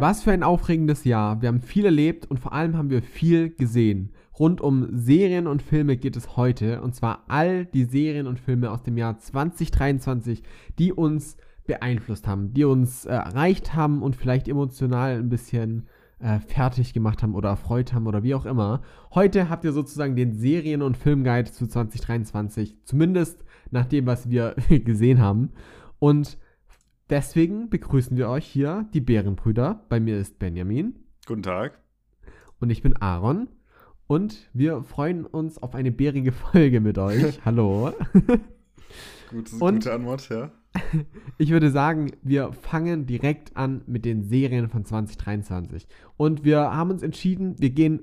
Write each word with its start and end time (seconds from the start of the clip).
Was 0.00 0.22
für 0.22 0.32
ein 0.32 0.42
aufregendes 0.42 1.04
Jahr. 1.04 1.42
Wir 1.42 1.48
haben 1.48 1.60
viel 1.60 1.84
erlebt 1.84 2.24
und 2.30 2.40
vor 2.40 2.54
allem 2.54 2.78
haben 2.78 2.88
wir 2.88 3.02
viel 3.02 3.50
gesehen. 3.50 4.14
Rund 4.38 4.62
um 4.62 4.88
Serien 4.92 5.46
und 5.46 5.60
Filme 5.60 5.98
geht 5.98 6.16
es 6.16 6.34
heute. 6.36 6.80
Und 6.80 6.94
zwar 6.94 7.24
all 7.28 7.66
die 7.66 7.84
Serien 7.84 8.26
und 8.26 8.40
Filme 8.40 8.70
aus 8.70 8.82
dem 8.84 8.96
Jahr 8.96 9.18
2023, 9.18 10.42
die 10.78 10.94
uns 10.94 11.36
beeinflusst 11.66 12.26
haben, 12.26 12.54
die 12.54 12.64
uns 12.64 13.04
äh, 13.04 13.10
erreicht 13.10 13.74
haben 13.74 14.00
und 14.02 14.16
vielleicht 14.16 14.48
emotional 14.48 15.18
ein 15.18 15.28
bisschen 15.28 15.88
äh, 16.20 16.40
fertig 16.40 16.94
gemacht 16.94 17.22
haben 17.22 17.34
oder 17.34 17.50
erfreut 17.50 17.92
haben 17.92 18.06
oder 18.06 18.22
wie 18.22 18.34
auch 18.34 18.46
immer. 18.46 18.80
Heute 19.14 19.50
habt 19.50 19.64
ihr 19.64 19.72
sozusagen 19.72 20.16
den 20.16 20.32
Serien- 20.32 20.82
und 20.82 20.96
Filmguide 20.96 21.52
zu 21.52 21.66
2023, 21.66 22.78
zumindest 22.84 23.44
nach 23.70 23.86
dem, 23.86 24.06
was 24.06 24.30
wir 24.30 24.54
gesehen 24.68 25.20
haben. 25.20 25.52
Und 25.98 26.38
deswegen 27.10 27.70
begrüßen 27.70 28.16
wir 28.16 28.28
euch 28.28 28.46
hier, 28.46 28.88
die 28.92 29.00
Bärenbrüder. 29.00 29.84
Bei 29.88 30.00
mir 30.00 30.18
ist 30.18 30.38
Benjamin. 30.38 30.96
Guten 31.26 31.42
Tag. 31.42 31.80
Und 32.60 32.70
ich 32.70 32.82
bin 32.82 32.96
Aaron. 32.96 33.48
Und 34.06 34.48
wir 34.54 34.82
freuen 34.82 35.26
uns 35.26 35.58
auf 35.58 35.74
eine 35.74 35.92
bärige 35.92 36.32
Folge 36.32 36.80
mit 36.80 36.98
euch. 36.98 37.40
Hallo. 37.44 37.92
Gute, 39.30 39.58
gute 39.58 39.92
Antwort, 39.92 40.26
ja. 40.30 40.50
ich 41.36 41.50
würde 41.50 41.70
sagen, 41.70 42.12
wir 42.22 42.54
fangen 42.54 43.04
direkt 43.04 43.54
an 43.58 43.82
mit 43.86 44.06
den 44.06 44.22
Serien 44.22 44.70
von 44.70 44.86
2023. 44.86 45.86
Und 46.16 46.44
wir 46.44 46.74
haben 46.74 46.90
uns 46.90 47.02
entschieden, 47.02 47.54
wir 47.58 47.68
gehen 47.68 48.00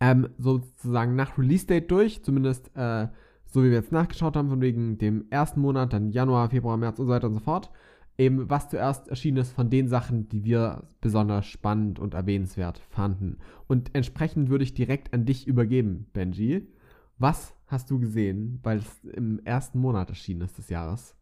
ähm, 0.00 0.30
sozusagen 0.38 1.14
nach 1.14 1.36
Release-Date 1.36 1.90
durch, 1.90 2.22
zumindest 2.24 2.74
äh, 2.74 3.08
so 3.50 3.62
wie 3.62 3.70
wir 3.70 3.78
jetzt 3.78 3.92
nachgeschaut 3.92 4.36
haben, 4.36 4.48
von 4.48 4.60
wegen 4.60 4.98
dem 4.98 5.24
ersten 5.30 5.60
Monat, 5.60 5.92
dann 5.92 6.10
Januar, 6.10 6.50
Februar, 6.50 6.76
März 6.76 6.98
und 6.98 7.06
so 7.06 7.12
weiter 7.12 7.26
und 7.26 7.34
so 7.34 7.40
fort. 7.40 7.70
Eben, 8.16 8.50
was 8.50 8.68
zuerst 8.68 9.08
erschienen 9.08 9.38
ist 9.38 9.52
von 9.52 9.70
den 9.70 9.88
Sachen, 9.88 10.28
die 10.28 10.44
wir 10.44 10.84
besonders 11.00 11.46
spannend 11.46 11.98
und 11.98 12.14
erwähnenswert 12.14 12.80
fanden. 12.90 13.38
Und 13.66 13.94
entsprechend 13.94 14.50
würde 14.50 14.64
ich 14.64 14.74
direkt 14.74 15.14
an 15.14 15.24
dich 15.24 15.46
übergeben, 15.46 16.06
Benji. 16.12 16.68
Was 17.18 17.54
hast 17.66 17.90
du 17.90 17.98
gesehen, 17.98 18.60
weil 18.62 18.78
es 18.78 19.04
im 19.04 19.40
ersten 19.44 19.78
Monat 19.78 20.10
erschienen 20.10 20.42
ist 20.42 20.58
des 20.58 20.68
Jahres? 20.68 21.16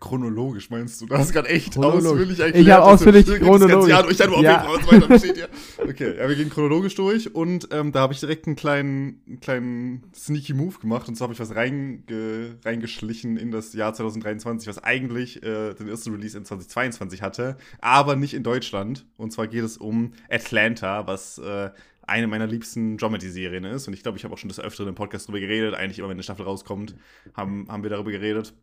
Chronologisch 0.00 0.68
meinst 0.70 1.00
du? 1.00 1.06
Du 1.06 1.16
hast 1.16 1.32
gerade 1.32 1.48
echt 1.48 1.78
ausführlich 1.78 2.38
erklärt. 2.38 2.66
Ich 2.66 2.70
habe 2.70 2.84
ausführlich 2.84 3.26
chronologisch. 3.26 3.88
Jahr, 3.88 4.10
ich 4.10 4.16
dachte, 4.16 4.42
ja. 4.42 4.64
auf 4.66 4.92
jeden 4.92 5.02
Fall 5.02 5.18
steht, 5.18 5.36
ja. 5.38 5.46
Okay, 5.78 6.16
ja, 6.18 6.28
wir 6.28 6.36
gehen 6.36 6.50
chronologisch 6.50 6.94
durch 6.94 7.34
und 7.34 7.68
ähm, 7.70 7.92
da 7.92 8.00
habe 8.00 8.12
ich 8.12 8.20
direkt 8.20 8.46
einen 8.46 8.56
kleinen, 8.56 9.22
einen 9.26 9.40
kleinen 9.40 10.02
sneaky 10.14 10.52
Move 10.52 10.78
gemacht 10.78 11.08
und 11.08 11.14
zwar 11.14 11.26
habe 11.26 11.34
ich 11.34 11.40
was 11.40 11.54
reinge, 11.54 12.58
reingeschlichen 12.64 13.36
in 13.36 13.50
das 13.50 13.72
Jahr 13.72 13.94
2023, 13.94 14.68
was 14.68 14.82
eigentlich 14.82 15.42
äh, 15.42 15.74
den 15.74 15.88
ersten 15.88 16.12
Release 16.12 16.36
in 16.36 16.44
2022 16.44 17.22
hatte, 17.22 17.56
aber 17.80 18.16
nicht 18.16 18.34
in 18.34 18.42
Deutschland. 18.42 19.06
Und 19.16 19.32
zwar 19.32 19.46
geht 19.46 19.64
es 19.64 19.78
um 19.78 20.12
Atlanta, 20.28 21.06
was 21.06 21.38
äh, 21.38 21.70
eine 22.06 22.26
meiner 22.26 22.46
liebsten 22.46 22.96
Dramedy-Serien 22.96 23.64
ist. 23.64 23.88
Und 23.88 23.94
ich 23.94 24.02
glaube, 24.02 24.18
ich 24.18 24.24
habe 24.24 24.34
auch 24.34 24.38
schon 24.38 24.48
des 24.48 24.60
Öfteren 24.60 24.88
im 24.88 24.94
Podcast 24.94 25.28
darüber 25.28 25.40
geredet. 25.40 25.74
Eigentlich 25.74 25.98
immer, 25.98 26.08
wenn 26.08 26.16
eine 26.16 26.22
Staffel 26.22 26.44
rauskommt, 26.44 26.94
haben, 27.34 27.66
haben 27.68 27.82
wir 27.82 27.90
darüber 27.90 28.10
geredet. 28.10 28.54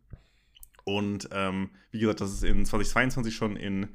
Und 0.83 1.29
ähm, 1.31 1.69
wie 1.91 1.99
gesagt, 1.99 2.21
das 2.21 2.31
ist 2.31 2.43
in 2.43 2.65
2022 2.65 3.35
schon 3.35 3.55
in 3.55 3.89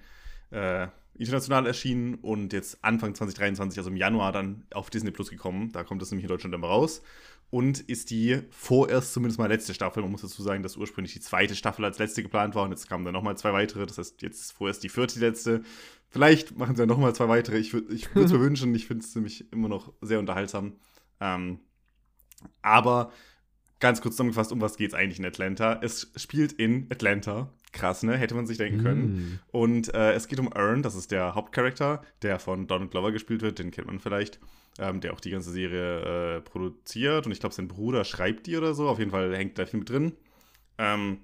äh, 0.51 0.89
international 1.19 1.67
erschienen 1.67 2.17
und 2.17 2.53
jetzt 2.53 2.83
Anfang 2.85 3.15
2023, 3.15 3.79
also 3.79 3.91
im 3.91 3.97
Januar, 3.97 4.33
dann 4.33 4.65
auf 4.73 4.91
Disney 4.91 5.11
Plus 5.11 5.31
gekommen. 5.31 5.73
Da 5.73 5.85
kommt 5.85 6.03
es 6.03 6.11
nämlich 6.11 6.25
in 6.25 6.29
Deutschland 6.29 6.55
immer 6.55 6.69
raus. 6.69 7.03
Und 7.49 7.79
ist 7.81 8.11
die 8.11 8.41
vorerst 8.51 9.13
zumindest 9.13 9.39
mal 9.39 9.47
letzte 9.47 9.73
Staffel. 9.73 10.03
Man 10.03 10.11
muss 10.11 10.23
dazu 10.23 10.43
sagen, 10.43 10.65
dass 10.65 10.77
ursprünglich 10.77 11.13
die 11.13 11.21
zweite 11.21 11.55
Staffel 11.55 11.85
als 11.85 11.99
letzte 11.99 12.23
geplant 12.23 12.57
war 12.57 12.65
und 12.65 12.71
jetzt 12.71 12.89
kamen 12.89 13.05
dann 13.05 13.15
nochmal 13.15 13.39
zwei 13.39 13.53
weitere. 13.53 13.87
Das 13.87 13.99
heißt, 13.99 14.21
jetzt 14.23 14.53
vorerst 14.53 14.83
die 14.83 14.89
vierte, 14.89 15.15
die 15.15 15.25
letzte. 15.25 15.63
Vielleicht 16.09 16.59
machen 16.59 16.75
sie 16.75 16.83
ja 16.83 16.87
nochmal 16.87 17.15
zwei 17.15 17.29
weitere. 17.29 17.59
Ich, 17.59 17.73
ich 17.73 18.15
würde 18.15 18.27
es 18.27 18.33
mir 18.33 18.41
wünschen. 18.41 18.75
Ich 18.75 18.87
finde 18.87 19.05
es 19.05 19.15
nämlich 19.15 19.53
immer 19.53 19.69
noch 19.69 19.93
sehr 20.01 20.19
unterhaltsam. 20.19 20.75
Ähm, 21.21 21.61
aber 22.63 23.13
ganz 23.81 24.01
kurz 24.01 24.15
zusammengefasst, 24.15 24.53
um 24.53 24.61
was 24.61 24.77
geht 24.77 24.91
es 24.91 24.95
eigentlich 24.95 25.19
in 25.19 25.27
Atlanta? 25.27 25.81
Es 25.83 26.11
spielt 26.17 26.53
in 26.53 26.87
Atlanta. 26.91 27.53
Krass, 27.73 28.03
ne? 28.03 28.17
Hätte 28.17 28.35
man 28.35 28.47
sich 28.47 28.57
denken 28.57 28.83
können. 28.83 29.03
Mm. 29.03 29.39
Und 29.51 29.95
äh, 29.95 30.13
es 30.13 30.29
geht 30.29 30.41
um 30.41 30.51
Earn, 30.55 30.83
das 30.83 30.95
ist 30.95 31.11
der 31.11 31.35
Hauptcharakter, 31.35 32.03
der 32.23 32.39
von 32.39 32.67
Donald 32.67 32.91
Glover 32.91 33.13
gespielt 33.13 33.43
wird, 33.43 33.59
den 33.59 33.71
kennt 33.71 33.87
man 33.87 34.01
vielleicht, 34.01 34.41
ähm, 34.79 35.01
der 35.01 35.13
auch 35.13 35.21
die 35.21 35.31
ganze 35.31 35.51
Serie 35.51 36.37
äh, 36.37 36.41
produziert. 36.41 37.27
Und 37.27 37.33
ich 37.33 37.41
glaube, 37.41 37.55
sein 37.55 37.69
Bruder 37.69 38.05
schreibt 38.05 38.47
die 38.47 38.57
oder 38.57 38.73
so. 38.73 38.89
Auf 38.89 38.99
jeden 38.99 39.11
Fall 39.11 39.37
hängt 39.37 39.59
da 39.59 39.67
viel 39.67 39.81
mit 39.81 39.91
drin. 39.91 40.13
Ähm, 40.79 41.19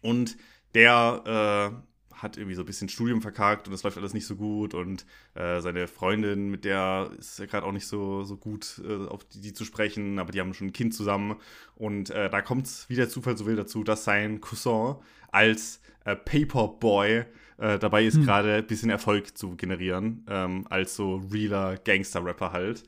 und 0.00 0.38
der 0.74 1.72
äh, 1.74 1.87
hat 2.22 2.36
irgendwie 2.36 2.54
so 2.54 2.62
ein 2.62 2.66
bisschen 2.66 2.88
Studium 2.88 3.22
verkackt 3.22 3.68
und 3.68 3.74
es 3.74 3.82
läuft 3.82 3.96
alles 3.96 4.12
nicht 4.12 4.26
so 4.26 4.36
gut 4.36 4.74
und 4.74 5.06
äh, 5.34 5.60
seine 5.60 5.86
Freundin, 5.86 6.50
mit 6.50 6.64
der 6.64 7.10
ist 7.18 7.38
ja 7.38 7.46
gerade 7.46 7.66
auch 7.66 7.72
nicht 7.72 7.86
so, 7.86 8.24
so 8.24 8.36
gut 8.36 8.82
äh, 8.84 9.06
auf 9.06 9.24
die, 9.24 9.40
die, 9.40 9.52
zu 9.52 9.64
sprechen, 9.64 10.18
aber 10.18 10.32
die 10.32 10.40
haben 10.40 10.52
schon 10.54 10.68
ein 10.68 10.72
Kind 10.72 10.94
zusammen 10.94 11.36
und 11.76 12.10
äh, 12.10 12.28
da 12.28 12.42
kommt 12.42 12.66
es, 12.66 12.88
wie 12.88 12.96
der 12.96 13.08
Zufall 13.08 13.36
so 13.36 13.46
will, 13.46 13.56
dazu, 13.56 13.84
dass 13.84 14.04
sein 14.04 14.40
Cousin 14.40 14.96
als 15.30 15.80
äh, 16.04 16.16
Paperboy 16.16 17.24
äh, 17.58 17.78
dabei 17.78 18.04
ist, 18.04 18.16
hm. 18.16 18.24
gerade 18.24 18.54
ein 18.56 18.66
bisschen 18.66 18.90
Erfolg 18.90 19.36
zu 19.36 19.56
generieren, 19.56 20.24
ähm, 20.28 20.66
als 20.70 20.96
so 20.96 21.22
realer 21.32 21.76
Gangster-Rapper 21.76 22.52
halt. 22.52 22.84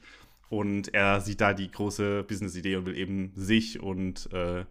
Und 0.49 0.93
er 0.93 1.21
sieht 1.21 1.41
da 1.41 1.55
die 1.55 1.71
große 1.71 2.25
Business-Idee 2.25 2.77
und 2.77 2.87
will 2.87 2.97
eben 2.97 3.33
sich 3.37 3.81
und 3.81 4.29
äh, 4.33 4.65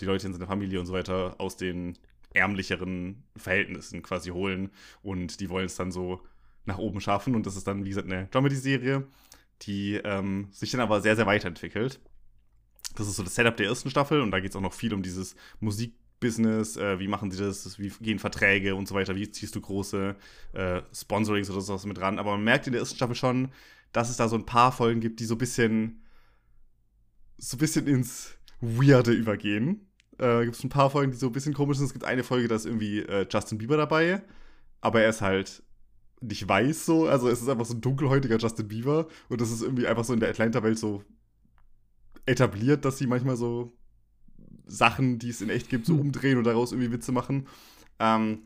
die 0.00 0.04
Leute 0.04 0.26
in 0.26 0.32
seiner 0.32 0.46
Familie 0.46 0.78
und 0.78 0.86
so 0.86 0.92
weiter 0.92 1.34
aus 1.38 1.56
den 1.56 1.98
ärmlicheren 2.38 3.24
Verhältnissen 3.36 4.02
quasi 4.02 4.30
holen 4.30 4.70
und 5.02 5.40
die 5.40 5.50
wollen 5.50 5.66
es 5.66 5.76
dann 5.76 5.92
so 5.92 6.22
nach 6.64 6.78
oben 6.78 7.00
schaffen 7.00 7.34
und 7.34 7.46
das 7.46 7.56
ist 7.56 7.66
dann, 7.66 7.84
wie 7.84 7.90
gesagt, 7.90 8.10
eine 8.10 8.26
Dramedy-Serie, 8.26 9.06
die 9.62 9.94
ähm, 10.04 10.48
sich 10.52 10.70
dann 10.70 10.80
aber 10.80 11.00
sehr, 11.00 11.16
sehr 11.16 11.26
weiterentwickelt. 11.26 12.00
Das 12.94 13.08
ist 13.08 13.16
so 13.16 13.22
das 13.22 13.34
Setup 13.34 13.56
der 13.56 13.66
ersten 13.66 13.90
Staffel 13.90 14.20
und 14.20 14.30
da 14.30 14.40
geht 14.40 14.50
es 14.50 14.56
auch 14.56 14.60
noch 14.60 14.72
viel 14.72 14.94
um 14.94 15.02
dieses 15.02 15.36
Musikbusiness, 15.60 16.76
äh, 16.76 16.98
wie 16.98 17.08
machen 17.08 17.30
sie 17.30 17.38
das, 17.38 17.78
wie 17.78 17.90
gehen 18.00 18.18
Verträge 18.18 18.74
und 18.74 18.88
so 18.88 18.94
weiter, 18.94 19.14
wie 19.16 19.30
ziehst 19.30 19.54
du 19.54 19.60
große 19.60 20.16
äh, 20.52 20.82
Sponsorings 20.92 21.50
oder 21.50 21.60
sowas 21.60 21.86
mit 21.86 22.00
ran. 22.00 22.18
Aber 22.18 22.32
man 22.32 22.44
merkt 22.44 22.66
in 22.66 22.72
der 22.72 22.80
ersten 22.80 22.96
Staffel 22.96 23.14
schon, 23.14 23.50
dass 23.92 24.10
es 24.10 24.16
da 24.16 24.28
so 24.28 24.36
ein 24.36 24.46
paar 24.46 24.72
Folgen 24.72 25.00
gibt, 25.00 25.20
die 25.20 25.24
so 25.24 25.34
ein 25.34 25.38
bisschen 25.38 26.02
so 27.38 27.56
ein 27.56 27.60
bisschen 27.60 27.86
ins 27.86 28.36
Weirde 28.60 29.12
übergehen. 29.12 29.87
Äh, 30.18 30.44
gibt 30.44 30.56
es 30.56 30.64
ein 30.64 30.68
paar 30.68 30.90
Folgen, 30.90 31.12
die 31.12 31.18
so 31.18 31.26
ein 31.26 31.32
bisschen 31.32 31.54
komisch 31.54 31.78
sind. 31.78 31.86
Es 31.86 31.92
gibt 31.92 32.04
eine 32.04 32.24
Folge, 32.24 32.48
da 32.48 32.56
ist 32.56 32.66
irgendwie 32.66 33.00
äh, 33.00 33.26
Justin 33.30 33.58
Bieber 33.58 33.76
dabei, 33.76 34.22
aber 34.80 35.02
er 35.02 35.10
ist 35.10 35.20
halt 35.20 35.62
nicht 36.20 36.48
weiß 36.48 36.86
so. 36.86 37.06
Also 37.06 37.28
es 37.28 37.40
ist 37.40 37.48
einfach 37.48 37.64
so 37.64 37.74
ein 37.74 37.80
dunkelhäutiger 37.80 38.38
Justin 38.38 38.68
Bieber 38.68 39.06
und 39.28 39.40
das 39.40 39.50
ist 39.50 39.62
irgendwie 39.62 39.86
einfach 39.86 40.04
so 40.04 40.12
in 40.12 40.20
der 40.20 40.30
Atlanta-Welt 40.30 40.78
so 40.78 41.04
etabliert, 42.26 42.84
dass 42.84 42.98
sie 42.98 43.06
manchmal 43.06 43.36
so 43.36 43.72
Sachen, 44.66 45.18
die 45.18 45.30
es 45.30 45.40
in 45.40 45.50
echt 45.50 45.70
gibt, 45.70 45.86
so 45.86 45.94
hm. 45.94 46.00
umdrehen 46.00 46.38
und 46.38 46.44
daraus 46.44 46.72
irgendwie 46.72 46.92
Witze 46.92 47.12
machen. 47.12 47.46
Ähm, 47.98 48.42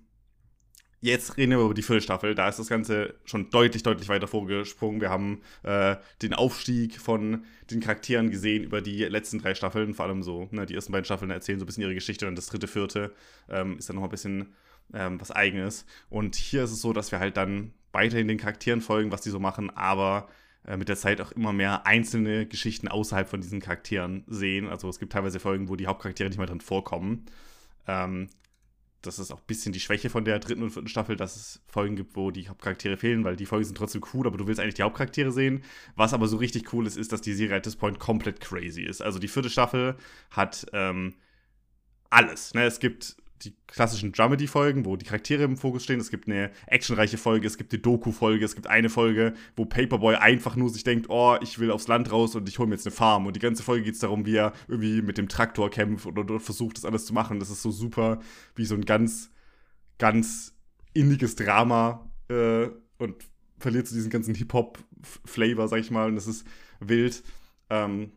Jetzt 1.04 1.36
reden 1.36 1.50
wir 1.50 1.58
über 1.58 1.74
die 1.74 1.82
vierte 1.82 2.00
Staffel. 2.00 2.36
Da 2.36 2.48
ist 2.48 2.60
das 2.60 2.68
Ganze 2.68 3.14
schon 3.24 3.50
deutlich, 3.50 3.82
deutlich 3.82 4.08
weiter 4.08 4.28
vorgesprungen. 4.28 5.00
Wir 5.00 5.10
haben 5.10 5.40
äh, 5.64 5.96
den 6.22 6.32
Aufstieg 6.32 7.00
von 7.00 7.44
den 7.72 7.80
Charakteren 7.80 8.30
gesehen 8.30 8.62
über 8.62 8.80
die 8.80 9.02
letzten 9.06 9.40
drei 9.40 9.56
Staffeln. 9.56 9.94
Vor 9.94 10.06
allem 10.06 10.22
so, 10.22 10.46
ne, 10.52 10.64
die 10.64 10.76
ersten 10.76 10.92
beiden 10.92 11.04
Staffeln 11.04 11.32
erzählen 11.32 11.58
so 11.58 11.64
ein 11.64 11.66
bisschen 11.66 11.82
ihre 11.82 11.94
Geschichte 11.94 12.28
und 12.28 12.36
das 12.36 12.46
dritte, 12.46 12.68
vierte 12.68 13.12
ähm, 13.48 13.78
ist 13.78 13.88
dann 13.88 13.96
noch 13.96 14.04
ein 14.04 14.10
bisschen 14.10 14.54
ähm, 14.94 15.20
was 15.20 15.32
Eigenes. 15.32 15.86
Und 16.08 16.36
hier 16.36 16.62
ist 16.62 16.70
es 16.70 16.80
so, 16.80 16.92
dass 16.92 17.10
wir 17.10 17.18
halt 17.18 17.36
dann 17.36 17.74
weiterhin 17.90 18.28
den 18.28 18.38
Charakteren 18.38 18.80
folgen, 18.80 19.10
was 19.10 19.22
die 19.22 19.30
so 19.30 19.40
machen, 19.40 19.70
aber 19.70 20.28
äh, 20.64 20.76
mit 20.76 20.88
der 20.88 20.96
Zeit 20.96 21.20
auch 21.20 21.32
immer 21.32 21.52
mehr 21.52 21.84
einzelne 21.84 22.46
Geschichten 22.46 22.86
außerhalb 22.86 23.28
von 23.28 23.40
diesen 23.40 23.58
Charakteren 23.58 24.22
sehen. 24.28 24.68
Also 24.68 24.88
es 24.88 25.00
gibt 25.00 25.12
teilweise 25.12 25.40
Folgen, 25.40 25.68
wo 25.68 25.74
die 25.74 25.88
Hauptcharaktere 25.88 26.28
nicht 26.28 26.38
mehr 26.38 26.46
drin 26.46 26.60
vorkommen. 26.60 27.26
Ähm, 27.88 28.28
das 29.02 29.18
ist 29.18 29.32
auch 29.32 29.38
ein 29.38 29.46
bisschen 29.46 29.72
die 29.72 29.80
Schwäche 29.80 30.10
von 30.10 30.24
der 30.24 30.38
dritten 30.38 30.62
und 30.62 30.70
vierten 30.70 30.88
Staffel, 30.88 31.16
dass 31.16 31.36
es 31.36 31.60
Folgen 31.66 31.96
gibt, 31.96 32.16
wo 32.16 32.30
die 32.30 32.48
Hauptcharaktere 32.48 32.96
fehlen, 32.96 33.24
weil 33.24 33.36
die 33.36 33.46
Folgen 33.46 33.64
sind 33.64 33.76
trotzdem 33.76 34.02
cool, 34.14 34.26
aber 34.26 34.38
du 34.38 34.46
willst 34.46 34.60
eigentlich 34.60 34.74
die 34.74 34.82
Hauptcharaktere 34.82 35.32
sehen. 35.32 35.62
Was 35.96 36.14
aber 36.14 36.28
so 36.28 36.36
richtig 36.36 36.72
cool 36.72 36.86
ist, 36.86 36.96
ist, 36.96 37.12
dass 37.12 37.20
die 37.20 37.34
Serie 37.34 37.56
at 37.56 37.64
this 37.64 37.76
point 37.76 37.98
komplett 37.98 38.40
crazy 38.40 38.82
ist. 38.82 39.02
Also 39.02 39.18
die 39.18 39.28
vierte 39.28 39.50
Staffel 39.50 39.96
hat 40.30 40.66
ähm, 40.72 41.14
alles. 42.10 42.54
Ne? 42.54 42.64
Es 42.64 42.78
gibt 42.78 43.16
die 43.44 43.54
klassischen 43.66 44.12
Dramedy-Folgen, 44.12 44.84
wo 44.84 44.96
die 44.96 45.04
Charaktere 45.04 45.42
im 45.44 45.56
Fokus 45.56 45.84
stehen. 45.84 46.00
Es 46.00 46.10
gibt 46.10 46.28
eine 46.28 46.50
actionreiche 46.66 47.18
Folge, 47.18 47.46
es 47.46 47.58
gibt 47.58 47.72
eine 47.72 47.82
Doku-Folge, 47.82 48.44
es 48.44 48.54
gibt 48.54 48.66
eine 48.66 48.88
Folge, 48.88 49.34
wo 49.56 49.64
Paperboy 49.64 50.16
einfach 50.16 50.56
nur 50.56 50.70
sich 50.70 50.84
denkt, 50.84 51.08
oh, 51.08 51.36
ich 51.40 51.58
will 51.58 51.70
aufs 51.70 51.88
Land 51.88 52.10
raus 52.12 52.34
und 52.34 52.48
ich 52.48 52.58
hole 52.58 52.68
mir 52.68 52.74
jetzt 52.74 52.86
eine 52.86 52.94
Farm. 52.94 53.26
Und 53.26 53.36
die 53.36 53.40
ganze 53.40 53.62
Folge 53.62 53.84
geht 53.84 53.94
es 53.94 54.00
darum, 54.00 54.26
wie 54.26 54.36
er 54.36 54.52
irgendwie 54.68 55.02
mit 55.02 55.18
dem 55.18 55.28
Traktor 55.28 55.70
kämpft 55.70 56.06
oder, 56.06 56.40
versucht, 56.40 56.76
das 56.76 56.84
alles 56.84 57.06
zu 57.06 57.14
machen. 57.14 57.40
Das 57.40 57.50
ist 57.50 57.62
so 57.62 57.70
super, 57.70 58.20
wie 58.54 58.64
so 58.64 58.74
ein 58.74 58.84
ganz, 58.84 59.30
ganz 59.98 60.54
inniges 60.94 61.36
Drama 61.36 62.10
äh, 62.28 62.68
und 62.98 63.16
verliert 63.58 63.86
so 63.86 63.94
diesen 63.94 64.10
ganzen 64.10 64.34
Hip-Hop-Flavor, 64.34 65.68
sag 65.68 65.80
ich 65.80 65.90
mal. 65.90 66.08
Und 66.08 66.16
das 66.16 66.26
ist 66.26 66.46
wild. 66.80 67.22
Ähm, 67.70 68.12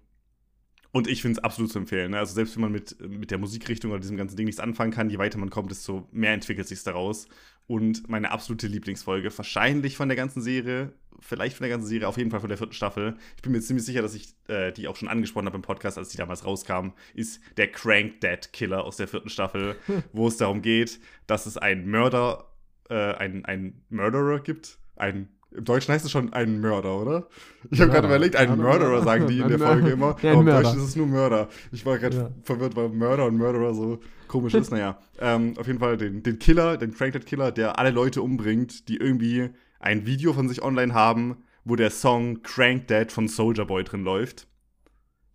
Und 0.96 1.10
ich 1.10 1.22
finde 1.22 1.40
es 1.40 1.44
absolut 1.44 1.74
zu 1.74 1.80
empfehlen. 1.80 2.12
Ne? 2.12 2.20
Also 2.20 2.36
selbst 2.36 2.56
wenn 2.56 2.62
man 2.62 2.72
mit, 2.72 2.98
mit 3.02 3.30
der 3.30 3.38
Musikrichtung 3.38 3.92
oder 3.92 4.00
diesem 4.00 4.16
ganzen 4.16 4.38
Ding 4.38 4.46
nichts 4.46 4.62
anfangen 4.62 4.94
kann, 4.94 5.10
je 5.10 5.18
weiter 5.18 5.38
man 5.38 5.50
kommt, 5.50 5.70
desto 5.70 6.08
mehr 6.14 6.32
entwickelt 6.32 6.70
sich 6.70 6.82
daraus. 6.84 7.28
Und 7.68 8.08
meine 8.08 8.32
absolute 8.32 8.68
Lieblingsfolge, 8.68 9.38
wahrscheinlich 9.38 9.98
von 9.98 10.08
der 10.08 10.16
ganzen 10.16 10.42
Serie, 10.42 10.94
vielleicht 11.20 11.58
von 11.58 11.64
der 11.64 11.72
ganzen 11.72 11.90
Serie, 11.90 12.08
auf 12.08 12.18
jeden 12.18 12.32
Fall 12.32 12.40
von 12.40 12.48
der 12.48 12.58
vierten 12.58 12.72
Staffel. 12.72 13.18
Ich 13.36 13.42
bin 13.42 13.52
mir 13.52 13.60
ziemlich 13.60 13.86
sicher, 13.86 14.02
dass 14.02 14.16
ich 14.16 14.36
äh, 14.48 14.72
die 14.72 14.88
auch 14.88 14.96
schon 14.96 15.10
angesprochen 15.10 15.48
habe 15.48 15.58
im 15.58 15.64
Podcast, 15.64 15.98
als 15.98 16.08
die 16.08 16.18
damals 16.18 16.46
rauskam, 16.46 16.92
ist 17.14 17.42
der 17.58 17.70
Crank 17.70 18.22
Dead 18.22 18.54
Killer 18.54 18.86
aus 18.86 18.96
der 18.96 19.10
vierten 19.10 19.28
Staffel, 19.28 19.76
wo 20.14 20.30
es 20.30 20.38
darum 20.38 20.62
geht, 20.62 21.02
dass 21.28 21.46
es 21.46 21.58
einen 21.58 21.90
Mörder, 21.90 22.54
äh, 22.90 23.16
einen, 23.16 23.44
einen 23.44 23.84
Murderer 23.90 24.40
gibt, 24.40 24.80
einen 24.96 25.28
im 25.58 25.66
Deutschen 25.66 25.94
heißt 25.94 26.06
es 26.06 26.12
schon 26.12 26.34
ein 26.34 26.60
Mörder, 26.60 27.00
oder? 27.00 27.28
Ich 27.72 27.80
habe 27.82 27.92
gerade 27.92 28.08
überlegt, 28.08 28.36
ein 28.36 28.58
Murderer 28.58 29.04
sagen 29.04 29.28
die 29.28 29.40
in 29.40 29.48
der 29.48 29.60
Folge 29.60 29.90
immer. 29.90 30.16
Ja, 30.22 30.32
aber 30.32 30.42
im 30.42 30.46
Deutschen 30.46 30.78
ist 30.80 30.90
es 30.90 30.96
nur 30.96 31.08
Mörder. 31.08 31.50
Ich 31.72 31.86
war 31.86 31.98
gerade 31.98 32.18
ja. 32.18 32.32
verwirrt, 32.44 32.76
weil 32.76 32.90
Mörder 32.90 33.26
und 33.26 33.38
Murderer 33.38 33.74
so 33.74 34.00
komisch 34.28 34.54
ist. 34.54 34.72
Naja, 34.72 35.00
ähm, 35.20 35.54
auf 35.58 35.68
jeden 35.68 35.80
Fall 35.80 35.98
den, 35.98 36.24
den 36.24 36.40
Killer, 36.40 36.78
den 36.78 36.94
Cranked 36.94 37.26
Killer, 37.26 37.52
der 37.52 37.80
alle 37.80 37.92
Leute 37.92 38.22
umbringt, 38.22 38.90
die 38.90 38.98
irgendwie 38.98 39.50
ein 39.80 40.06
Video 40.06 40.34
von 40.34 40.50
sich 40.50 40.62
online 40.62 40.94
haben, 40.94 41.44
wo 41.64 41.76
der 41.76 41.90
Song 41.90 42.42
Crank 42.44 42.88
Dead 42.88 43.12
von 43.12 43.28
Soldier 43.28 43.66
Boy 43.66 43.84
drin 43.84 44.04
läuft. 44.04 44.48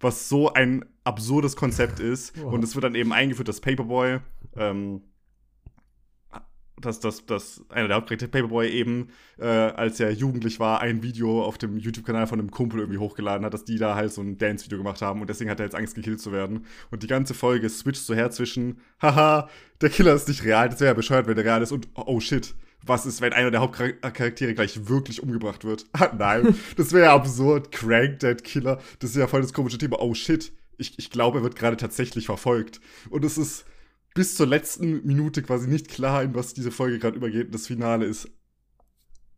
Was 0.01 0.29
so 0.29 0.53
ein 0.53 0.85
absurdes 1.05 1.57
Konzept 1.57 2.01
ist. 2.01 2.35
Oh. 2.43 2.49
Und 2.49 2.65
es 2.65 2.75
wird 2.75 2.85
dann 2.85 2.95
eben 2.95 3.13
eingeführt, 3.13 3.49
dass 3.49 3.61
Paperboy 3.61 4.21
ähm, 4.57 5.03
dass, 6.81 7.00
dass, 7.00 7.27
dass 7.27 7.62
einer 7.69 7.88
der 7.88 7.97
Hauptcharaktere, 7.97 8.31
Paperboy, 8.31 8.69
eben, 8.69 9.09
äh, 9.38 9.47
als 9.47 10.00
er 10.00 10.11
jugendlich 10.11 10.61
war, 10.61 10.81
ein 10.81 11.03
Video 11.03 11.44
auf 11.44 11.59
dem 11.59 11.79
YouTube-Kanal 11.79 12.27
von 12.27 12.38
einem 12.38 12.50
Kumpel 12.50 12.81
irgendwie 12.81 12.99
hochgeladen 12.99 13.44
hat, 13.44 13.55
dass 13.55 13.65
die 13.65 13.79
da 13.79 13.94
halt 13.94 14.12
so 14.12 14.23
ein 14.23 14.38
Dance-Video 14.38 14.79
gemacht 14.79 15.03
haben 15.03 15.21
und 15.21 15.31
deswegen 15.31 15.50
hat 15.50 15.61
er 15.61 15.67
jetzt 15.67 15.75
Angst, 15.75 15.94
gekillt 15.94 16.21
zu 16.21 16.32
werden. 16.32 16.67
Und 16.91 17.03
die 17.03 17.06
ganze 17.06 17.35
Folge 17.35 17.69
switcht 17.69 18.05
so 18.05 18.15
her 18.15 18.31
zwischen, 18.31 18.79
haha, 19.03 19.49
der 19.81 19.91
Killer 19.91 20.15
ist 20.15 20.29
nicht 20.29 20.44
real, 20.44 20.69
das 20.69 20.81
wäre 20.81 20.91
ja 20.91 20.94
bescheuert, 20.94 21.27
wenn 21.27 21.37
der 21.37 21.44
real 21.44 21.62
ist 21.62 21.73
und 21.73 21.88
oh 21.94 22.21
shit, 22.21 22.55
was 22.85 23.06
ist, 23.06 23.21
wenn 23.21 23.33
einer 23.33 23.50
der 23.50 23.61
Hauptcharaktere 23.61 24.55
gleich 24.55 24.88
wirklich 24.88 25.23
umgebracht 25.23 25.65
wird? 25.65 25.87
Nein, 26.19 26.55
das 26.76 26.93
wäre 26.93 27.06
ja 27.06 27.15
absurd. 27.15 27.73
Crank 27.73 28.21
Dead 28.21 28.43
Killer, 28.43 28.81
das 28.99 29.11
ist 29.11 29.17
ja 29.17 29.26
voll 29.26 29.43
das 29.43 29.53
komische 29.53 29.79
Thema. 29.79 29.99
Oh 30.00 30.15
shit, 30.15 30.53
ich, 30.79 30.99
ich 30.99 31.11
glaube, 31.11 31.38
er 31.38 31.43
wird 31.43 31.56
gerade 31.56 31.76
tatsächlich 31.76 32.26
verfolgt. 32.26 32.81
Und 33.11 33.25
es 33.25 33.37
ist 33.37 33.67
bis 34.15 34.35
zur 34.35 34.47
letzten 34.47 35.07
Minute 35.07 35.43
quasi 35.43 35.69
nicht 35.69 35.89
klar, 35.89 36.23
in 36.23 36.35
was 36.35 36.55
diese 36.55 36.71
Folge 36.71 36.99
gerade 36.99 37.17
übergeht. 37.17 37.55
Das 37.55 37.67
Finale 37.67 38.07
ist 38.07 38.29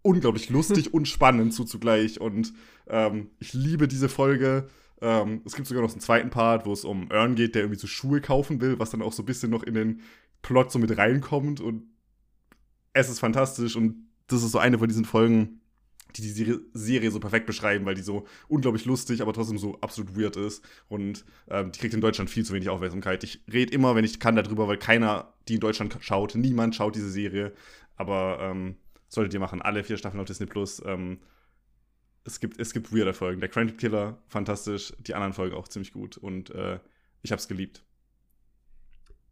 unglaublich 0.02 0.50
lustig 0.50 0.92
und 0.94 1.08
spannend 1.08 1.54
zuzugleich. 1.54 2.20
Und 2.20 2.52
ähm, 2.88 3.30
ich 3.38 3.52
liebe 3.52 3.88
diese 3.88 4.08
Folge. 4.08 4.68
Ähm, 5.00 5.42
es 5.44 5.54
gibt 5.54 5.68
sogar 5.68 5.82
noch 5.82 5.90
einen 5.90 6.00
zweiten 6.00 6.30
Part, 6.30 6.66
wo 6.66 6.72
es 6.72 6.84
um 6.84 7.10
Earn 7.10 7.34
geht, 7.34 7.54
der 7.54 7.62
irgendwie 7.62 7.80
so 7.80 7.86
Schuhe 7.86 8.20
kaufen 8.20 8.60
will, 8.60 8.78
was 8.78 8.90
dann 8.90 9.02
auch 9.02 9.12
so 9.12 9.22
ein 9.22 9.26
bisschen 9.26 9.50
noch 9.50 9.62
in 9.62 9.74
den 9.74 10.00
Plot 10.42 10.72
so 10.72 10.78
mit 10.78 10.96
reinkommt. 10.96 11.60
Und 11.60 11.84
es 12.92 13.08
ist 13.08 13.20
fantastisch. 13.20 13.76
Und 13.76 14.08
das 14.26 14.42
ist 14.42 14.52
so 14.52 14.58
eine 14.58 14.78
von 14.78 14.88
diesen 14.88 15.04
Folgen, 15.04 15.61
die 16.12 16.22
die 16.22 16.60
Serie 16.72 17.10
so 17.10 17.20
perfekt 17.20 17.46
beschreiben, 17.46 17.84
weil 17.84 17.94
die 17.94 18.02
so 18.02 18.26
unglaublich 18.48 18.84
lustig, 18.84 19.22
aber 19.22 19.32
trotzdem 19.32 19.58
so 19.58 19.78
absolut 19.80 20.16
weird 20.16 20.36
ist. 20.36 20.64
Und 20.88 21.24
ähm, 21.48 21.72
die 21.72 21.78
kriegt 21.78 21.94
in 21.94 22.00
Deutschland 22.00 22.30
viel 22.30 22.44
zu 22.44 22.52
wenig 22.52 22.68
Aufmerksamkeit. 22.68 23.24
Ich 23.24 23.42
rede 23.52 23.72
immer, 23.72 23.94
wenn 23.94 24.04
ich 24.04 24.20
kann, 24.20 24.36
darüber, 24.36 24.68
weil 24.68 24.78
keiner, 24.78 25.32
die 25.48 25.54
in 25.54 25.60
Deutschland 25.60 25.96
schaut, 26.00 26.34
niemand 26.34 26.74
schaut 26.74 26.94
diese 26.94 27.10
Serie. 27.10 27.52
Aber 27.96 28.38
ähm, 28.40 28.76
solltet 29.08 29.34
ihr 29.34 29.40
machen, 29.40 29.62
alle 29.62 29.84
vier 29.84 29.96
Staffeln 29.96 30.20
auf 30.20 30.26
Disney 30.26 30.46
Plus. 30.46 30.82
Ähm, 30.84 31.18
es 32.24 32.40
gibt, 32.40 32.60
es 32.60 32.72
gibt 32.72 32.94
weirde 32.94 33.12
Folgen. 33.12 33.40
Der 33.40 33.48
Crank 33.48 33.78
Killer, 33.78 34.22
fantastisch. 34.28 34.92
Die 35.00 35.14
anderen 35.14 35.32
Folgen 35.32 35.56
auch 35.56 35.68
ziemlich 35.68 35.92
gut. 35.92 36.16
Und 36.16 36.50
äh, 36.50 36.78
ich 37.22 37.32
hab's 37.32 37.48
geliebt. 37.48 37.84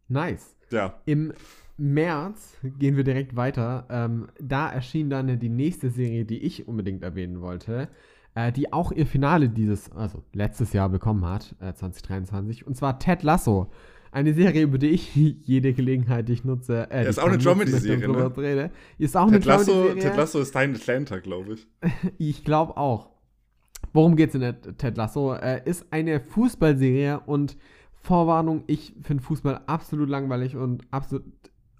Nice. 0.07 0.55
Ja. 0.71 1.01
Im 1.05 1.33
März 1.81 2.57
gehen 2.77 2.95
wir 2.95 3.03
direkt 3.03 3.35
weiter. 3.35 3.87
Ähm, 3.89 4.27
da 4.39 4.71
erschien 4.71 5.09
dann 5.09 5.39
die 5.39 5.49
nächste 5.49 5.89
Serie, 5.89 6.25
die 6.25 6.37
ich 6.37 6.67
unbedingt 6.67 7.03
erwähnen 7.03 7.41
wollte, 7.41 7.89
äh, 8.35 8.51
die 8.51 8.71
auch 8.71 8.91
ihr 8.91 9.07
Finale 9.07 9.49
dieses, 9.49 9.91
also 9.91 10.23
letztes 10.31 10.73
Jahr 10.73 10.89
bekommen 10.89 11.25
hat, 11.25 11.55
äh, 11.59 11.73
2023, 11.73 12.67
und 12.67 12.75
zwar 12.75 12.99
Ted 12.99 13.23
Lasso. 13.23 13.71
Eine 14.11 14.33
Serie, 14.33 14.63
über 14.63 14.77
die 14.77 14.89
ich 14.89 15.15
jede 15.15 15.73
Gelegenheit, 15.73 16.27
die 16.29 16.33
ich 16.33 16.43
nutze. 16.43 16.89
Äh, 16.91 17.09
ist 17.09 17.19
auch 17.19 17.27
eine 17.27 17.37
Dramedy-Serie, 17.37 18.07
ne? 18.07 18.37
Rede. 18.37 18.71
Ist 18.97 19.17
auch 19.17 19.25
Ted 19.29 19.35
eine 19.35 19.45
Dramedy-Serie. 19.45 20.01
Ted 20.01 20.17
Lasso 20.17 20.39
ist 20.39 20.53
dein 20.53 20.75
Atlanta, 20.75 21.19
glaube 21.19 21.53
ich. 21.53 21.67
ich 22.19 22.43
glaube 22.43 22.77
auch. 22.77 23.09
Worum 23.93 24.15
geht 24.15 24.29
es 24.29 24.35
in 24.35 24.77
Ted 24.77 24.97
Lasso? 24.97 25.33
Äh, 25.33 25.61
ist 25.65 25.91
eine 25.91 26.19
Fußballserie 26.19 27.21
und 27.25 27.57
Vorwarnung, 28.03 28.63
ich 28.67 28.95
finde 29.03 29.23
Fußball 29.23 29.61
absolut 29.67 30.09
langweilig 30.09 30.55
und 30.55 30.83
absolut 30.91 31.23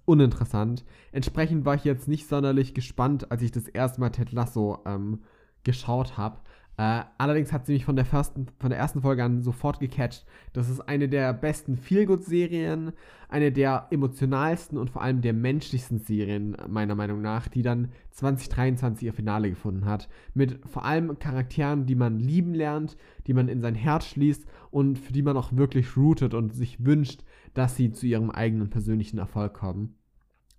uninteressant. 0.04 0.84
Entsprechend 1.12 1.64
war 1.64 1.74
ich 1.74 1.84
jetzt 1.84 2.08
nicht 2.08 2.28
sonderlich 2.28 2.74
gespannt, 2.74 3.30
als 3.30 3.42
ich 3.42 3.52
das 3.52 3.68
erste 3.68 4.00
Mal 4.00 4.10
Ted 4.10 4.32
Lasso 4.32 4.78
ähm, 4.86 5.22
geschaut 5.64 6.16
habe. 6.16 6.38
Äh, 6.78 7.02
allerdings 7.18 7.52
hat 7.52 7.66
sie 7.66 7.74
mich 7.74 7.84
von 7.84 7.96
der, 7.96 8.06
ersten, 8.10 8.46
von 8.58 8.70
der 8.70 8.78
ersten 8.78 9.02
Folge 9.02 9.22
an 9.22 9.42
sofort 9.42 9.78
gecatcht. 9.78 10.24
Das 10.54 10.70
ist 10.70 10.80
eine 10.80 11.06
der 11.08 11.34
besten 11.34 11.76
Feelgood-Serien, 11.76 12.92
eine 13.28 13.52
der 13.52 13.88
emotionalsten 13.90 14.78
und 14.78 14.88
vor 14.88 15.02
allem 15.02 15.20
der 15.20 15.34
menschlichsten 15.34 15.98
Serien, 15.98 16.56
meiner 16.68 16.94
Meinung 16.94 17.20
nach, 17.20 17.48
die 17.48 17.62
dann 17.62 17.92
2023 18.12 19.06
ihr 19.06 19.12
Finale 19.12 19.50
gefunden 19.50 19.84
hat. 19.84 20.08
Mit 20.32 20.60
vor 20.66 20.86
allem 20.86 21.18
Charakteren, 21.18 21.84
die 21.84 21.94
man 21.94 22.18
lieben 22.18 22.54
lernt, 22.54 22.96
die 23.26 23.34
man 23.34 23.48
in 23.48 23.60
sein 23.60 23.74
Herz 23.74 24.06
schließt 24.06 24.46
und 24.70 24.98
für 24.98 25.12
die 25.12 25.22
man 25.22 25.36
auch 25.36 25.52
wirklich 25.52 25.96
rootet 25.96 26.32
und 26.32 26.54
sich 26.54 26.84
wünscht, 26.84 27.22
dass 27.54 27.76
sie 27.76 27.92
zu 27.92 28.06
ihrem 28.06 28.30
eigenen 28.30 28.70
persönlichen 28.70 29.18
Erfolg 29.18 29.54
kommen. 29.54 29.96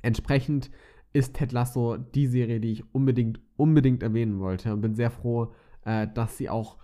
Entsprechend 0.01 0.69
ist 1.13 1.35
Ted 1.35 1.51
Lasso 1.51 1.97
die 1.97 2.27
Serie, 2.27 2.59
die 2.59 2.71
ich 2.71 2.93
unbedingt, 2.93 3.39
unbedingt 3.55 4.03
erwähnen 4.03 4.39
wollte 4.39 4.73
und 4.73 4.81
bin 4.81 4.95
sehr 4.95 5.11
froh, 5.11 5.53
äh, 5.85 6.07
dass 6.13 6.37
sie 6.37 6.49
auch 6.49 6.77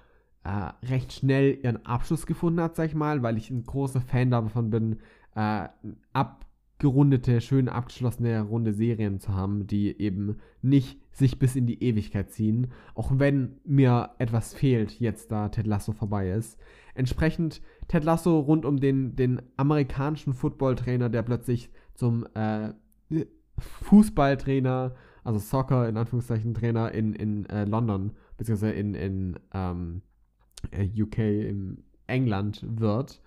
äh, 0.43 0.71
recht 0.85 1.11
schnell 1.11 1.59
ihren 1.61 1.85
Abschluss 1.85 2.25
gefunden 2.25 2.61
hat, 2.61 2.75
sag 2.75 2.87
ich 2.87 2.95
mal, 2.95 3.23
weil 3.23 3.37
ich 3.37 3.49
ein 3.49 3.63
großer 3.63 4.01
Fan 4.01 4.31
davon 4.31 4.69
bin, 4.69 4.99
äh, 5.35 5.67
abgerundete, 6.13 7.41
schön 7.41 7.67
abgeschlossene 7.67 8.41
runde 8.41 8.73
Serien 8.73 9.19
zu 9.19 9.33
haben, 9.33 9.67
die 9.67 9.99
eben 9.99 10.37
nicht 10.61 11.01
sich 11.11 11.39
bis 11.39 11.55
in 11.55 11.65
die 11.65 11.83
Ewigkeit 11.83 12.31
ziehen, 12.31 12.67
auch 12.95 13.11
wenn 13.15 13.57
mir 13.65 14.11
etwas 14.19 14.53
fehlt, 14.53 14.99
jetzt 14.99 15.31
da 15.31 15.49
Ted 15.49 15.67
Lasso 15.67 15.91
vorbei 15.91 16.31
ist. 16.31 16.57
Entsprechend 16.93 17.61
Ted 17.89 18.03
Lasso 18.03 18.39
rund 18.39 18.65
um 18.65 18.79
den, 18.79 19.15
den 19.15 19.41
amerikanischen 19.57 20.33
Footballtrainer, 20.33 21.09
der 21.09 21.23
plötzlich 21.23 21.71
zum 21.95 22.25
äh, 22.35 22.69
Fußballtrainer, 23.57 24.95
also 25.23 25.39
Soccer 25.39 25.89
in 25.89 25.97
Anführungszeichen 25.97 26.53
Trainer 26.53 26.91
in, 26.91 27.13
in 27.13 27.45
äh, 27.47 27.65
London, 27.65 28.11
beziehungsweise 28.37 28.71
in, 28.73 28.93
in 28.93 29.39
ähm, 29.53 30.03
äh, 30.71 30.87
UK, 31.01 31.17
in 31.17 31.83
England 32.05 32.63
wird. 32.79 33.21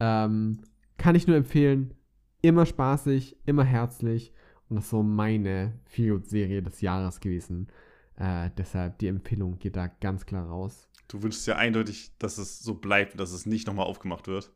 Ähm, 0.00 0.58
kann 0.98 1.14
ich 1.14 1.28
nur 1.28 1.36
empfehlen. 1.36 1.94
Immer 2.42 2.66
spaßig, 2.66 3.36
immer 3.46 3.64
herzlich. 3.64 4.32
Und 4.68 4.76
das 4.76 4.84
ist 4.86 4.90
so 4.90 5.04
meine 5.04 5.74
Feelgood-Serie 5.84 6.62
des 6.62 6.80
Jahres 6.80 7.20
gewesen. 7.20 7.68
Äh, 8.16 8.50
deshalb 8.58 8.98
die 8.98 9.06
Empfehlung 9.06 9.58
geht 9.60 9.76
da 9.76 9.86
ganz 9.86 10.26
klar 10.26 10.46
raus. 10.46 10.89
Du 11.10 11.24
wünschst 11.24 11.44
ja 11.48 11.56
eindeutig, 11.56 12.12
dass 12.20 12.38
es 12.38 12.60
so 12.60 12.74
bleibt, 12.74 13.18
dass 13.18 13.32
es 13.32 13.44
nicht 13.44 13.66
nochmal 13.66 13.86
aufgemacht 13.86 14.28
wird. 14.28 14.52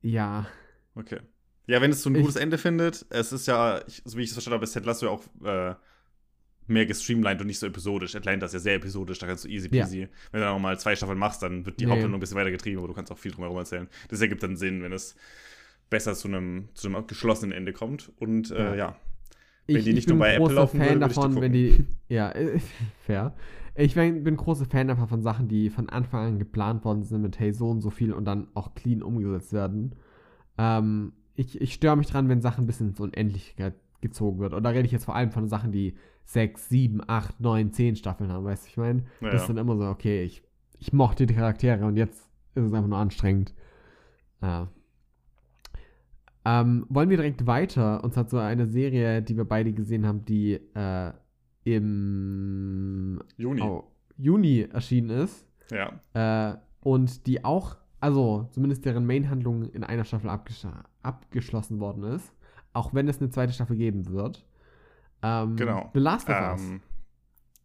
Ja. 0.00 0.46
Okay. 0.94 1.20
Ja, 1.66 1.82
wenn 1.82 1.90
es 1.90 2.02
so 2.02 2.08
ein 2.08 2.14
ich, 2.14 2.22
gutes 2.22 2.36
Ende 2.36 2.56
findet, 2.56 3.04
es 3.10 3.30
ist 3.30 3.46
ja, 3.46 3.82
ich, 3.86 4.00
so 4.06 4.16
wie 4.16 4.22
ich 4.22 4.28
es 4.28 4.32
verstanden 4.32 4.54
habe, 4.54 4.64
ist 4.64 4.72
Ted 4.72 4.86
Lasso 4.86 5.04
ja 5.04 5.12
auch 5.12 5.22
äh, 5.44 5.74
mehr 6.66 6.86
gestreamlined 6.86 7.42
und 7.42 7.46
nicht 7.46 7.58
so 7.58 7.66
episodisch. 7.66 8.16
Atlanta 8.16 8.46
ist 8.46 8.54
ja 8.54 8.58
sehr 8.58 8.76
episodisch, 8.76 9.18
da 9.18 9.26
kannst 9.26 9.44
du 9.44 9.48
easy 9.48 9.68
peasy. 9.68 10.00
Ja. 10.00 10.08
Wenn 10.30 10.40
du 10.40 10.46
dann 10.46 10.54
nochmal 10.54 10.80
zwei 10.80 10.96
Staffeln 10.96 11.18
machst, 11.18 11.42
dann 11.42 11.66
wird 11.66 11.78
die 11.78 11.84
nee. 11.84 11.90
Haupthandlung 11.90 12.18
ein 12.18 12.20
bisschen 12.20 12.38
weiter 12.38 12.50
getrieben, 12.50 12.78
aber 12.78 12.88
du 12.88 12.94
kannst 12.94 13.12
auch 13.12 13.18
viel 13.18 13.32
drumherum 13.32 13.58
erzählen. 13.58 13.86
Das 14.08 14.22
ergibt 14.22 14.42
dann 14.42 14.56
Sinn, 14.56 14.82
wenn 14.82 14.92
es 14.92 15.14
besser 15.90 16.14
zu 16.14 16.28
einem, 16.28 16.70
zu 16.72 16.88
einem 16.88 17.06
geschlossenen 17.06 17.52
Ende 17.52 17.74
kommt. 17.74 18.12
Und 18.16 18.50
äh, 18.50 18.70
ja. 18.70 18.74
ja. 18.74 18.96
Wenn 19.66 19.76
ich, 19.76 19.84
die 19.84 19.92
nicht 19.92 20.08
nur 20.08 20.18
bei 20.18 20.36
Apple 20.36 20.54
laufen 20.54 20.78
Fan 20.78 20.88
würde, 20.88 21.00
davon, 21.00 21.34
die 21.34 21.40
wenn 21.42 21.52
die. 21.52 21.84
Ja, 22.08 22.32
fair. 23.06 23.34
Ich 23.80 23.94
bin, 23.94 24.24
bin 24.24 24.36
großer 24.36 24.64
Fan 24.64 24.88
davon 24.88 25.06
von 25.06 25.22
Sachen, 25.22 25.46
die 25.46 25.70
von 25.70 25.88
Anfang 25.88 26.26
an 26.26 26.38
geplant 26.40 26.84
worden 26.84 27.04
sind 27.04 27.22
mit 27.22 27.38
hey, 27.38 27.52
so 27.52 27.70
und 27.70 27.80
so 27.80 27.90
viel 27.90 28.12
und 28.12 28.24
dann 28.24 28.48
auch 28.54 28.74
clean 28.74 29.02
umgesetzt 29.04 29.52
werden. 29.52 29.94
Ähm, 30.58 31.12
ich, 31.36 31.60
ich 31.60 31.74
störe 31.74 31.96
mich 31.96 32.08
dran, 32.08 32.28
wenn 32.28 32.40
Sachen 32.40 32.64
ein 32.64 32.66
bisschen 32.66 32.88
ins 32.88 32.98
Unendlichkeit 32.98 33.74
gezogen 34.00 34.40
wird. 34.40 34.52
Und 34.52 34.64
da 34.64 34.70
rede 34.70 34.86
ich 34.86 34.90
jetzt 34.90 35.04
vor 35.04 35.14
allem 35.14 35.30
von 35.30 35.46
Sachen, 35.46 35.70
die 35.70 35.96
sechs, 36.24 36.68
sieben, 36.68 37.00
acht, 37.06 37.40
neun, 37.40 37.72
zehn 37.72 37.94
Staffeln 37.94 38.32
haben, 38.32 38.44
weißt 38.44 38.64
du, 38.64 38.68
ich 38.68 38.76
meine? 38.78 39.04
Ja, 39.20 39.30
das 39.30 39.42
ist 39.42 39.48
dann 39.48 39.58
immer 39.58 39.76
so, 39.76 39.84
okay, 39.84 40.24
ich, 40.24 40.42
ich 40.80 40.92
mochte 40.92 41.26
die 41.26 41.34
Charaktere 41.34 41.86
und 41.86 41.96
jetzt 41.96 42.28
ist 42.56 42.64
es 42.64 42.72
einfach 42.72 42.88
nur 42.88 42.98
anstrengend. 42.98 43.54
Ja. 44.42 44.66
Ähm, 46.44 46.84
wollen 46.88 47.10
wir 47.10 47.16
direkt 47.16 47.46
weiter? 47.46 48.02
Uns 48.02 48.16
hat 48.16 48.28
so 48.28 48.38
eine 48.38 48.66
Serie, 48.66 49.22
die 49.22 49.36
wir 49.36 49.44
beide 49.44 49.72
gesehen 49.72 50.04
haben, 50.04 50.24
die 50.24 50.54
äh, 50.74 51.12
im 51.74 53.20
Juni. 53.36 53.60
Oh, 53.62 53.84
Juni 54.16 54.68
erschienen 54.72 55.10
ist. 55.10 55.46
Ja. 55.70 56.00
Äh, 56.14 56.56
und 56.80 57.26
die 57.26 57.44
auch 57.44 57.76
also 58.00 58.48
zumindest 58.52 58.84
deren 58.84 59.06
Main-Handlung 59.06 59.70
in 59.70 59.84
einer 59.84 60.04
Staffel 60.04 60.30
abges 60.30 60.66
abgeschlossen 61.02 61.80
worden 61.80 62.04
ist. 62.04 62.32
Auch 62.72 62.94
wenn 62.94 63.08
es 63.08 63.20
eine 63.20 63.30
zweite 63.30 63.52
Staffel 63.52 63.76
geben 63.76 64.08
wird. 64.08 64.44
Ähm, 65.22 65.56
Genau. 65.56 65.90
The 65.94 66.00
Last 66.00 66.28
of 66.28 66.40
Us. 66.40 66.60
Ähm, 66.60 66.80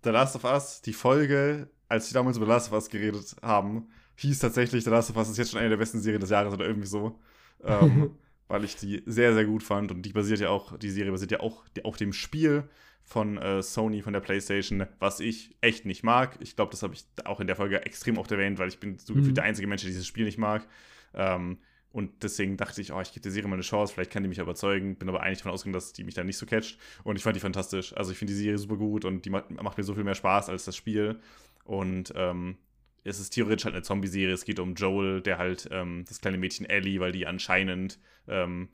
The 0.04 0.10
Last 0.10 0.36
of 0.36 0.44
Us, 0.44 0.82
die 0.82 0.94
Folge, 0.94 1.70
als 1.88 2.08
sie 2.08 2.14
damals 2.14 2.38
über 2.38 2.46
The 2.46 2.52
Last 2.52 2.70
of 2.70 2.74
Us 2.74 2.90
geredet 2.90 3.36
haben, 3.42 3.88
hieß 4.16 4.40
tatsächlich, 4.40 4.84
The 4.84 4.90
Last 4.90 5.12
of 5.12 5.18
Us 5.18 5.30
ist 5.30 5.38
jetzt 5.38 5.52
schon 5.52 5.60
eine 5.60 5.70
der 5.70 5.78
besten 5.78 6.00
Serien 6.00 6.20
des 6.20 6.30
Jahres 6.30 6.54
oder 6.54 6.66
irgendwie 6.66 6.88
so. 6.88 7.20
Ähm, 7.64 8.12
weil 8.48 8.64
ich 8.64 8.76
die 8.76 9.04
sehr, 9.06 9.34
sehr 9.34 9.46
gut 9.46 9.64
fand. 9.64 9.92
Und 9.92 10.02
die 10.02 10.14
basiert 10.14 10.40
ja 10.40 10.50
auch, 10.50 10.78
die 10.78 10.90
Serie 10.90 11.12
basiert 11.12 11.32
ja 11.32 11.40
auch 11.42 11.68
die, 11.70 11.86
auf 11.86 11.98
dem 11.98 12.12
Spiel 12.14 12.70
von 13.04 13.38
äh, 13.38 13.62
Sony, 13.62 14.02
von 14.02 14.14
der 14.14 14.22
PlayStation, 14.22 14.86
was 15.00 15.20
ich 15.20 15.56
echt 15.62 15.86
nicht 15.86 16.04
mag. 16.04 16.38
Ich 16.40 16.56
glaube, 16.56 16.72
das 16.72 16.84
habe 16.84 16.94
ich 16.94 17.04
auch 17.26 17.40
in 17.40 17.48
der 17.48 17.56
Folge 17.56 17.86
extrem 17.86 18.18
oft 18.18 18.32
erwähnt, 18.32 18.60
weil 18.60 18.70
ich 18.70 18.80
bin 18.80 18.98
so 18.98 19.14
Mhm. 19.14 19.18
gefühlt 19.20 19.38
der 19.38 19.44
einzige 19.44 19.68
Mensch, 19.68 19.82
der 19.82 19.90
dieses 19.90 20.08
Spiel 20.08 20.26
nicht 20.26 20.38
mag. 20.38 20.68
Ähm, 21.14 21.58
und 21.92 22.24
deswegen 22.24 22.58
dachte 22.58 22.82
ich, 22.82 22.92
oh, 22.92 23.02
ich 23.02 23.10
gebe 23.12 23.22
der 23.22 23.32
Serie 23.32 23.48
mal 23.48 23.56
eine 23.56 23.62
Chance, 23.62 23.94
vielleicht 23.94 24.10
kann 24.10 24.24
die 24.24 24.30
mich 24.30 24.40
überzeugen. 24.40 24.96
Bin 24.96 25.10
aber 25.10 25.22
eigentlich 25.22 25.40
davon 25.40 25.52
ausgegangen, 25.52 25.74
dass 25.74 25.94
die 25.94 26.04
mich 26.04 26.16
dann 26.16 26.26
nicht 26.26 26.38
so 26.38 26.48
catcht. 26.48 26.80
Und 27.04 27.18
ich 27.18 27.24
fand 27.24 27.36
die 27.36 27.40
fantastisch. 27.40 27.96
Also 27.96 28.12
ich 28.12 28.18
finde 28.18 28.34
die 28.34 28.40
Serie 28.40 28.58
super 28.58 28.78
gut 28.78 29.06
und 29.06 29.26
die 29.26 29.30
macht, 29.30 29.52
macht 29.52 29.78
mir 29.78 29.84
so 29.84 29.94
viel 29.94 30.04
mehr 30.04 30.16
Spaß 30.16 30.50
als 30.50 30.66
das 30.66 30.76
Spiel. 30.76 31.20
Und 31.66 32.12
ähm, 32.16 32.58
es 33.04 33.20
ist 33.20 33.32
theoretisch 33.32 33.66
halt 33.66 33.76
eine 33.76 33.84
Zombie-Serie. 33.84 34.34
Es 34.34 34.46
geht 34.46 34.60
um 34.60 34.74
Joel, 34.74 35.22
der 35.22 35.38
halt 35.38 35.68
ähm, 35.72 36.04
das 36.08 36.20
kleine 36.20 36.38
Mädchen 36.40 36.66
Ellie, 36.66 37.00
weil 37.00 37.12
die 37.12 37.28
anscheinend 37.28 38.00
ähm, 38.28 38.70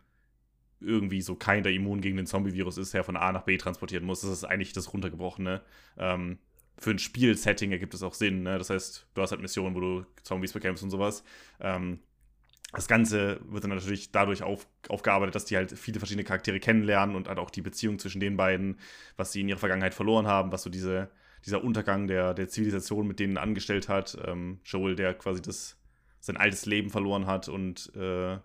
irgendwie 0.82 1.22
so 1.22 1.36
keiner 1.36 1.70
immun 1.70 2.02
gegen 2.02 2.18
den 2.18 2.26
Zombie-Virus 2.26 2.78
ist, 2.78 2.94
der 2.94 3.04
von 3.04 3.18
A 3.18 3.32
nach 3.32 3.44
B 3.44 3.58
transportieren 3.58 4.06
muss. 4.06 4.22
Das 4.22 4.32
ist 4.32 4.44
eigentlich 4.44 4.74
das 4.74 4.94
Runtergebrochene. 4.94 5.62
Ähm, 5.98 6.40
für 6.78 6.92
ein 6.92 7.00
Spiel-Setting 7.00 7.72
ergibt 7.72 7.94
es 7.94 8.04
auch 8.04 8.14
Sinn. 8.14 8.44
Ne? 8.44 8.58
Das 8.58 8.70
heißt, 8.70 9.08
du 9.14 9.22
hast 9.22 9.32
halt 9.32 9.42
Missionen, 9.42 9.76
wo 9.76 9.82
du 9.82 10.06
Zombies 10.24 10.54
bekämpfst 10.54 10.84
und 10.84 10.90
sowas. 10.90 11.24
Ähm, 11.60 12.00
das 12.72 12.88
Ganze 12.88 13.40
wird 13.46 13.64
dann 13.64 13.72
natürlich 13.72 14.12
dadurch 14.12 14.44
auf, 14.44 14.68
aufgearbeitet, 14.90 15.36
dass 15.36 15.46
die 15.46 15.58
halt 15.58 15.78
viele 15.78 16.00
verschiedene 16.00 16.24
Charaktere 16.24 16.60
kennenlernen 16.60 17.16
und 17.16 17.28
halt 17.28 17.40
auch 17.40 17.50
die 17.50 17.62
Beziehung 17.62 17.98
zwischen 17.98 18.20
den 18.20 18.38
beiden, 18.38 18.80
was 19.18 19.32
sie 19.32 19.42
in 19.42 19.50
ihrer 19.50 19.58
Vergangenheit 19.58 19.96
verloren 19.96 20.28
haben, 20.28 20.52
was 20.52 20.64
so 20.64 20.70
diese, 20.70 21.10
dieser 21.46 21.64
Untergang 21.64 22.08
der, 22.08 22.34
der 22.34 22.48
Zivilisation 22.48 23.08
mit 23.08 23.20
denen 23.20 23.38
angestellt 23.38 23.90
hat. 23.90 24.18
Ähm, 24.24 24.60
Joel, 24.64 24.96
der 24.96 25.16
quasi 25.16 25.42
das, 25.42 25.78
sein 26.20 26.38
altes 26.38 26.66
Leben 26.66 26.92
verloren 26.92 27.26
hat 27.26 27.50
und 27.50 27.92
äh, 27.96 28.38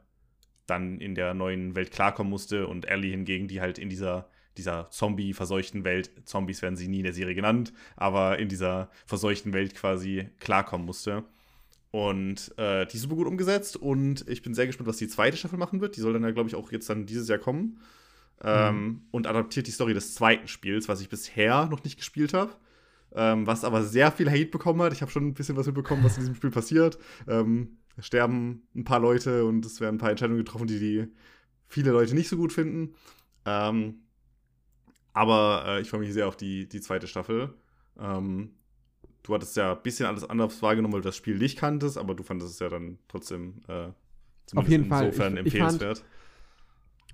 dann 0.67 1.01
in 1.01 1.15
der 1.15 1.35
neuen 1.35 1.75
Welt 1.77 1.91
klarkommen 1.91 2.31
musste 2.31 2.67
und 2.67 2.87
Ellie 2.87 3.11
hingegen, 3.11 3.49
die 3.49 3.61
halt 3.61 3.79
in 3.79 3.89
dieser, 3.89 4.29
dieser 4.57 4.89
Zombie-verseuchten 4.91 5.85
Welt, 5.85 6.11
Zombies 6.25 6.63
werden 6.63 6.77
sie 6.77 6.89
nie 6.89 6.99
in 6.99 7.05
der 7.05 7.13
Serie 7.13 7.35
genannt, 7.35 7.73
aber 7.97 8.39
in 8.39 8.49
dieser 8.49 8.91
verseuchten 9.07 9.53
Welt 9.53 9.75
quasi 9.75 10.29
klarkommen 10.41 10.87
musste. 10.87 11.25
Und 11.91 12.53
äh, 12.59 12.87
die 12.87 12.97
ist 12.97 13.03
super 13.03 13.15
gut 13.15 13.29
umgesetzt 13.29 13.77
und 13.77 14.29
ich 14.29 14.43
bin 14.43 14.55
sehr 14.55 14.67
gespannt, 14.67 14.89
was 14.89 14.97
die 14.97 15.07
zweite 15.07 15.37
Staffel 15.37 15.59
machen 15.59 15.81
wird. 15.81 15.97
Die 15.97 16.01
soll 16.01 16.13
dann 16.13 16.25
ja, 16.25 16.33
glaube 16.33 16.49
ich, 16.49 16.57
auch 16.57 16.73
jetzt 16.73 16.91
dann 16.91 17.07
dieses 17.07 17.29
Jahr 17.29 17.39
kommen. 17.39 17.79
Ähm, 18.43 19.03
und 19.13 19.29
adaptiert 19.29 19.69
die 19.69 19.71
Story 19.71 19.95
des 19.95 20.15
zweiten 20.15 20.49
Spiels, 20.49 20.89
was 20.89 21.01
ich 21.01 21.09
bisher 21.09 21.67
noch 21.67 21.85
nicht 21.85 21.97
gespielt 21.97 22.35
habe. 22.35 22.53
Ähm, 23.15 23.47
was 23.47 23.63
aber 23.63 23.85
sehr 23.85 24.11
viel 24.11 24.29
Hate 24.29 24.47
bekommen 24.47 24.83
hat. 24.83 24.93
Ich 24.93 25.03
habe 25.03 25.13
schon 25.13 25.25
ein 25.29 25.35
bisschen 25.35 25.57
was 25.57 25.67
mitbekommen, 25.67 26.03
was 26.03 26.17
in 26.17 26.23
diesem 26.23 26.35
Spiel 26.35 26.51
passiert. 26.51 26.99
Ähm, 27.29 27.79
sterben 28.01 28.67
ein 28.75 28.85
paar 28.85 29.01
Leute 29.01 29.45
und 29.45 29.65
es 29.65 29.81
werden 29.81 29.97
ein 29.97 29.99
paar 29.99 30.11
Entscheidungen 30.11 30.39
getroffen, 30.39 30.67
die, 30.67 30.79
die 30.79 31.09
viele 31.69 31.91
Leute 31.93 32.15
nicht 32.15 32.29
so 32.29 32.37
gut 32.37 32.53
finden. 32.53 32.95
Ähm, 33.47 34.01
aber 35.13 35.65
äh, 35.67 35.81
ich 35.81 35.91
freue 35.91 36.01
mich 36.01 36.13
sehr 36.13 36.27
auf 36.29 36.37
die, 36.37 36.69
die 36.69 36.81
zweite 36.81 37.07
Staffel. 37.07 37.55
Ähm, 37.99 38.51
du 39.23 39.35
hattest 39.35 39.57
ja 39.57 39.73
ein 39.75 39.83
bisschen 39.83 40.07
alles 40.07 40.29
anders 40.29 40.61
wahrgenommen, 40.63 40.95
weil 40.95 41.01
du 41.03 41.09
das 41.09 41.17
Spiel 41.17 41.39
nicht 41.39 41.59
kanntest, 41.59 41.99
aber 41.99 42.15
du 42.15 42.23
fandest 42.25 42.53
es 42.53 42.59
ja 42.59 42.69
dann 42.69 42.99
trotzdem 43.09 43.61
äh, 43.69 43.89
zumindest 44.47 44.71
jeden 44.73 44.85
Fall. 44.87 45.07
insofern 45.07 45.37
Ich- 45.37 45.47
ich 45.47 45.59
fand- 45.59 45.83
empfehlenswert. 45.83 46.05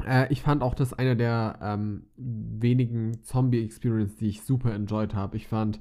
Äh, 0.07 0.33
ich 0.33 0.41
fand 0.41 0.63
auch 0.63 0.75
das 0.75 0.95
eine 0.95 1.15
der 1.15 1.59
ähm, 1.63 2.05
wenigen 2.17 3.23
Zombie-Experience, 3.23 4.17
die 4.17 4.29
ich 4.29 4.43
super 4.43 4.73
enjoyed 4.73 5.15
habe. 5.15 5.37
Ich 5.37 5.47
fand, 5.47 5.79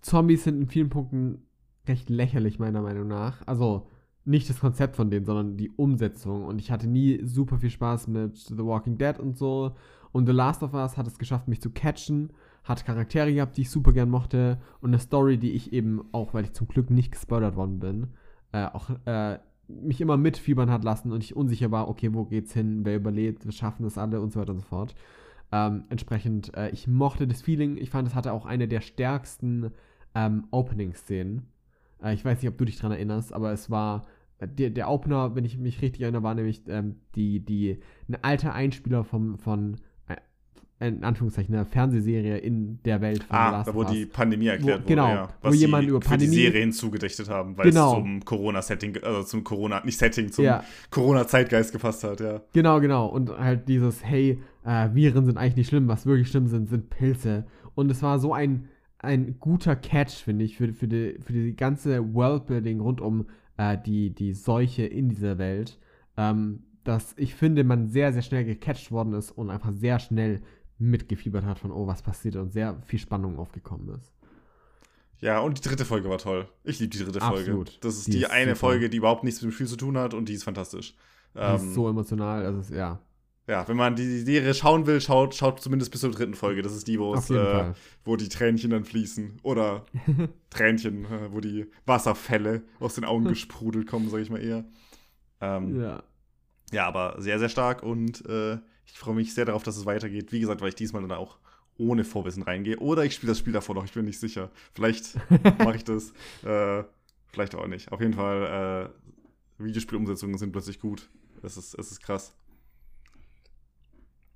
Zombies 0.00 0.44
sind 0.44 0.60
in 0.60 0.68
vielen 0.68 0.90
Punkten 0.90 1.42
recht 1.90 2.08
lächerlich, 2.08 2.58
meiner 2.58 2.80
Meinung 2.80 3.08
nach. 3.08 3.46
Also 3.46 3.86
nicht 4.24 4.48
das 4.48 4.60
Konzept 4.60 4.96
von 4.96 5.10
denen, 5.10 5.26
sondern 5.26 5.56
die 5.56 5.70
Umsetzung. 5.70 6.44
Und 6.44 6.58
ich 6.58 6.70
hatte 6.70 6.86
nie 6.86 7.20
super 7.24 7.58
viel 7.58 7.70
Spaß 7.70 8.08
mit 8.08 8.38
The 8.38 8.64
Walking 8.64 8.96
Dead 8.96 9.18
und 9.18 9.36
so. 9.36 9.72
Und 10.12 10.26
The 10.26 10.32
Last 10.32 10.62
of 10.62 10.74
Us 10.74 10.96
hat 10.96 11.06
es 11.06 11.18
geschafft, 11.18 11.48
mich 11.48 11.60
zu 11.60 11.70
catchen, 11.70 12.32
hat 12.64 12.84
Charaktere 12.84 13.32
gehabt, 13.32 13.56
die 13.56 13.62
ich 13.62 13.70
super 13.70 13.92
gern 13.92 14.10
mochte. 14.10 14.58
Und 14.80 14.90
eine 14.90 14.98
Story, 14.98 15.38
die 15.38 15.52
ich 15.52 15.72
eben, 15.72 16.02
auch 16.12 16.34
weil 16.34 16.44
ich 16.44 16.52
zum 16.52 16.68
Glück 16.68 16.90
nicht 16.90 17.12
gespoilert 17.12 17.56
worden 17.56 17.78
bin, 17.78 18.06
äh, 18.52 18.66
auch 18.66 18.90
äh, 19.04 19.38
mich 19.68 20.00
immer 20.00 20.16
mitfiebern 20.16 20.70
hat 20.70 20.84
lassen 20.84 21.12
und 21.12 21.22
ich 21.22 21.36
unsicher 21.36 21.70
war, 21.70 21.88
okay, 21.88 22.12
wo 22.12 22.24
geht's 22.24 22.52
hin, 22.52 22.80
wer 22.84 22.96
überlebt, 22.96 23.44
wir 23.44 23.52
schaffen 23.52 23.84
das 23.84 23.98
alle 23.98 24.20
und 24.20 24.32
so 24.32 24.40
weiter 24.40 24.52
und 24.52 24.58
so 24.58 24.66
fort. 24.66 24.94
Ähm, 25.52 25.84
entsprechend, 25.88 26.54
äh, 26.56 26.70
ich 26.70 26.86
mochte 26.86 27.26
das 27.26 27.42
Feeling. 27.42 27.76
Ich 27.76 27.90
fand, 27.90 28.06
es 28.06 28.14
hatte 28.14 28.32
auch 28.32 28.46
eine 28.46 28.68
der 28.68 28.80
stärksten 28.80 29.70
ähm, 30.14 30.46
Opening-Szenen. 30.50 31.46
Äh, 32.02 32.14
ich 32.14 32.24
weiß 32.24 32.40
nicht, 32.42 32.50
ob 32.50 32.58
du 32.58 32.64
dich 32.64 32.78
dran 32.78 32.92
erinnerst, 32.92 33.32
aber 33.32 33.52
es 33.52 33.70
war 33.70 34.06
äh, 34.38 34.48
der, 34.48 34.70
der 34.70 34.88
Opener, 34.90 35.34
wenn 35.34 35.44
ich 35.44 35.58
mich 35.58 35.82
richtig 35.82 36.02
erinnere, 36.02 36.22
war 36.22 36.34
nämlich 36.34 36.62
ähm, 36.68 36.96
die, 37.14 37.40
die, 37.44 37.78
ein 38.08 38.16
alter 38.22 38.54
Einspieler 38.54 39.04
vom, 39.04 39.38
von, 39.38 39.76
äh, 40.08 40.16
in 40.88 41.04
Anführungszeichen, 41.04 41.54
einer 41.54 41.66
Fernsehserie 41.66 42.38
in 42.38 42.82
der 42.84 43.02
Welt 43.02 43.22
von 43.24 43.36
Ah, 43.36 43.62
da 43.64 43.74
wo 43.74 43.84
die 43.84 44.06
Pandemie 44.06 44.46
erklärt 44.46 44.78
Wo- 44.80 44.84
wurde, 44.84 44.88
genau, 44.88 45.08
ja. 45.08 45.28
wo 45.42 45.48
Was 45.48 45.56
jemand 45.60 45.84
sie 45.84 45.90
über 45.90 46.00
für 46.00 46.08
Pandemie- 46.08 46.30
die 46.36 46.42
Serie 46.44 46.60
hinzugedichtet 46.62 47.28
haben, 47.28 47.58
weil 47.58 47.66
Genau. 47.66 47.92
es 47.92 47.98
zum 47.98 48.24
Corona-Setting, 48.24 48.96
also 49.02 49.22
zum 49.24 49.44
Corona, 49.44 49.84
nicht 49.84 49.98
Setting, 49.98 50.32
zum 50.32 50.46
Ja. 50.46 50.64
Corona-Zeitgeist 50.90 51.72
gepasst 51.72 52.04
hat, 52.04 52.20
ja. 52.20 52.40
Genau, 52.54 52.80
genau. 52.80 53.06
Und 53.08 53.30
halt 53.38 53.68
dieses, 53.68 54.02
hey, 54.04 54.40
äh, 54.64 54.88
Viren 54.94 55.24
sind 55.26 55.36
eigentlich 55.36 55.56
nicht 55.56 55.68
schlimm, 55.68 55.88
was 55.88 56.06
wirklich 56.06 56.28
schlimm 56.28 56.46
sind, 56.46 56.68
sind 56.68 56.88
Pilze. 56.90 57.44
Und 57.74 57.90
es 57.90 58.02
war 58.02 58.18
so 58.18 58.32
ein, 58.34 58.68
ein 59.02 59.38
guter 59.40 59.76
Catch, 59.76 60.22
finde 60.22 60.44
ich, 60.44 60.56
für, 60.56 60.72
für, 60.72 60.88
die, 60.88 61.18
für 61.20 61.32
die 61.32 61.56
ganze 61.56 62.14
Worldbuilding 62.14 62.80
rund 62.80 63.00
um 63.00 63.26
äh, 63.56 63.76
die, 63.84 64.14
die 64.14 64.32
Seuche 64.34 64.84
in 64.84 65.08
dieser 65.08 65.38
Welt, 65.38 65.78
ähm, 66.16 66.64
dass 66.84 67.14
ich 67.16 67.34
finde, 67.34 67.64
man 67.64 67.88
sehr, 67.88 68.12
sehr 68.12 68.22
schnell 68.22 68.44
gecatcht 68.44 68.90
worden 68.92 69.12
ist 69.14 69.30
und 69.32 69.50
einfach 69.50 69.72
sehr 69.72 69.98
schnell 69.98 70.42
mitgefiebert 70.78 71.44
hat 71.44 71.58
von, 71.58 71.72
oh, 71.72 71.86
was 71.86 72.02
passiert 72.02 72.36
und 72.36 72.52
sehr 72.52 72.80
viel 72.86 72.98
Spannung 72.98 73.38
aufgekommen 73.38 73.88
ist. 73.96 74.12
Ja, 75.20 75.40
und 75.40 75.58
die 75.58 75.68
dritte 75.68 75.84
Folge 75.84 76.08
war 76.08 76.16
toll. 76.18 76.48
Ich 76.64 76.80
liebe 76.80 76.96
die 76.96 77.04
dritte 77.04 77.20
Folge. 77.20 77.58
Absolut. 77.58 77.84
Das 77.84 77.96
ist 77.98 78.06
Die 78.06 78.12
die, 78.12 78.18
ist 78.22 78.30
eine 78.30 78.54
super. 78.54 78.56
Folge, 78.56 78.88
die 78.88 78.96
überhaupt 78.96 79.24
nichts 79.24 79.42
mit 79.42 79.50
dem 79.50 79.54
Spiel 79.54 79.66
zu 79.66 79.76
tun 79.76 79.98
hat 79.98 80.14
und 80.14 80.28
die 80.28 80.34
ist 80.34 80.44
fantastisch. 80.44 80.94
Die 81.34 81.38
Ähm, 81.40 81.56
ist 81.56 81.74
so 81.74 81.88
emotional, 81.88 82.44
also 82.46 82.74
ja, 82.74 82.98
ja, 83.50 83.66
wenn 83.66 83.76
man 83.76 83.96
die 83.96 84.20
Serie 84.20 84.54
schauen 84.54 84.86
will, 84.86 85.00
schaut, 85.00 85.34
schaut 85.34 85.60
zumindest 85.60 85.90
bis 85.90 86.02
zur 86.02 86.12
dritten 86.12 86.34
Folge. 86.34 86.62
Das 86.62 86.72
ist 86.72 86.86
die, 86.86 86.94
äh, 86.94 87.72
wo 88.04 88.14
die 88.14 88.28
Tränchen 88.28 88.70
dann 88.70 88.84
fließen. 88.84 89.40
Oder 89.42 89.84
Tränchen, 90.50 91.04
äh, 91.06 91.32
wo 91.32 91.40
die 91.40 91.66
Wasserfälle 91.84 92.62
aus 92.78 92.94
den 92.94 93.04
Augen 93.04 93.24
gesprudelt 93.24 93.88
kommen, 93.88 94.08
sage 94.08 94.22
ich 94.22 94.30
mal 94.30 94.40
eher. 94.40 94.64
Ähm, 95.40 95.80
Ja. 95.80 96.02
Ja, 96.72 96.86
aber 96.86 97.16
sehr, 97.18 97.40
sehr 97.40 97.48
stark 97.48 97.82
und 97.82 98.24
äh, 98.26 98.58
ich 98.86 98.92
freue 98.92 99.16
mich 99.16 99.34
sehr 99.34 99.44
darauf, 99.44 99.64
dass 99.64 99.76
es 99.76 99.86
weitergeht. 99.86 100.30
Wie 100.30 100.38
gesagt, 100.38 100.60
weil 100.60 100.68
ich 100.68 100.76
diesmal 100.76 101.02
dann 101.02 101.10
auch 101.10 101.38
ohne 101.76 102.04
Vorwissen 102.04 102.44
reingehe. 102.44 102.78
Oder 102.78 103.04
ich 103.04 103.14
spiele 103.14 103.32
das 103.32 103.40
Spiel 103.40 103.52
davor 103.52 103.74
noch, 103.74 103.84
ich 103.84 103.92
bin 103.92 104.04
nicht 104.04 104.20
sicher. 104.20 104.52
Vielleicht 104.72 105.16
mache 105.58 105.74
ich 105.74 105.84
das, 105.84 106.12
äh, 106.44 106.84
vielleicht 107.32 107.56
auch 107.56 107.66
nicht. 107.66 107.90
Auf 107.90 108.00
jeden 108.00 108.14
Fall, 108.14 108.92
äh, 109.58 109.64
Videospielumsetzungen 109.64 110.38
sind 110.38 110.52
plötzlich 110.52 110.78
gut. 110.78 111.10
Es 111.42 111.56
ist, 111.56 111.74
es 111.74 111.90
ist 111.90 112.00
krass. 112.00 112.36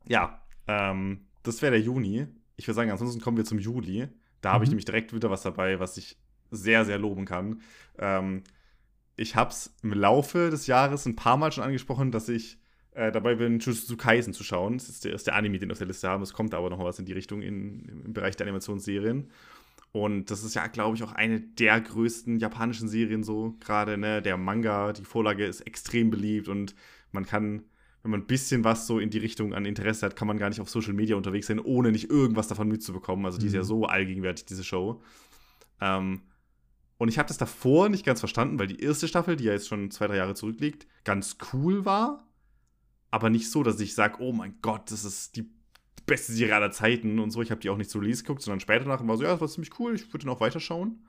Ja, 0.09 0.41
ähm, 0.67 1.27
das 1.43 1.63
wäre 1.63 1.73
der 1.73 1.81
Juni. 1.81 2.27
Ich 2.57 2.67
würde 2.67 2.77
sagen, 2.77 2.91
ansonsten 2.91 3.21
kommen 3.21 3.37
wir 3.37 3.45
zum 3.45 3.59
Juli. 3.59 4.09
Da 4.41 4.53
habe 4.53 4.65
ich 4.65 4.69
Mhm. 4.71 4.75
nämlich 4.75 4.85
direkt 4.85 5.15
wieder 5.15 5.31
was 5.31 5.43
dabei, 5.43 5.81
was 5.81 5.97
ich 5.97 6.19
sehr, 6.51 6.85
sehr 6.85 6.99
loben 6.99 7.25
kann. 7.25 7.61
Ähm, 7.99 8.43
ich 9.17 9.37
habe 9.37 9.51
es 9.51 9.75
im 9.83 9.93
Laufe 9.93 10.51
des 10.51 10.67
Jahres 10.67 11.07
ein 11.07 11.17
paar 11.17 11.37
Mal 11.37 11.53
schon 11.53 11.65
angesprochen, 11.65 12.11
dass 12.13 12.29
ich 12.29 12.59
äh, 12.93 13.11
dabei 13.11 13.35
bin, 13.35 13.59
Jujutsu 13.59 13.97
Kaisen 13.97 14.33
zu 14.33 14.45
schauen. 14.45 14.79
Das 14.79 14.89
ist 14.89 15.05
der, 15.05 15.15
ist 15.15 15.27
der 15.27 15.35
Anime, 15.35 15.59
den 15.59 15.69
wir 15.69 15.73
auf 15.73 15.79
der 15.79 15.87
Liste 15.89 16.09
haben. 16.09 16.23
Es 16.23 16.33
kommt 16.33 16.55
aber 16.55 16.71
noch 16.71 16.79
was 16.85 16.99
in 17.01 17.07
die 17.07 17.13
Richtung 17.13 17.43
in, 17.43 18.03
im 18.07 18.13
Bereich 18.13 18.37
der 18.37 18.47
Animationsserien. 18.47 19.31
Und 19.93 20.31
das 20.31 20.43
ist 20.45 20.55
ja, 20.55 20.67
glaube 20.69 20.97
ich, 20.97 21.03
auch 21.03 21.13
eine 21.13 21.41
der 21.41 21.81
größten 21.81 22.39
japanischen 22.39 22.89
Serien 22.89 23.23
so 23.25 23.57
gerade. 23.61 23.97
Ne? 23.99 24.23
Der 24.23 24.37
Manga, 24.37 24.93
die 24.93 25.05
Vorlage 25.05 25.45
ist 25.47 25.61
extrem 25.63 26.11
beliebt 26.11 26.49
und 26.49 26.75
man 27.13 27.25
kann, 27.27 27.63
wenn 28.05 28.11
man 28.11 28.21
ein 28.21 28.27
bisschen 28.27 28.65
was 28.65 28.87
so 28.87 28.99
in 28.99 29.09
die 29.09 29.19
Richtung 29.19 29.55
an 29.55 29.65
Interesse 29.65 30.05
hat, 30.05 30.15
kann 30.15 30.29
man 30.29 30.37
gar 30.37 30.51
nicht 30.51 30.61
auf 30.61 30.69
Social 30.69 30.93
Media 30.93 31.17
unterwegs 31.17 31.47
sein, 31.47 31.59
ohne 31.59 31.91
nicht 31.91 32.11
irgendwas 32.11 32.49
davon 32.49 32.69
mitzubekommen. 32.69 33.25
Also 33.25 33.39
die 33.39 33.47
ist 33.47 33.55
ja 33.55 33.63
Mhm. 33.63 33.67
so 33.67 33.87
allgegenwärtig, 33.87 34.45
diese 34.45 34.63
Show. 34.63 35.03
Ähm, 35.81 36.21
und 36.99 37.09
ich 37.09 37.19
habe 37.19 37.29
das 37.29 37.39
davor 37.39 37.89
nicht 37.89 38.05
ganz 38.05 38.21
verstanden, 38.21 38.59
weil 38.59 38.67
die 38.67 38.79
erste 38.81 39.09
Staffel, 39.09 39.37
die 39.37 39.45
ja 39.45 39.55
jetzt 39.55 39.69
schon 39.69 39.91
zwei, 39.91 40.07
drei 40.07 40.17
Jahre 40.17 40.35
zurückliegt, 40.35 40.87
ganz 41.05 41.39
cool 41.55 41.87
war. 41.87 42.29
Aber 43.11 43.31
nicht 43.31 43.51
so, 43.51 43.63
dass 43.63 43.81
ich 43.81 43.95
sage, 43.95 44.17
oh 44.21 44.33
mein 44.33 44.59
Gott, 44.61 44.91
das 44.91 45.05
ist 45.07 45.37
die 45.37 45.51
beste 46.05 46.33
Serie 46.35 46.57
aller 46.57 46.73
Zeiten 46.73 47.19
und 47.19 47.31
so. 47.31 47.41
Ich 47.41 47.51
habe 47.51 47.63
die 47.63 47.71
auch 47.71 47.79
nicht 47.79 47.89
zu 47.89 48.01
Release 48.01 48.23
geguckt, 48.23 48.43
sondern 48.43 48.61
später 48.61 48.85
nach 48.85 49.01
und 49.01 49.09
war 49.09 49.17
so, 49.17 49.23
ja, 49.23 49.31
das 49.31 49.41
war 49.41 49.49
ziemlich 49.49 49.79
cool, 49.79 49.95
ich 49.95 50.13
würde 50.13 50.27
noch 50.27 50.41
weiterschauen. 50.41 51.07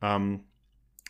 Ähm, 0.00 0.44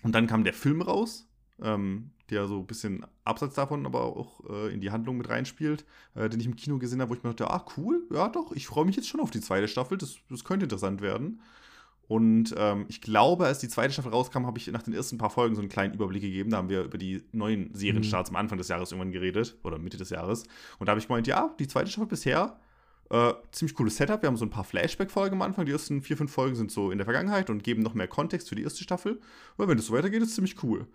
und 0.03 0.13
dann 0.17 0.27
kam 0.27 0.43
der 0.43 0.53
Film 0.53 0.83
raus 0.83 1.29
ähm, 1.63 2.11
der 2.31 2.47
so 2.47 2.59
ein 2.59 2.67
bisschen 2.67 3.07
abseits 3.25 3.55
davon 3.55 3.87
aber 3.87 4.03
auch 4.03 4.41
äh, 4.49 4.73
in 4.73 4.81
die 4.81 4.91
Handlung 4.91 5.17
mit 5.17 5.29
reinspielt, 5.29 5.85
äh, 6.15 6.29
den 6.29 6.41
ich 6.41 6.47
im 6.47 6.57
Kino 6.57 6.79
gesehen 6.79 7.01
habe, 7.01 7.11
wo 7.11 7.15
ich 7.15 7.23
mir 7.23 7.31
dachte, 7.31 7.51
ah, 7.51 7.65
cool, 7.77 8.03
ja 8.13 8.29
doch, 8.29 8.53
ich 8.53 8.67
freue 8.67 8.85
mich 8.85 8.97
jetzt 8.97 9.09
schon 9.09 9.21
auf 9.21 9.31
die 9.31 9.41
zweite 9.41 9.69
Staffel, 9.69 9.99
das, 9.99 10.17
das 10.29 10.45
könnte 10.45 10.65
interessant 10.65 11.01
werden. 11.01 11.41
Und 12.09 12.55
ähm, 12.57 12.87
ich 12.89 13.01
glaube, 13.01 13.47
als 13.47 13.59
die 13.59 13.69
zweite 13.69 13.93
Staffel 13.93 14.13
rauskam, 14.13 14.47
habe 14.47 14.59
ich 14.59 14.69
nach 14.69 14.83
den 14.83 14.95
ersten 14.95 15.19
paar 15.19 15.31
Folgen 15.31 15.57
so 15.57 15.61
einen 15.61 15.69
kleinen 15.69 15.93
Überblick 15.93 16.23
gegeben. 16.23 16.51
Da 16.51 16.59
haben 16.59 16.69
wir 16.69 16.85
über 16.85 16.99
die 16.99 17.25
neuen 17.33 17.75
Serienstarts 17.75 18.31
mhm. 18.31 18.37
am 18.37 18.41
Anfang 18.43 18.59
des 18.59 18.69
Jahres 18.69 18.93
irgendwann 18.93 19.11
geredet 19.11 19.57
oder 19.65 19.79
Mitte 19.79 19.97
des 19.97 20.11
Jahres. 20.11 20.45
Und 20.79 20.87
da 20.87 20.91
habe 20.91 21.01
ich 21.01 21.09
gemeint, 21.09 21.27
ja, 21.27 21.53
die 21.59 21.67
zweite 21.67 21.91
Staffel 21.91 22.07
bisher 22.07 22.61
äh, 23.11 23.33
ziemlich 23.51 23.75
cooles 23.75 23.97
Setup. 23.97 24.23
Wir 24.23 24.29
haben 24.29 24.37
so 24.37 24.45
ein 24.45 24.51
paar 24.51 24.65
Flashback-Folgen 24.65 25.35
am 25.35 25.43
Anfang. 25.43 25.67
Die 25.67 25.73
ersten 25.73 26.01
vier, 26.01 26.17
fünf 26.17 26.33
Folgen 26.33 26.55
sind 26.55 26.71
so 26.71 26.93
in 26.93 26.99
der 26.99 27.07
Vergangenheit 27.07 27.51
und 27.51 27.65
geben 27.65 27.83
noch 27.83 27.95
mehr 27.95 28.09
Kontext 28.09 28.49
für 28.49 28.55
die 28.55 28.63
erste 28.63 28.85
Staffel. 28.85 29.21
Aber 29.57 29.69
wenn 29.69 29.77
das 29.77 29.87
so 29.87 29.93
weitergeht, 29.93 30.23
ist 30.23 30.35
ziemlich 30.35 30.63
cool. 30.63 30.87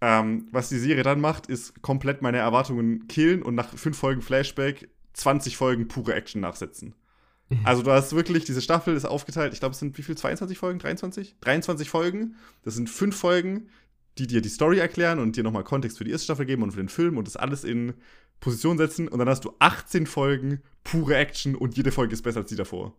Ähm, 0.00 0.48
was 0.50 0.68
die 0.68 0.78
Serie 0.78 1.02
dann 1.02 1.20
macht, 1.20 1.46
ist 1.46 1.82
komplett 1.82 2.20
meine 2.20 2.38
Erwartungen 2.38 3.06
killen 3.08 3.42
und 3.42 3.54
nach 3.54 3.68
fünf 3.68 3.96
Folgen 3.96 4.22
Flashback 4.22 4.88
20 5.14 5.56
Folgen 5.56 5.88
pure 5.88 6.14
Action 6.14 6.40
nachsetzen. 6.40 6.94
Also 7.64 7.82
du 7.82 7.92
hast 7.92 8.14
wirklich, 8.14 8.44
diese 8.44 8.62
Staffel 8.62 8.96
ist 8.96 9.04
aufgeteilt, 9.04 9.52
ich 9.52 9.60
glaube, 9.60 9.74
es 9.74 9.78
sind 9.78 9.96
wie 9.98 10.02
viel, 10.02 10.16
22 10.16 10.58
Folgen, 10.58 10.78
23? 10.78 11.36
23 11.40 11.88
Folgen. 11.88 12.36
Das 12.62 12.74
sind 12.74 12.88
fünf 12.90 13.16
Folgen, 13.16 13.68
die 14.18 14.26
dir 14.26 14.40
die 14.40 14.48
Story 14.48 14.78
erklären 14.78 15.18
und 15.18 15.36
dir 15.36 15.44
nochmal 15.44 15.62
Kontext 15.62 15.98
für 15.98 16.04
die 16.04 16.10
erste 16.10 16.24
Staffel 16.24 16.46
geben 16.46 16.62
und 16.62 16.72
für 16.72 16.78
den 16.78 16.88
Film 16.88 17.18
und 17.18 17.26
das 17.26 17.36
alles 17.36 17.62
in 17.62 17.94
Position 18.40 18.78
setzen. 18.78 19.08
Und 19.08 19.18
dann 19.18 19.28
hast 19.28 19.44
du 19.44 19.54
18 19.58 20.06
Folgen 20.06 20.62
pure 20.84 21.16
Action 21.16 21.54
und 21.54 21.76
jede 21.76 21.92
Folge 21.92 22.14
ist 22.14 22.22
besser 22.22 22.40
als 22.40 22.48
die 22.48 22.56
davor. 22.56 22.94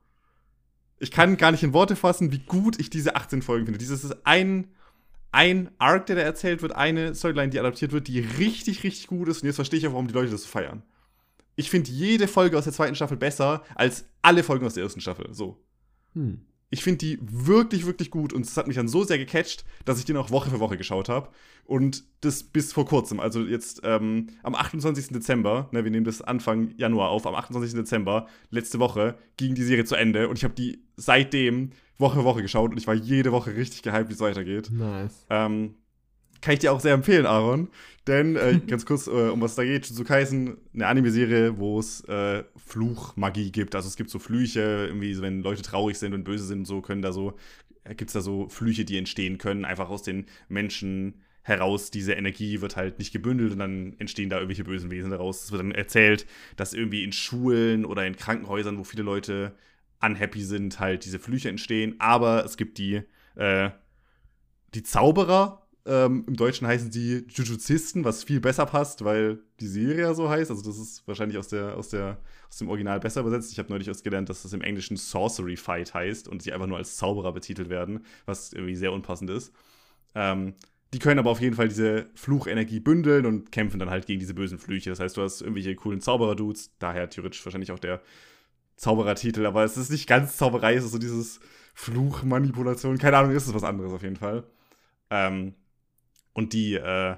Ich 0.99 1.11
kann 1.11 1.37
gar 1.37 1.51
nicht 1.51 1.63
in 1.63 1.73
Worte 1.73 1.95
fassen, 1.95 2.31
wie 2.31 2.39
gut 2.39 2.79
ich 2.79 2.89
diese 2.89 3.15
18 3.15 3.41
Folgen 3.41 3.65
finde. 3.65 3.79
Dieses 3.79 4.03
ist 4.03 4.25
ein, 4.25 4.67
ein 5.35 5.69
Arc, 5.77 6.05
der 6.07 6.15
da 6.15 6.21
erzählt 6.23 6.61
wird, 6.61 6.73
eine 6.73 7.13
Storyline, 7.13 7.49
die 7.49 7.59
adaptiert 7.59 7.91
wird, 7.91 8.07
die 8.07 8.19
richtig, 8.19 8.83
richtig 8.83 9.07
gut 9.07 9.27
ist. 9.27 9.41
Und 9.41 9.47
jetzt 9.47 9.57
verstehe 9.57 9.79
ich 9.79 9.87
auch, 9.87 9.91
warum 9.91 10.07
die 10.07 10.13
Leute 10.13 10.31
das 10.31 10.45
feiern 10.45 10.83
ich 11.55 11.69
finde 11.69 11.91
jede 11.91 12.27
Folge 12.27 12.57
aus 12.57 12.65
der 12.65 12.73
zweiten 12.73 12.95
Staffel 12.95 13.17
besser 13.17 13.63
als 13.75 14.05
alle 14.21 14.43
Folgen 14.43 14.65
aus 14.65 14.73
der 14.73 14.83
ersten 14.83 15.01
Staffel. 15.01 15.33
So. 15.33 15.63
Hm. 16.13 16.41
Ich 16.71 16.83
finde 16.83 16.97
die 16.97 17.19
wirklich, 17.21 17.85
wirklich 17.85 18.11
gut 18.11 18.33
und 18.33 18.45
es 18.45 18.57
hat 18.57 18.67
mich 18.67 18.75
dann 18.75 18.87
so 18.87 19.03
sehr 19.03 19.17
gecatcht, 19.17 19.63
dass 19.85 19.99
ich 19.99 20.05
den 20.05 20.17
auch 20.17 20.31
Woche 20.31 20.49
für 20.49 20.59
Woche 20.59 20.77
geschaut 20.77 21.09
habe. 21.09 21.29
Und 21.63 22.03
das 22.21 22.43
bis 22.43 22.73
vor 22.73 22.85
kurzem, 22.85 23.19
also 23.19 23.41
jetzt 23.41 23.81
ähm, 23.83 24.29
am 24.43 24.55
28. 24.55 25.09
Dezember, 25.09 25.69
ne, 25.71 25.83
wir 25.83 25.91
nehmen 25.91 26.05
das 26.05 26.21
Anfang 26.21 26.73
Januar 26.75 27.09
auf, 27.09 27.25
am 27.27 27.35
28. 27.35 27.75
Dezember, 27.75 28.27
letzte 28.49 28.79
Woche, 28.79 29.15
ging 29.37 29.55
die 29.55 29.63
Serie 29.63 29.85
zu 29.85 29.95
Ende 29.95 30.27
und 30.27 30.37
ich 30.37 30.43
habe 30.43 30.55
die 30.55 30.83
seitdem 30.97 31.69
Woche 31.97 32.19
für 32.19 32.25
Woche 32.25 32.41
geschaut 32.41 32.71
und 32.71 32.77
ich 32.77 32.87
war 32.87 32.93
jede 32.93 33.31
Woche 33.31 33.55
richtig 33.55 33.81
gehypt, 33.81 34.09
wie 34.09 34.13
es 34.13 34.19
weitergeht. 34.19 34.69
Nice. 34.71 35.25
Ähm, 35.29 35.75
kann 36.41 36.53
ich 36.53 36.59
dir 36.59 36.73
auch 36.73 36.79
sehr 36.79 36.93
empfehlen, 36.93 37.25
Aaron. 37.25 37.69
Denn, 38.07 38.35
äh, 38.35 38.59
ganz 38.67 38.85
kurz, 38.85 39.07
äh, 39.07 39.29
um 39.29 39.41
was 39.41 39.55
da 39.55 39.63
geht, 39.63 39.85
zu 39.85 40.03
Kaisen, 40.03 40.57
eine 40.73 40.87
Anime-Serie, 40.87 41.57
wo 41.57 41.79
es 41.79 42.01
äh, 42.05 42.43
Fluchmagie 42.55 43.51
gibt. 43.51 43.75
Also 43.75 43.87
es 43.87 43.95
gibt 43.95 44.09
so 44.09 44.19
Flüche, 44.19 44.85
irgendwie, 44.87 45.19
wenn 45.21 45.41
Leute 45.41 45.61
traurig 45.61 45.97
sind 45.97 46.13
und 46.13 46.23
böse 46.23 46.45
sind 46.45 46.59
und 46.59 46.65
so, 46.65 46.81
können 46.81 47.01
da 47.01 47.11
so, 47.11 47.33
äh, 47.83 47.95
gibt 47.95 48.09
es 48.09 48.13
da 48.13 48.21
so 48.21 48.47
Flüche, 48.49 48.85
die 48.85 48.97
entstehen 48.97 49.37
können, 49.37 49.65
einfach 49.65 49.89
aus 49.89 50.03
den 50.03 50.25
Menschen 50.47 51.21
heraus. 51.41 51.91
Diese 51.91 52.13
Energie 52.13 52.61
wird 52.61 52.75
halt 52.75 52.99
nicht 52.99 53.11
gebündelt 53.11 53.53
und 53.53 53.59
dann 53.59 53.95
entstehen 53.99 54.29
da 54.29 54.37
irgendwelche 54.37 54.63
bösen 54.63 54.91
Wesen 54.91 55.11
daraus. 55.11 55.45
Es 55.45 55.51
wird 55.51 55.61
dann 55.61 55.71
erzählt, 55.71 56.25
dass 56.57 56.73
irgendwie 56.73 57.03
in 57.03 57.11
Schulen 57.11 57.85
oder 57.85 58.05
in 58.05 58.15
Krankenhäusern, 58.15 58.77
wo 58.77 58.83
viele 58.83 59.03
Leute 59.03 59.55
unhappy 60.05 60.41
sind, 60.41 60.79
halt 60.79 61.05
diese 61.05 61.19
Flüche 61.19 61.49
entstehen. 61.49 61.95
Aber 61.99 62.45
es 62.45 62.57
gibt 62.57 62.77
die, 62.77 63.01
äh, 63.35 63.69
die 64.73 64.83
Zauberer 64.83 65.65
ähm, 65.87 66.23
Im 66.27 66.35
Deutschen 66.35 66.65
heißen 66.65 66.89
die 66.89 67.25
Jujuzisten, 67.29 68.03
was 68.03 68.23
viel 68.23 68.39
besser 68.39 68.65
passt, 68.65 69.03
weil 69.05 69.39
die 69.59 69.67
Serie 69.67 70.01
ja 70.01 70.13
so 70.15 70.29
heißt. 70.29 70.49
Also 70.49 70.63
das 70.63 70.79
ist 70.79 71.07
wahrscheinlich 71.07 71.37
aus, 71.37 71.47
der, 71.49 71.77
aus, 71.77 71.89
der, 71.89 72.17
aus 72.49 72.57
dem 72.57 72.69
Original 72.69 72.99
besser 72.99 73.21
übersetzt. 73.21 73.51
Ich 73.51 73.59
habe 73.59 73.69
neulich 73.69 73.87
erst 73.87 74.03
gelernt, 74.03 74.27
dass 74.29 74.41
das 74.41 74.53
im 74.53 74.61
Englischen 74.61 74.97
Sorcery 74.97 75.55
Fight 75.55 75.93
heißt 75.93 76.27
und 76.27 76.41
sie 76.41 76.53
einfach 76.53 76.65
nur 76.65 76.77
als 76.77 76.97
Zauberer 76.97 77.33
betitelt 77.33 77.69
werden, 77.69 78.03
was 78.25 78.51
irgendwie 78.51 78.75
sehr 78.75 78.93
unpassend 78.93 79.29
ist. 79.29 79.53
Ähm, 80.15 80.55
die 80.91 80.99
können 80.99 81.19
aber 81.19 81.29
auf 81.29 81.41
jeden 81.41 81.55
Fall 81.55 81.67
diese 81.67 82.07
Fluchenergie 82.15 82.79
bündeln 82.79 83.27
und 83.27 83.51
kämpfen 83.51 83.79
dann 83.79 83.91
halt 83.91 84.07
gegen 84.07 84.19
diese 84.19 84.33
bösen 84.33 84.57
Flüche. 84.57 84.89
Das 84.89 84.99
heißt, 84.99 85.17
du 85.17 85.21
hast 85.21 85.41
irgendwelche 85.41 85.75
coolen 85.75 86.01
Zauberer-Dudes, 86.01 86.71
daher 86.79 87.09
theoretisch 87.09 87.45
wahrscheinlich 87.45 87.71
auch 87.71 87.79
der 87.79 88.01
Zauberertitel, 88.77 89.45
aber 89.45 89.63
es 89.63 89.77
ist 89.77 89.91
nicht 89.91 90.07
ganz 90.07 90.37
Zauberei, 90.37 90.75
es 90.75 90.85
ist 90.85 90.91
so 90.91 90.97
dieses 90.97 91.39
Fluchmanipulation. 91.73 92.97
Keine 92.97 93.17
Ahnung, 93.17 93.31
ist 93.31 93.47
es 93.47 93.53
was 93.53 93.63
anderes 93.63 93.93
auf 93.93 94.03
jeden 94.03 94.15
Fall. 94.15 94.43
Ähm, 95.09 95.53
und 96.33 96.53
die 96.53 96.75
äh, 96.75 97.15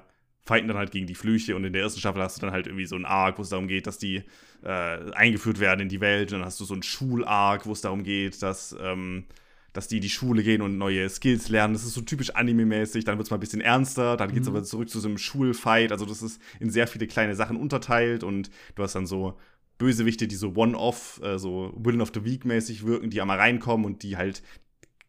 fighten 0.48 0.68
dann 0.68 0.78
halt 0.78 0.90
gegen 0.90 1.06
die 1.06 1.14
Flüche 1.14 1.54
und 1.56 1.64
in 1.64 1.72
der 1.72 1.82
ersten 1.82 2.00
Staffel 2.00 2.22
hast 2.22 2.36
du 2.36 2.40
dann 2.40 2.52
halt 2.52 2.66
irgendwie 2.66 2.86
so 2.86 2.96
einen 2.96 3.04
Arc, 3.04 3.38
wo 3.38 3.42
es 3.42 3.50
darum 3.50 3.68
geht, 3.68 3.86
dass 3.86 3.98
die 3.98 4.22
äh, 4.62 5.12
eingeführt 5.12 5.60
werden 5.60 5.80
in 5.80 5.88
die 5.88 6.00
Welt. 6.00 6.32
Und 6.32 6.40
dann 6.40 6.46
hast 6.46 6.58
du 6.58 6.64
so 6.64 6.72
einen 6.72 6.82
Schul-Arc, 6.82 7.66
wo 7.66 7.72
es 7.72 7.82
darum 7.82 8.02
geht, 8.02 8.42
dass, 8.42 8.74
ähm, 8.80 9.26
dass 9.72 9.88
die 9.88 9.96
in 9.96 10.02
die 10.02 10.08
Schule 10.08 10.42
gehen 10.42 10.62
und 10.62 10.78
neue 10.78 11.08
Skills 11.10 11.50
lernen. 11.50 11.74
Das 11.74 11.84
ist 11.84 11.92
so 11.92 12.00
typisch 12.00 12.34
Anime-mäßig. 12.34 13.04
Dann 13.04 13.18
wird 13.18 13.26
es 13.26 13.30
mal 13.30 13.36
ein 13.36 13.40
bisschen 13.40 13.60
ernster. 13.60 14.16
Dann 14.16 14.30
geht 14.32 14.42
es 14.42 14.48
mhm. 14.48 14.56
aber 14.56 14.64
zurück 14.64 14.88
zu 14.88 15.00
so 15.00 15.08
einem 15.08 15.18
Schulfight. 15.18 15.92
Also 15.92 16.06
das 16.06 16.22
ist 16.22 16.40
in 16.60 16.70
sehr 16.70 16.86
viele 16.86 17.06
kleine 17.06 17.36
Sachen 17.36 17.56
unterteilt 17.56 18.24
und 18.24 18.50
du 18.74 18.82
hast 18.82 18.94
dann 18.94 19.06
so 19.06 19.38
Bösewichte, 19.78 20.28
die 20.28 20.34
so 20.34 20.54
One-Off, 20.54 21.20
äh, 21.22 21.38
so 21.38 21.72
Villain 21.76 22.00
of 22.00 22.12
the 22.12 22.24
Week 22.24 22.44
mäßig 22.44 22.84
wirken, 22.84 23.10
die 23.10 23.20
einmal 23.20 23.38
reinkommen 23.38 23.86
und 23.86 24.02
die 24.02 24.16
halt 24.16 24.42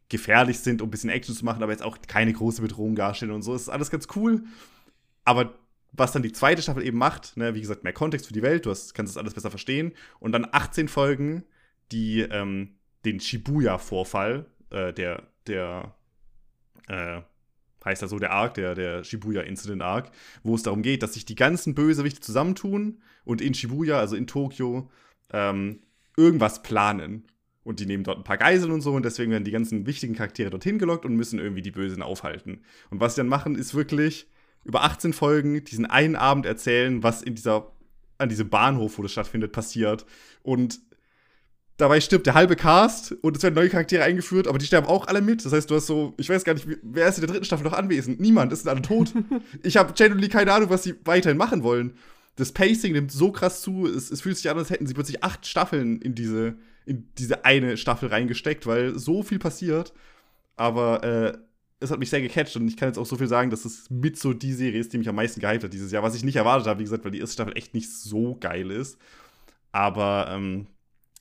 gefährlich 0.08 0.58
sind, 0.60 0.82
um 0.82 0.88
ein 0.88 0.90
bisschen 0.90 1.10
Action 1.10 1.34
zu 1.34 1.44
machen, 1.44 1.62
aber 1.62 1.72
jetzt 1.72 1.84
auch 1.84 1.98
keine 2.06 2.32
große 2.32 2.62
Bedrohung 2.62 2.96
darstellen 2.96 3.32
und 3.32 3.42
so. 3.42 3.52
Das 3.52 3.62
ist 3.62 3.68
alles 3.68 3.90
ganz 3.90 4.08
cool. 4.16 4.44
Aber 5.24 5.54
was 5.92 6.12
dann 6.12 6.22
die 6.22 6.32
zweite 6.32 6.62
Staffel 6.62 6.84
eben 6.84 6.98
macht, 6.98 7.36
ne, 7.36 7.54
wie 7.54 7.60
gesagt, 7.60 7.84
mehr 7.84 7.92
Kontext 7.92 8.26
für 8.26 8.32
die 8.32 8.42
Welt, 8.42 8.66
du 8.66 8.70
hast, 8.70 8.94
kannst 8.94 9.14
das 9.14 9.20
alles 9.20 9.34
besser 9.34 9.50
verstehen. 9.50 9.92
Und 10.18 10.32
dann 10.32 10.46
18 10.50 10.88
Folgen, 10.88 11.44
die 11.92 12.20
ähm, 12.20 12.76
den 13.04 13.20
Shibuya-Vorfall, 13.20 14.46
äh, 14.70 14.92
der, 14.92 15.24
der, 15.46 15.94
äh, 16.88 17.22
heißt 17.84 18.02
ja 18.02 18.08
so 18.08 18.18
der 18.18 18.32
Arc, 18.32 18.54
der, 18.54 18.74
der 18.74 19.04
Shibuya 19.04 19.42
Incident 19.42 19.82
Arc, 19.82 20.10
wo 20.42 20.54
es 20.54 20.62
darum 20.62 20.82
geht, 20.82 21.02
dass 21.02 21.14
sich 21.14 21.24
die 21.24 21.34
ganzen 21.34 21.74
Bösewichte 21.74 22.20
zusammentun 22.20 23.00
und 23.24 23.40
in 23.40 23.54
Shibuya, 23.54 23.98
also 23.98 24.16
in 24.16 24.26
Tokio, 24.26 24.90
ähm, 25.32 25.80
irgendwas 26.16 26.62
planen. 26.62 27.24
Und 27.62 27.78
die 27.78 27.86
nehmen 27.86 28.04
dort 28.04 28.18
ein 28.18 28.24
paar 28.24 28.38
Geiseln 28.38 28.72
und 28.72 28.80
so 28.80 28.92
und 28.92 29.04
deswegen 29.04 29.30
werden 29.30 29.44
die 29.44 29.50
ganzen 29.50 29.86
wichtigen 29.86 30.14
Charaktere 30.14 30.50
dorthin 30.50 30.78
gelockt 30.78 31.04
und 31.04 31.14
müssen 31.14 31.38
irgendwie 31.38 31.62
die 31.62 31.70
Bösen 31.70 32.02
aufhalten. 32.02 32.62
Und 32.90 33.00
was 33.00 33.14
sie 33.14 33.20
dann 33.20 33.28
machen, 33.28 33.54
ist 33.54 33.74
wirklich 33.74 34.28
über 34.64 34.82
18 34.82 35.12
Folgen 35.12 35.62
diesen 35.64 35.86
einen 35.86 36.16
Abend 36.16 36.46
erzählen, 36.46 37.02
was 37.02 37.22
in 37.22 37.34
dieser, 37.34 37.70
an 38.18 38.28
diesem 38.28 38.48
Bahnhof, 38.48 38.98
wo 38.98 39.02
das 39.02 39.12
stattfindet, 39.12 39.52
passiert. 39.52 40.06
Und 40.42 40.80
dabei 41.80 42.00
stirbt 42.00 42.26
der 42.26 42.34
halbe 42.34 42.56
Cast 42.56 43.12
und 43.22 43.36
es 43.36 43.42
werden 43.42 43.54
neue 43.54 43.68
Charaktere 43.68 44.04
eingeführt, 44.04 44.46
aber 44.46 44.58
die 44.58 44.66
sterben 44.66 44.86
auch 44.86 45.06
alle 45.06 45.20
mit. 45.20 45.44
Das 45.44 45.52
heißt, 45.52 45.70
du 45.70 45.76
hast 45.76 45.86
so, 45.86 46.14
ich 46.18 46.28
weiß 46.28 46.44
gar 46.44 46.54
nicht, 46.54 46.66
wer 46.82 47.08
ist 47.08 47.16
in 47.16 47.22
der 47.22 47.30
dritten 47.30 47.44
Staffel 47.44 47.64
noch 47.64 47.72
anwesend? 47.72 48.20
Niemand, 48.20 48.52
es 48.52 48.60
sind 48.62 48.68
alle 48.68 48.82
tot. 48.82 49.12
ich 49.62 49.76
habe 49.76 49.92
genuinely 49.94 50.28
keine 50.28 50.52
Ahnung, 50.52 50.70
was 50.70 50.82
sie 50.82 50.94
weiterhin 51.04 51.38
machen 51.38 51.62
wollen. 51.62 51.94
Das 52.36 52.52
Pacing 52.52 52.92
nimmt 52.92 53.12
so 53.12 53.32
krass 53.32 53.62
zu, 53.62 53.86
es, 53.86 54.10
es 54.10 54.20
fühlt 54.20 54.36
sich 54.36 54.48
an, 54.50 54.58
als 54.58 54.70
hätten 54.70 54.86
sie 54.86 54.94
plötzlich 54.94 55.22
acht 55.22 55.46
Staffeln 55.46 56.00
in 56.00 56.14
diese 56.14 56.56
in 56.86 57.08
diese 57.18 57.44
eine 57.44 57.76
Staffel 57.76 58.08
reingesteckt, 58.08 58.66
weil 58.66 58.98
so 58.98 59.22
viel 59.22 59.38
passiert. 59.38 59.92
Aber 60.56 61.04
äh, 61.04 61.38
es 61.78 61.90
hat 61.90 61.98
mich 61.98 62.10
sehr 62.10 62.20
gecatcht 62.20 62.56
und 62.56 62.68
ich 62.68 62.76
kann 62.76 62.88
jetzt 62.88 62.98
auch 62.98 63.06
so 63.06 63.16
viel 63.16 63.28
sagen, 63.28 63.50
dass 63.50 63.64
es 63.64 63.88
mit 63.90 64.18
so 64.18 64.32
die 64.32 64.52
Serie 64.52 64.80
ist, 64.80 64.92
die 64.92 64.98
mich 64.98 65.08
am 65.08 65.14
meisten 65.14 65.40
gehypt 65.40 65.64
hat 65.64 65.72
dieses 65.72 65.92
Jahr, 65.92 66.02
was 66.02 66.14
ich 66.14 66.24
nicht 66.24 66.36
erwartet 66.36 66.66
habe, 66.66 66.80
wie 66.80 66.84
gesagt, 66.84 67.04
weil 67.04 67.12
die 67.12 67.20
erste 67.20 67.34
Staffel 67.34 67.56
echt 67.56 67.74
nicht 67.74 67.90
so 67.90 68.36
geil 68.38 68.70
ist. 68.70 68.98
Aber 69.72 70.28
ähm, 70.30 70.66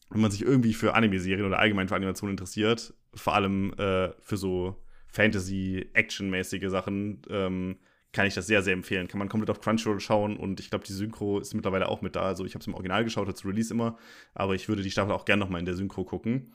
wenn 0.09 0.21
man 0.21 0.31
sich 0.31 0.41
irgendwie 0.41 0.73
für 0.73 0.95
Anime-Serien 0.95 1.45
oder 1.45 1.59
allgemein 1.59 1.87
für 1.87 1.95
Animationen 1.95 2.33
interessiert, 2.33 2.93
vor 3.13 3.35
allem 3.35 3.73
äh, 3.73 4.09
für 4.21 4.37
so 4.37 4.75
Fantasy-Action-mäßige 5.07 6.69
Sachen, 6.69 7.21
ähm, 7.29 7.77
kann 8.11 8.25
ich 8.25 8.33
das 8.33 8.47
sehr, 8.47 8.63
sehr 8.63 8.73
empfehlen. 8.73 9.07
Kann 9.07 9.19
man 9.19 9.29
komplett 9.29 9.51
auf 9.51 9.61
Crunchyroll 9.61 9.99
schauen 9.99 10.37
und 10.37 10.59
ich 10.59 10.69
glaube, 10.69 10.85
die 10.85 10.93
Synchro 10.93 11.39
ist 11.39 11.53
mittlerweile 11.53 11.89
auch 11.89 12.01
mit 12.01 12.15
da. 12.15 12.23
Also 12.23 12.45
ich 12.45 12.55
habe 12.55 12.61
es 12.61 12.67
im 12.67 12.73
Original 12.73 13.03
geschaut, 13.03 13.27
als 13.27 13.45
Release 13.45 13.73
immer, 13.73 13.97
aber 14.33 14.55
ich 14.55 14.67
würde 14.67 14.81
die 14.81 14.91
Staffel 14.91 15.11
auch 15.11 15.25
gerne 15.25 15.39
nochmal 15.41 15.59
in 15.59 15.65
der 15.65 15.75
Synchro 15.75 16.03
gucken. 16.03 16.53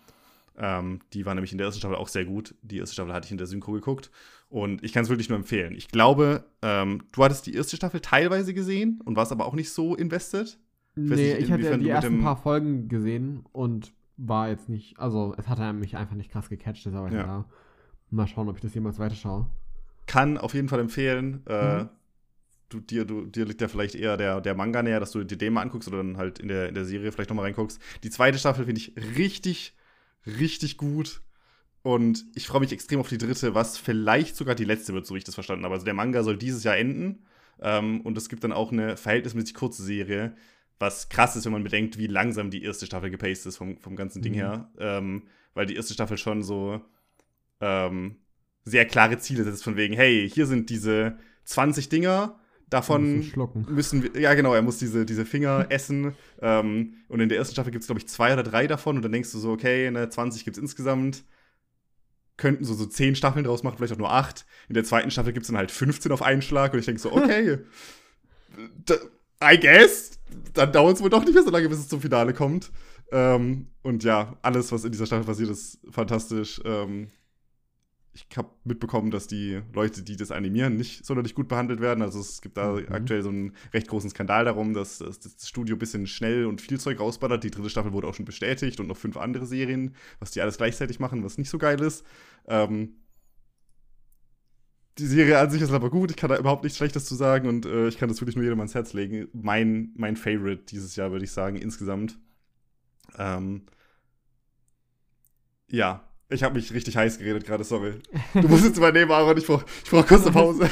Ähm, 0.57 1.01
die 1.13 1.27
war 1.27 1.35
nämlich 1.35 1.53
in 1.53 1.59
der 1.59 1.67
ersten 1.67 1.81
Staffel 1.81 1.97
auch 1.97 2.09
sehr 2.09 2.25
gut. 2.25 2.55
Die 2.63 2.79
erste 2.79 2.95
Staffel 2.95 3.13
hatte 3.13 3.27
ich 3.27 3.33
in 3.33 3.39
der 3.39 3.47
Synchro 3.47 3.73
geguckt 3.73 4.11
und 4.49 4.85
ich 4.85 4.93
kann 4.93 5.05
es 5.05 5.09
wirklich 5.09 5.29
nur 5.29 5.39
empfehlen. 5.39 5.75
Ich 5.77 5.89
glaube, 5.89 6.45
ähm, 6.63 7.05
du 7.13 7.25
hattest 7.25 7.47
die 7.47 7.55
erste 7.55 7.77
Staffel 7.77 8.01
teilweise 8.01 8.55
gesehen 8.55 9.01
und 9.05 9.17
warst 9.17 9.33
aber 9.33 9.47
auch 9.47 9.55
nicht 9.55 9.71
so 9.71 9.95
invested. 9.95 10.59
Ich 10.97 11.03
nee, 11.03 11.17
nicht, 11.17 11.39
ich 11.41 11.53
hatte 11.53 11.79
die 11.79 11.89
ersten 11.89 12.23
paar 12.23 12.37
Folgen 12.37 12.89
gesehen 12.89 13.45
und 13.53 13.93
war 14.17 14.49
jetzt 14.49 14.69
nicht, 14.69 14.99
also 14.99 15.35
es 15.37 15.49
hatte 15.49 15.73
mich 15.73 15.97
einfach 15.97 16.15
nicht 16.15 16.31
krass 16.31 16.49
gecatcht, 16.49 16.87
deshalb 16.87 17.13
ja. 17.13 17.19
ja. 17.19 17.45
Mal 18.11 18.29
schauen, 18.29 18.49
ob 18.49 18.57
ich 18.57 18.63
das 18.63 18.75
jemals 18.75 18.99
weiterschaue 18.99 19.47
kann 20.07 20.39
auf 20.39 20.55
jeden 20.55 20.69
Fall 20.69 20.81
empfehlen. 20.81 21.43
Äh, 21.47 21.83
mhm. 21.83 21.89
du, 22.69 22.81
dir, 22.81 23.05
du, 23.05 23.27
dir 23.27 23.47
liegt 23.47 23.61
ja 23.61 23.69
vielleicht 23.69 23.95
eher 23.95 24.17
der, 24.17 24.41
der 24.41 24.55
Manga 24.55 24.83
näher, 24.83 25.01
dass 25.01 25.13
du 25.13 25.25
dir 25.25 25.37
den 25.37 25.53
mal 25.53 25.63
anguckst 25.63 25.89
oder 25.89 25.99
dann 25.99 26.17
halt 26.17 26.39
in 26.39 26.49
der, 26.49 26.69
in 26.69 26.75
der 26.75 26.85
Serie 26.85 27.13
vielleicht 27.13 27.31
nochmal 27.31 27.47
reinguckst. 27.47 27.81
Die 28.03 28.11
zweite 28.11 28.39
Staffel 28.39 28.65
finde 28.67 28.81
ich 28.81 28.95
richtig, 29.17 29.75
richtig 30.27 30.77
gut. 30.77 31.23
Und 31.83 32.25
ich 32.35 32.47
freue 32.47 32.61
mich 32.61 32.73
extrem 32.73 33.01
auf 33.01 33.09
die 33.09 33.19
dritte, 33.19 33.55
was 33.55 33.77
vielleicht 33.77 34.37
sogar 34.37 34.55
die 34.55 34.65
letzte 34.65 34.95
wird, 34.95 35.07
so 35.07 35.15
wie 35.15 35.19
ich 35.19 35.25
das 35.25 35.35
verstanden 35.35 35.65
habe. 35.65 35.75
Also 35.75 35.85
der 35.85 35.95
Manga 35.95 36.23
soll 36.23 36.39
dieses 36.39 36.65
Jahr 36.65 36.77
enden. 36.77 37.25
Ähm, 37.61 38.01
und 38.01 38.17
es 38.17 38.29
gibt 38.29 38.43
dann 38.43 38.53
auch 38.53 38.73
eine 38.73 38.97
verhältnismäßig 38.97 39.55
kurze 39.55 39.83
Serie, 39.83 40.35
was 40.79 41.09
krass 41.09 41.37
ist, 41.37 41.45
wenn 41.45 41.53
man 41.53 41.65
bedenkt, 41.65 41.99
wie 41.99 42.07
langsam 42.07 42.51
die 42.51 42.63
erste 42.63 42.87
Staffel 42.87 43.11
gepaced 43.11 43.47
ist 43.47 43.57
vom, 43.57 43.79
vom 43.79 43.97
ganzen 43.97 44.23
Ding 44.23 44.33
mhm. 44.33 44.39
her. 44.39 44.71
Ähm, 44.79 45.23
weil 45.55 45.67
die 45.67 45.77
erste 45.77 45.95
Staffel 45.95 46.19
schon 46.19 46.43
so 46.43 46.81
ähm, 47.61 48.17
sehr 48.65 48.87
klare 48.87 49.19
Ziele 49.19 49.45
setzt, 49.45 49.65
von 49.65 49.77
wegen, 49.77 49.95
hey, 49.95 50.29
hier 50.29 50.47
sind 50.47 50.71
diese 50.71 51.17
20 51.45 51.89
Dinger, 51.89 52.39
davon 52.71 53.31
müssen 53.69 54.03
wir, 54.03 54.21
ja 54.21 54.35
genau, 54.35 54.55
er 54.55 54.63
muss 54.63 54.79
diese, 54.79 55.07
diese 55.07 55.25
Finger 55.25 55.67
essen. 55.71 56.15
Ähm, 56.41 56.95
und 57.09 57.21
in 57.21 57.29
der 57.29 57.39
ersten 57.39 57.55
Staffel 57.55 57.71
gibt 57.71 57.83
es, 57.83 57.89
glaube 57.89 58.01
ich, 58.01 58.09
zwei 58.09 58.33
oder 58.33 58.43
drei 58.43 58.67
davon. 58.67 58.97
Und 58.97 59.03
dann 59.03 59.13
denkst 59.13 59.31
du 59.33 59.39
so, 59.39 59.53
okay, 59.53 59.91
ne, 59.91 60.09
20 60.09 60.45
gibt 60.45 60.57
es 60.57 60.63
insgesamt 60.63 61.25
könnten 62.37 62.65
so, 62.65 62.75
so 62.75 62.87
zehn 62.87 63.15
Staffeln 63.15 63.45
draus 63.45 63.63
machen, 63.63 63.77
vielleicht 63.77 63.93
auch 63.93 63.99
nur 63.99 64.13
acht. 64.13 64.45
In 64.69 64.75
der 64.75 64.85
zweiten 64.85 65.11
Staffel 65.11 65.33
gibt 65.33 65.45
es 65.45 65.49
dann 65.49 65.57
halt 65.57 65.71
15 65.71 66.11
auf 66.13 66.23
einen 66.23 66.43
Schlag 66.43 66.73
und 66.73 66.81
ich 66.81 66.87
denke 66.87 67.01
so, 67.01 67.13
okay, 67.13 67.59
I 69.43 69.59
guess, 69.59 70.19
dann 70.53 70.73
dauert 70.73 70.97
es 70.97 71.03
wohl 71.03 71.11
doch 71.11 71.25
nicht 71.25 71.35
mehr 71.35 71.43
so 71.43 71.51
lange, 71.51 71.69
bis 71.69 71.79
es 71.79 71.89
zum 71.89 72.01
Finale 72.01 72.33
kommt. 72.33 72.71
Ähm, 73.13 73.69
und 73.83 74.05
ja, 74.05 74.37
alles, 74.43 74.73
was 74.73 74.85
in 74.85 74.93
dieser 74.93 75.07
Staffel 75.07 75.25
passiert, 75.25 75.51
ist 75.51 75.79
fantastisch. 75.91 76.61
Ähm, 76.65 77.11
ich 78.15 78.29
habe 78.37 78.51
mitbekommen, 78.63 79.11
dass 79.11 79.27
die 79.27 79.61
Leute, 79.73 80.03
die 80.03 80.17
das 80.17 80.31
animieren, 80.31 80.77
nicht 80.77 81.05
sonderlich 81.05 81.35
gut 81.35 81.49
behandelt 81.49 81.81
werden. 81.81 82.01
Also 82.01 82.21
es 82.21 82.41
gibt 82.41 82.57
da 82.57 82.73
mhm. 82.73 82.87
aktuell 82.91 83.23
so 83.23 83.29
einen 83.29 83.55
recht 83.73 83.89
großen 83.89 84.11
Skandal 84.11 84.45
darum, 84.45 84.73
dass, 84.73 84.99
dass, 84.99 85.19
das 85.19 85.49
Studio 85.49 85.75
ein 85.75 85.81
bisschen 85.81 86.07
schnell 86.07 86.47
und 86.47 86.61
viel 86.61 86.79
Zeug 86.79 87.01
rausballert. 87.01 87.43
Die 87.43 87.51
dritte 87.51 87.71
Staffel 87.71 87.93
wurde 87.93 88.07
auch 88.07 88.15
schon 88.15 88.25
bestätigt 88.25 88.79
und 88.79 88.87
noch 88.87 88.97
fünf 88.97 89.17
andere 89.17 89.47
Serien, 89.47 89.97
was 90.21 90.31
die 90.31 90.41
alles 90.41 90.57
gleichzeitig 90.57 91.01
machen, 91.01 91.25
was 91.25 91.39
nicht 91.39 91.51
so 91.51 91.59
geil 91.59 91.81
ist. 91.81 92.05
Ähm, 92.47 92.95
die 94.99 95.07
Serie 95.07 95.39
an 95.39 95.51
sich 95.51 95.61
ist 95.61 95.73
aber 95.73 95.91
gut, 95.91 96.11
ich 96.11 96.17
kann 96.17 96.31
da 96.31 96.39
überhaupt 96.39 96.63
nichts 96.63 96.79
Schlechtes 96.79 97.05
zu 97.05 97.15
sagen 97.15 97.49
und 97.49 97.67
äh, 97.67 97.89
ich 97.89 97.99
kann 97.99 98.09
das 98.09 98.21
wirklich 98.21 98.37
nur 98.37 98.45
jedem 98.45 98.61
ans 98.61 98.75
Herz 98.75 98.93
legen. 98.93 99.29
Mein, 99.33 99.91
mein 99.97 100.17
Favorite 100.17 100.65
dieses 100.69 100.95
Jahr, 100.95 101.11
würde 101.11 101.25
ich 101.25 101.33
sagen, 101.33 101.57
insgesamt. 101.57 102.19
Ähm, 103.19 103.63
ja, 105.69 106.05
ich 106.29 106.43
habe 106.43 106.55
mich 106.55 106.73
richtig 106.73 106.97
heiß 106.97 107.19
geredet 107.19 107.45
gerade, 107.45 107.65
sorry. 107.65 107.95
Du 108.35 108.49
musst 108.49 108.65
jetzt 108.65 108.77
übernehmen, 108.77 109.11
Aaron, 109.11 109.37
ich 109.37 109.47
brauche 109.47 109.65
ich 109.85 109.91
brauch 109.91 110.07
kurz 110.07 110.23
eine 110.23 110.33
Pause. 110.33 110.69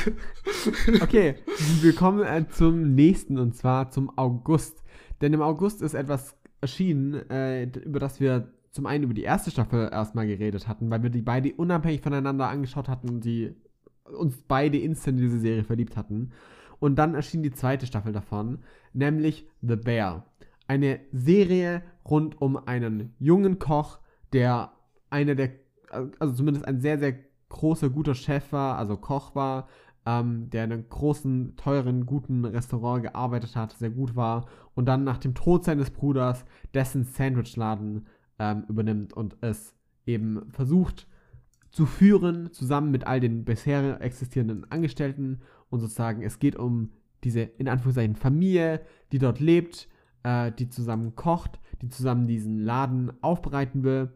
okay, 1.01 1.37
wir 1.81 1.95
kommen 1.95 2.23
äh, 2.23 2.47
zum 2.49 2.95
nächsten 2.95 3.39
und 3.39 3.57
zwar 3.57 3.91
zum 3.91 4.17
August. 4.17 4.83
Denn 5.21 5.33
im 5.33 5.43
August 5.43 5.83
ist 5.83 5.95
etwas 5.95 6.37
erschienen, 6.61 7.29
äh, 7.29 7.65
über 7.65 7.99
das 7.99 8.21
wir 8.21 8.53
zum 8.71 8.87
einen 8.87 9.05
über 9.05 9.15
die 9.15 9.23
erste 9.23 9.51
Staffel 9.51 9.91
erstmal 9.93 10.27
geredet 10.27 10.67
hatten, 10.67 10.91
weil 10.91 11.03
wir 11.03 11.11
die 11.11 11.23
beide 11.23 11.53
unabhängig 11.53 12.01
voneinander 12.01 12.49
angeschaut 12.49 12.89
hatten 12.89 13.09
und 13.09 13.25
die 13.25 13.55
uns 14.05 14.37
beide 14.43 14.79
instant 14.79 15.19
in 15.19 15.25
diese 15.25 15.41
Serie 15.41 15.65
verliebt 15.65 15.97
hatten. 15.97 16.33
Und 16.79 16.97
dann 16.97 17.15
erschien 17.15 17.43
die 17.43 17.53
zweite 17.53 17.87
Staffel 17.87 18.13
davon, 18.13 18.59
nämlich 18.93 19.49
The 19.61 19.77
Bear. 19.77 20.27
Eine 20.67 21.01
Serie 21.13 21.83
rund 22.05 22.41
um 22.41 22.57
einen 22.57 23.15
jungen 23.19 23.59
Koch, 23.59 24.01
der 24.33 24.73
einer 25.11 25.35
der, 25.35 25.51
also 26.19 26.35
zumindest 26.35 26.67
ein 26.67 26.81
sehr, 26.81 26.99
sehr 26.99 27.15
großer, 27.51 27.91
guter 27.91 28.15
Chef 28.15 28.53
war, 28.53 28.79
also 28.79 28.97
Koch 28.97 29.35
war, 29.35 29.69
ähm, 30.07 30.51
der 30.51 30.65
in 30.65 30.73
einem 30.73 30.89
großen, 30.89 31.57
teuren, 31.57 32.07
guten 32.07 32.45
Restaurant 32.45 33.05
gearbeitet 33.05 33.55
hat, 33.55 33.73
sehr 33.73 33.91
gut 33.91 34.17
war 34.17 34.47
und 34.75 34.87
dann 34.87 35.05
nach 35.05 35.19
dem 35.19 35.35
Tod 35.35 35.65
seines 35.65 35.91
Bruders 35.91 36.45
dessen 36.75 37.05
Sandwichladen 37.05 38.07
ähm, 38.39 38.65
übernimmt 38.69 39.13
und 39.13 39.37
es 39.41 39.75
eben 40.07 40.51
versucht 40.51 41.07
zu 41.73 41.87
führen, 41.87 42.53
zusammen 42.53 42.91
mit 42.91 43.07
all 43.07 43.19
den 43.19 43.45
bisher 43.45 44.01
existierenden 44.01 44.71
Angestellten 44.71 45.41
und 45.71 45.81
sozusagen 45.81 46.23
es 46.23 46.39
geht 46.39 46.55
um 46.55 46.93
diese, 47.25 47.41
in 47.41 47.69
Anführungszeichen, 47.69 48.17
Familie, 48.17 48.83
die 49.11 49.19
dort 49.19 49.41
lebt, 49.41 49.89
äh, 50.23 50.53
die 50.53 50.69
zusammen 50.69 51.17
kocht, 51.17 51.61
die 51.81 51.89
zusammen 51.89 52.27
diesen 52.27 52.61
Laden 52.61 53.13
aufbereiten 53.23 53.83
will 53.83 54.13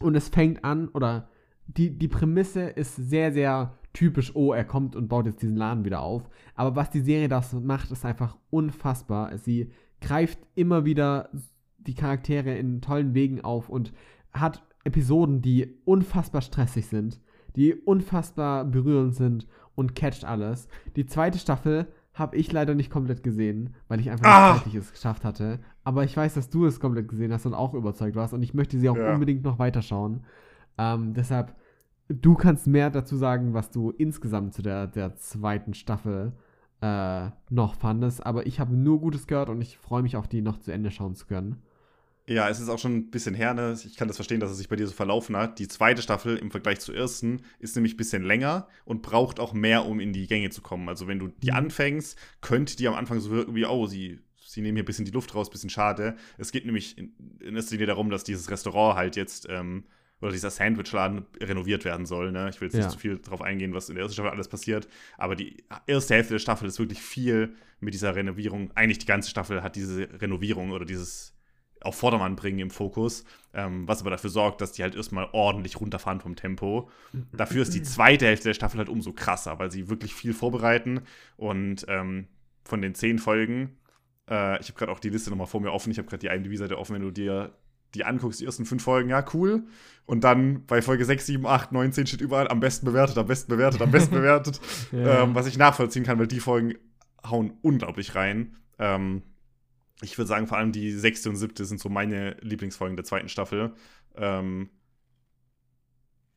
und 0.00 0.14
es 0.16 0.28
fängt 0.28 0.64
an, 0.64 0.88
oder 0.88 1.28
die, 1.66 1.96
die 1.96 2.08
Prämisse 2.08 2.62
ist 2.62 2.96
sehr, 2.96 3.32
sehr 3.32 3.74
typisch, 3.92 4.34
oh, 4.34 4.52
er 4.52 4.64
kommt 4.64 4.96
und 4.96 5.08
baut 5.08 5.26
jetzt 5.26 5.42
diesen 5.42 5.56
Laden 5.56 5.84
wieder 5.84 6.00
auf. 6.00 6.28
Aber 6.54 6.76
was 6.76 6.90
die 6.90 7.00
Serie 7.00 7.28
das 7.28 7.52
macht, 7.52 7.90
ist 7.90 8.04
einfach 8.04 8.36
unfassbar. 8.50 9.36
Sie 9.38 9.72
greift 10.00 10.38
immer 10.54 10.84
wieder 10.84 11.30
die 11.78 11.94
Charaktere 11.94 12.56
in 12.56 12.80
tollen 12.80 13.14
Wegen 13.14 13.42
auf 13.42 13.68
und 13.68 13.92
hat 14.32 14.62
Episoden, 14.88 15.42
die 15.42 15.78
unfassbar 15.84 16.40
stressig 16.40 16.86
sind, 16.86 17.20
die 17.56 17.74
unfassbar 17.74 18.64
berührend 18.64 19.14
sind 19.14 19.46
und 19.74 19.94
catcht 19.94 20.24
alles. 20.24 20.68
Die 20.96 21.06
zweite 21.06 21.38
Staffel 21.38 21.86
habe 22.14 22.36
ich 22.36 22.50
leider 22.50 22.74
nicht 22.74 22.90
komplett 22.90 23.22
gesehen, 23.22 23.74
weil 23.86 24.00
ich 24.00 24.10
einfach 24.10 24.26
ah. 24.26 24.52
nicht 24.52 24.64
zeitlich 24.64 24.74
es 24.74 24.92
geschafft 24.92 25.24
hatte. 25.24 25.60
Aber 25.84 26.04
ich 26.04 26.16
weiß, 26.16 26.34
dass 26.34 26.50
du 26.50 26.66
es 26.66 26.80
komplett 26.80 27.08
gesehen 27.08 27.32
hast 27.32 27.46
und 27.46 27.54
auch 27.54 27.74
überzeugt 27.74 28.16
warst 28.16 28.34
und 28.34 28.42
ich 28.42 28.54
möchte 28.54 28.78
sie 28.78 28.88
auch 28.88 28.96
ja. 28.96 29.12
unbedingt 29.12 29.44
noch 29.44 29.58
weiterschauen. 29.58 30.24
Ähm, 30.78 31.14
deshalb, 31.14 31.54
du 32.08 32.34
kannst 32.34 32.66
mehr 32.66 32.90
dazu 32.90 33.16
sagen, 33.16 33.54
was 33.54 33.70
du 33.70 33.90
insgesamt 33.90 34.54
zu 34.54 34.62
der, 34.62 34.86
der 34.86 35.14
zweiten 35.16 35.74
Staffel 35.74 36.32
äh, 36.80 37.30
noch 37.50 37.74
fandest. 37.74 38.24
Aber 38.24 38.46
ich 38.46 38.58
habe 38.58 38.74
nur 38.74 39.00
Gutes 39.00 39.26
gehört 39.26 39.48
und 39.48 39.60
ich 39.60 39.78
freue 39.78 40.02
mich 40.02 40.16
auch, 40.16 40.26
die 40.26 40.42
noch 40.42 40.58
zu 40.58 40.72
Ende 40.72 40.90
schauen 40.90 41.14
zu 41.14 41.26
können. 41.26 41.62
Ja, 42.28 42.48
es 42.50 42.60
ist 42.60 42.68
auch 42.68 42.78
schon 42.78 42.94
ein 42.94 43.10
bisschen 43.10 43.34
her, 43.34 43.54
ne? 43.54 43.74
Ich 43.82 43.96
kann 43.96 44.06
das 44.06 44.18
verstehen, 44.18 44.38
dass 44.38 44.50
es 44.50 44.58
sich 44.58 44.68
bei 44.68 44.76
dir 44.76 44.86
so 44.86 44.92
verlaufen 44.92 45.34
hat. 45.34 45.58
Die 45.58 45.66
zweite 45.66 46.02
Staffel 46.02 46.36
im 46.36 46.50
Vergleich 46.50 46.78
zur 46.78 46.94
ersten 46.94 47.40
ist 47.58 47.74
nämlich 47.74 47.94
ein 47.94 47.96
bisschen 47.96 48.22
länger 48.22 48.68
und 48.84 49.00
braucht 49.00 49.40
auch 49.40 49.54
mehr, 49.54 49.86
um 49.86 49.98
in 49.98 50.12
die 50.12 50.26
Gänge 50.26 50.50
zu 50.50 50.60
kommen. 50.60 50.90
Also, 50.90 51.06
wenn 51.08 51.18
du 51.18 51.28
die 51.28 51.50
mhm. 51.50 51.56
anfängst, 51.56 52.18
könnte 52.42 52.76
die 52.76 52.86
am 52.86 52.94
Anfang 52.94 53.20
so 53.20 53.30
wirken 53.30 53.54
wie, 53.54 53.64
oh, 53.64 53.86
sie, 53.86 54.18
sie 54.36 54.60
nehmen 54.60 54.76
hier 54.76 54.82
ein 54.82 54.86
bisschen 54.86 55.06
die 55.06 55.10
Luft 55.10 55.34
raus, 55.34 55.48
ein 55.48 55.52
bisschen 55.52 55.70
schade. 55.70 56.16
Es 56.36 56.52
geht 56.52 56.66
nämlich 56.66 56.98
in, 56.98 57.14
in 57.40 57.56
erster 57.56 57.72
Linie 57.72 57.86
darum, 57.86 58.10
dass 58.10 58.24
dieses 58.24 58.50
Restaurant 58.50 58.98
halt 58.98 59.16
jetzt, 59.16 59.46
ähm, 59.48 59.84
oder 60.20 60.32
dieser 60.32 60.50
Sandwichladen 60.50 61.24
renoviert 61.40 61.86
werden 61.86 62.04
soll. 62.04 62.30
Ne? 62.32 62.50
Ich 62.50 62.60
will 62.60 62.66
jetzt 62.66 62.74
ja. 62.74 62.80
nicht 62.80 62.90
zu 62.90 62.98
viel 62.98 63.18
darauf 63.18 63.40
eingehen, 63.40 63.72
was 63.72 63.88
in 63.88 63.94
der 63.94 64.02
ersten 64.02 64.14
Staffel 64.14 64.32
alles 64.32 64.48
passiert. 64.48 64.86
Aber 65.16 65.34
die 65.34 65.64
erste 65.86 66.14
Hälfte 66.14 66.34
der 66.34 66.40
Staffel 66.40 66.68
ist 66.68 66.78
wirklich 66.78 67.00
viel 67.00 67.54
mit 67.80 67.94
dieser 67.94 68.16
Renovierung. 68.16 68.70
Eigentlich 68.74 68.98
die 68.98 69.06
ganze 69.06 69.30
Staffel 69.30 69.62
hat 69.62 69.76
diese 69.76 70.08
Renovierung 70.20 70.72
oder 70.72 70.84
dieses 70.84 71.37
auf 71.82 71.96
Vordermann 71.96 72.36
bringen 72.36 72.58
im 72.58 72.70
Fokus, 72.70 73.24
ähm, 73.54 73.86
was 73.86 74.00
aber 74.00 74.10
dafür 74.10 74.30
sorgt, 74.30 74.60
dass 74.60 74.72
die 74.72 74.82
halt 74.82 74.94
erstmal 74.94 75.28
ordentlich 75.32 75.80
runterfahren 75.80 76.20
vom 76.20 76.36
Tempo. 76.36 76.90
Dafür 77.32 77.62
ist 77.62 77.74
die 77.74 77.82
zweite 77.84 78.26
Hälfte 78.26 78.48
der 78.48 78.54
Staffel 78.54 78.78
halt 78.78 78.88
umso 78.88 79.12
krasser, 79.12 79.58
weil 79.58 79.70
sie 79.70 79.88
wirklich 79.88 80.14
viel 80.14 80.34
vorbereiten 80.34 81.02
und 81.36 81.86
ähm, 81.88 82.26
von 82.64 82.82
den 82.82 82.94
zehn 82.94 83.18
Folgen, 83.18 83.78
äh, 84.28 84.60
ich 84.60 84.68
habe 84.68 84.78
gerade 84.78 84.92
auch 84.92 85.00
die 85.00 85.10
Liste 85.10 85.30
nochmal 85.30 85.46
vor 85.46 85.60
mir 85.60 85.72
offen, 85.72 85.90
ich 85.90 85.98
habe 85.98 86.08
gerade 86.08 86.20
die 86.20 86.34
IMDb-Seite 86.34 86.78
offen, 86.78 86.94
wenn 86.94 87.02
du 87.02 87.10
dir 87.10 87.54
die 87.94 88.04
anguckst, 88.04 88.40
die 88.40 88.44
ersten 88.44 88.66
fünf 88.66 88.82
Folgen, 88.82 89.08
ja, 89.08 89.24
cool. 89.32 89.64
Und 90.04 90.24
dann 90.24 90.66
bei 90.66 90.82
Folge 90.82 91.04
6, 91.04 91.26
7, 91.26 91.46
8, 91.46 91.72
9, 91.72 91.92
10 91.92 92.06
steht 92.06 92.20
überall 92.20 92.48
am 92.48 92.60
besten 92.60 92.86
bewertet, 92.86 93.16
am 93.16 93.26
besten 93.26 93.50
bewertet, 93.50 93.80
am 93.80 93.90
besten 93.90 94.14
bewertet. 94.14 94.60
ja. 94.92 95.22
ähm, 95.22 95.34
was 95.34 95.46
ich 95.46 95.56
nachvollziehen 95.56 96.04
kann, 96.04 96.18
weil 96.18 96.26
die 96.26 96.40
Folgen 96.40 96.74
hauen 97.28 97.54
unglaublich 97.62 98.14
rein. 98.14 98.56
Ähm, 98.78 99.22
ich 100.00 100.16
würde 100.16 100.28
sagen, 100.28 100.46
vor 100.46 100.58
allem 100.58 100.72
die 100.72 100.92
sechste 100.92 101.28
und 101.28 101.36
siebte 101.36 101.64
sind 101.64 101.80
so 101.80 101.88
meine 101.88 102.36
Lieblingsfolgen 102.40 102.96
der 102.96 103.04
zweiten 103.04 103.28
Staffel. 103.28 103.74
Ähm, 104.16 104.70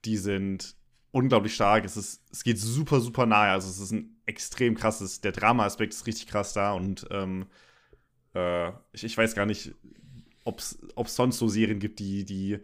die 0.06 0.17
sind 0.17 0.76
unglaublich 1.12 1.54
stark. 1.54 1.86
Es, 1.86 1.97
ist, 1.97 2.24
es 2.32 2.43
geht 2.43 2.58
super, 2.58 3.00
super 3.02 3.26
nahe. 3.26 3.52
Also 3.52 3.69
es 3.69 3.80
ist 3.80 3.91
ein 3.91 4.17
extrem 4.26 4.76
krasses, 4.76 5.21
der 5.21 5.32
Drama-Aspekt 5.32 5.93
ist 5.93 6.08
richtig 6.08 6.28
krass 6.28 6.54
da 6.54 6.71
und 6.74 7.06
ähm, 7.12 7.47
äh, 8.34 8.69
ich, 8.93 9.04
ich, 9.04 9.17
weiß 9.17 9.36
gar 9.36 9.45
nicht, 9.45 9.74
ob 10.43 10.60
es 10.60 10.80
sonst 11.15 11.38
so 11.38 11.47
Serien 11.47 11.80
gibt, 11.80 12.00
die, 12.00 12.24
die 12.26 12.60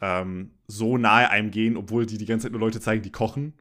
ähm, 0.00 0.50
so 0.66 0.98
nahe 0.98 1.30
einem 1.30 1.50
gehen, 1.50 1.76
obwohl 1.76 2.04
die 2.04 2.18
die 2.18 2.26
ganze 2.26 2.44
Zeit 2.44 2.52
nur 2.52 2.60
Leute 2.60 2.80
zeigen, 2.80 3.02
die 3.02 3.12
kochen. 3.12 3.54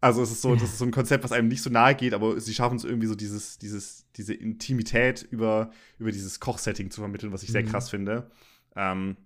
Also 0.00 0.22
es 0.22 0.30
ist 0.30 0.42
so, 0.42 0.54
das 0.54 0.64
ist 0.64 0.78
so 0.78 0.84
ein 0.84 0.90
Konzept, 0.90 1.24
was 1.24 1.32
einem 1.32 1.48
nicht 1.48 1.62
so 1.62 1.70
nahe 1.70 1.94
geht, 1.94 2.12
aber 2.12 2.38
sie 2.38 2.54
schaffen 2.54 2.76
es 2.76 2.84
irgendwie 2.84 3.06
so 3.06 3.14
dieses, 3.14 3.58
dieses, 3.58 4.06
diese 4.16 4.34
Intimität 4.34 5.26
über, 5.30 5.70
über 5.98 6.12
dieses 6.12 6.38
Kochsetting 6.38 6.90
zu 6.90 7.00
vermitteln, 7.00 7.32
was 7.32 7.42
ich 7.42 7.50
sehr 7.50 7.62
mhm. 7.62 7.68
krass 7.68 7.88
finde. 7.90 8.30
Ähm, 8.76 9.16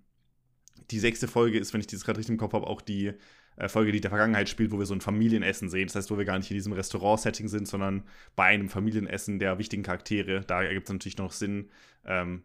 die 0.89 0.99
sechste 0.99 1.27
Folge 1.27 1.59
ist, 1.59 1.73
wenn 1.73 1.81
ich 1.81 1.87
dieses 1.87 2.05
gerade 2.05 2.19
richtig 2.19 2.33
im 2.33 2.39
Kopf 2.39 2.53
habe, 2.53 2.67
auch 2.67 2.81
die 2.81 3.13
äh, 3.57 3.67
Folge, 3.67 3.91
die 3.91 4.01
der 4.01 4.09
Vergangenheit 4.09 4.49
spielt, 4.49 4.71
wo 4.71 4.79
wir 4.79 4.85
so 4.85 4.93
ein 4.93 5.01
Familienessen 5.01 5.69
sehen. 5.69 5.87
Das 5.87 5.95
heißt, 5.95 6.11
wo 6.11 6.17
wir 6.17 6.25
gar 6.25 6.37
nicht 6.37 6.49
in 6.51 6.55
diesem 6.55 6.73
Restaurant-Setting 6.73 7.47
sind, 7.47 7.67
sondern 7.67 8.03
bei 8.35 8.45
einem 8.45 8.69
Familienessen 8.69 9.39
der 9.39 9.57
wichtigen 9.59 9.83
Charaktere. 9.83 10.41
Da 10.41 10.63
ergibt 10.63 10.87
es 10.87 10.93
natürlich 10.93 11.17
noch 11.17 11.31
Sinn, 11.31 11.69
ähm, 12.05 12.43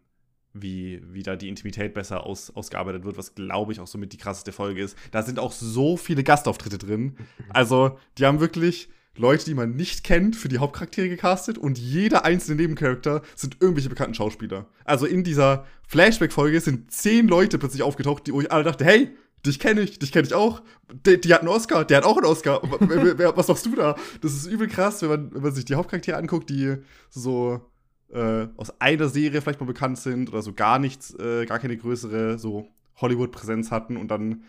wie, 0.53 1.01
wie 1.11 1.23
da 1.23 1.35
die 1.35 1.49
Intimität 1.49 1.93
besser 1.93 2.25
aus, 2.25 2.49
ausgearbeitet 2.55 3.03
wird, 3.03 3.17
was 3.17 3.35
glaube 3.35 3.71
ich 3.71 3.79
auch 3.79 3.87
somit 3.87 4.13
die 4.13 4.17
krasseste 4.17 4.51
Folge 4.51 4.81
ist. 4.81 4.97
Da 5.11 5.23
sind 5.23 5.39
auch 5.39 5.51
so 5.51 5.97
viele 5.97 6.23
Gastauftritte 6.23 6.77
drin. 6.77 7.15
Also, 7.49 7.99
die 8.17 8.25
haben 8.25 8.39
wirklich 8.39 8.89
Leute, 9.17 9.45
die 9.45 9.55
man 9.55 9.75
nicht 9.75 10.03
kennt, 10.03 10.35
für 10.35 10.47
die 10.47 10.59
Hauptcharaktere 10.59 11.09
gecastet 11.09 11.57
und 11.57 11.77
jeder 11.77 12.23
einzelne 12.23 12.61
Nebencharakter 12.61 13.21
sind 13.35 13.57
irgendwelche 13.59 13.89
bekannten 13.89 14.13
Schauspieler. 14.13 14.67
Also 14.85 15.05
in 15.05 15.23
dieser 15.23 15.65
Flashback-Folge 15.87 16.61
sind 16.61 16.91
zehn 16.91 17.27
Leute 17.27 17.57
plötzlich 17.57 17.81
aufgetaucht, 17.81 18.27
die 18.27 18.33
wo 18.33 18.41
ich 18.41 18.51
alle 18.51 18.63
dachte, 18.63 18.85
hey, 18.85 19.09
dich 19.45 19.59
kenne 19.59 19.81
ich, 19.81 19.99
dich 19.99 20.11
kenne 20.11 20.27
ich 20.27 20.33
auch. 20.33 20.61
Die, 21.05 21.19
die, 21.19 21.33
hat 21.33 21.41
einen 21.41 21.49
Oscar, 21.49 21.85
der 21.85 21.97
hat 21.97 22.05
auch 22.05 22.17
einen 22.17 22.25
Oscar. 22.25 22.61
Was 22.63 23.47
machst 23.47 23.65
du 23.65 23.75
da? 23.75 23.95
Das 24.21 24.33
ist 24.33 24.45
übel 24.45 24.67
krass, 24.67 25.01
wenn 25.01 25.09
man, 25.09 25.33
wenn 25.33 25.41
man 25.41 25.53
sich 25.53 25.65
die 25.65 25.75
Hauptcharaktere 25.75 26.17
anguckt, 26.17 26.49
die 26.49 26.75
so 27.09 27.61
äh, 28.11 28.47
aus 28.57 28.79
einer 28.79 29.09
Serie 29.09 29.41
vielleicht 29.41 29.59
mal 29.59 29.65
bekannt 29.65 29.97
sind 29.97 30.29
oder 30.29 30.41
so 30.41 30.53
gar 30.53 30.79
nichts, 30.79 31.13
äh, 31.15 31.45
gar 31.45 31.59
keine 31.59 31.77
größere 31.77 32.37
so 32.39 32.67
Hollywood-Präsenz 32.95 33.71
hatten 33.71 33.97
und 33.97 34.09
dann 34.09 34.43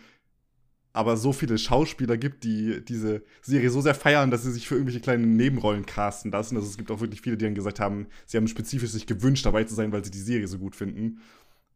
aber 0.91 1.17
so 1.17 1.33
viele 1.33 1.57
Schauspieler 1.57 2.17
gibt, 2.17 2.43
die 2.43 2.83
diese 2.83 3.23
Serie 3.41 3.69
so 3.69 3.79
sehr 3.79 3.93
feiern, 3.93 4.31
dass 4.31 4.43
sie 4.43 4.51
sich 4.51 4.67
für 4.67 4.75
irgendwelche 4.75 5.01
kleinen 5.01 5.35
Nebenrollen 5.35 5.85
casten 5.85 6.31
lassen. 6.31 6.55
Also 6.55 6.67
es 6.67 6.77
gibt 6.77 6.89
auch 6.89 6.99
wirklich 6.99 7.21
viele, 7.21 7.37
die 7.37 7.45
dann 7.45 7.53
gesagt 7.53 7.79
haben, 7.79 8.07
sie 8.25 8.37
haben 8.37 8.47
spezifisch 8.47 8.89
sich 8.89 9.05
gewünscht, 9.05 9.45
dabei 9.45 9.63
zu 9.65 9.75
sein, 9.75 9.91
weil 9.91 10.03
sie 10.03 10.11
die 10.11 10.17
Serie 10.17 10.47
so 10.47 10.57
gut 10.57 10.75
finden. 10.75 11.21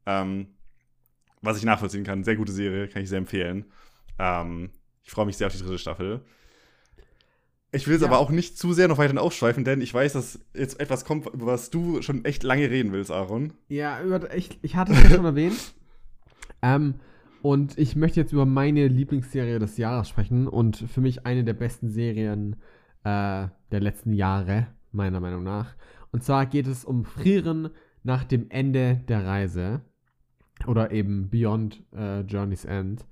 Ähm, 0.05 0.47
was 1.41 1.57
ich 1.57 1.63
nachvollziehen 1.63 2.03
kann. 2.03 2.23
Sehr 2.23 2.37
gute 2.37 2.51
Serie, 2.51 2.87
kann 2.87 3.03
ich 3.03 3.09
sehr 3.09 3.19
empfehlen. 3.19 3.65
Ähm, 4.17 4.71
ich 5.03 5.11
freue 5.11 5.25
mich 5.25 5.37
sehr 5.37 5.47
auf 5.47 5.53
die 5.53 5.61
dritte 5.61 5.77
Staffel. 5.77 6.21
Ich 7.73 7.87
will 7.87 7.95
es 7.95 8.01
ja. 8.01 8.07
aber 8.07 8.19
auch 8.19 8.29
nicht 8.29 8.57
zu 8.57 8.71
sehr 8.71 8.87
noch 8.87 8.99
weiter 8.99 9.19
aufschweifen, 9.19 9.63
denn 9.63 9.81
ich 9.81 9.93
weiß, 9.93 10.13
dass 10.13 10.39
jetzt 10.53 10.79
etwas 10.79 11.05
kommt, 11.05 11.25
über 11.25 11.47
was 11.47 11.71
du 11.71 12.01
schon 12.03 12.23
echt 12.23 12.43
lange 12.43 12.69
reden 12.69 12.91
willst, 12.91 13.11
Aaron. 13.11 13.53
Ja, 13.67 13.99
ich, 14.35 14.59
ich 14.61 14.75
hatte 14.75 14.93
es 14.93 15.03
ja 15.03 15.09
schon 15.09 15.25
erwähnt. 15.25 15.73
Ähm, 16.61 16.95
und 17.41 17.77
ich 17.77 17.95
möchte 17.95 18.19
jetzt 18.19 18.31
über 18.31 18.45
meine 18.45 18.87
Lieblingsserie 18.87 19.57
des 19.57 19.77
Jahres 19.77 20.07
sprechen 20.07 20.47
und 20.47 20.77
für 20.77 21.01
mich 21.01 21.25
eine 21.25 21.43
der 21.43 21.53
besten 21.53 21.89
Serien 21.89 22.57
äh, 23.03 23.47
der 23.71 23.79
letzten 23.79 24.13
Jahre, 24.13 24.67
meiner 24.91 25.19
Meinung 25.19 25.43
nach. 25.43 25.75
Und 26.11 26.23
zwar 26.23 26.45
geht 26.45 26.67
es 26.67 26.85
um 26.85 27.03
Frieren 27.05 27.69
nach 28.03 28.23
dem 28.23 28.49
Ende 28.49 29.01
der 29.07 29.25
Reise 29.25 29.81
oder 30.67 30.91
eben 30.91 31.29
Beyond 31.29 31.83
äh, 31.91 32.21
Journey's 32.21 32.65
End 32.65 33.05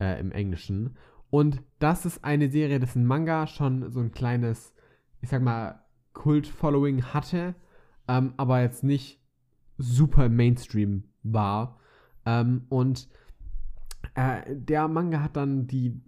äh, 0.00 0.20
im 0.20 0.32
Englischen. 0.32 0.96
Und 1.30 1.62
das 1.78 2.06
ist 2.06 2.24
eine 2.24 2.50
Serie, 2.50 2.80
dessen 2.80 3.04
Manga 3.04 3.46
schon 3.46 3.90
so 3.90 4.00
ein 4.00 4.12
kleines, 4.12 4.74
ich 5.20 5.28
sag 5.28 5.42
mal, 5.42 5.82
Kult-Following 6.14 7.04
hatte, 7.04 7.54
ähm, 8.08 8.32
aber 8.36 8.62
jetzt 8.62 8.82
nicht 8.82 9.20
super 9.76 10.28
Mainstream 10.28 11.04
war. 11.22 11.78
Ähm, 12.24 12.62
und 12.68 13.08
äh, 14.14 14.40
der 14.48 14.88
Manga 14.88 15.22
hat 15.22 15.36
dann 15.36 15.66
die 15.66 16.00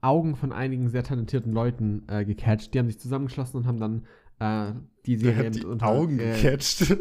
Augen 0.00 0.36
von 0.36 0.52
einigen 0.52 0.88
sehr 0.88 1.02
talentierten 1.02 1.52
Leuten 1.52 2.04
äh, 2.08 2.24
gecatcht. 2.24 2.74
Die 2.74 2.78
haben 2.78 2.86
sich 2.86 3.00
zusammengeschlossen 3.00 3.58
und 3.58 3.66
haben 3.66 3.80
dann 3.80 4.06
äh, 4.38 4.78
die 5.06 5.16
Serie 5.16 5.50
die 5.50 5.64
unter, 5.64 5.86
Augen 5.86 6.18
äh, 6.18 6.34
gecatcht. 6.40 6.90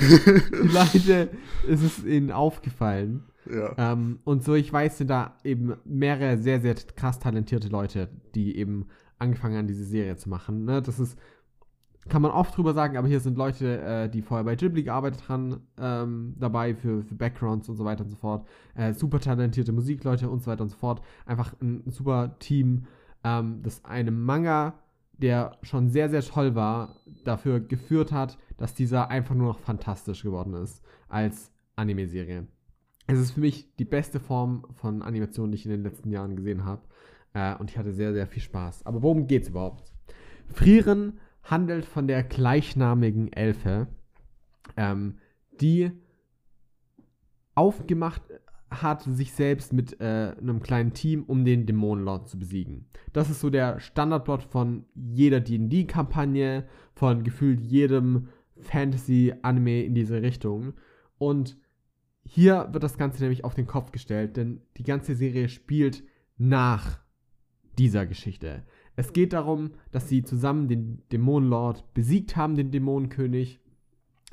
die 0.00 0.68
Leute 0.68 1.30
ist 1.66 1.82
es 1.82 2.04
ihnen 2.04 2.30
aufgefallen. 2.30 3.24
Ja. 3.50 3.74
Ähm, 3.76 4.20
und 4.24 4.44
so, 4.44 4.54
ich 4.54 4.72
weiß, 4.72 4.98
sind 4.98 5.10
da 5.10 5.36
eben 5.44 5.74
mehrere 5.84 6.38
sehr, 6.38 6.60
sehr 6.60 6.74
krass 6.74 7.18
talentierte 7.18 7.68
Leute, 7.68 8.08
die 8.34 8.56
eben 8.56 8.86
angefangen 9.18 9.56
haben, 9.56 9.66
diese 9.66 9.84
Serie 9.84 10.16
zu 10.16 10.28
machen. 10.28 10.64
Ne? 10.64 10.82
Das 10.82 10.98
ist 10.98 11.18
kann 12.08 12.22
man 12.22 12.30
oft 12.30 12.56
drüber 12.56 12.74
sagen, 12.74 12.96
aber 12.96 13.08
hier 13.08 13.20
sind 13.20 13.38
Leute, 13.38 13.80
äh, 13.80 14.08
die 14.08 14.22
vorher 14.22 14.44
bei 14.44 14.56
Ghibli 14.56 14.82
gearbeitet 14.82 15.28
haben, 15.28 15.66
ähm, 15.78 16.34
dabei 16.38 16.74
für, 16.74 17.02
für 17.02 17.14
Backgrounds 17.14 17.68
und 17.68 17.76
so 17.76 17.84
weiter 17.84 18.04
und 18.04 18.10
so 18.10 18.16
fort. 18.16 18.46
Äh, 18.74 18.92
super 18.92 19.20
talentierte 19.20 19.72
Musikleute 19.72 20.28
und 20.28 20.42
so 20.42 20.50
weiter 20.50 20.62
und 20.62 20.68
so 20.68 20.76
fort. 20.76 21.00
Einfach 21.24 21.54
ein, 21.60 21.82
super 21.86 22.38
Team, 22.38 22.84
ähm, 23.22 23.60
das 23.62 23.84
einem 23.84 24.22
Manga, 24.22 24.74
der 25.16 25.56
schon 25.62 25.88
sehr, 25.88 26.10
sehr 26.10 26.22
toll 26.22 26.54
war, 26.54 26.96
dafür 27.24 27.60
geführt 27.60 28.12
hat, 28.12 28.38
dass 28.58 28.74
dieser 28.74 29.08
einfach 29.08 29.34
nur 29.34 29.48
noch 29.48 29.58
fantastisch 29.58 30.22
geworden 30.22 30.54
ist 30.54 30.82
als 31.08 31.52
Anime-Serie. 31.76 32.46
Es 33.06 33.18
ist 33.18 33.32
für 33.32 33.40
mich 33.40 33.74
die 33.76 33.84
beste 33.84 34.18
Form 34.18 34.64
von 34.74 35.02
Animation, 35.02 35.50
die 35.50 35.56
ich 35.56 35.66
in 35.66 35.70
den 35.70 35.82
letzten 35.82 36.10
Jahren 36.10 36.36
gesehen 36.36 36.64
habe. 36.64 36.82
Äh, 37.34 37.54
und 37.56 37.70
ich 37.70 37.76
hatte 37.76 37.92
sehr, 37.92 38.12
sehr 38.12 38.26
viel 38.26 38.42
Spaß. 38.42 38.86
Aber 38.86 39.02
worum 39.02 39.26
geht's 39.26 39.48
überhaupt? 39.48 39.92
Frieren 40.48 41.18
handelt 41.42 41.84
von 41.84 42.06
der 42.06 42.22
gleichnamigen 42.22 43.32
Elfe, 43.32 43.88
ähm, 44.76 45.18
die 45.60 45.90
aufgemacht 47.54 48.22
hat, 48.70 49.02
sich 49.02 49.32
selbst 49.32 49.72
mit 49.72 50.00
äh, 50.00 50.34
einem 50.40 50.60
kleinen 50.60 50.94
Team, 50.94 51.24
um 51.24 51.44
den 51.44 51.66
Dämonenlord 51.66 52.28
zu 52.28 52.38
besiegen. 52.38 52.86
Das 53.12 53.30
ist 53.30 53.40
so 53.40 53.50
der 53.50 53.78
Standardplot 53.78 54.42
von 54.42 54.84
jeder 54.94 55.40
D&D-Kampagne, 55.40 56.64
von 56.94 57.22
gefühlt 57.22 57.60
jedem 57.60 58.28
Fantasy-Anime 58.60 59.84
in 59.84 59.94
diese 59.94 60.22
Richtung. 60.22 60.74
Und 61.18 61.56
hier 62.26 62.68
wird 62.72 62.82
das 62.82 62.98
Ganze 62.98 63.22
nämlich 63.22 63.44
auf 63.44 63.54
den 63.54 63.66
Kopf 63.66 63.92
gestellt, 63.92 64.36
denn 64.36 64.62
die 64.76 64.82
ganze 64.82 65.14
Serie 65.14 65.48
spielt 65.48 66.02
nach 66.36 66.98
dieser 67.78 68.06
Geschichte. 68.06 68.64
Es 68.96 69.12
geht 69.12 69.32
darum, 69.32 69.72
dass 69.90 70.08
sie 70.08 70.22
zusammen 70.22 70.68
den 70.68 71.02
Dämonenlord 71.10 71.92
besiegt 71.94 72.36
haben, 72.36 72.54
den 72.54 72.70
Dämonenkönig, 72.70 73.60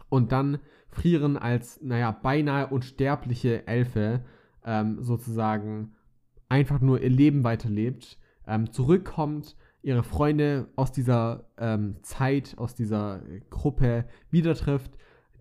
und 0.10 0.34
dann 0.34 0.60
frieren 0.90 1.38
als, 1.38 1.82
naja, 1.82 2.12
beinahe 2.12 2.68
unsterbliche 2.68 3.66
Elfe 3.66 4.26
ähm, 4.66 5.02
sozusagen 5.02 5.96
einfach 6.50 6.82
nur 6.82 7.02
ihr 7.02 7.10
Leben 7.10 7.46
weiterlebt, 7.46 8.20
ähm, 8.46 8.72
zurückkommt, 8.72 9.56
ihre 9.82 10.04
Freunde 10.04 10.68
aus 10.76 10.92
dieser 10.92 11.46
ähm, 11.58 11.96
Zeit, 12.04 12.56
aus 12.58 12.76
dieser 12.76 13.22
Gruppe 13.50 14.06
wieder 14.30 14.54
trifft. 14.54 14.92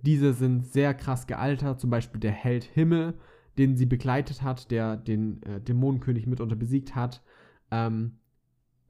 Diese 0.02 0.32
sind 0.32 0.66
sehr 0.66 0.94
krass 0.94 1.26
gealtert, 1.26 1.80
zum 1.80 1.90
Beispiel 1.90 2.20
der 2.20 2.32
Held 2.32 2.64
Himmel, 2.64 3.14
den 3.58 3.76
sie 3.76 3.86
begleitet 3.86 4.42
hat, 4.42 4.70
der 4.70 4.96
den 4.96 5.42
äh, 5.42 5.60
Dämonenkönig 5.60 6.26
mitunter 6.26 6.56
besiegt 6.56 6.94
hat. 6.94 7.22
Ähm, 7.70 8.16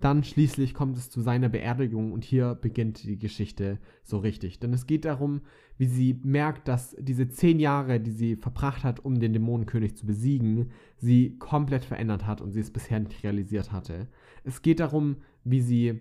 dann 0.00 0.24
schließlich 0.24 0.72
kommt 0.72 0.96
es 0.96 1.10
zu 1.10 1.20
seiner 1.20 1.50
Beerdigung 1.50 2.12
und 2.12 2.24
hier 2.24 2.54
beginnt 2.54 3.04
die 3.04 3.18
Geschichte 3.18 3.78
so 4.02 4.18
richtig. 4.18 4.58
Denn 4.58 4.72
es 4.72 4.86
geht 4.86 5.04
darum, 5.04 5.42
wie 5.76 5.86
sie 5.86 6.18
merkt, 6.24 6.68
dass 6.68 6.96
diese 6.98 7.28
zehn 7.28 7.60
Jahre, 7.60 8.00
die 8.00 8.10
sie 8.10 8.36
verbracht 8.36 8.82
hat, 8.82 9.00
um 9.00 9.20
den 9.20 9.34
Dämonenkönig 9.34 9.96
zu 9.96 10.06
besiegen, 10.06 10.70
sie 10.96 11.36
komplett 11.38 11.84
verändert 11.84 12.26
hat 12.26 12.40
und 12.40 12.52
sie 12.52 12.60
es 12.60 12.70
bisher 12.70 12.98
nicht 13.00 13.22
realisiert 13.22 13.72
hatte. 13.72 14.08
Es 14.42 14.62
geht 14.62 14.80
darum, 14.80 15.16
wie 15.44 15.60
sie 15.60 16.00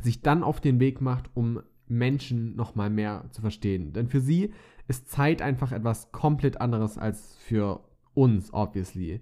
sich 0.00 0.22
dann 0.22 0.44
auf 0.44 0.60
den 0.60 0.78
Weg 0.78 1.00
macht, 1.00 1.30
um 1.34 1.60
Menschen 1.88 2.56
nochmal 2.56 2.90
mehr 2.90 3.24
zu 3.30 3.40
verstehen. 3.40 3.92
Denn 3.92 4.08
für 4.08 4.20
sie 4.20 4.52
ist 4.88 5.10
Zeit 5.10 5.42
einfach 5.42 5.72
etwas 5.72 6.12
komplett 6.12 6.60
anderes 6.60 6.98
als 6.98 7.36
für 7.36 7.80
uns, 8.14 8.52
obviously 8.52 9.20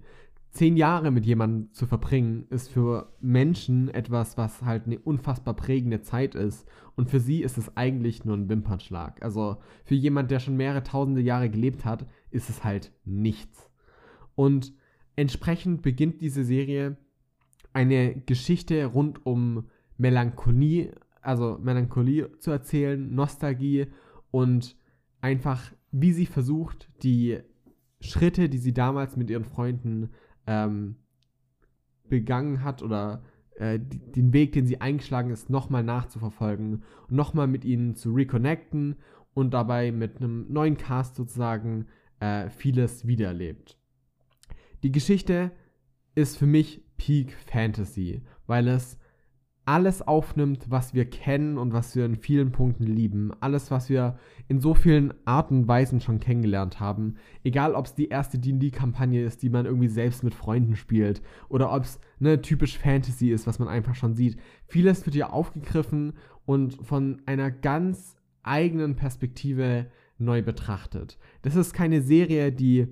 zehn 0.53 0.77
Jahre 0.77 1.09
mit 1.09 1.25
jemandem 1.25 1.73
zu 1.73 1.87
verbringen, 1.87 2.45
ist 2.51 2.69
für 2.69 3.11
Menschen 3.19 3.89
etwas, 3.89 4.37
was 4.37 4.61
halt 4.61 4.85
eine 4.85 4.99
unfassbar 4.99 5.55
prägende 5.55 6.01
Zeit 6.01 6.35
ist. 6.35 6.67
Und 6.95 7.09
für 7.09 7.19
sie 7.19 7.41
ist 7.41 7.57
es 7.57 7.75
eigentlich 7.75 8.23
nur 8.23 8.37
ein 8.37 8.49
Wimpernschlag. 8.49 9.23
Also 9.23 9.57
für 9.83 9.95
jemand, 9.95 10.29
der 10.29 10.39
schon 10.39 10.55
mehrere 10.55 10.83
tausende 10.83 11.21
Jahre 11.21 11.49
gelebt 11.49 11.85
hat, 11.85 12.05
ist 12.29 12.49
es 12.49 12.63
halt 12.63 12.91
nichts. 13.03 13.67
Und 14.35 14.73
entsprechend 15.15 15.81
beginnt 15.81 16.21
diese 16.21 16.43
Serie 16.43 16.97
eine 17.73 18.15
Geschichte 18.15 18.85
rund 18.85 19.25
um 19.25 19.65
Melancholie, 19.97 20.93
also 21.23 21.57
Melancholie 21.61 22.37
zu 22.39 22.51
erzählen, 22.51 23.13
Nostalgie 23.13 23.87
und 24.31 24.77
einfach, 25.21 25.71
wie 25.91 26.11
sie 26.11 26.25
versucht, 26.25 26.89
die 27.01 27.39
Schritte, 28.01 28.49
die 28.49 28.57
sie 28.57 28.73
damals 28.73 29.15
mit 29.15 29.29
ihren 29.29 29.45
Freunden 29.45 30.09
ähm, 30.45 30.97
begangen 32.09 32.63
hat 32.63 32.83
oder 32.83 33.23
äh, 33.55 33.79
den 33.79 34.33
Weg, 34.33 34.51
den 34.51 34.65
sie 34.65 34.81
eingeschlagen 34.81 35.31
ist, 35.31 35.49
nochmal 35.49 35.83
nachzuverfolgen 35.83 36.83
und 37.07 37.15
nochmal 37.15 37.47
mit 37.47 37.63
ihnen 37.65 37.95
zu 37.95 38.13
reconnecten 38.13 38.97
und 39.33 39.53
dabei 39.53 39.91
mit 39.91 40.17
einem 40.17 40.51
neuen 40.51 40.77
Cast 40.77 41.15
sozusagen 41.15 41.87
äh, 42.19 42.49
vieles 42.49 43.07
wiedererlebt. 43.07 43.77
Die 44.83 44.91
Geschichte 44.91 45.51
ist 46.15 46.37
für 46.37 46.45
mich 46.45 46.83
Peak 46.97 47.33
Fantasy, 47.33 48.21
weil 48.45 48.67
es 48.67 48.99
alles 49.65 50.01
aufnimmt, 50.01 50.65
was 50.69 50.93
wir 50.93 51.09
kennen 51.09 51.57
und 51.57 51.71
was 51.71 51.95
wir 51.95 52.05
in 52.05 52.15
vielen 52.15 52.51
Punkten 52.51 52.83
lieben. 52.83 53.31
Alles, 53.39 53.71
was 53.71 53.89
wir 53.89 54.17
in 54.49 54.59
so 54.59 54.73
vielen 54.73 55.13
Arten 55.25 55.59
und 55.59 55.67
Weisen 55.67 56.01
schon 56.01 56.19
kennengelernt 56.19 56.81
haben. 56.81 57.15
Egal, 57.43 57.73
ob 57.73 57.85
es 57.85 57.95
die 57.95 58.09
erste 58.09 58.37
D&D-Kampagne 58.37 59.23
ist, 59.23 59.41
die 59.41 59.49
man 59.49 59.65
irgendwie 59.65 59.87
selbst 59.87 60.23
mit 60.23 60.35
Freunden 60.35 60.75
spielt. 60.75 61.21
Oder 61.47 61.71
ob 61.71 61.83
es 61.83 61.99
ne, 62.19 62.41
typisch 62.41 62.77
Fantasy 62.77 63.31
ist, 63.31 63.47
was 63.47 63.57
man 63.57 63.69
einfach 63.69 63.95
schon 63.95 64.15
sieht. 64.15 64.37
Vieles 64.65 65.05
wird 65.05 65.15
hier 65.15 65.31
aufgegriffen 65.31 66.13
und 66.45 66.75
von 66.85 67.21
einer 67.25 67.49
ganz 67.49 68.17
eigenen 68.43 68.97
Perspektive 68.97 69.87
neu 70.17 70.41
betrachtet. 70.41 71.17
Das 71.41 71.55
ist 71.55 71.73
keine 71.73 72.01
Serie, 72.01 72.51
die 72.51 72.87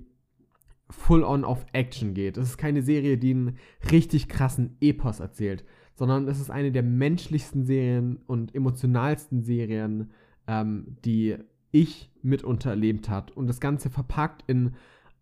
full 0.90 1.24
on 1.24 1.44
auf 1.44 1.66
Action 1.74 2.14
geht. 2.14 2.38
Das 2.38 2.48
ist 2.48 2.58
keine 2.58 2.82
Serie, 2.82 3.18
die 3.18 3.32
einen 3.32 3.58
richtig 3.92 4.30
krassen 4.30 4.78
Epos 4.80 5.20
erzählt 5.20 5.66
sondern 6.02 6.28
es 6.28 6.42
ist 6.42 6.50
eine 6.50 6.72
der 6.72 6.82
menschlichsten 6.82 7.64
Serien 7.64 8.18
und 8.26 8.56
emotionalsten 8.56 9.44
Serien, 9.44 10.10
ähm, 10.48 10.98
die 11.06 11.38
ich 11.70 12.10
mitunter 12.24 12.72
erlebt 12.72 13.08
hat. 13.08 13.30
Und 13.30 13.46
das 13.46 13.60
Ganze 13.60 13.92
verpackt 13.92 14.44
in 14.48 14.72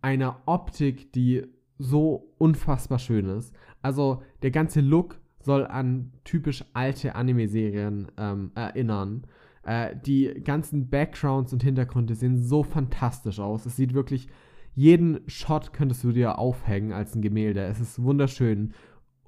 einer 0.01 0.37
Optik, 0.45 1.11
die 1.11 1.43
so 1.79 2.31
unfassbar 2.37 2.97
schön 2.97 3.25
ist. 3.25 3.53
Also 3.81 4.23
der 4.41 4.51
ganze 4.51 4.79
Look 4.79 5.19
soll 5.41 5.67
an 5.67 6.13
typisch 6.23 6.63
alte 6.71 7.13
Anime-Serien 7.13 8.07
ähm, 8.17 8.51
erinnern. 8.55 9.23
Äh, 9.63 9.97
die 10.05 10.33
ganzen 10.45 10.89
Backgrounds 10.89 11.51
und 11.51 11.61
Hintergründe 11.61 12.15
sehen 12.15 12.37
so 12.37 12.63
fantastisch 12.63 13.41
aus. 13.41 13.65
Es 13.65 13.75
sieht 13.75 13.93
wirklich, 13.93 14.29
jeden 14.75 15.27
Shot 15.27 15.73
könntest 15.73 16.05
du 16.05 16.13
dir 16.13 16.39
aufhängen 16.39 16.93
als 16.93 17.15
ein 17.15 17.21
Gemälde. 17.21 17.65
Es 17.65 17.81
ist 17.81 18.01
wunderschön. 18.01 18.71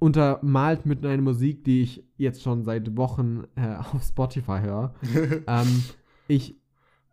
Untermalt 0.01 0.87
mit 0.87 1.05
einer 1.05 1.21
Musik, 1.21 1.63
die 1.63 1.83
ich 1.83 2.03
jetzt 2.17 2.41
schon 2.41 2.63
seit 2.63 2.97
Wochen 2.97 3.43
äh, 3.55 3.75
auf 3.93 4.01
Spotify 4.01 4.59
höre. 4.59 4.95
ähm, 5.47 5.83
ich 6.27 6.59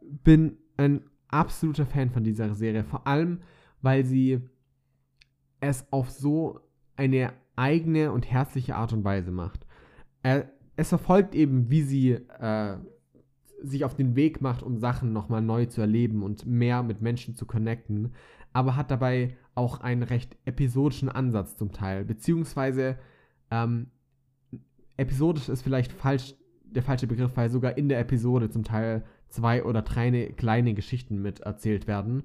bin 0.00 0.56
ein 0.78 1.02
absoluter 1.28 1.84
Fan 1.84 2.08
von 2.08 2.24
dieser 2.24 2.54
Serie. 2.54 2.84
Vor 2.84 3.06
allem, 3.06 3.42
weil 3.82 4.06
sie 4.06 4.40
es 5.60 5.86
auf 5.92 6.08
so 6.08 6.60
eine 6.96 7.34
eigene 7.56 8.10
und 8.10 8.30
herzliche 8.30 8.76
Art 8.76 8.94
und 8.94 9.04
Weise 9.04 9.32
macht. 9.32 9.66
Äh, 10.22 10.44
es 10.76 10.88
verfolgt 10.88 11.34
eben, 11.34 11.70
wie 11.70 11.82
sie 11.82 12.12
äh, 12.12 12.78
sich 13.62 13.84
auf 13.84 13.96
den 13.96 14.16
Weg 14.16 14.40
macht, 14.40 14.62
um 14.62 14.78
Sachen 14.78 15.12
nochmal 15.12 15.42
neu 15.42 15.66
zu 15.66 15.82
erleben 15.82 16.22
und 16.22 16.46
mehr 16.46 16.82
mit 16.82 17.02
Menschen 17.02 17.34
zu 17.34 17.44
connecten, 17.44 18.14
aber 18.54 18.76
hat 18.76 18.90
dabei 18.90 19.36
auch 19.58 19.80
einen 19.80 20.04
recht 20.04 20.36
episodischen 20.44 21.08
Ansatz 21.08 21.56
zum 21.56 21.72
Teil. 21.72 22.04
Beziehungsweise 22.04 22.96
ähm, 23.50 23.88
episodisch 24.96 25.48
ist 25.48 25.62
vielleicht 25.62 25.92
falsch 25.92 26.34
der 26.62 26.82
falsche 26.82 27.06
Begriff, 27.06 27.32
weil 27.34 27.50
sogar 27.50 27.76
in 27.76 27.88
der 27.88 27.98
Episode 27.98 28.50
zum 28.50 28.62
Teil 28.62 29.04
zwei 29.28 29.64
oder 29.64 29.82
drei 29.82 30.10
ne, 30.10 30.32
kleine 30.32 30.74
Geschichten 30.74 31.20
mit 31.20 31.40
erzählt 31.40 31.86
werden. 31.86 32.24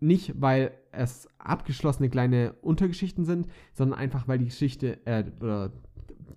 Nicht, 0.00 0.40
weil 0.40 0.72
es 0.92 1.28
abgeschlossene 1.38 2.10
kleine 2.10 2.54
Untergeschichten 2.60 3.24
sind, 3.24 3.46
sondern 3.72 3.98
einfach, 3.98 4.28
weil 4.28 4.38
die 4.38 4.46
Geschichte, 4.46 4.98
äh, 5.06 5.24
oder 5.40 5.72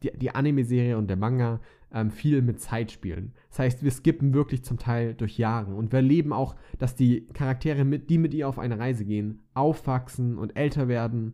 die, 0.04 0.12
die 0.16 0.32
Anime-Serie 0.32 0.98
und 0.98 1.08
der 1.08 1.18
Manga 1.18 1.60
ähm, 1.92 2.12
viel 2.12 2.42
mit 2.42 2.60
Zeit 2.60 2.92
spielen. 2.92 3.34
Das 3.50 3.60
heißt, 3.60 3.84
wir 3.84 3.92
skippen 3.92 4.34
wirklich 4.34 4.64
zum 4.64 4.78
Teil 4.78 5.14
durch 5.14 5.38
Jahre 5.38 5.74
und 5.74 5.92
wir 5.92 5.98
erleben 5.98 6.34
auch, 6.34 6.56
dass 6.78 6.96
die 6.96 7.28
Charaktere, 7.34 7.86
mit, 7.86 8.10
die 8.10 8.18
mit 8.18 8.34
ihr 8.34 8.48
auf 8.48 8.60
eine 8.60 8.80
Reise 8.80 9.06
gehen, 9.06 9.42
aufwachsen 9.54 10.38
und 10.38 10.58
älter 10.58 10.88
werden. 10.88 11.34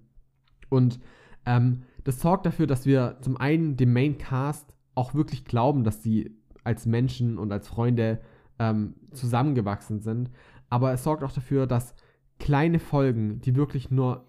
Und 0.70 1.00
ähm, 1.46 1.84
das 2.04 2.20
sorgt 2.20 2.46
dafür, 2.46 2.68
dass 2.68 2.86
wir 2.86 3.18
zum 3.22 3.38
einen 3.38 3.78
dem 3.78 3.94
Main 3.94 4.18
Cast 4.18 4.76
auch 4.96 5.14
wirklich 5.14 5.46
glauben, 5.46 5.84
dass 5.84 6.04
sie 6.04 6.38
als 6.64 6.86
Menschen 6.86 7.38
und 7.38 7.52
als 7.52 7.68
Freunde 7.68 8.22
ähm, 8.60 8.96
zusammengewachsen 9.12 10.00
sind. 10.02 10.30
Aber 10.70 10.94
es 10.94 11.04
sorgt 11.04 11.24
auch 11.24 11.32
dafür, 11.32 11.68
dass 11.68 11.96
kleine 12.40 12.80
Folgen, 12.80 13.42
die 13.42 13.56
wirklich 13.56 13.90
nur 13.90 14.28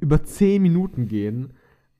über 0.00 0.22
10 0.22 0.62
Minuten 0.62 1.06
gehen, 1.06 1.54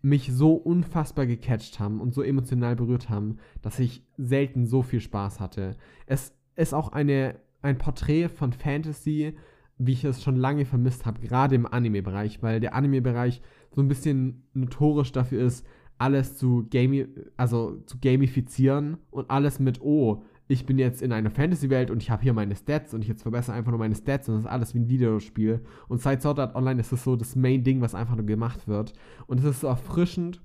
mich 0.04 0.30
so 0.30 0.52
unfassbar 0.52 1.26
gecatcht 1.26 1.80
haben 1.80 1.98
und 1.98 2.12
so 2.12 2.20
emotional 2.20 2.76
berührt 2.76 3.08
haben, 3.08 3.38
dass 3.62 3.78
ich 3.78 4.04
selten 4.18 4.66
so 4.66 4.82
viel 4.82 5.00
Spaß 5.00 5.40
hatte. 5.40 5.78
Es 6.04 6.34
ist 6.56 6.74
auch 6.74 6.92
eine, 6.92 7.36
ein 7.62 7.78
Porträt 7.78 8.28
von 8.28 8.52
Fantasy, 8.52 9.34
wie 9.78 9.92
ich 9.92 10.04
es 10.04 10.22
schon 10.22 10.36
lange 10.36 10.66
vermisst 10.66 11.06
habe, 11.06 11.20
gerade 11.20 11.54
im 11.54 11.66
Anime-Bereich, 11.66 12.42
weil 12.42 12.60
der 12.60 12.74
Anime-Bereich 12.74 13.40
so 13.70 13.80
ein 13.80 13.88
bisschen 13.88 14.42
notorisch 14.52 15.10
dafür 15.10 15.42
ist, 15.42 15.66
alles 15.96 16.36
zu, 16.36 16.66
gami 16.70 17.06
also 17.38 17.78
zu 17.86 17.98
gamifizieren 17.98 18.98
und 19.10 19.30
alles 19.30 19.58
mit, 19.58 19.80
oh, 19.80 20.22
ich 20.46 20.66
bin 20.66 20.78
jetzt 20.78 21.00
in 21.00 21.12
einer 21.12 21.30
Fantasy-Welt 21.30 21.90
und 21.90 22.02
ich 22.02 22.10
habe 22.10 22.22
hier 22.22 22.34
meine 22.34 22.54
Stats 22.54 22.92
und 22.92 23.02
ich 23.02 23.08
jetzt 23.08 23.22
verbessere 23.22 23.56
einfach 23.56 23.70
nur 23.70 23.78
meine 23.78 23.94
Stats 23.94 24.28
und 24.28 24.34
das 24.34 24.44
ist 24.44 24.50
alles 24.50 24.74
wie 24.74 24.80
ein 24.80 24.88
Videospiel. 24.88 25.64
Und 25.88 26.02
seit 26.02 26.20
Sword 26.20 26.38
Art 26.38 26.54
Online 26.54 26.80
ist 26.80 26.92
das 26.92 27.04
so 27.04 27.16
das 27.16 27.34
Main-Ding, 27.34 27.80
was 27.80 27.94
einfach 27.94 28.16
nur 28.16 28.26
gemacht 28.26 28.68
wird. 28.68 28.92
Und 29.26 29.38
es 29.38 29.44
ist 29.44 29.60
so 29.60 29.68
erfrischend, 29.68 30.42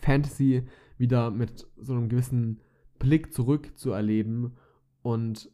Fantasy 0.00 0.64
wieder 0.96 1.30
mit 1.30 1.66
so 1.76 1.92
einem 1.92 2.08
gewissen 2.08 2.60
Blick 2.98 3.34
zurück 3.34 3.76
zu 3.76 3.90
erleben 3.90 4.52
und 5.02 5.50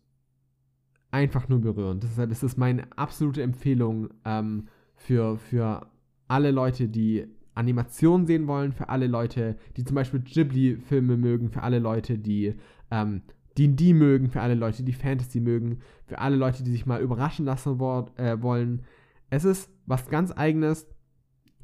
einfach 1.11 1.49
nur 1.49 1.61
berührend. 1.61 2.05
Deshalb 2.05 2.31
ist 2.31 2.43
es 2.43 2.57
meine 2.57 2.87
absolute 2.97 3.43
Empfehlung 3.43 4.11
ähm, 4.25 4.69
für, 4.95 5.39
für 5.39 5.89
alle 6.29 6.51
Leute, 6.51 6.89
die 6.89 7.27
Animation 7.55 8.27
sehen 8.27 8.47
wollen, 8.47 8.73
für 8.73 8.91
alle 8.91 9.07
Leute, 9.07 9.57
die 9.77 9.85
zum 9.85 9.95
Beispiel 9.95 10.21
Ghibli-Filme 10.21 11.17
mögen, 11.17 11.51
für 11.51 11.63
alle 11.63 11.79
Leute, 11.79 12.19
die 12.19 12.55
ähm, 12.91 13.23
D&D 13.59 13.95
mögen, 13.95 14.31
für 14.31 14.41
alle 14.41 14.55
Leute, 14.55 14.83
die 14.83 14.93
Fantasy 14.93 15.41
mögen, 15.41 15.81
für 16.07 16.19
alle 16.19 16.37
Leute, 16.37 16.63
die 16.63 16.71
sich 16.71 16.87
mal 16.87 17.01
überraschen 17.01 17.45
lassen 17.45 17.79
äh, 18.17 18.43
wollen. 18.43 18.85
Es 19.31 19.45
ist 19.45 19.71
was 19.87 20.09
ganz 20.09 20.33
eigenes. 20.37 20.87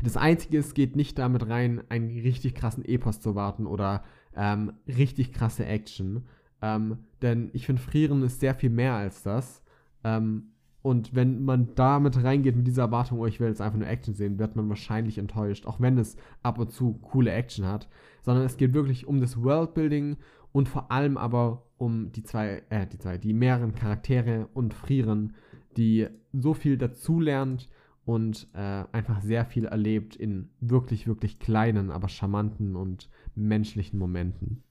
Das 0.02 0.16
Einzige 0.16 0.58
es 0.58 0.74
geht 0.74 0.96
nicht 0.96 1.18
damit 1.18 1.48
rein, 1.48 1.82
einen 1.88 2.08
richtig 2.08 2.54
krassen 2.54 2.84
Epos 2.84 3.20
zu 3.20 3.34
warten 3.34 3.66
oder 3.66 4.02
ähm, 4.34 4.72
richtig 4.88 5.32
krasse 5.32 5.64
Action. 5.64 6.24
Ähm, 6.60 6.98
denn 7.20 7.50
ich 7.52 7.66
finde, 7.66 7.82
Frieren 7.82 8.22
ist 8.22 8.40
sehr 8.40 8.54
viel 8.54 8.70
mehr 8.70 8.94
als 8.94 9.22
das. 9.22 9.62
Ähm, 10.04 10.52
und 10.82 11.14
wenn 11.14 11.44
man 11.44 11.74
damit 11.76 12.22
reingeht 12.24 12.56
mit 12.56 12.66
dieser 12.66 12.82
Erwartung, 12.82 13.20
oh, 13.20 13.26
ich 13.26 13.38
will 13.38 13.48
jetzt 13.48 13.60
einfach 13.60 13.78
nur 13.78 13.88
Action 13.88 14.14
sehen, 14.14 14.40
wird 14.40 14.56
man 14.56 14.68
wahrscheinlich 14.68 15.18
enttäuscht, 15.18 15.66
auch 15.66 15.80
wenn 15.80 15.96
es 15.96 16.16
ab 16.42 16.58
und 16.58 16.72
zu 16.72 16.94
coole 16.94 17.30
Action 17.30 17.66
hat. 17.66 17.88
Sondern 18.22 18.44
es 18.44 18.56
geht 18.56 18.74
wirklich 18.74 19.06
um 19.06 19.20
das 19.20 19.40
Worldbuilding 19.40 20.16
und 20.50 20.68
vor 20.68 20.90
allem 20.90 21.16
aber 21.16 21.64
um 21.82 22.12
die 22.12 22.22
zwei, 22.22 22.62
äh, 22.70 22.86
die 22.86 22.98
zwei, 22.98 23.18
die 23.18 23.32
mehreren 23.32 23.74
Charaktere 23.74 24.48
und 24.54 24.72
Frieren, 24.72 25.34
die 25.76 26.06
so 26.32 26.54
viel 26.54 26.78
dazulernt 26.78 27.68
und 28.04 28.46
äh, 28.54 28.84
einfach 28.92 29.20
sehr 29.20 29.44
viel 29.44 29.64
erlebt 29.64 30.14
in 30.14 30.50
wirklich, 30.60 31.08
wirklich 31.08 31.40
kleinen, 31.40 31.90
aber 31.90 32.08
charmanten 32.08 32.76
und 32.76 33.10
menschlichen 33.34 33.98
Momenten. 33.98 34.62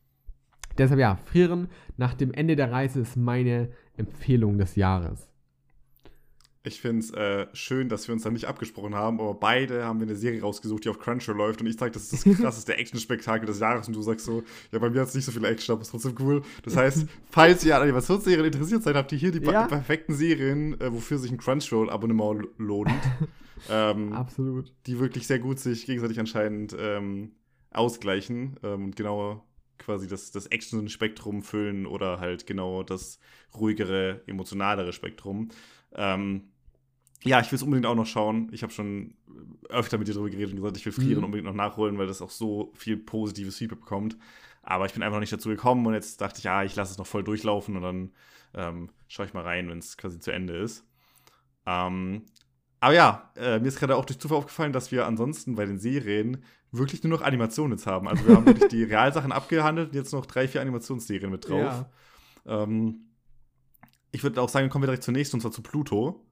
Deshalb 0.78 1.02
ja, 1.02 1.18
Frieren 1.18 1.68
nach 1.98 2.14
dem 2.14 2.32
Ende 2.32 2.56
der 2.56 2.72
Reise 2.72 3.02
ist 3.02 3.18
meine 3.18 3.72
Empfehlung 3.98 4.58
des 4.58 4.78
Jahres. 4.78 5.31
Ich 6.64 6.80
finde 6.80 7.00
es 7.00 7.12
äh, 7.12 7.48
schön, 7.54 7.90
dass 7.90 8.08
wir 8.08 8.14
uns 8.14 8.22
da 8.22 8.30
nicht 8.30 8.46
abgesprochen 8.46 8.94
haben, 8.94 9.20
aber 9.20 9.34
beide 9.34 9.84
haben 9.84 10.00
wir 10.00 10.06
eine 10.06 10.16
Serie 10.16 10.42
rausgesucht, 10.42 10.86
die 10.86 10.90
auf 10.90 11.00
Crunchyroll 11.00 11.36
läuft 11.36 11.62
und 11.62 11.66
ich 11.66 11.76
sage, 11.76 11.92
das 11.92 12.14
ist 12.14 12.26
das 12.26 12.38
krasseste 12.38 12.78
Action-Spektakel 12.78 13.48
des 13.48 13.60
Jahres 13.60 13.88
und 13.88 13.96
du 13.96 14.02
sagst 14.04 14.28
so, 14.28 14.44
ja, 14.72 14.78
bei 14.78 14.92
mir 14.92 15.02
hat 15.02 15.08
es 15.08 15.16
nicht 15.16 15.26
so 15.26 15.32
viel 15.32 15.44
Action, 15.44 15.74
aber 15.74 15.82
ist 15.82 15.90
trotzdem 15.90 16.16
cool. 16.20 16.44
Das 16.64 16.76
heißt, 16.76 17.08
falls 17.32 17.66
ihr 17.66 17.76
an 17.76 17.82
Animationsserien 17.82 18.46
interessiert 18.46 18.84
seid, 18.84 18.96
habt 18.96 19.12
ihr 19.12 19.18
hier 19.18 19.32
die 19.32 19.44
ja. 19.44 19.66
perfekten 19.66 20.14
Serien, 20.14 20.80
äh, 20.80 20.94
wofür 20.94 21.18
sich 21.18 21.32
ein 21.32 21.40
Crunchyroll-Abonnement 21.40 22.48
lohnt. 22.58 22.92
ähm, 23.70 24.14
Absolut. 24.14 24.72
Die 24.86 25.00
wirklich 25.00 25.26
sehr 25.26 25.40
gut 25.40 25.60
sich 25.60 25.88
gegenseitig 25.88 26.20
anscheinend 26.20 26.76
ähm, 26.80 27.32
ausgleichen 27.72 28.58
ähm, 28.62 28.86
und 28.86 28.96
genau 28.96 29.44
quasi 29.80 30.08
das, 30.08 30.30
das 30.30 30.46
Action-Spektrum 30.46 31.42
füllen 31.42 31.88
oder 31.88 32.20
halt 32.20 32.46
genau 32.46 32.84
das 32.84 33.18
ruhigere, 33.56 34.22
emotionalere 34.28 34.94
Spektrum. 34.94 35.50
Ähm, 35.96 36.51
ja, 37.24 37.40
ich 37.40 37.52
will 37.52 37.58
es 37.58 37.64
unbedingt 37.64 37.86
auch 37.86 37.96
noch 37.96 38.06
schauen. 38.06 38.50
Ich 38.52 38.64
habe 38.64 38.74
schon 38.74 39.14
öfter 39.70 39.98
mit 39.98 40.08
dir 40.08 40.14
darüber 40.14 40.30
geredet 40.30 40.52
und 40.52 40.58
gesagt, 40.58 40.78
ich 40.78 40.86
will 40.86 40.94
Frieren 40.94 41.20
mhm. 41.20 41.26
unbedingt 41.26 41.48
noch 41.48 41.54
nachholen, 41.56 41.98
weil 41.98 42.08
das 42.08 42.22
auch 42.22 42.32
so 42.32 42.72
viel 42.76 42.98
positives 42.98 43.58
Feedback 43.58 43.80
bekommt. 43.80 44.18
Aber 44.64 44.86
ich 44.86 44.94
bin 44.94 45.04
einfach 45.04 45.18
noch 45.18 45.22
nicht 45.22 45.34
dazu 45.34 45.50
gekommen 45.50 45.86
und 45.86 45.94
jetzt 45.94 46.22
dachte 46.22 46.40
ich, 46.40 46.44
ja, 46.44 46.64
ich 46.64 46.76
lasse 46.76 46.92
es 46.92 46.98
noch 46.98 47.08
voll 47.08 47.24
durchlaufen 47.24 47.76
und 47.76 47.82
dann 47.82 48.12
ähm, 48.54 48.90
schaue 49.08 49.26
ich 49.26 49.34
mal 49.34 49.44
rein, 49.44 49.70
wenn 49.70 49.80
es 49.80 49.98
quasi 49.98 50.20
zu 50.20 50.32
Ende 50.32 50.58
ist. 50.58 50.86
Ähm, 51.66 52.24
aber 52.80 52.94
ja, 52.94 53.32
äh, 53.36 53.60
mir 53.60 53.68
ist 53.68 53.80
gerade 53.80 53.96
auch 53.96 54.06
durch 54.06 54.20
Zufall 54.20 54.40
aufgefallen, 54.40 54.74
dass 54.74 54.92
wir 54.92 55.06
ansonsten 55.06 55.56
bei 55.56 55.66
den 55.66 55.80
Serien 55.80 56.44
wirklich 56.72 57.04
nur 57.04 57.12
noch 57.18 57.24
Animationen 57.26 57.78
jetzt 57.78 57.86
haben. 57.86 58.08
Also 58.08 58.28
wir 58.28 58.36
haben 58.36 58.46
wirklich 58.46 58.70
die 58.70 58.84
Realsachen 58.92 59.32
abgehandelt 59.32 59.90
und 59.90 59.96
jetzt 59.96 60.14
noch 60.14 60.26
drei, 60.26 60.48
vier 60.48 60.62
Animationsserien 60.62 61.30
mit 61.30 61.48
drauf. 61.48 61.86
Ja. 62.46 62.64
Ähm, 62.64 63.08
ich 64.12 64.24
würde 64.24 64.42
auch 64.42 64.50
sagen, 64.50 64.70
kommen 64.70 64.84
wir 64.84 64.88
direkt 64.88 65.04
zur 65.04 65.14
nächsten, 65.14 65.38
und 65.38 65.42
zwar 65.42 65.52
zu 65.52 65.62
Pluto. 65.62 66.26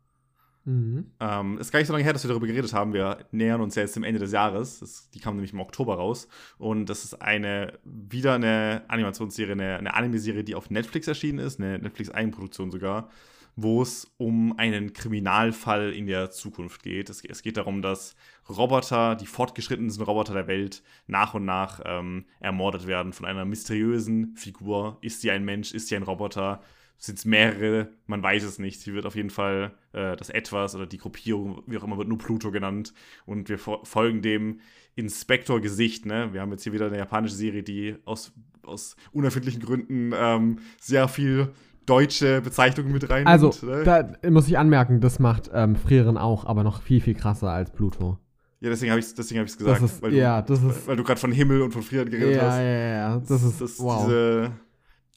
Mhm. 0.65 1.11
Ähm, 1.19 1.57
ist 1.57 1.71
gar 1.71 1.79
nicht 1.79 1.87
so 1.87 1.93
lange 1.93 2.03
her, 2.03 2.13
dass 2.13 2.23
wir 2.23 2.29
darüber 2.29 2.47
geredet 2.47 2.73
haben. 2.73 2.93
Wir 2.93 3.25
nähern 3.31 3.61
uns 3.61 3.75
ja 3.75 3.81
jetzt 3.81 3.95
dem 3.95 4.03
Ende 4.03 4.19
des 4.19 4.31
Jahres. 4.31 4.79
Das, 4.79 5.09
die 5.09 5.19
kam 5.19 5.35
nämlich 5.35 5.53
im 5.53 5.59
Oktober 5.59 5.95
raus. 5.95 6.27
Und 6.57 6.87
das 6.87 7.03
ist 7.03 7.21
eine, 7.21 7.79
wieder 7.83 8.33
eine 8.33 8.83
Animationsserie, 8.87 9.53
eine, 9.53 9.77
eine 9.77 9.93
Anime-Serie, 9.93 10.43
die 10.43 10.55
auf 10.55 10.69
Netflix 10.69 11.07
erschienen 11.07 11.39
ist, 11.39 11.59
eine 11.59 11.79
Netflix-Eigenproduktion 11.79 12.71
sogar, 12.71 13.09
wo 13.55 13.81
es 13.81 14.11
um 14.17 14.57
einen 14.59 14.93
Kriminalfall 14.93 15.93
in 15.93 16.07
der 16.07 16.29
Zukunft 16.29 16.83
geht. 16.83 17.09
Es, 17.09 17.23
es, 17.23 17.41
geht 17.41 17.57
darum, 17.57 17.81
dass 17.81 18.15
Roboter, 18.49 19.15
die 19.15 19.25
fortgeschrittensten 19.25 20.05
Roboter 20.05 20.33
der 20.33 20.47
Welt, 20.47 20.83
nach 21.07 21.33
und 21.33 21.45
nach 21.45 21.81
ähm, 21.85 22.25
ermordet 22.41 22.85
werden 22.85 23.13
von 23.13 23.25
einer 23.25 23.45
mysteriösen 23.45 24.35
Figur. 24.35 24.97
Ist 25.01 25.21
sie 25.21 25.31
ein 25.31 25.45
Mensch? 25.45 25.73
Ist 25.73 25.87
sie 25.87 25.95
ein 25.95 26.03
Roboter? 26.03 26.61
Sind 26.99 27.17
es 27.17 27.25
mehrere, 27.25 27.87
man 28.07 28.21
weiß 28.21 28.43
es 28.43 28.59
nicht. 28.59 28.81
Sie 28.81 28.93
wird 28.93 29.05
auf 29.05 29.15
jeden 29.15 29.29
Fall 29.29 29.71
äh, 29.93 30.17
das 30.17 30.29
Etwas 30.29 30.75
oder 30.75 30.85
die 30.85 30.97
Gruppierung, 30.97 31.63
wie 31.65 31.77
auch 31.77 31.83
immer, 31.83 31.97
wird 31.97 32.09
nur 32.09 32.17
Pluto 32.17 32.51
genannt. 32.51 32.93
Und 33.25 33.47
wir 33.47 33.57
folgen 33.57 34.21
dem 34.21 34.59
Inspektor-Gesicht. 34.95 36.05
Ne? 36.05 36.33
Wir 36.33 36.41
haben 36.41 36.51
jetzt 36.51 36.63
hier 36.63 36.73
wieder 36.73 36.87
eine 36.87 36.97
japanische 36.97 37.35
Serie, 37.35 37.63
die 37.63 37.95
aus, 38.03 38.33
aus 38.63 38.97
unerfindlichen 39.13 39.61
Gründen 39.61 40.11
ähm, 40.13 40.59
sehr 40.77 41.07
viel 41.07 41.53
deutsche 41.85 42.41
Bezeichnungen 42.41 42.91
mit 42.91 43.09
rein. 43.09 43.25
Also, 43.25 43.53
ne? 43.65 43.83
da 43.83 44.29
muss 44.29 44.49
ich 44.49 44.57
anmerken, 44.57 44.99
das 44.99 45.19
macht 45.19 45.49
ähm, 45.53 45.77
Frieren 45.77 46.17
auch, 46.17 46.45
aber 46.45 46.63
noch 46.63 46.81
viel, 46.81 46.99
viel 46.99 47.15
krasser 47.15 47.49
als 47.49 47.71
Pluto. 47.71 48.17
Ja, 48.59 48.69
deswegen 48.69 48.91
habe 48.91 48.99
ich 48.99 49.05
es 49.05 49.11
hab 49.17 49.45
gesagt. 49.45 49.81
Das 49.81 49.93
ist, 49.93 50.01
weil 50.01 50.13
ja, 50.13 50.41
du, 50.41 50.53
das 50.53 50.63
ist. 50.63 50.85
Weil 50.85 50.97
du 50.97 51.03
gerade 51.05 51.19
von 51.19 51.31
Himmel 51.31 51.61
und 51.61 51.71
von 51.71 51.81
Frieren 51.81 52.09
geredet 52.09 52.35
ja, 52.35 52.41
hast. 52.41 52.57
Ja, 52.57 52.63
ja, 52.63 52.89
ja. 52.89 53.19
Das 53.25 53.41
ist, 53.41 53.61
das, 53.61 53.79
wow. 53.79 54.03
Diese 54.03 54.51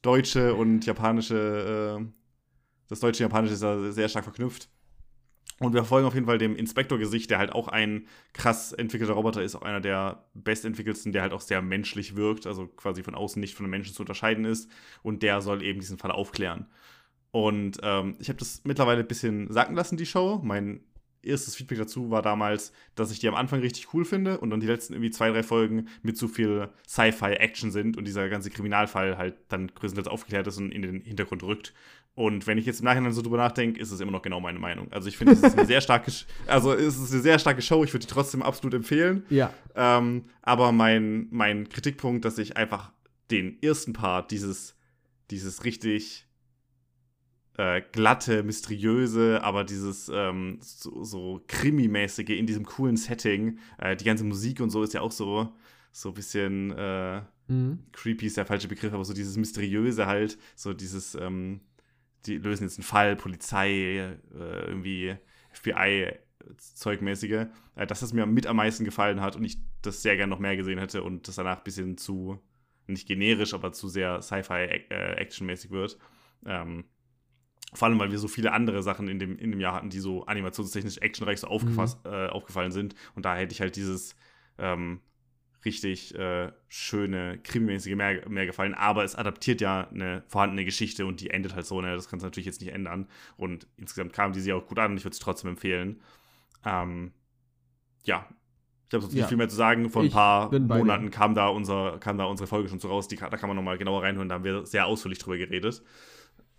deutsche 0.02 0.54
und 0.54 0.84
japanische, 0.84 2.00
äh, 2.00 2.04
das 2.88 3.00
deutsche 3.00 3.24
und 3.24 3.30
japanische 3.30 3.54
ist 3.54 3.62
ja 3.62 3.90
sehr 3.90 4.08
stark 4.08 4.24
verknüpft. 4.24 4.68
Und 5.58 5.74
wir 5.74 5.84
folgen 5.84 6.06
auf 6.06 6.14
jeden 6.14 6.26
Fall 6.26 6.38
dem 6.38 6.56
Inspektor-Gesicht, 6.56 7.30
der 7.30 7.38
halt 7.38 7.52
auch 7.52 7.68
ein 7.68 8.08
krass 8.32 8.72
entwickelter 8.72 9.12
Roboter 9.12 9.42
ist, 9.42 9.54
auch 9.54 9.62
einer 9.62 9.80
der 9.80 10.24
bestentwickelsten, 10.34 11.12
der 11.12 11.22
halt 11.22 11.32
auch 11.32 11.40
sehr 11.40 11.62
menschlich 11.62 12.16
wirkt, 12.16 12.46
also 12.46 12.66
quasi 12.66 13.02
von 13.04 13.14
außen 13.14 13.38
nicht 13.38 13.54
von 13.54 13.64
einem 13.64 13.70
Menschen 13.70 13.94
zu 13.94 14.02
unterscheiden 14.02 14.44
ist. 14.44 14.68
Und 15.02 15.22
der 15.22 15.40
soll 15.40 15.62
eben 15.62 15.78
diesen 15.78 15.98
Fall 15.98 16.10
aufklären. 16.10 16.66
Und 17.30 17.78
ähm, 17.82 18.16
ich 18.18 18.28
habe 18.28 18.38
das 18.38 18.62
mittlerweile 18.64 19.00
ein 19.00 19.08
bisschen 19.08 19.52
sacken 19.52 19.76
lassen, 19.76 19.96
die 19.96 20.06
Show. 20.06 20.40
Mein 20.42 20.80
erstes 21.22 21.54
Feedback 21.54 21.78
dazu 21.78 22.10
war 22.10 22.22
damals, 22.22 22.72
dass 22.94 23.10
ich 23.10 23.18
die 23.18 23.28
am 23.28 23.34
Anfang 23.34 23.60
richtig 23.60 23.92
cool 23.94 24.04
finde 24.04 24.38
und 24.38 24.50
dann 24.50 24.60
die 24.60 24.66
letzten 24.66 24.94
irgendwie 24.94 25.10
zwei, 25.10 25.30
drei 25.30 25.42
Folgen 25.42 25.88
mit 26.02 26.16
zu 26.16 26.28
viel 26.28 26.68
Sci-Fi-Action 26.86 27.70
sind 27.70 27.96
und 27.96 28.06
dieser 28.06 28.28
ganze 28.28 28.50
Kriminalfall 28.50 29.18
halt 29.18 29.36
dann 29.48 29.68
größtenteils 29.68 30.08
aufgeklärt 30.08 30.46
ist 30.46 30.58
und 30.58 30.72
in 30.72 30.82
den 30.82 31.00
Hintergrund 31.00 31.42
rückt. 31.42 31.72
Und 32.14 32.46
wenn 32.46 32.58
ich 32.58 32.66
jetzt 32.66 32.80
im 32.80 32.84
Nachhinein 32.84 33.12
so 33.12 33.22
drüber 33.22 33.38
nachdenke, 33.38 33.80
ist 33.80 33.90
es 33.90 34.00
immer 34.00 34.12
noch 34.12 34.20
genau 34.20 34.38
meine 34.38 34.58
Meinung. 34.58 34.92
Also 34.92 35.08
ich 35.08 35.16
finde, 35.16 35.32
es 35.32 35.42
ist 35.42 35.56
eine 35.56 35.66
sehr 35.66 35.80
starke, 35.80 36.12
also 36.46 36.74
es 36.74 36.98
ist 36.98 37.12
eine 37.12 37.22
sehr 37.22 37.38
starke 37.38 37.62
Show. 37.62 37.84
Ich 37.84 37.94
würde 37.94 38.06
die 38.06 38.12
trotzdem 38.12 38.42
absolut 38.42 38.74
empfehlen. 38.74 39.24
Ja. 39.30 39.52
Ähm, 39.74 40.26
aber 40.42 40.72
mein, 40.72 41.28
mein 41.30 41.68
Kritikpunkt, 41.70 42.24
dass 42.24 42.36
ich 42.36 42.56
einfach 42.56 42.92
den 43.30 43.62
ersten 43.62 43.94
Part, 43.94 44.30
dieses, 44.30 44.76
dieses 45.30 45.64
richtig 45.64 46.26
äh, 47.56 47.82
glatte, 47.92 48.42
mysteriöse, 48.42 49.42
aber 49.42 49.64
dieses 49.64 50.10
ähm, 50.12 50.58
so, 50.60 51.04
so 51.04 51.42
Krimi-mäßige 51.46 52.30
in 52.30 52.46
diesem 52.46 52.64
coolen 52.64 52.96
Setting, 52.96 53.58
äh, 53.78 53.96
die 53.96 54.04
ganze 54.04 54.24
Musik 54.24 54.60
und 54.60 54.70
so 54.70 54.82
ist 54.82 54.94
ja 54.94 55.00
auch 55.02 55.12
so, 55.12 55.52
so 55.92 56.08
ein 56.10 56.14
bisschen 56.14 56.70
äh, 56.72 57.22
Mhm. 57.48 57.80
creepy 57.92 58.26
ist 58.26 58.36
der 58.36 58.46
falsche 58.46 58.68
Begriff, 58.68 58.92
aber 58.94 59.04
so 59.04 59.12
dieses 59.12 59.36
Mysteriöse 59.36 60.06
halt, 60.06 60.38
so 60.54 60.72
dieses, 60.72 61.14
ähm, 61.14 61.60
die 62.24 62.38
lösen 62.38 62.62
jetzt 62.64 62.78
einen 62.78 62.84
Fall, 62.84 63.16
Polizei, 63.16 63.68
äh, 63.98 64.16
irgendwie 64.66 65.16
FBI-Zeugmäßige, 65.52 67.46
äh, 67.74 67.86
dass 67.86 68.00
das 68.00 68.12
mir 68.12 68.26
mit 68.26 68.46
am 68.46 68.56
meisten 68.56 68.84
gefallen 68.84 69.20
hat 69.20 69.36
und 69.36 69.44
ich 69.44 69.58
das 69.82 70.02
sehr 70.02 70.16
gern 70.16 70.30
noch 70.30 70.38
mehr 70.38 70.56
gesehen 70.56 70.78
hätte 70.78 71.02
und 71.02 71.28
das 71.28 71.34
danach 71.34 71.58
ein 71.58 71.64
bisschen 71.64 71.98
zu, 71.98 72.40
nicht 72.86 73.06
generisch, 73.06 73.54
aber 73.54 73.72
zu 73.72 73.88
sehr 73.88 74.22
Sci-Fi-Action-mäßig 74.22 75.70
wird. 75.70 75.98
Ähm, 76.46 76.84
vor 77.72 77.88
allem, 77.88 77.98
weil 77.98 78.10
wir 78.10 78.18
so 78.18 78.28
viele 78.28 78.52
andere 78.52 78.82
Sachen 78.82 79.08
in 79.08 79.18
dem, 79.18 79.38
in 79.38 79.50
dem 79.50 79.60
Jahr 79.60 79.74
hatten, 79.74 79.88
die 79.90 80.00
so 80.00 80.26
animationstechnisch 80.26 80.98
actionreich 80.98 81.40
so 81.40 81.46
aufgefasst, 81.46 81.98
äh, 82.04 82.26
aufgefallen 82.28 82.70
sind. 82.72 82.94
Und 83.14 83.24
da 83.24 83.34
hätte 83.36 83.52
ich 83.52 83.60
halt 83.60 83.76
dieses 83.76 84.14
ähm, 84.58 85.00
richtig 85.64 86.14
äh, 86.14 86.52
schöne, 86.68 87.38
krimimäßige 87.42 87.94
mehr, 87.94 88.28
mehr 88.28 88.46
gefallen. 88.46 88.74
Aber 88.74 89.04
es 89.04 89.14
adaptiert 89.14 89.60
ja 89.60 89.88
eine 89.88 90.22
vorhandene 90.26 90.64
Geschichte 90.64 91.06
und 91.06 91.20
die 91.20 91.30
endet 91.30 91.54
halt 91.54 91.64
so. 91.66 91.80
Ne? 91.80 91.94
Das 91.94 92.08
kannst 92.08 92.24
du 92.24 92.26
natürlich 92.26 92.46
jetzt 92.46 92.60
nicht 92.60 92.72
ändern. 92.72 93.08
Und 93.36 93.66
insgesamt 93.76 94.12
kam 94.12 94.32
die 94.32 94.40
sie 94.40 94.52
auch 94.52 94.66
gut 94.66 94.78
an 94.78 94.90
und 94.92 94.96
ich 94.98 95.04
würde 95.04 95.14
es 95.14 95.18
trotzdem 95.20 95.50
empfehlen. 95.50 96.00
Ähm, 96.64 97.12
ja. 98.04 98.26
Ich 98.88 98.94
habe 98.94 99.02
sonst 99.02 99.14
Ja. 99.14 99.20
nicht 99.20 99.28
viel 99.28 99.38
mehr 99.38 99.48
zu 99.48 99.56
sagen. 99.56 99.88
Vor 99.88 100.02
ein 100.02 100.08
Ich 100.08 100.12
paar. 100.12 100.52
Monaten 100.52 101.10
kam 101.10 101.34
da, 101.34 101.46
unser, 101.48 101.98
kam 101.98 102.18
da 102.18 102.24
unsere 102.24 102.46
Folge 102.46 102.68
schon 102.68 102.78
so 102.78 102.88
raus. 102.88 103.08
Die, 103.08 103.16
da 103.16 103.30
kann 103.30 103.48
man 103.48 103.56
nochmal 103.56 103.78
genauer 103.78 104.02
reinhören. 104.02 104.28
Da 104.28 104.34
haben 104.34 104.44
wir 104.44 104.66
sehr 104.66 104.84
ausführlich 104.86 105.18
drüber 105.18 105.38
geredet. 105.38 105.82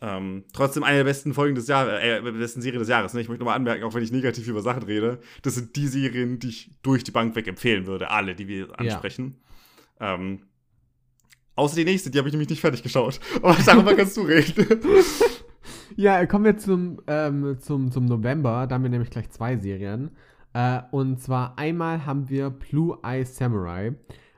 Ähm, 0.06 0.44
trotzdem 0.52 0.84
eine 0.84 0.98
der 0.98 1.04
besten 1.06 1.34
Folgen 1.34 1.56
des 1.56 1.68
Jahres, 1.70 2.02
äh, 2.02 2.22
der 2.22 2.32
besten 2.34 2.62
Serie 2.62 2.78
des 2.78 2.90
Jahres. 2.90 3.14
Ne? 3.14 3.22
Ich 3.22 3.30
möchte 3.30 3.40
nochmal 3.40 3.56
anmerken, 3.56 3.86
auch 3.86 3.94
wenn 3.94 4.04
ich 4.04 4.12
negativ 4.12 4.46
über 4.50 4.62
Sachen 4.62 4.84
rede, 4.84 5.20
das 5.44 5.56
sind 5.56 5.78
die 5.78 5.88
Serien, 5.88 6.40
die 6.40 6.50
ich 6.50 6.72
durch 6.82 7.06
die 7.06 7.12
Bank 7.12 7.38
weg 7.38 7.48
empfehlen 7.48 7.88
würde. 7.88 8.12
Alle, 8.12 8.36
die 8.36 8.50
wir 8.50 8.78
ansprechen. 8.78 9.38
Ähm, 10.02 10.42
außer 11.56 11.78
die 11.78 11.86
nächste, 11.86 12.12
die 12.12 12.18
habe 12.18 12.28
ich 12.28 12.34
nämlich 12.34 12.50
nicht 12.50 12.60
fertig 12.60 12.84
geschaut. 12.84 13.22
Aber 13.42 13.56
darüber 13.66 13.96
kannst 13.96 14.18
du 14.18 14.22
reden. 14.22 14.68
Ja, 15.96 16.26
kommen 16.26 16.46
wir 16.46 16.58
zum, 16.58 17.02
ähm, 17.08 17.58
zum, 17.60 17.92
zum 17.92 18.06
November. 18.06 18.66
Da 18.68 18.76
haben 18.76 18.84
wir 18.84 18.90
nämlich 18.90 19.12
gleich 19.12 19.30
zwei 19.30 19.58
Serien. 19.58 20.10
Äh, 20.54 20.82
und 20.92 21.22
zwar 21.22 21.58
einmal 21.58 22.06
haben 22.06 22.30
wir 22.30 22.50
Blue 22.50 22.98
Eye 23.04 23.24
Samurai, 23.24 23.94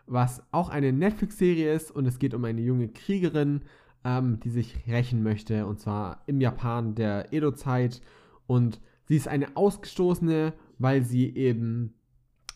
was 0.05 0.43
auch 0.51 0.70
eine 0.70 0.91
Netflix-Serie 0.91 1.74
ist 1.74 1.91
und 1.91 2.05
es 2.07 2.20
geht 2.20 2.34
um 2.34 2.43
eine 2.43 2.61
junge 2.61 2.89
Kriegerin, 2.89 3.61
ähm, 4.06 4.39
die 4.39 4.51
sich 4.51 4.88
rächen 4.88 5.24
möchte 5.24 5.66
und 5.66 5.80
zwar 5.80 6.22
im 6.28 6.39
Japan 6.39 6.95
der 6.95 7.34
Edo-Zeit. 7.34 8.01
Und 8.47 8.80
sie 9.06 9.18
ist 9.18 9.28
eine 9.28 9.58
Ausgestoßene, 9.58 10.53
weil 10.78 11.03
sie 11.03 11.36
eben 11.36 11.95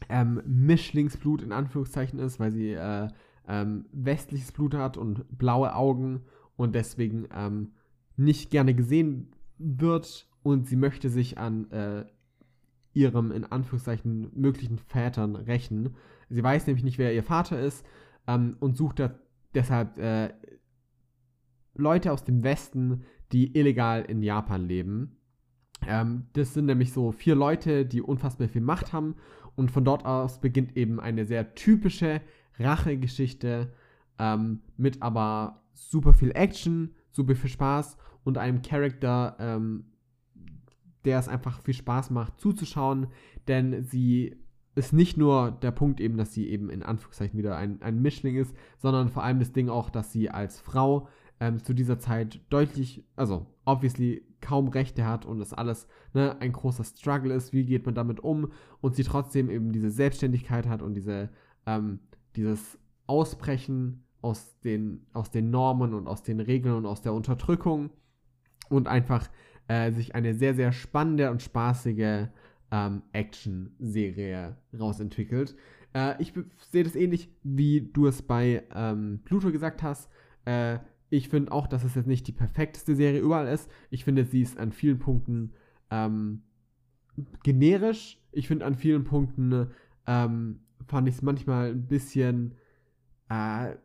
ähm, 0.07 0.41
Mischlingsblut 0.45 1.41
in 1.41 1.51
Anführungszeichen 1.51 2.19
ist, 2.19 2.39
weil 2.39 2.51
sie 2.51 2.71
äh, 2.71 3.07
ähm, 3.47 3.85
westliches 3.91 4.51
Blut 4.51 4.75
hat 4.75 4.95
und 4.95 5.25
blaue 5.37 5.75
Augen 5.75 6.21
und 6.55 6.75
deswegen 6.75 7.27
ähm, 7.35 7.71
nicht 8.15 8.51
gerne 8.51 8.75
gesehen 8.75 9.33
wird 9.57 10.27
und 10.43 10.67
sie 10.67 10.75
möchte 10.75 11.09
sich 11.09 11.37
an 11.39 11.69
äh, 11.71 12.05
ihrem 12.93 13.31
in 13.31 13.45
Anführungszeichen 13.45 14.29
möglichen 14.35 14.77
Vätern 14.77 15.35
rächen. 15.35 15.95
Sie 16.29 16.43
weiß 16.43 16.67
nämlich 16.67 16.83
nicht, 16.83 16.99
wer 16.99 17.13
ihr 17.13 17.23
Vater 17.23 17.59
ist 17.59 17.85
ähm, 18.27 18.55
und 18.59 18.77
sucht 18.77 18.99
da 18.99 19.15
deshalb 19.53 19.97
äh, 19.97 20.29
Leute 21.79 22.11
aus 22.11 22.23
dem 22.23 22.43
Westen, 22.43 23.03
die 23.31 23.57
illegal 23.57 24.03
in 24.03 24.21
Japan 24.21 24.67
leben. 24.67 25.17
Ähm, 25.87 26.27
das 26.33 26.53
sind 26.53 26.65
nämlich 26.65 26.91
so 26.91 27.11
vier 27.11 27.35
Leute, 27.35 27.85
die 27.85 28.01
unfassbar 28.01 28.47
viel 28.47 28.61
Macht 28.61 28.93
haben 28.93 29.15
und 29.55 29.71
von 29.71 29.85
dort 29.85 30.05
aus 30.05 30.39
beginnt 30.39 30.75
eben 30.77 30.99
eine 30.99 31.25
sehr 31.25 31.55
typische 31.55 32.21
Rachegeschichte 32.57 33.73
ähm, 34.17 34.61
mit 34.77 35.01
aber 35.01 35.63
super 35.73 36.13
viel 36.13 36.31
Action, 36.31 36.95
super 37.11 37.35
viel 37.35 37.49
Spaß 37.49 37.97
und 38.23 38.37
einem 38.37 38.61
Charakter, 38.61 39.37
ähm, 39.39 39.85
der 41.05 41.19
es 41.19 41.29
einfach 41.29 41.61
viel 41.61 41.73
Spaß 41.73 42.09
macht 42.09 42.39
zuzuschauen, 42.39 43.07
denn 43.47 43.83
sie 43.83 44.35
ist 44.75 44.93
nicht 44.93 45.17
nur 45.17 45.51
der 45.51 45.71
Punkt 45.71 45.99
eben, 45.99 46.17
dass 46.17 46.33
sie 46.33 46.47
eben 46.49 46.69
in 46.69 46.83
Anführungszeichen 46.83 47.37
wieder 47.37 47.57
ein, 47.57 47.81
ein 47.81 48.01
Mischling 48.01 48.35
ist, 48.35 48.55
sondern 48.77 49.09
vor 49.09 49.23
allem 49.23 49.39
das 49.39 49.51
Ding 49.51 49.69
auch, 49.69 49.89
dass 49.89 50.11
sie 50.11 50.29
als 50.29 50.59
Frau 50.59 51.07
ähm, 51.39 51.63
zu 51.63 51.73
dieser 51.73 51.99
Zeit 51.99 52.41
deutlich, 52.49 53.03
also 53.15 53.45
obviously 53.65 54.23
kaum 54.41 54.67
Rechte 54.69 55.05
hat 55.05 55.25
und 55.25 55.39
das 55.39 55.53
alles 55.53 55.87
ne, 56.13 56.39
ein 56.39 56.51
großer 56.51 56.83
Struggle 56.83 57.33
ist, 57.33 57.53
wie 57.53 57.65
geht 57.65 57.85
man 57.85 57.95
damit 57.95 58.19
um 58.19 58.51
und 58.81 58.95
sie 58.95 59.03
trotzdem 59.03 59.49
eben 59.49 59.71
diese 59.71 59.91
Selbstständigkeit 59.91 60.67
hat 60.67 60.81
und 60.81 60.93
diese, 60.93 61.29
ähm, 61.65 61.99
dieses 62.35 62.77
Ausbrechen 63.07 64.03
aus 64.21 64.59
den, 64.61 65.05
aus 65.13 65.31
den 65.31 65.49
Normen 65.49 65.93
und 65.93 66.07
aus 66.07 66.23
den 66.23 66.39
Regeln 66.39 66.75
und 66.75 66.85
aus 66.85 67.01
der 67.01 67.13
Unterdrückung 67.13 67.89
und 68.69 68.87
einfach 68.87 69.29
äh, 69.67 69.91
sich 69.91 70.15
eine 70.15 70.33
sehr, 70.33 70.53
sehr 70.53 70.71
spannende 70.71 71.31
und 71.31 71.41
spaßige 71.41 72.27
ähm, 72.71 73.01
Action-Serie 73.13 74.57
rausentwickelt. 74.77 75.55
Äh, 75.93 76.21
ich 76.21 76.33
sehe 76.69 76.83
das 76.83 76.95
ähnlich, 76.95 77.29
wie 77.43 77.81
du 77.81 78.07
es 78.07 78.21
bei 78.21 78.63
ähm, 78.73 79.21
Pluto 79.25 79.51
gesagt 79.51 79.83
hast. 79.83 80.09
Äh, 80.45 80.79
ich 81.09 81.29
finde 81.29 81.51
auch, 81.51 81.67
dass 81.67 81.83
es 81.83 81.95
jetzt 81.95 82.07
nicht 82.07 82.27
die 82.27 82.31
perfekteste 82.31 82.95
Serie 82.95 83.19
überall 83.19 83.47
ist. 83.47 83.69
Ich 83.89 84.03
finde, 84.03 84.25
sie 84.25 84.41
ist 84.41 84.57
an 84.59 84.71
vielen 84.71 84.99
Punkten 84.99 85.53
ähm, 85.89 86.43
generisch. 87.43 88.19
Ich 88.31 88.47
finde, 88.47 88.65
an 88.65 88.75
vielen 88.75 89.03
Punkten 89.03 89.71
ähm, 90.07 90.59
fand 90.87 91.07
ich 91.07 91.15
es 91.15 91.21
manchmal 91.21 91.71
ein 91.71 91.87
bisschen. 91.87 92.55
Äh, 93.29 93.75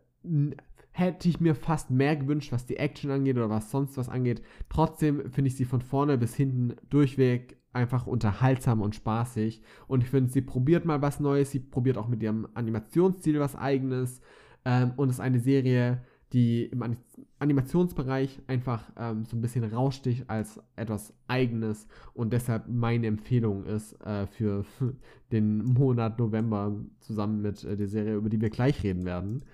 hätte 0.90 1.28
ich 1.28 1.40
mir 1.40 1.56
fast 1.56 1.90
mehr 1.90 2.14
gewünscht, 2.14 2.52
was 2.52 2.66
die 2.66 2.76
Action 2.76 3.10
angeht 3.10 3.36
oder 3.36 3.50
was 3.50 3.70
sonst 3.70 3.96
was 3.96 4.08
angeht. 4.08 4.42
Trotzdem 4.68 5.30
finde 5.32 5.48
ich 5.48 5.56
sie 5.56 5.64
von 5.64 5.80
vorne 5.80 6.16
bis 6.16 6.36
hinten 6.36 6.76
durchweg 6.88 7.56
einfach 7.72 8.06
unterhaltsam 8.06 8.80
und 8.80 8.94
spaßig. 8.94 9.60
Und 9.88 10.04
ich 10.04 10.10
finde, 10.10 10.30
sie 10.30 10.40
probiert 10.40 10.84
mal 10.84 11.02
was 11.02 11.18
Neues. 11.18 11.50
Sie 11.50 11.58
probiert 11.58 11.98
auch 11.98 12.06
mit 12.06 12.22
ihrem 12.22 12.46
Animationsstil 12.54 13.40
was 13.40 13.56
Eigenes. 13.56 14.20
Ähm, 14.64 14.92
und 14.96 15.10
ist 15.10 15.20
eine 15.20 15.40
Serie, 15.40 16.02
die 16.34 16.64
im 16.64 16.82
Ani- 16.82 16.96
Animationsbereich 17.38 18.42
einfach 18.48 18.90
ähm, 18.98 19.24
so 19.24 19.36
ein 19.36 19.40
bisschen 19.40 19.64
raussticht 19.64 20.28
als 20.28 20.60
etwas 20.74 21.14
Eigenes 21.28 21.86
und 22.12 22.32
deshalb 22.32 22.68
meine 22.68 23.06
Empfehlung 23.06 23.64
ist 23.64 23.92
äh, 24.04 24.26
für 24.26 24.64
den 25.32 25.58
Monat 25.64 26.18
November 26.18 26.74
zusammen 26.98 27.40
mit 27.40 27.62
äh, 27.64 27.76
der 27.76 27.86
Serie, 27.86 28.16
über 28.16 28.28
die 28.28 28.40
wir 28.40 28.50
gleich 28.50 28.82
reden 28.82 29.04
werden. 29.04 29.44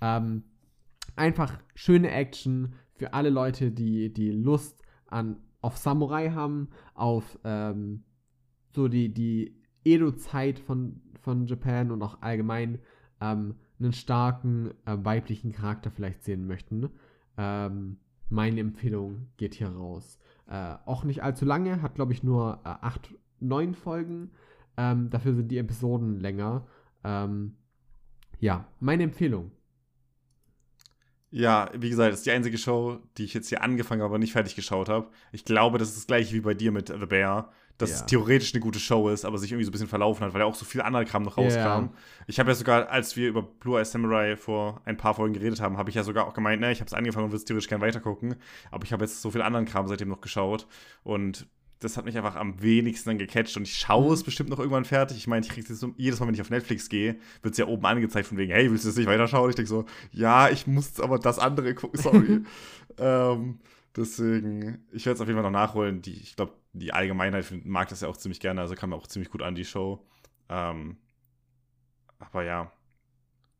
Ähm, 0.00 0.44
einfach 1.14 1.58
schöne 1.74 2.10
Action 2.10 2.72
für 2.94 3.12
alle 3.12 3.30
Leute, 3.30 3.70
die, 3.70 4.12
die 4.12 4.30
Lust 4.30 4.82
an, 5.06 5.36
auf 5.60 5.76
Samurai 5.76 6.30
haben, 6.30 6.68
auf 6.94 7.38
ähm, 7.44 8.04
so 8.70 8.88
die, 8.88 9.12
die 9.12 9.60
Edo-Zeit 9.84 10.58
von, 10.58 11.02
von 11.20 11.46
Japan 11.46 11.90
und 11.90 12.02
auch 12.02 12.22
allgemein 12.22 12.78
ähm, 13.20 13.56
einen 13.80 13.92
starken 13.92 14.70
äh, 14.84 14.96
weiblichen 15.02 15.52
Charakter 15.52 15.90
vielleicht 15.90 16.22
sehen 16.22 16.46
möchten. 16.46 16.90
Ähm, 17.36 17.98
meine 18.28 18.60
Empfehlung 18.60 19.28
geht 19.36 19.54
hier 19.54 19.68
raus. 19.68 20.18
Äh, 20.46 20.76
auch 20.84 21.04
nicht 21.04 21.22
allzu 21.22 21.44
lange, 21.44 21.82
hat 21.82 21.94
glaube 21.94 22.12
ich 22.12 22.22
nur 22.22 22.60
äh, 22.64 22.68
acht, 22.68 23.14
neun 23.40 23.74
Folgen. 23.74 24.30
Ähm, 24.76 25.10
dafür 25.10 25.34
sind 25.34 25.48
die 25.48 25.58
Episoden 25.58 26.20
länger. 26.20 26.66
Ähm, 27.04 27.56
ja, 28.38 28.66
meine 28.78 29.04
Empfehlung. 29.04 29.50
Ja, 31.32 31.70
wie 31.78 31.90
gesagt, 31.90 32.12
das 32.12 32.20
ist 32.20 32.26
die 32.26 32.32
einzige 32.32 32.58
Show, 32.58 32.98
die 33.16 33.24
ich 33.24 33.34
jetzt 33.34 33.48
hier 33.48 33.62
angefangen, 33.62 34.02
aber 34.02 34.18
nicht 34.18 34.32
fertig 34.32 34.56
geschaut 34.56 34.88
habe. 34.88 35.08
Ich 35.30 35.44
glaube, 35.44 35.78
das 35.78 35.90
ist 35.90 35.98
das 35.98 36.06
gleiche 36.08 36.34
wie 36.34 36.40
bei 36.40 36.54
dir 36.54 36.72
mit 36.72 36.88
The 36.88 37.06
Bear, 37.06 37.52
dass 37.80 37.90
ja. 37.90 37.96
es 37.96 38.06
theoretisch 38.06 38.54
eine 38.54 38.60
gute 38.60 38.78
Show 38.78 39.08
ist, 39.08 39.24
aber 39.24 39.38
sich 39.38 39.50
irgendwie 39.50 39.64
so 39.64 39.70
ein 39.70 39.72
bisschen 39.72 39.88
verlaufen 39.88 40.24
hat, 40.24 40.34
weil 40.34 40.40
ja 40.40 40.46
auch 40.46 40.54
so 40.54 40.64
viel 40.64 40.80
anderer 40.82 41.04
Kram 41.04 41.22
noch 41.22 41.36
rauskam. 41.36 41.58
Ja. 41.58 41.92
Ich 42.26 42.38
habe 42.38 42.50
ja 42.50 42.54
sogar, 42.54 42.88
als 42.90 43.16
wir 43.16 43.28
über 43.28 43.42
Blue 43.42 43.78
Eye 43.78 43.84
Samurai 43.84 44.36
vor 44.36 44.82
ein 44.84 44.96
paar 44.96 45.14
Folgen 45.14 45.34
geredet 45.34 45.60
haben, 45.60 45.78
habe 45.78 45.90
ich 45.90 45.96
ja 45.96 46.02
sogar 46.02 46.26
auch 46.26 46.34
gemeint, 46.34 46.60
ne, 46.60 46.70
ich 46.72 46.80
habe 46.80 46.86
es 46.86 46.94
angefangen 46.94 47.24
und 47.24 47.30
würde 47.30 47.38
es 47.38 47.44
theoretisch 47.44 47.68
gerne 47.68 47.84
weitergucken, 47.84 48.36
aber 48.70 48.84
ich 48.84 48.92
habe 48.92 49.04
jetzt 49.04 49.22
so 49.22 49.30
viel 49.30 49.42
anderen 49.42 49.66
Kram 49.66 49.88
seitdem 49.88 50.08
noch 50.08 50.20
geschaut 50.20 50.66
und 51.02 51.46
das 51.80 51.96
hat 51.96 52.04
mich 52.04 52.16
einfach 52.16 52.36
am 52.36 52.60
wenigsten 52.60 53.08
dann 53.08 53.18
gecatcht 53.18 53.56
und 53.56 53.62
ich 53.62 53.74
schaue 53.78 54.08
mhm. 54.08 54.12
es 54.12 54.22
bestimmt 54.22 54.50
noch 54.50 54.58
irgendwann 54.58 54.84
fertig. 54.84 55.16
Ich 55.16 55.26
meine, 55.26 55.46
ich 55.46 55.50
kriege 55.50 55.72
es 55.72 55.84
jedes 55.96 56.20
Mal, 56.20 56.26
wenn 56.26 56.34
ich 56.34 56.42
auf 56.42 56.50
Netflix 56.50 56.90
gehe, 56.90 57.16
wird 57.40 57.52
es 57.52 57.58
ja 57.58 57.66
oben 57.66 57.86
angezeigt 57.86 58.28
von 58.28 58.36
wegen, 58.36 58.52
hey, 58.52 58.70
willst 58.70 58.84
du 58.84 58.90
das 58.90 58.96
nicht 58.96 59.08
weiterschauen? 59.08 59.48
Ich 59.48 59.56
denke 59.56 59.70
so, 59.70 59.86
ja, 60.12 60.50
ich 60.50 60.66
muss 60.66 61.00
aber 61.00 61.18
das 61.18 61.38
andere 61.38 61.74
gucken, 61.74 61.98
sorry. 61.98 62.40
ähm, 62.98 63.58
deswegen, 63.96 64.86
ich 64.92 65.06
werde 65.06 65.16
es 65.16 65.20
auf 65.20 65.28
jeden 65.28 65.40
Fall 65.40 65.50
noch 65.50 65.58
nachholen. 65.58 66.02
Die, 66.02 66.14
ich 66.14 66.36
glaube, 66.36 66.54
die 66.72 66.92
Allgemeinheit 66.92 67.46
mag 67.64 67.88
das 67.88 68.00
ja 68.00 68.08
auch 68.08 68.16
ziemlich 68.16 68.40
gerne, 68.40 68.60
also 68.60 68.74
kam 68.74 68.90
mir 68.90 68.96
auch 68.96 69.06
ziemlich 69.06 69.30
gut 69.30 69.42
an, 69.42 69.54
die 69.54 69.64
Show. 69.64 70.06
Ähm, 70.48 70.96
aber 72.18 72.44
ja, 72.44 72.72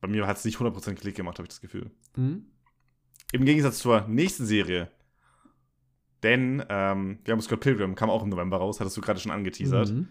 bei 0.01 0.09
mir 0.09 0.27
hat 0.27 0.37
es 0.37 0.45
nicht 0.45 0.59
100% 0.59 0.95
Klick 0.95 1.17
gemacht, 1.17 1.39
habe 1.39 1.47
ich 1.47 1.51
das 1.51 1.61
Gefühl. 1.61 1.91
Mhm. 2.17 2.47
Im 3.33 3.45
Gegensatz 3.45 3.79
zur 3.79 4.07
nächsten 4.09 4.45
Serie, 4.45 4.91
denn 6.23 6.63
ähm, 6.69 7.19
wir 7.25 7.33
haben 7.33 7.41
Scott 7.41 7.61
Pilgrim, 7.61 7.95
kam 7.95 8.11
auch 8.11 8.23
im 8.23 8.29
November 8.29 8.59
raus, 8.59 8.81
hattest 8.81 8.97
du 8.97 9.01
gerade 9.01 9.21
schon 9.21 9.33
angeteasert. 9.33 9.91
Mhm. 9.91 10.09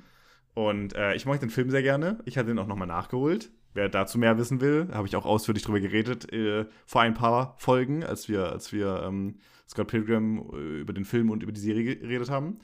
Und 0.54 0.96
äh, 0.96 1.14
ich 1.16 1.26
mag 1.26 1.40
den 1.40 1.50
Film 1.50 1.70
sehr 1.70 1.84
gerne. 1.84 2.20
Ich 2.26 2.38
hatte 2.38 2.48
den 2.48 2.60
auch 2.60 2.68
nochmal 2.68 2.88
nachgeholt. 2.88 3.52
Wer 3.80 3.88
dazu 3.88 4.20
mehr 4.20 4.38
wissen 4.38 4.60
will, 4.60 4.90
habe 4.92 5.08
ich 5.08 5.16
auch 5.16 5.26
ausführlich 5.26 5.64
drüber 5.64 5.80
geredet 5.80 6.34
äh, 6.34 6.66
vor 6.86 7.00
ein 7.00 7.14
paar 7.14 7.56
Folgen, 7.60 8.04
als 8.04 8.28
wir, 8.28 8.52
als 8.52 8.74
wir 8.74 9.04
ähm, 9.08 9.36
Scott 9.70 9.88
Pilgrim 9.88 10.44
äh, 10.52 10.82
über 10.82 10.92
den 10.92 11.06
Film 11.06 11.30
und 11.30 11.44
über 11.44 11.54
die 11.54 11.62
Serie 11.62 11.96
geredet 11.96 12.30
haben. 12.30 12.60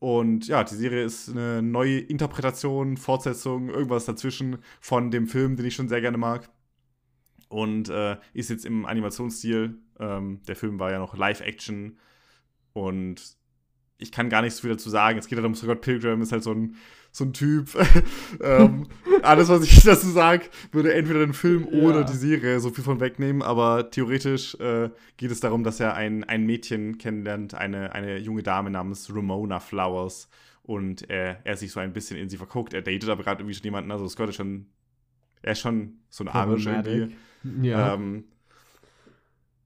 Und 0.00 0.48
ja, 0.48 0.62
die 0.62 0.74
Serie 0.74 1.02
ist 1.02 1.30
eine 1.30 1.62
neue 1.62 2.00
Interpretation, 2.00 2.98
Fortsetzung, 2.98 3.70
irgendwas 3.70 4.04
dazwischen 4.04 4.58
von 4.82 5.10
dem 5.10 5.28
Film, 5.28 5.56
den 5.56 5.64
ich 5.64 5.74
schon 5.74 5.88
sehr 5.88 6.02
gerne 6.02 6.18
mag. 6.18 6.50
Und 7.48 7.88
äh, 7.88 8.18
ist 8.34 8.50
jetzt 8.50 8.66
im 8.66 8.84
Animationsstil. 8.84 9.78
Ähm, 9.98 10.42
der 10.46 10.56
Film 10.56 10.78
war 10.78 10.90
ja 10.90 10.98
noch 10.98 11.16
Live-Action 11.16 11.96
und 12.74 13.34
ich 13.96 14.12
kann 14.12 14.28
gar 14.28 14.42
nicht 14.42 14.54
so 14.54 14.60
viel 14.60 14.72
dazu 14.72 14.90
sagen. 14.90 15.18
Es 15.18 15.26
geht 15.26 15.38
halt 15.38 15.46
um 15.46 15.54
Scott 15.54 15.80
Pilgrim, 15.80 16.20
ist 16.20 16.32
halt 16.32 16.42
so 16.42 16.52
ein, 16.52 16.76
so 17.12 17.24
ein 17.24 17.32
Typ. 17.32 17.68
ähm, 18.40 18.86
alles, 19.22 19.48
was 19.48 19.62
ich 19.64 19.82
dazu 19.84 20.10
sage, 20.10 20.46
würde 20.72 20.94
entweder 20.94 21.20
den 21.20 21.32
Film 21.32 21.68
ja. 21.70 21.82
oder 21.82 22.04
die 22.04 22.16
Serie 22.16 22.60
so 22.60 22.70
viel 22.70 22.84
von 22.84 23.00
wegnehmen. 23.00 23.42
Aber 23.42 23.90
theoretisch 23.90 24.54
äh, 24.56 24.90
geht 25.16 25.30
es 25.30 25.40
darum, 25.40 25.64
dass 25.64 25.80
er 25.80 25.94
ein, 25.94 26.24
ein 26.24 26.46
Mädchen 26.46 26.98
kennenlernt, 26.98 27.54
eine, 27.54 27.92
eine 27.92 28.18
junge 28.18 28.42
Dame 28.42 28.70
namens 28.70 29.14
Ramona 29.14 29.60
Flowers. 29.60 30.28
Und 30.62 31.10
äh, 31.10 31.36
er 31.42 31.56
sich 31.56 31.72
so 31.72 31.80
ein 31.80 31.92
bisschen 31.92 32.16
in 32.16 32.28
sie 32.28 32.36
verguckt. 32.36 32.74
Er 32.74 32.82
datet 32.82 33.08
aber 33.08 33.24
gerade 33.24 33.40
irgendwie 33.40 33.54
schon 33.54 33.64
jemanden. 33.64 33.90
Also 33.90 34.08
Scott 34.08 34.28
ist 34.28 34.36
schon, 34.36 34.66
er 35.42 35.52
ist 35.52 35.60
schon 35.60 36.00
so 36.08 36.22
ein 36.24 36.28
Arisch 36.28 36.66
irgendwie. 36.66 37.16
Ja. 37.62 37.94
Ähm, 37.94 38.24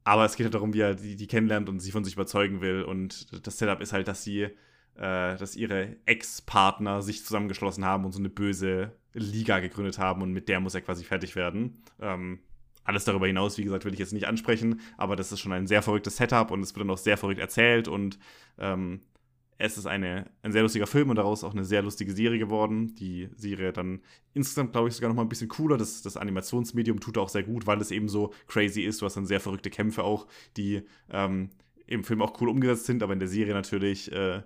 aber 0.05 0.26
es 0.26 0.36
geht 0.36 0.45
halt 0.45 0.55
darum, 0.55 0.74
wie 0.74 0.80
er 0.80 0.95
die, 0.95 1.16
die 1.16 1.26
kennenlernt 1.26 1.68
und 1.68 1.80
sie 1.80 1.90
von 1.90 2.05
sich 2.05 2.14
überzeugen 2.14 2.61
will. 2.61 2.82
Und 2.82 3.47
das 3.47 3.59
Setup 3.59 3.80
ist 3.80 3.95
halt, 3.95 4.07
dass 4.07 4.22
sie, 4.22 4.49
äh, 4.97 5.36
dass 5.36 5.57
ihre 5.57 5.97
Ex-Partner 6.07 7.03
sich 7.03 7.24
zusammengeschlossen 7.24 7.84
haben 7.84 8.05
und 8.05 8.12
so 8.12 8.18
eine 8.18 8.28
böse 8.28 8.92
Liga 9.12 9.61
gegründet 9.61 9.99
haben 9.99 10.22
und 10.22 10.32
mit 10.32 10.49
der 10.49 10.61
muss 10.61 10.74
er 10.74 10.80
quasi 10.80 11.05
fertig 11.05 11.36
werden. 11.36 11.82
Ähm, 12.01 12.40
alles 12.84 13.05
darüber 13.05 13.26
hinaus, 13.26 13.57
wie 13.57 13.64
gesagt, 13.64 13.84
will 13.84 13.95
ich 13.95 13.99
jetzt 13.99 14.12
nicht 14.12 14.26
ansprechen, 14.26 14.80
aber 14.99 15.16
das 15.16 15.32
ist 15.32 15.40
schon 15.40 15.53
ein 15.53 15.66
sehr 15.66 15.82
verrücktes 15.82 16.16
Setup 16.16 16.51
und 16.51 16.61
es 16.61 16.74
wird 16.74 16.84
dann 16.84 16.90
auch 16.90 16.99
sehr 16.99 17.16
verrückt 17.16 17.40
erzählt 17.40 17.88
und 17.88 18.18
ähm, 18.59 19.01
es 19.57 19.78
ist 19.78 19.86
eine, 19.86 20.30
ein 20.42 20.53
sehr 20.53 20.62
lustiger 20.62 20.86
Film 20.86 21.11
und 21.11 21.16
daraus 21.16 21.45
auch 21.45 21.53
eine 21.53 21.64
sehr 21.64 21.82
lustige 21.82 22.12
Serie 22.12 22.38
geworden. 22.38 22.95
Die 22.97 23.28
Serie 23.36 23.72
dann 23.72 24.01
insgesamt, 24.32 24.72
glaube 24.72 24.88
ich, 24.88 24.95
sogar 24.95 25.09
noch 25.09 25.16
mal 25.16 25.22
ein 25.22 25.28
bisschen 25.28 25.49
cooler. 25.49 25.76
Das, 25.76 26.03
das 26.03 26.16
Animationsmedium 26.16 26.99
tut 27.01 27.18
auch 27.18 27.28
sehr 27.28 27.45
gut, 27.45 27.66
weil 27.66 27.80
es 27.80 27.90
eben 27.90 28.09
so 28.09 28.32
crazy 28.49 28.82
ist. 28.82 29.01
Du 29.01 29.07
hast 29.07 29.16
dann 29.16 29.26
sehr 29.26 29.40
verrückte 29.40 29.70
Kämpfe 29.70 30.03
auch, 30.03 30.26
die 30.57 30.82
ähm, 31.11 31.51
im 31.86 32.03
Film 32.03 32.20
auch 32.22 32.40
cool 32.40 32.49
umgesetzt 32.49 32.86
sind, 32.86 33.03
aber 33.03 33.12
in 33.12 33.20
der 33.20 33.28
Serie 33.28 33.55
natürlich 33.55 34.11
äh, 34.11 34.42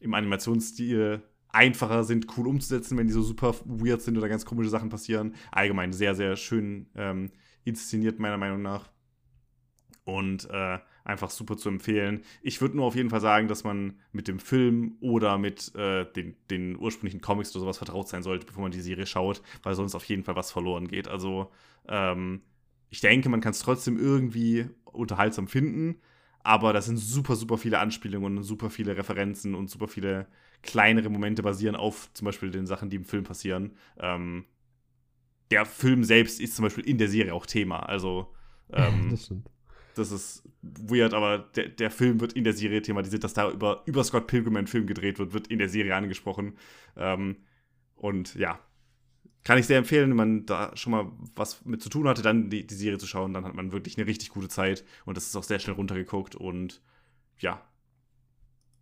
im 0.00 0.14
Animationsstil 0.14 1.22
einfacher 1.50 2.04
sind, 2.04 2.26
cool 2.36 2.46
umzusetzen, 2.46 2.98
wenn 2.98 3.06
die 3.06 3.12
so 3.12 3.22
super 3.22 3.54
weird 3.64 4.02
sind 4.02 4.16
oder 4.18 4.28
ganz 4.28 4.44
komische 4.44 4.70
Sachen 4.70 4.90
passieren. 4.90 5.34
Allgemein 5.50 5.92
sehr, 5.92 6.14
sehr 6.14 6.36
schön 6.36 6.86
ähm, 6.94 7.30
inszeniert, 7.64 8.18
meiner 8.18 8.36
Meinung 8.36 8.62
nach. 8.62 8.88
Und 10.04 10.48
äh, 10.50 10.78
einfach 11.04 11.30
super 11.30 11.56
zu 11.56 11.68
empfehlen. 11.68 12.22
Ich 12.42 12.60
würde 12.60 12.76
nur 12.76 12.86
auf 12.86 12.94
jeden 12.94 13.10
Fall 13.10 13.20
sagen, 13.20 13.48
dass 13.48 13.64
man 13.64 13.98
mit 14.12 14.28
dem 14.28 14.38
Film 14.38 14.96
oder 15.00 15.36
mit 15.38 15.74
äh, 15.74 16.10
den, 16.12 16.36
den, 16.50 16.78
ursprünglichen 16.78 17.20
Comics 17.20 17.54
oder 17.54 17.62
sowas 17.62 17.78
vertraut 17.78 18.08
sein 18.08 18.22
sollte, 18.22 18.46
bevor 18.46 18.62
man 18.62 18.72
die 18.72 18.80
Serie 18.80 19.06
schaut, 19.06 19.42
weil 19.62 19.74
sonst 19.74 19.94
auf 19.94 20.04
jeden 20.04 20.24
Fall 20.24 20.36
was 20.36 20.50
verloren 20.50 20.88
geht. 20.88 21.08
Also 21.08 21.50
ähm, 21.88 22.42
ich 22.90 23.00
denke, 23.00 23.28
man 23.28 23.40
kann 23.40 23.50
es 23.52 23.60
trotzdem 23.60 23.98
irgendwie 23.98 24.66
unterhaltsam 24.84 25.48
finden, 25.48 26.00
aber 26.48 26.72
da 26.72 26.80
sind 26.80 26.96
super, 26.96 27.36
super 27.36 27.58
viele 27.58 27.78
Anspielungen 27.78 28.38
und 28.38 28.42
super 28.42 28.70
viele 28.70 28.96
Referenzen 28.96 29.54
und 29.54 29.68
super 29.68 29.86
viele 29.86 30.26
kleinere 30.62 31.10
Momente 31.10 31.42
basieren 31.42 31.76
auf 31.76 32.10
zum 32.14 32.24
Beispiel 32.24 32.50
den 32.50 32.66
Sachen, 32.66 32.88
die 32.88 32.96
im 32.96 33.04
Film 33.04 33.22
passieren. 33.22 33.76
Ähm, 33.98 34.46
der 35.50 35.66
Film 35.66 36.04
selbst 36.04 36.40
ist 36.40 36.56
zum 36.56 36.62
Beispiel 36.62 36.88
in 36.88 36.96
der 36.96 37.08
Serie 37.08 37.34
auch 37.34 37.44
Thema. 37.44 37.80
Also 37.80 38.32
ähm, 38.72 39.10
das 39.10 39.30
das 39.94 40.10
ist 40.10 40.48
weird, 40.62 41.12
aber 41.12 41.38
der, 41.54 41.68
der 41.68 41.90
Film 41.90 42.18
wird 42.20 42.32
in 42.32 42.44
der 42.44 42.54
Serie 42.54 42.80
thematisiert, 42.80 43.24
dass 43.24 43.34
da 43.34 43.50
über, 43.50 43.82
über 43.84 44.02
Scott 44.02 44.26
Pilgrim 44.26 44.56
ein 44.56 44.68
Film 44.68 44.86
gedreht 44.86 45.18
wird, 45.18 45.34
wird 45.34 45.48
in 45.48 45.58
der 45.58 45.68
Serie 45.68 45.94
angesprochen. 45.94 46.56
Ähm, 46.96 47.36
und 47.94 48.36
ja, 48.36 48.58
kann 49.48 49.56
ich 49.56 49.66
sehr 49.66 49.78
empfehlen, 49.78 50.10
wenn 50.10 50.16
man 50.18 50.44
da 50.44 50.76
schon 50.76 50.90
mal 50.90 51.10
was 51.34 51.64
mit 51.64 51.80
zu 51.80 51.88
tun 51.88 52.06
hatte, 52.06 52.20
dann 52.20 52.50
die, 52.50 52.66
die 52.66 52.74
Serie 52.74 52.98
zu 52.98 53.06
schauen, 53.06 53.32
dann 53.32 53.46
hat 53.46 53.54
man 53.54 53.72
wirklich 53.72 53.96
eine 53.96 54.06
richtig 54.06 54.28
gute 54.28 54.48
Zeit 54.48 54.84
und 55.06 55.16
das 55.16 55.26
ist 55.26 55.34
auch 55.36 55.42
sehr 55.42 55.58
schnell 55.58 55.74
runtergeguckt 55.74 56.36
und 56.36 56.82
ja. 57.38 57.62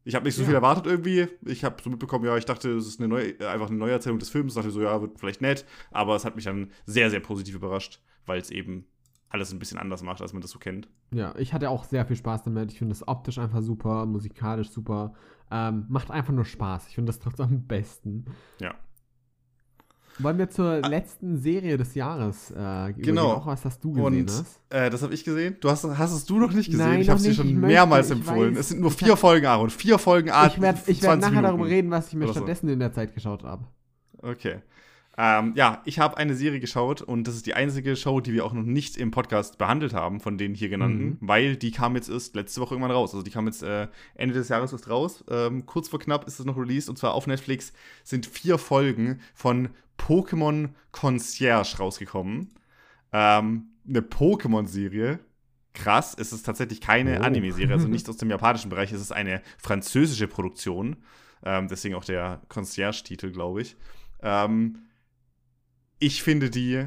Ich 0.03 0.17
habe 0.17 0.25
nicht 0.25 0.35
so 0.35 0.43
ja. 0.43 0.47
viel 0.47 0.57
erwartet 0.57 0.87
irgendwie. 0.87 1.29
Ich 1.45 1.63
habe 1.63 1.81
so 1.81 1.89
mitbekommen, 1.89 2.25
ja, 2.25 2.37
ich 2.37 2.47
dachte, 2.47 2.73
es 2.73 2.89
ist 2.89 2.99
eine 2.99 3.07
neue, 3.07 3.49
einfach 3.49 3.69
eine 3.69 3.79
Neuerzählung 3.79 4.19
des 4.19 4.29
Films. 4.29 4.55
Ich 4.55 4.57
dachte 4.57 4.73
so, 4.73 4.83
ja, 4.83 5.01
wird 5.01 5.21
vielleicht 5.21 5.41
nett. 5.41 5.65
Aber 5.93 6.17
es 6.17 6.25
hat 6.25 6.35
mich 6.35 6.47
dann 6.47 6.73
sehr, 6.85 7.11
sehr 7.11 7.21
positiv 7.21 7.55
überrascht, 7.55 8.01
weil 8.25 8.41
es 8.41 8.51
eben 8.51 8.87
alles 9.29 9.53
ein 9.53 9.61
bisschen 9.61 9.79
anders 9.79 10.03
macht, 10.03 10.21
als 10.21 10.33
man 10.33 10.43
das 10.43 10.51
so 10.51 10.59
kennt. 10.59 10.89
Ja, 11.13 11.33
ich 11.37 11.53
hatte 11.53 11.71
auch 11.71 11.85
sehr 11.85 12.07
viel 12.07 12.17
Spaß 12.17 12.43
damit. 12.43 12.73
Ich 12.73 12.79
finde 12.79 12.93
das 12.93 13.07
optisch 13.07 13.39
einfach 13.39 13.63
super, 13.63 14.05
musikalisch 14.07 14.71
super. 14.71 15.15
Ähm, 15.49 15.87
macht 15.89 16.11
einfach 16.11 16.33
nur 16.33 16.45
Spaß. 16.45 16.89
Ich 16.89 16.97
finde 16.97 17.11
das 17.11 17.21
trotzdem 17.21 17.47
am 17.47 17.67
besten. 17.69 18.25
Ja. 18.61 18.75
Wollen 20.19 20.39
wir 20.39 20.49
zur 20.49 20.67
ah. 20.83 20.89
letzten 20.89 21.39
Serie 21.39 21.77
des 21.77 21.95
Jahres 21.95 22.51
äh, 22.51 22.93
genau. 22.95 23.33
auch 23.33 23.47
was 23.47 23.65
hast 23.65 23.85
du 23.85 23.93
gesehen 23.93 24.21
Und, 24.21 24.31
hast? 24.31 24.61
Äh, 24.71 24.91
das 24.91 25.03
habe 25.03 25.15
ich 25.15 25.25
gesehen. 25.25 25.57
Du 25.61 25.71
hast, 25.71 25.85
hast 25.85 26.13
es 26.13 26.25
du 26.25 26.39
noch 26.39 26.53
nicht 26.53 26.71
gesehen. 26.71 26.87
Nein, 26.87 27.01
ich 27.01 27.09
habe 27.09 27.19
es 27.19 27.25
dir 27.25 27.35
schon 27.35 27.55
mehrmals 27.61 28.09
möchte, 28.09 28.23
empfohlen. 28.23 28.57
Es 28.57 28.71
sind 28.71 28.81
nur 28.81 28.91
vier 28.91 29.17
Folgen 29.17 29.47
Aaron. 29.47 29.71
Vier 29.71 29.99
Folgen 29.99 30.31
Aaron. 30.31 30.53
Ich 30.53 30.63
werde 30.63 30.87
werd 30.87 31.03
nachher 31.03 31.31
Minuten 31.31 31.43
darüber 31.43 31.67
reden, 31.67 31.91
was 31.91 32.09
ich 32.09 32.15
mir 32.15 32.29
stattdessen 32.29 32.67
so. 32.67 32.73
in 32.73 32.79
der 32.79 32.93
Zeit 32.93 33.15
geschaut 33.15 33.45
habe. 33.45 33.65
Okay. 34.23 34.57
Ähm, 35.19 35.53
ja, 35.57 35.81
ich 35.87 35.99
habe 35.99 36.19
eine 36.19 36.35
Serie 36.35 36.61
geschaut 36.61 37.01
und 37.01 37.27
das 37.27 37.37
ist 37.37 37.47
die 37.47 37.55
einzige 37.55 37.97
Show, 37.97 38.21
die 38.21 38.35
wir 38.35 38.45
auch 38.45 38.53
noch 38.53 38.63
nicht 38.63 38.99
im 38.99 39.11
Podcast 39.11 39.57
behandelt 39.57 39.95
haben, 39.95 40.21
von 40.21 40.37
den 40.37 40.55
hier 40.55 40.69
genannten, 40.69 41.05
mhm. 41.05 41.19
weil 41.21 41.57
die 41.57 41.71
kam 41.71 41.97
jetzt 41.97 42.11
erst 42.11 42.35
letzte 42.35 42.61
Woche 42.61 42.75
irgendwann 42.75 42.95
raus. 42.95 43.15
Also 43.15 43.23
die 43.23 43.31
kam 43.31 43.47
jetzt 43.47 43.63
äh, 43.63 43.89
Ende 44.15 44.35
des 44.35 44.51
Jahres 44.51 44.73
erst 44.73 44.91
raus. 44.91 45.25
Ähm, 45.31 45.65
kurz 45.65 45.89
vor 45.89 46.01
knapp 46.01 46.27
ist 46.27 46.39
es 46.39 46.45
noch 46.45 46.59
released 46.59 46.91
und 46.91 46.99
zwar 46.99 47.15
auf 47.15 47.27
Netflix 47.27 47.73
sind 48.05 48.27
vier 48.27 48.59
Folgen 48.59 49.21
von 49.35 49.71
Pokémon 49.99 50.71
Concierge 50.93 51.79
rausgekommen. 51.79 52.55
Ähm, 53.13 53.69
eine 53.89 54.01
Pokémon-Serie. 54.01 55.21
Krass, 55.75 56.17
es 56.19 56.33
ist 56.33 56.45
tatsächlich 56.45 56.81
keine 56.81 57.21
oh. 57.21 57.23
Anime-Serie, 57.23 57.75
also 57.75 57.89
nicht 57.89 58.09
aus 58.09 58.17
dem 58.17 58.31
japanischen 58.31 58.71
Bereich, 58.71 58.93
es 58.93 59.01
ist 59.01 59.13
eine 59.13 59.43
französische 59.59 60.27
Produktion. 60.27 60.97
Ähm, 61.45 61.69
deswegen 61.69 61.95
auch 61.95 62.05
der 62.05 62.43
Concierge-Titel, 62.49 63.31
glaube 63.31 63.63
ich. 63.63 63.77
Ähm, 64.23 64.79
ich 65.99 66.23
finde 66.23 66.51
die 66.51 66.87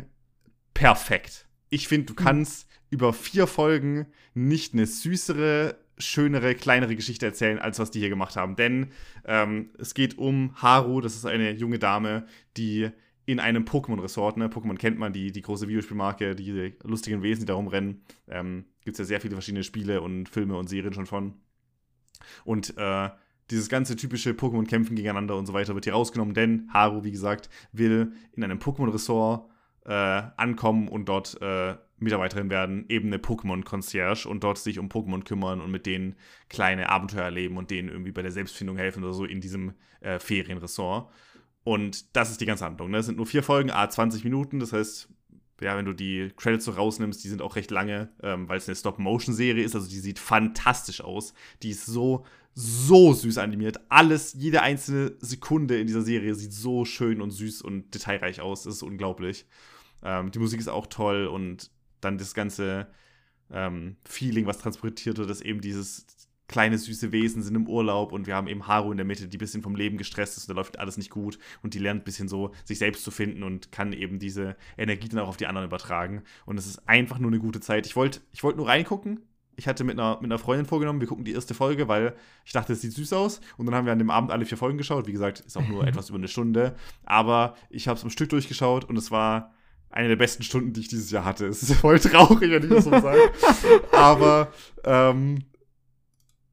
perfekt. 0.73 1.47
Ich 1.69 1.87
finde, 1.87 2.13
du 2.13 2.19
hm. 2.19 2.25
kannst 2.25 2.67
über 2.89 3.13
vier 3.13 3.47
Folgen 3.47 4.07
nicht 4.33 4.73
eine 4.73 4.85
süßere, 4.85 5.77
schönere, 5.99 6.55
kleinere 6.55 6.95
Geschichte 6.95 7.25
erzählen, 7.25 7.59
als 7.59 7.79
was 7.79 7.91
die 7.91 7.99
hier 7.99 8.09
gemacht 8.09 8.35
haben. 8.35 8.55
Denn 8.55 8.87
ähm, 9.25 9.69
es 9.77 9.93
geht 9.93 10.17
um 10.17 10.55
Haru, 10.61 11.01
das 11.01 11.15
ist 11.15 11.25
eine 11.25 11.51
junge 11.51 11.79
Dame, 11.79 12.25
die 12.57 12.89
in 13.25 13.39
einem 13.39 13.63
Pokémon-Resort, 13.63 14.37
ne, 14.37 14.47
Pokémon 14.47 14.77
kennt 14.77 14.97
man, 14.97 15.13
die, 15.13 15.31
die 15.31 15.41
große 15.41 15.67
Videospielmarke, 15.67 16.35
die 16.35 16.73
lustigen 16.83 17.21
Wesen, 17.21 17.41
die 17.41 17.45
da 17.45 17.53
rumrennen, 17.53 18.01
ähm, 18.27 18.65
Gibt 18.83 18.95
es 18.95 18.99
ja 18.99 19.05
sehr 19.05 19.21
viele 19.21 19.35
verschiedene 19.35 19.63
Spiele 19.63 20.01
und 20.01 20.29
Filme 20.29 20.57
und 20.57 20.67
Serien 20.67 20.93
schon 20.93 21.05
von. 21.05 21.35
Und 22.43 22.75
äh, 22.77 23.09
dieses 23.51 23.69
ganze 23.69 23.95
typische 23.95 24.31
Pokémon-Kämpfen 24.31 24.95
gegeneinander 24.95 25.35
und 25.35 25.45
so 25.45 25.53
weiter 25.53 25.73
wird 25.73 25.85
hier 25.85 25.93
rausgenommen, 25.93 26.33
denn 26.33 26.69
Haru, 26.73 27.03
wie 27.03 27.11
gesagt, 27.11 27.49
will 27.71 28.13
in 28.33 28.43
einem 28.43 28.59
Pokémon-Ressort 28.59 29.48
äh, 29.85 29.91
ankommen 29.91 30.87
und 30.87 31.09
dort 31.09 31.41
äh, 31.41 31.75
Mitarbeiterin 31.97 32.49
werden, 32.49 32.85
eben 32.89 33.07
eine 33.07 33.17
Pokémon-Concierge 33.17 34.27
und 34.27 34.43
dort 34.43 34.57
sich 34.57 34.79
um 34.79 34.87
Pokémon 34.87 35.23
kümmern 35.23 35.61
und 35.61 35.71
mit 35.71 35.85
denen 35.85 36.15
kleine 36.49 36.89
Abenteuer 36.89 37.23
erleben 37.23 37.57
und 37.57 37.71
denen 37.71 37.89
irgendwie 37.89 38.11
bei 38.11 38.21
der 38.21 38.31
Selbstfindung 38.31 38.77
helfen 38.77 39.03
oder 39.03 39.13
so 39.13 39.25
in 39.25 39.41
diesem 39.41 39.73
äh, 40.01 40.19
Ferienressort. 40.19 41.11
Und 41.63 42.15
das 42.15 42.31
ist 42.31 42.41
die 42.41 42.45
ganze 42.45 42.65
Handlung. 42.65 42.89
Ne? 42.89 42.97
Es 42.99 43.05
sind 43.05 43.17
nur 43.17 43.25
vier 43.25 43.43
Folgen, 43.43 43.69
a 43.69 43.89
20 43.89 44.23
Minuten, 44.23 44.59
das 44.59 44.73
heißt, 44.73 45.09
ja, 45.61 45.77
wenn 45.77 45.85
du 45.85 45.93
die 45.93 46.31
Credits 46.37 46.65
so 46.65 46.71
rausnimmst, 46.71 47.23
die 47.23 47.29
sind 47.29 47.41
auch 47.41 47.55
recht 47.55 47.71
lange, 47.71 48.09
ähm, 48.21 48.47
weil 48.47 48.57
es 48.57 48.67
eine 48.67 48.75
Stop-Motion-Serie 48.75 49.63
ist. 49.63 49.75
Also 49.75 49.89
die 49.89 49.99
sieht 49.99 50.19
fantastisch 50.19 51.01
aus. 51.01 51.33
Die 51.63 51.71
ist 51.71 51.85
so, 51.85 52.25
so 52.53 53.13
süß 53.13 53.37
animiert. 53.37 53.79
Alles, 53.89 54.33
jede 54.33 54.61
einzelne 54.61 55.13
Sekunde 55.19 55.79
in 55.79 55.87
dieser 55.87 56.01
Serie 56.01 56.35
sieht 56.35 56.53
so 56.53 56.85
schön 56.85 57.21
und 57.21 57.31
süß 57.31 57.61
und 57.61 57.93
detailreich 57.93 58.41
aus. 58.41 58.63
Das 58.63 58.75
ist 58.75 58.83
unglaublich. 58.83 59.45
Ähm, 60.03 60.31
die 60.31 60.39
Musik 60.39 60.59
ist 60.59 60.69
auch 60.69 60.87
toll 60.87 61.27
und 61.27 61.71
dann 62.01 62.17
das 62.17 62.33
ganze 62.33 62.87
ähm, 63.51 63.97
Feeling, 64.05 64.45
was 64.45 64.59
transportiert 64.59 65.17
wird, 65.17 65.29
ist 65.29 65.41
eben 65.41 65.61
dieses 65.61 66.05
kleine 66.49 66.77
süße 66.77 67.13
Wesen 67.13 67.41
sind 67.41 67.55
im 67.55 67.67
Urlaub 67.67 68.11
und 68.11 68.27
wir 68.27 68.35
haben 68.35 68.47
eben 68.47 68.67
Haru 68.67 68.91
in 68.91 68.97
der 68.97 69.05
Mitte, 69.05 69.27
die 69.29 69.37
ein 69.37 69.39
bisschen 69.39 69.61
vom 69.61 69.75
Leben 69.75 69.97
gestresst 69.97 70.35
ist 70.35 70.49
und 70.49 70.55
da 70.55 70.59
läuft 70.59 70.79
alles 70.79 70.97
nicht 70.97 71.11
gut 71.11 71.39
und 71.61 71.75
die 71.75 71.79
lernt 71.79 72.01
ein 72.01 72.03
bisschen 72.03 72.27
so, 72.27 72.51
sich 72.65 72.79
selbst 72.79 73.03
zu 73.03 73.11
finden 73.11 73.43
und 73.43 73.71
kann 73.71 73.93
eben 73.93 74.19
diese 74.19 74.57
Energie 74.77 75.07
dann 75.07 75.19
auch 75.19 75.29
auf 75.29 75.37
die 75.37 75.47
anderen 75.47 75.67
übertragen. 75.67 76.23
Und 76.45 76.57
es 76.57 76.67
ist 76.67 76.89
einfach 76.89 77.19
nur 77.19 77.31
eine 77.31 77.39
gute 77.39 77.61
Zeit. 77.61 77.85
Ich 77.85 77.95
wollte 77.95 78.19
ich 78.33 78.43
wollt 78.43 78.57
nur 78.57 78.67
reingucken. 78.67 79.21
Ich 79.55 79.67
hatte 79.67 79.83
mit 79.83 79.99
einer, 79.99 80.15
mit 80.15 80.25
einer 80.25 80.39
Freundin 80.39 80.65
vorgenommen, 80.65 81.01
wir 81.01 81.07
gucken 81.07 81.25
die 81.25 81.33
erste 81.33 81.53
Folge, 81.53 81.87
weil 81.87 82.15
ich 82.45 82.53
dachte, 82.53 82.73
es 82.73 82.81
sieht 82.81 82.93
süß 82.93 83.13
aus. 83.13 83.41
Und 83.57 83.65
dann 83.65 83.75
haben 83.75 83.85
wir 83.85 83.93
an 83.93 83.99
dem 83.99 84.09
Abend 84.09 84.31
alle 84.31 84.45
vier 84.45 84.57
Folgen 84.57 84.77
geschaut. 84.77 85.05
Wie 85.05 85.11
gesagt, 85.11 85.41
ist 85.41 85.57
auch 85.57 85.67
nur 85.67 85.85
etwas 85.87 86.09
über 86.09 86.17
eine 86.17 86.29
Stunde. 86.29 86.75
Aber 87.03 87.55
ich 87.69 87.87
habe 87.87 87.97
es 87.97 88.03
im 88.03 88.09
Stück 88.09 88.29
durchgeschaut 88.29 88.85
und 88.85 88.97
es 88.97 89.11
war 89.11 89.53
eine 89.91 90.07
der 90.07 90.15
besten 90.15 90.43
Stunden, 90.43 90.73
die 90.73 90.81
ich 90.81 90.87
dieses 90.87 91.11
Jahr 91.11 91.25
hatte. 91.25 91.45
Es 91.47 91.61
ist 91.61 91.73
voll 91.73 91.99
traurig, 91.99 92.49
wenn 92.49 92.63
ich 92.63 92.69
das 92.69 92.85
so 92.85 92.91
sage. 92.91 93.19
Aber 93.91 94.51
ähm, 94.85 95.43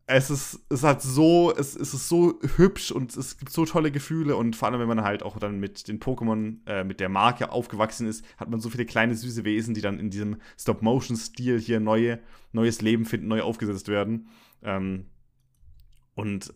es 0.09 0.31
ist, 0.31 0.61
es 0.69 0.85
hat 0.85 1.03
so, 1.03 1.53
es, 1.57 1.75
es 1.75 1.93
ist 1.93 2.09
so 2.09 2.39
hübsch 2.57 2.93
und 2.93 3.17
es 3.17 3.39
gibt 3.39 3.51
so 3.51 3.65
tolle 3.65 3.91
Gefühle 3.91 4.37
und 4.37 4.55
vor 4.55 4.69
allem, 4.69 4.79
wenn 4.79 4.87
man 4.87 5.03
halt 5.03 5.25
auch 5.25 5.37
dann 5.39 5.59
mit 5.59 5.89
den 5.89 5.99
Pokémon, 5.99 6.59
äh, 6.67 6.85
mit 6.85 7.01
der 7.01 7.09
Marke 7.09 7.51
aufgewachsen 7.51 8.07
ist, 8.07 8.25
hat 8.37 8.49
man 8.49 8.61
so 8.61 8.71
viele 8.71 8.87
kleine 8.87 9.17
süße 9.17 9.45
Wesen, 9.45 9.75
die 9.75 9.81
dann 9.81 9.99
in 9.99 10.11
diesem 10.11 10.37
Stop-Motion-Stil 10.59 11.59
hier 11.59 11.81
neue, 11.81 12.21
neues 12.53 12.83
Leben 12.83 13.05
finden, 13.05 13.27
neu 13.27 13.43
aufgesetzt 13.43 13.89
werden. 13.89 14.29
Ähm, 14.63 15.07
und 16.15 16.55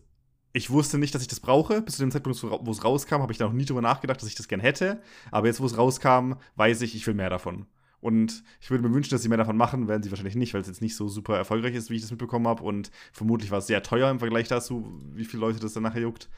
ich 0.53 0.69
wusste 0.69 0.97
nicht, 0.97 1.13
dass 1.13 1.21
ich 1.21 1.27
das 1.27 1.41
brauche. 1.41 1.81
Bis 1.81 1.97
zu 1.97 2.03
dem 2.03 2.11
Zeitpunkt, 2.11 2.41
wo 2.41 2.71
es 2.71 2.83
rauskam, 2.85 3.21
habe 3.21 3.33
ich 3.33 3.37
da 3.37 3.45
noch 3.45 3.53
nie 3.53 3.65
drüber 3.65 3.81
nachgedacht, 3.81 4.21
dass 4.21 4.29
ich 4.29 4.35
das 4.35 4.47
gern 4.47 4.59
hätte. 4.61 5.01
Aber 5.29 5.47
jetzt, 5.47 5.59
wo 5.59 5.65
es 5.65 5.77
rauskam, 5.77 6.33
weiß 6.55 6.81
ich, 6.81 6.95
ich 6.95 7.05
will 7.05 7.13
mehr 7.13 7.29
davon. 7.29 7.65
Und 8.01 8.43
ich 8.59 8.71
würde 8.71 8.87
mir 8.87 8.93
wünschen, 8.93 9.11
dass 9.11 9.21
sie 9.21 9.29
mehr 9.29 9.37
davon 9.37 9.55
machen, 9.55 9.87
werden 9.87 10.01
sie 10.01 10.09
wahrscheinlich 10.09 10.35
nicht, 10.35 10.53
weil 10.53 10.61
es 10.61 10.67
jetzt 10.67 10.81
nicht 10.81 10.95
so 10.95 11.07
super 11.07 11.37
erfolgreich 11.37 11.75
ist, 11.75 11.89
wie 11.89 11.95
ich 11.95 12.01
das 12.01 12.11
mitbekommen 12.11 12.47
habe. 12.47 12.63
Und 12.63 12.91
vermutlich 13.13 13.51
war 13.51 13.59
es 13.59 13.67
sehr 13.67 13.83
teuer 13.83 14.09
im 14.09 14.19
Vergleich 14.19 14.47
dazu, 14.47 14.91
wie 15.13 15.23
viele 15.23 15.41
Leute 15.41 15.59
das 15.59 15.73
dann 15.73 15.83
nachher 15.83 16.01
juckt. 16.01 16.29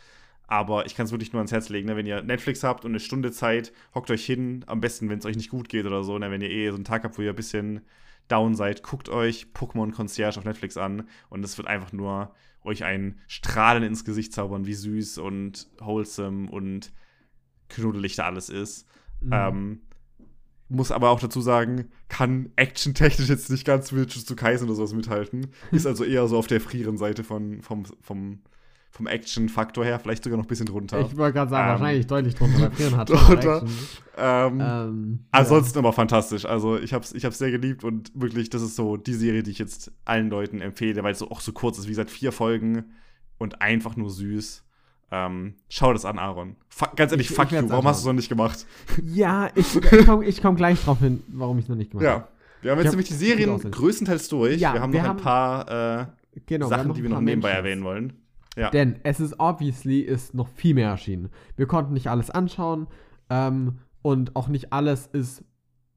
Aber 0.45 0.86
ich 0.86 0.93
kann 0.93 1.05
es 1.05 1.11
wirklich 1.11 1.32
nur 1.32 1.39
ans 1.39 1.53
Herz 1.53 1.70
legen, 1.70 1.88
ne? 1.88 1.95
wenn 1.95 2.05
ihr 2.05 2.22
Netflix 2.22 2.64
habt 2.64 2.84
und 2.84 2.91
eine 2.91 2.99
Stunde 2.99 3.32
Zeit, 3.32 3.72
hockt 3.95 4.11
euch 4.11 4.26
hin, 4.26 4.66
am 4.68 4.82
besten, 4.82 5.09
wenn 5.09 5.20
es 5.20 5.26
euch 5.26 5.38
nicht 5.38 5.49
gut 5.49 5.70
geht 5.70 5.86
oder 5.86 6.03
so, 6.03 6.20
ne? 6.20 6.30
wenn 6.32 6.41
ihr 6.41 6.49
eh 6.49 6.70
so 6.70 6.76
einen 6.76 6.84
Tag 6.84 7.05
habt, 7.05 7.18
wo 7.18 7.22
ihr 7.22 7.30
ein 7.30 7.36
bisschen 7.36 7.82
down 8.28 8.53
seid, 8.53 8.84
guckt 8.84 9.07
euch 9.07 9.47
Pokémon 9.53 9.91
Concierge 9.93 10.38
auf 10.38 10.45
Netflix 10.45 10.76
an 10.78 11.07
und 11.30 11.43
es 11.45 11.57
wird 11.57 11.68
einfach 11.68 11.93
nur 11.93 12.34
euch 12.64 12.84
ein 12.84 13.20
Strahlen 13.28 13.84
ins 13.84 14.05
Gesicht 14.05 14.34
zaubern, 14.34 14.66
wie 14.66 14.74
süß 14.74 15.18
und 15.18 15.70
wholesome 15.80 16.49
und 16.49 16.91
knuddelig 17.70 18.16
da 18.16 18.26
alles 18.26 18.49
ist. 18.49 18.88
Mhm. 19.22 19.32
Ähm, 19.34 19.82
muss 20.74 20.91
aber 20.91 21.09
auch 21.09 21.19
dazu 21.19 21.39
sagen, 21.39 21.86
kann 22.09 22.49
actiontechnisch 22.55 23.30
jetzt 23.30 23.49
nicht 23.49 23.65
ganz 23.65 23.91
mit 23.91 24.11
zu 24.11 24.36
Kaisen 24.36 24.67
oder 24.67 24.76
sowas 24.76 24.93
mithalten. 24.93 25.47
Ist 25.71 25.86
also 25.86 26.03
eher 26.03 26.28
so 26.28 26.38
auf 26.38 26.47
der 26.47 26.59
frieren 26.59 26.97
Seite 26.97 27.24
von, 27.24 27.61
vom, 27.61 27.86
vom, 28.01 28.39
vom 28.89 29.07
Action-Faktor 29.07 29.86
her, 29.86 29.99
vielleicht 29.99 30.24
sogar 30.24 30.38
noch 30.38 30.45
ein 30.45 30.47
bisschen 30.47 30.65
drunter. 30.65 31.01
Ich 31.01 31.15
wollte 31.15 31.34
gerade 31.34 31.51
sagen, 31.51 31.63
ähm, 31.63 31.80
wahrscheinlich 31.80 32.07
deutlich 32.07 32.36
drunter, 32.36 32.61
weil 32.61 32.71
Frieren 32.71 32.97
hat 32.97 33.09
drunter. 33.11 33.65
Ähm, 34.17 34.59
ähm, 34.61 35.19
ansonsten 35.32 35.78
ja. 35.78 35.80
aber 35.80 35.93
fantastisch. 35.93 36.45
Also 36.45 36.78
ich 36.78 36.93
habe 36.93 37.03
es 37.03 37.13
ich 37.13 37.24
hab's 37.24 37.38
sehr 37.38 37.51
geliebt 37.51 37.84
und 37.84 38.11
wirklich, 38.15 38.49
das 38.49 38.61
ist 38.61 38.76
so 38.76 38.97
die 38.97 39.13
Serie, 39.13 39.43
die 39.43 39.51
ich 39.51 39.59
jetzt 39.59 39.91
allen 40.05 40.30
Leuten 40.30 40.59
empfehle, 40.59 41.03
weil 41.03 41.13
es 41.13 41.19
so 41.19 41.30
auch 41.30 41.41
so 41.41 41.53
kurz 41.53 41.78
ist, 41.78 41.86
wie 41.86 41.91
gesagt, 41.91 42.09
vier 42.09 42.32
Folgen 42.32 42.86
und 43.38 43.61
einfach 43.61 43.95
nur 43.95 44.09
süß. 44.09 44.63
Ähm, 45.16 45.53
schau 45.70 45.93
das 45.93 46.05
an, 46.05 46.18
Aaron. 46.18 46.55
F 46.72 46.89
ganz 46.95 47.11
ehrlich, 47.11 47.30
ich, 47.30 47.36
fuck 47.36 47.51
ich 47.51 47.61
you, 47.61 47.70
warum 47.70 47.86
hast 47.86 47.99
du 47.99 48.01
es 48.01 48.05
noch 48.07 48.14
nicht 48.14 48.30
gemacht? 48.30 48.66
Ja, 49.05 49.51
ich, 49.53 49.76
ich 49.76 50.05
komme 50.07 50.26
komm 50.41 50.55
gleich 50.55 50.84
drauf 50.84 50.97
hin, 50.99 51.22
warum 51.28 51.59
ich 51.59 51.66
es 51.66 51.70
noch 51.70 51.76
nicht 51.76 51.91
gemacht 51.91 52.07
habe. 52.07 52.24
Ja, 52.24 52.28
wir 52.64 52.72
haben 52.72 52.80
jetzt 52.80 52.88
hab 52.88 52.93
nämlich 52.93 53.09
die 53.09 53.14
Serien 53.14 53.59
größtenteils 53.59 54.28
durch. 54.30 54.59
Ja, 54.59 54.74
wir 54.74 54.82
haben 54.82 54.91
wir 54.91 55.03
noch 55.03 55.09
haben, 55.09 55.18
ein 55.20 55.24
paar 55.24 56.01
äh, 56.01 56.05
genau, 56.47 56.68
Sachen, 56.68 56.95
die 56.95 57.03
wir 57.03 57.11
noch 57.11 57.22
nebenbei 57.22 57.49
Menschen. 57.49 57.66
erwähnen 57.66 57.84
wollen. 57.84 58.14
Ja. 58.57 58.72
Denn 58.72 58.95
es 59.03 59.20
ist 59.20 59.39
obviously 59.39 59.99
ist 59.99 60.34
noch 60.34 60.47
viel 60.47 60.74
mehr 60.74 60.89
erschienen. 60.89 61.30
Wir 61.57 61.68
konnten 61.68 61.93
nicht 61.93 62.07
alles 62.07 62.32
anschauen 62.32 62.88
ähm, 63.30 63.78
und 64.01 64.36
auch 64.36 64.47
nicht 64.47 64.74
alles 64.74 65.05
ist 65.05 65.43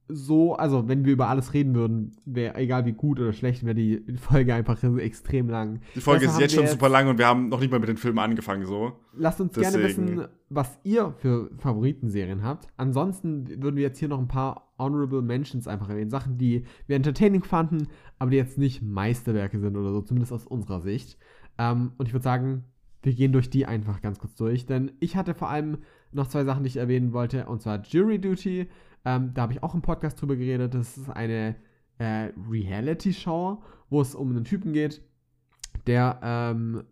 so, 0.09 0.55
also 0.55 0.89
wenn 0.89 1.05
wir 1.05 1.13
über 1.13 1.29
alles 1.29 1.53
reden 1.53 1.75
würden, 1.75 2.13
wäre 2.25 2.55
egal 2.57 2.87
wie 2.87 2.93
gut 2.93 3.19
oder 3.19 3.33
schlecht, 3.33 3.65
wäre 3.65 3.75
die 3.75 4.05
Folge 4.21 4.55
einfach 4.55 4.83
extrem 4.99 5.49
lang. 5.49 5.81
Die 5.95 6.01
Folge 6.01 6.27
ist 6.27 6.39
jetzt 6.39 6.55
schon 6.55 6.65
jetzt 6.65 6.73
super 6.73 6.89
lang 6.89 7.09
und 7.09 7.19
wir 7.19 7.27
haben 7.27 7.49
noch 7.49 7.61
nicht 7.61 7.71
mal 7.71 7.81
mit 7.81 7.89
den 7.89 7.97
Filmen 7.97 8.19
angefangen 8.19 8.67
so. 8.67 8.93
Lasst 9.17 9.41
uns 9.41 9.53
Deswegen. 9.53 9.73
gerne 9.73 9.89
wissen, 9.89 10.29
was 10.49 10.79
ihr 10.85 11.15
für 11.19 11.51
Favoritenserien 11.59 12.43
habt. 12.45 12.69
Ansonsten 12.77 13.49
würden 13.63 13.77
wir 13.77 13.83
jetzt 13.83 13.99
hier 13.99 14.09
noch 14.09 14.21
ein 14.21 14.29
paar 14.29 14.73
Honorable 14.79 15.23
Mentions 15.23 15.67
einfach 15.67 15.89
erwähnen. 15.89 16.11
Sachen, 16.11 16.39
die 16.39 16.65
wir 16.87 16.97
entertaining 16.97 17.43
fanden, 17.43 17.89
aber 18.19 18.31
die 18.31 18.37
jetzt 18.37 18.59
nicht 18.59 18.83
Meisterwerke 18.83 19.59
sind 19.59 19.77
oder 19.77 19.91
so, 19.93 20.03
zumindest 20.03 20.33
aus 20.33 20.47
unserer 20.47 20.81
Sicht. 20.81 21.19
Ähm, 21.59 21.93
und 21.99 22.07
ich 22.07 22.13
würde 22.13 22.25
sagen, 22.25 22.65
wir 23.03 23.15
gehen 23.15 23.33
durch 23.33 23.51
die 23.51 23.67
einfach 23.67 24.03
ganz 24.03 24.19
kurz 24.19 24.35
durch, 24.35 24.67
denn 24.67 24.93
ich 25.01 25.17
hatte 25.17 25.35
vor 25.35 25.49
allem 25.49 25.79
noch 26.13 26.27
zwei 26.29 26.45
Sachen, 26.45 26.65
die 26.65 26.69
ich 26.69 26.77
erwähnen 26.77 27.13
wollte, 27.13 27.47
und 27.47 27.63
zwar 27.63 27.81
Jury 27.83 28.19
Duty 28.21 28.69
ähm, 29.07 29.33
da 29.35 29.43
habe 29.43 29.53
ich 29.53 29.63
auch 29.63 29.73
im 29.73 29.83
Podcast 29.83 30.21
drüber 30.21 30.35
geredet. 30.35 30.75
Das 30.75 30.99
ist 30.99 31.09
eine 31.09 31.55
äh, 31.99 32.31
Reality-Show, 32.51 33.63
wo 33.89 34.01
es 34.01 34.17
um 34.17 34.31
einen 34.31 34.43
Typen 34.43 34.73
geht, 34.73 35.01
der 35.87 36.19
ähm, 36.23 36.83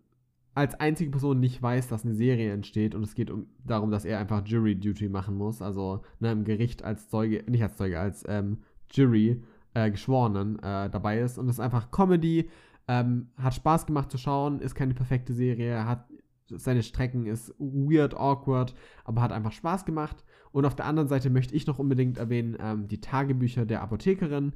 als 0.53 0.79
einzige 0.79 1.11
Person 1.11 1.41
nicht 1.41 1.61
weiß, 1.61 1.89
dass 1.89 2.05
eine 2.05 2.15
Serie 2.15 2.53
entsteht. 2.53 2.95
Und 2.95 3.03
es 3.03 3.15
geht 3.15 3.29
um, 3.29 3.47
darum, 3.65 3.91
dass 3.91 4.05
er 4.05 4.19
einfach 4.19 4.47
Jury 4.47 4.79
Duty 4.79 5.09
machen 5.09 5.35
muss, 5.35 5.61
also 5.61 6.03
ne, 6.21 6.31
im 6.31 6.45
Gericht 6.45 6.85
als 6.85 7.09
Zeuge, 7.09 7.43
nicht 7.51 7.61
als 7.61 7.75
Zeuge, 7.75 7.99
als 7.99 8.23
ähm, 8.29 8.59
Jury 8.91 9.43
äh, 9.73 9.91
Geschworenen 9.91 10.57
äh, 10.59 10.89
dabei 10.89 11.19
ist. 11.19 11.37
Und 11.37 11.49
es 11.49 11.57
ist 11.57 11.59
einfach 11.59 11.91
Comedy, 11.91 12.49
ähm, 12.87 13.27
hat 13.37 13.55
Spaß 13.55 13.87
gemacht 13.87 14.09
zu 14.09 14.17
schauen, 14.17 14.61
ist 14.61 14.73
keine 14.73 14.93
perfekte 14.93 15.33
Serie, 15.33 15.85
hat 15.85 16.07
seine 16.47 16.83
Strecken 16.83 17.25
ist 17.25 17.53
weird, 17.57 18.15
awkward, 18.15 18.73
aber 19.03 19.21
hat 19.21 19.33
einfach 19.33 19.51
Spaß 19.51 19.83
gemacht 19.83 20.23
und 20.55 20.63
auf 20.63 20.73
der 20.73 20.85
anderen 20.85 21.09
Seite 21.09 21.29
möchte 21.29 21.53
ich 21.53 21.67
noch 21.67 21.79
unbedingt 21.79 22.17
erwähnen, 22.17 22.55
ähm, 22.61 22.87
die 22.87 23.01
Tagebücher 23.01 23.65
der 23.65 23.81
Apothekerin. 23.81 24.53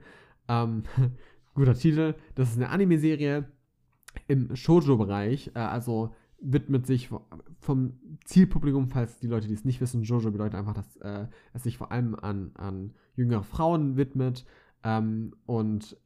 Ähm, 0.47 0.84
guter 1.54 1.74
Titel. 1.74 2.16
Das 2.36 2.52
ist 2.52 2.56
eine 2.56 2.70
Anime-Serie 2.70 3.52
im 4.26 4.56
Shoujo-Bereich, 4.56 5.52
äh, 5.56 5.60
also 5.60 6.16
widmet 6.39 6.88
sich 6.88 7.10
vom 7.60 8.00
Zielpublikum, 8.24 8.88
falls 8.88 9.20
die 9.20 9.28
Leute, 9.28 9.50
die 9.50 9.54
es 9.54 9.66
nicht 9.66 9.82
wissen, 9.82 10.04
Jojo 10.04 10.32
bedeutet 10.32 10.56
einfach, 10.56 10.74
dass 10.74 10.95
äh, 11.02 11.28
es 11.52 11.64
sich 11.64 11.78
vor 11.78 11.91
allem 11.91 12.16
an, 12.16 12.52
an 12.54 12.93
jüngere 13.18 13.43
Frauen 13.43 13.97
widmet 13.97 14.45
ähm, 14.86 15.36
und 15.45 15.97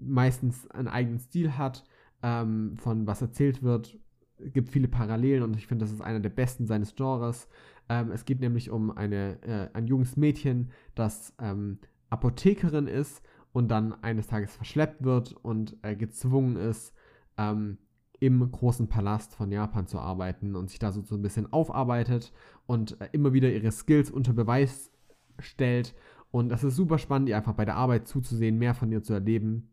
meistens 0.00 0.70
einen 0.70 0.86
eigenen 0.86 1.18
Stil 1.18 1.58
hat, 1.58 1.84
ähm, 2.22 2.76
von 2.76 3.08
was 3.08 3.20
erzählt 3.20 3.64
wird. 3.64 3.98
Es 4.38 4.52
gibt 4.52 4.68
viele 4.68 4.86
Parallelen 4.86 5.42
und 5.42 5.56
ich 5.56 5.66
finde, 5.66 5.86
das 5.86 5.92
ist 5.92 6.02
einer 6.02 6.20
der 6.20 6.30
besten 6.30 6.68
seines 6.68 6.94
Genres. 6.94 7.48
Ähm, 7.90 8.12
es 8.12 8.24
geht 8.24 8.40
nämlich 8.40 8.70
um 8.70 8.96
eine, 8.96 9.42
äh, 9.42 9.68
ein 9.76 9.88
junges 9.88 10.16
Mädchen, 10.16 10.70
das 10.94 11.34
ähm, 11.40 11.80
Apothekerin 12.08 12.86
ist 12.86 13.20
und 13.52 13.68
dann 13.68 13.92
eines 14.02 14.28
Tages 14.28 14.54
verschleppt 14.54 15.02
wird 15.02 15.32
und 15.32 15.76
äh, 15.82 15.96
gezwungen 15.96 16.56
ist, 16.56 16.94
ähm, 17.36 17.78
im 18.20 18.48
großen 18.52 18.88
Palast 18.88 19.34
von 19.34 19.50
Japan 19.50 19.88
zu 19.88 19.98
arbeiten 19.98 20.54
und 20.54 20.70
sich 20.70 20.78
da 20.78 20.92
so, 20.92 21.02
so 21.02 21.16
ein 21.16 21.22
bisschen 21.22 21.52
aufarbeitet 21.52 22.32
und 22.66 23.00
äh, 23.00 23.08
immer 23.10 23.32
wieder 23.32 23.50
ihre 23.50 23.72
Skills 23.72 24.10
unter 24.10 24.34
Beweis 24.34 24.92
stellt. 25.40 25.94
Und 26.30 26.48
das 26.48 26.62
ist 26.62 26.76
super 26.76 26.98
spannend, 26.98 27.28
ihr 27.28 27.36
einfach 27.36 27.54
bei 27.54 27.64
der 27.64 27.76
Arbeit 27.76 28.06
zuzusehen, 28.06 28.56
mehr 28.56 28.74
von 28.74 28.92
ihr 28.92 29.02
zu 29.02 29.14
erleben. 29.14 29.69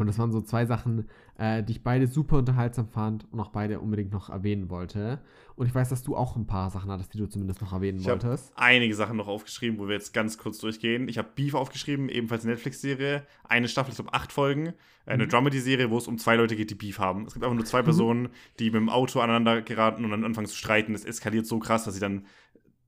Und 0.00 0.06
das 0.06 0.18
waren 0.18 0.32
so 0.32 0.40
zwei 0.40 0.66
Sachen, 0.66 1.08
äh, 1.36 1.62
die 1.62 1.72
ich 1.72 1.82
beide 1.82 2.06
super 2.06 2.38
unterhaltsam 2.38 2.88
fand 2.88 3.26
und 3.32 3.40
auch 3.40 3.50
beide 3.50 3.80
unbedingt 3.80 4.12
noch 4.12 4.30
erwähnen 4.30 4.70
wollte. 4.70 5.20
Und 5.56 5.66
ich 5.66 5.74
weiß, 5.74 5.88
dass 5.88 6.02
du 6.02 6.16
auch 6.16 6.36
ein 6.36 6.46
paar 6.46 6.70
Sachen 6.70 6.90
hattest, 6.90 7.14
die 7.14 7.18
du 7.18 7.26
zumindest 7.28 7.60
noch 7.60 7.72
erwähnen 7.72 7.98
Ich 8.00 8.06
wolltest. 8.06 8.54
habe 8.54 8.62
einige 8.66 8.94
Sachen 8.94 9.16
noch 9.16 9.28
aufgeschrieben, 9.28 9.78
wo 9.78 9.86
wir 9.88 9.94
jetzt 9.94 10.14
ganz 10.14 10.38
kurz 10.38 10.58
durchgehen. 10.58 11.08
Ich 11.08 11.18
habe 11.18 11.28
Beef 11.34 11.54
aufgeschrieben, 11.54 12.08
ebenfalls 12.08 12.44
eine 12.44 12.52
Netflix-Serie. 12.52 13.24
Eine 13.44 13.68
Staffel, 13.68 13.90
ich 13.90 13.96
glaube 13.96 14.14
acht 14.14 14.32
Folgen. 14.32 14.74
Eine 15.06 15.24
Mhm. 15.24 15.28
Dramedy-Serie, 15.30 15.90
wo 15.90 15.98
es 15.98 16.06
um 16.06 16.18
zwei 16.18 16.36
Leute 16.36 16.54
geht, 16.54 16.70
die 16.70 16.74
Beef 16.74 16.98
haben. 16.98 17.24
Es 17.26 17.32
gibt 17.34 17.44
einfach 17.44 17.56
nur 17.56 17.64
zwei 17.64 17.82
Personen, 18.14 18.28
die 18.58 18.66
mit 18.66 18.76
dem 18.76 18.88
Auto 18.90 19.20
aneinander 19.20 19.62
geraten 19.62 20.04
und 20.04 20.10
dann 20.10 20.24
anfangen 20.24 20.46
zu 20.46 20.56
streiten. 20.56 20.94
Es 20.94 21.04
eskaliert 21.04 21.46
so 21.46 21.58
krass, 21.58 21.84
dass 21.84 21.94
sie 21.94 22.00
dann 22.00 22.26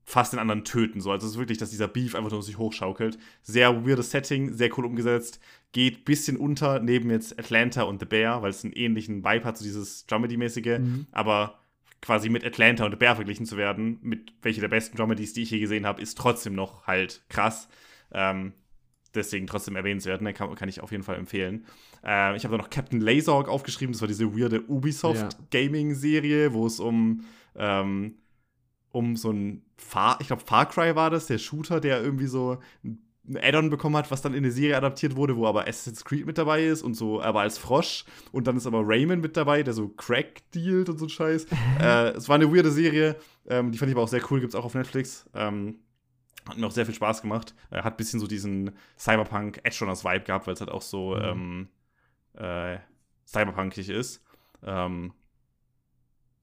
fast 0.03 0.33
den 0.33 0.39
anderen 0.39 0.63
töten. 0.65 0.99
So. 0.99 1.11
Also 1.11 1.25
es 1.27 1.33
ist 1.33 1.39
wirklich, 1.39 1.57
dass 1.57 1.69
dieser 1.69 1.87
Beef 1.87 2.15
einfach 2.15 2.31
nur 2.31 2.41
sich 2.41 2.57
hochschaukelt. 2.57 3.17
Sehr 3.43 3.85
weirdes 3.85 4.11
Setting, 4.11 4.51
sehr 4.53 4.69
cool 4.77 4.85
umgesetzt. 4.85 5.39
Geht 5.71 6.05
bisschen 6.05 6.37
unter 6.37 6.79
neben 6.79 7.09
jetzt 7.09 7.39
Atlanta 7.39 7.83
und 7.83 7.99
The 7.99 8.05
Bear, 8.05 8.41
weil 8.41 8.49
es 8.49 8.63
einen 8.63 8.73
ähnlichen 8.73 9.23
Vibe 9.23 9.45
hat, 9.45 9.57
so 9.57 9.63
dieses 9.63 10.05
Dramedy-mäßige. 10.07 10.79
Mhm. 10.79 11.07
Aber 11.11 11.59
quasi 12.01 12.29
mit 12.29 12.43
Atlanta 12.43 12.83
und 12.85 12.91
The 12.91 12.97
Bear 12.97 13.15
verglichen 13.15 13.45
zu 13.45 13.57
werden, 13.57 13.99
mit 14.01 14.33
welche 14.41 14.59
der 14.61 14.67
besten 14.67 14.97
Dramedies, 14.97 15.33
die 15.33 15.43
ich 15.43 15.51
je 15.51 15.59
gesehen 15.59 15.85
habe, 15.85 16.01
ist 16.01 16.17
trotzdem 16.17 16.53
noch 16.55 16.87
halt 16.87 17.23
krass. 17.29 17.69
Ähm, 18.11 18.53
deswegen 19.13 19.47
trotzdem 19.47 19.75
erwähnenswert, 19.75 20.21
ne? 20.21 20.33
kann, 20.33 20.53
kann 20.55 20.69
ich 20.69 20.81
auf 20.81 20.91
jeden 20.91 21.03
Fall 21.03 21.17
empfehlen. 21.17 21.65
Äh, 22.03 22.35
ich 22.35 22.43
habe 22.43 22.57
da 22.57 22.61
noch 22.61 22.69
Captain 22.69 22.99
Laserhawk 22.99 23.47
aufgeschrieben, 23.47 23.93
das 23.93 24.01
war 24.01 24.07
diese 24.07 24.35
weirde 24.35 24.61
Ubisoft-Gaming-Serie, 24.67 26.53
wo 26.53 26.65
es 26.65 26.79
um, 26.79 27.25
ähm, 27.55 28.15
um 28.91 29.15
so 29.15 29.31
ein 29.31 29.63
Far, 29.77 30.19
ich 30.21 30.27
glaube 30.27 30.43
Far 30.45 30.67
Cry 30.67 30.95
war 30.95 31.09
das, 31.09 31.27
der 31.27 31.37
Shooter, 31.37 31.79
der 31.79 32.01
irgendwie 32.01 32.27
so 32.27 32.59
ein 32.83 32.99
Add-on 33.35 33.69
bekommen 33.69 33.95
hat, 33.97 34.09
was 34.09 34.21
dann 34.21 34.33
in 34.33 34.39
eine 34.39 34.51
Serie 34.51 34.75
adaptiert 34.77 35.15
wurde, 35.15 35.37
wo 35.37 35.45
aber 35.45 35.67
Assassin's 35.67 36.03
Creed 36.03 36.25
mit 36.25 36.37
dabei 36.37 36.65
ist 36.65 36.81
und 36.81 36.95
so, 36.95 37.21
aber 37.21 37.41
als 37.41 37.57
Frosch. 37.57 38.05
Und 38.31 38.47
dann 38.47 38.57
ist 38.57 38.65
aber 38.65 38.81
Raymond 38.83 39.21
mit 39.21 39.37
dabei, 39.37 39.61
der 39.63 39.73
so 39.73 39.89
Crack 39.89 40.41
dealt 40.55 40.89
und 40.89 40.97
so 40.97 41.05
ein 41.05 41.09
Scheiß. 41.09 41.45
äh, 41.79 42.09
es 42.11 42.27
war 42.27 42.35
eine 42.35 42.51
weirde 42.53 42.71
Serie, 42.71 43.15
ähm, 43.47 43.71
die 43.71 43.77
fand 43.77 43.89
ich 43.89 43.95
aber 43.95 44.03
auch 44.03 44.07
sehr 44.09 44.23
cool, 44.31 44.39
gibt's 44.39 44.55
auch 44.55 44.65
auf 44.65 44.73
Netflix. 44.73 45.29
Ähm, 45.35 45.79
hat 46.49 46.57
mir 46.57 46.65
auch 46.65 46.71
sehr 46.71 46.87
viel 46.87 46.95
Spaß 46.95 47.21
gemacht. 47.21 47.53
Äh, 47.69 47.83
hat 47.83 47.93
ein 47.93 47.97
bisschen 47.97 48.19
so 48.19 48.25
diesen 48.25 48.71
Cyberpunk 48.97 49.59
Edge 49.63 49.77
Runners 49.81 50.03
Vibe 50.03 50.21
gehabt, 50.25 50.47
weil 50.47 50.55
es 50.55 50.59
halt 50.59 50.71
auch 50.71 50.81
so 50.81 51.15
Mhm. 51.15 51.67
ähm, 52.33 52.43
äh, 52.43 52.77
cyberpunkig 53.27 53.89
ist. 53.89 54.23
Ähm, 54.63 55.13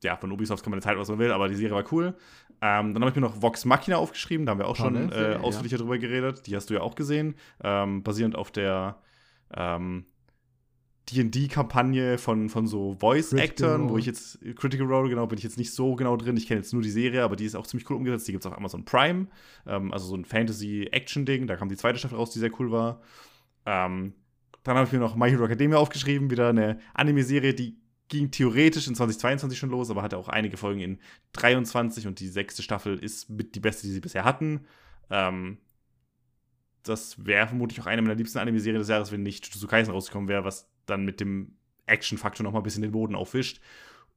ja, 0.04 0.16
von 0.16 0.30
Ubisoft 0.30 0.62
kann 0.62 0.70
man 0.70 0.78
jetzt 0.78 0.86
halt, 0.86 0.98
was 0.98 1.08
man 1.08 1.18
will, 1.18 1.32
aber 1.32 1.48
die 1.48 1.56
Serie 1.56 1.74
war 1.74 1.92
cool. 1.92 2.14
Ähm, 2.60 2.92
dann 2.92 3.02
habe 3.02 3.10
ich 3.10 3.14
mir 3.14 3.22
noch 3.22 3.40
Vox 3.40 3.64
Machina 3.64 3.98
aufgeschrieben, 3.98 4.46
da 4.46 4.50
haben 4.50 4.58
wir 4.58 4.66
auch 4.66 4.76
schon 4.76 5.12
äh, 5.12 5.32
ja. 5.32 5.40
ausführlicher 5.40 5.78
drüber 5.78 5.98
geredet. 5.98 6.46
Die 6.46 6.56
hast 6.56 6.70
du 6.70 6.74
ja 6.74 6.80
auch 6.80 6.94
gesehen. 6.94 7.36
Ähm, 7.62 8.02
basierend 8.02 8.34
auf 8.34 8.50
der 8.50 8.98
ähm, 9.54 10.06
DD-Kampagne 11.10 12.18
von, 12.18 12.48
von 12.48 12.66
so 12.66 12.96
Voice-Actern, 12.98 13.88
wo 13.88 13.96
ich 13.96 14.06
jetzt, 14.06 14.38
Critical 14.56 14.86
Role, 14.86 15.08
genau, 15.08 15.26
bin 15.26 15.38
ich 15.38 15.44
jetzt 15.44 15.56
nicht 15.56 15.72
so 15.72 15.94
genau 15.94 16.16
drin. 16.16 16.36
Ich 16.36 16.46
kenne 16.46 16.60
jetzt 16.60 16.72
nur 16.72 16.82
die 16.82 16.90
Serie, 16.90 17.22
aber 17.22 17.36
die 17.36 17.44
ist 17.44 17.54
auch 17.54 17.66
ziemlich 17.66 17.88
cool 17.88 17.96
umgesetzt. 17.96 18.28
Die 18.28 18.32
gibt 18.32 18.44
es 18.44 18.50
auf 18.50 18.56
Amazon 18.56 18.84
Prime. 18.84 19.28
Ähm, 19.66 19.92
also 19.92 20.06
so 20.06 20.16
ein 20.16 20.24
Fantasy-Action-Ding. 20.24 21.46
Da 21.46 21.56
kam 21.56 21.68
die 21.68 21.76
zweite 21.76 21.98
Staffel 21.98 22.16
raus, 22.18 22.30
die 22.30 22.40
sehr 22.40 22.50
cool 22.60 22.70
war. 22.70 23.00
Ähm, 23.64 24.14
dann 24.64 24.76
habe 24.76 24.86
ich 24.86 24.92
mir 24.92 24.98
noch 24.98 25.16
My 25.16 25.30
Hero 25.30 25.44
Academia 25.44 25.78
aufgeschrieben, 25.78 26.30
wieder 26.30 26.48
eine 26.48 26.78
Anime-Serie, 26.92 27.54
die 27.54 27.76
ging 28.08 28.30
theoretisch 28.30 28.88
in 28.88 28.94
2022 28.94 29.58
schon 29.58 29.70
los, 29.70 29.90
aber 29.90 30.02
hatte 30.02 30.16
auch 30.16 30.28
einige 30.28 30.56
Folgen 30.56 30.80
in 30.80 30.98
23 31.32 32.06
und 32.06 32.20
die 32.20 32.28
sechste 32.28 32.62
Staffel 32.62 32.98
ist 32.98 33.30
mit 33.30 33.54
die 33.54 33.60
beste, 33.60 33.86
die 33.86 33.92
sie 33.92 34.00
bisher 34.00 34.24
hatten. 34.24 34.66
Ähm, 35.10 35.58
das 36.82 37.24
wäre 37.24 37.46
vermutlich 37.46 37.80
auch 37.80 37.86
eine 37.86 38.02
meiner 38.02 38.14
liebsten 38.14 38.38
Anime-Serien 38.38 38.80
des 38.80 38.88
Jahres, 38.88 39.12
wenn 39.12 39.22
nicht 39.22 39.46
Jujutsu 39.46 39.66
Kaisen 39.66 39.92
rausgekommen 39.92 40.28
wäre, 40.28 40.44
was 40.44 40.70
dann 40.86 41.04
mit 41.04 41.20
dem 41.20 41.56
Action-Faktor 41.86 42.44
noch 42.44 42.52
mal 42.52 42.60
ein 42.60 42.64
bisschen 42.64 42.82
den 42.82 42.92
Boden 42.92 43.14
aufwischt. 43.14 43.60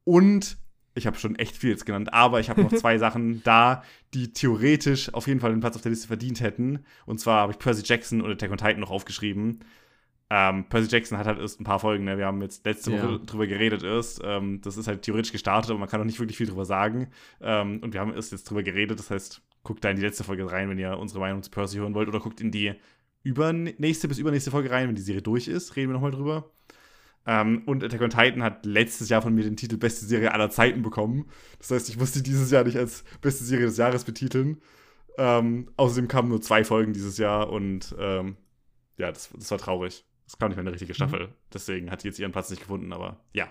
Und 0.04 0.56
ich 0.94 1.06
habe 1.06 1.16
schon 1.16 1.36
echt 1.36 1.56
viel 1.56 1.70
jetzt 1.70 1.86
genannt, 1.86 2.12
aber 2.12 2.40
ich 2.40 2.50
habe 2.50 2.62
noch 2.62 2.72
zwei 2.76 2.98
Sachen 2.98 3.42
da, 3.44 3.82
die 4.14 4.32
theoretisch 4.32 5.12
auf 5.14 5.26
jeden 5.26 5.40
Fall 5.40 5.52
einen 5.52 5.60
Platz 5.60 5.76
auf 5.76 5.82
der 5.82 5.90
Liste 5.90 6.06
verdient 6.06 6.40
hätten. 6.40 6.84
Und 7.06 7.18
zwar 7.18 7.42
habe 7.42 7.52
ich 7.52 7.58
Percy 7.58 7.82
Jackson 7.84 8.20
und 8.20 8.30
Attack 8.30 8.50
on 8.50 8.58
Titan 8.58 8.80
noch 8.80 8.90
aufgeschrieben. 8.90 9.60
Ähm, 10.34 10.64
Percy 10.64 10.88
Jackson 10.90 11.18
hat 11.18 11.26
halt 11.26 11.38
erst 11.38 11.60
ein 11.60 11.64
paar 11.64 11.78
Folgen, 11.78 12.04
ne? 12.04 12.16
wir 12.16 12.24
haben 12.24 12.40
jetzt 12.40 12.64
letzte 12.64 12.90
Ja. 12.90 13.02
Woche 13.02 13.18
drüber 13.20 13.46
geredet 13.46 13.82
erst. 13.82 14.22
Ähm, 14.24 14.62
das 14.62 14.78
ist 14.78 14.86
halt 14.86 15.02
theoretisch 15.02 15.30
gestartet, 15.30 15.70
aber 15.70 15.78
man 15.78 15.90
kann 15.90 16.00
noch 16.00 16.06
nicht 16.06 16.20
wirklich 16.20 16.38
viel 16.38 16.46
drüber 16.46 16.64
sagen. 16.64 17.08
Ähm, 17.42 17.80
und 17.82 17.92
wir 17.92 18.00
haben 18.00 18.14
erst 18.14 18.32
jetzt 18.32 18.44
drüber 18.44 18.62
geredet, 18.62 18.98
das 18.98 19.10
heißt, 19.10 19.42
guckt 19.62 19.84
da 19.84 19.90
in 19.90 19.96
die 19.96 20.02
letzte 20.02 20.24
Folge 20.24 20.50
rein, 20.50 20.70
wenn 20.70 20.78
ihr 20.78 20.96
unsere 20.96 21.20
Meinung 21.20 21.42
zu 21.42 21.50
Percy 21.50 21.76
hören 21.76 21.92
wollt, 21.94 22.08
oder 22.08 22.18
guckt 22.18 22.40
in 22.40 22.50
die 22.50 22.72
übernächste 23.22 24.08
bis 24.08 24.16
übernächste 24.16 24.50
Folge 24.50 24.70
rein, 24.70 24.88
wenn 24.88 24.94
die 24.94 25.02
Serie 25.02 25.20
durch 25.20 25.48
ist, 25.48 25.76
reden 25.76 25.90
wir 25.90 25.94
nochmal 25.94 26.12
drüber. 26.12 26.50
Ähm, 27.26 27.64
und 27.66 27.84
Attack 27.84 28.00
on 28.00 28.08
Titan 28.08 28.42
hat 28.42 28.64
letztes 28.64 29.10
Jahr 29.10 29.20
von 29.20 29.34
mir 29.34 29.44
den 29.44 29.56
Titel 29.56 29.76
Beste 29.76 30.06
Serie 30.06 30.32
aller 30.32 30.48
Zeiten 30.48 30.80
bekommen. 30.80 31.26
Das 31.58 31.70
heißt, 31.70 31.90
ich 31.90 31.98
musste 31.98 32.22
dieses 32.22 32.50
Jahr 32.50 32.64
nicht 32.64 32.78
als 32.78 33.04
Beste 33.20 33.44
Serie 33.44 33.66
des 33.66 33.76
Jahres 33.76 34.04
betiteln. 34.04 34.62
Ähm, 35.18 35.68
außerdem 35.76 36.08
kamen 36.08 36.30
nur 36.30 36.40
zwei 36.40 36.64
Folgen 36.64 36.94
dieses 36.94 37.18
Jahr 37.18 37.50
und 37.50 37.94
ähm, 37.98 38.38
ja, 38.96 39.12
das, 39.12 39.28
das 39.36 39.50
war 39.50 39.58
traurig. 39.58 40.06
Es 40.26 40.38
kam 40.38 40.48
nicht 40.48 40.56
mehr 40.56 40.62
eine 40.64 40.72
richtige 40.72 40.94
Staffel. 40.94 41.28
Deswegen 41.52 41.90
hat 41.90 42.02
die 42.02 42.08
jetzt 42.08 42.18
ihren 42.18 42.32
Platz 42.32 42.50
nicht 42.50 42.60
gefunden, 42.60 42.92
aber 42.92 43.20
ja. 43.32 43.46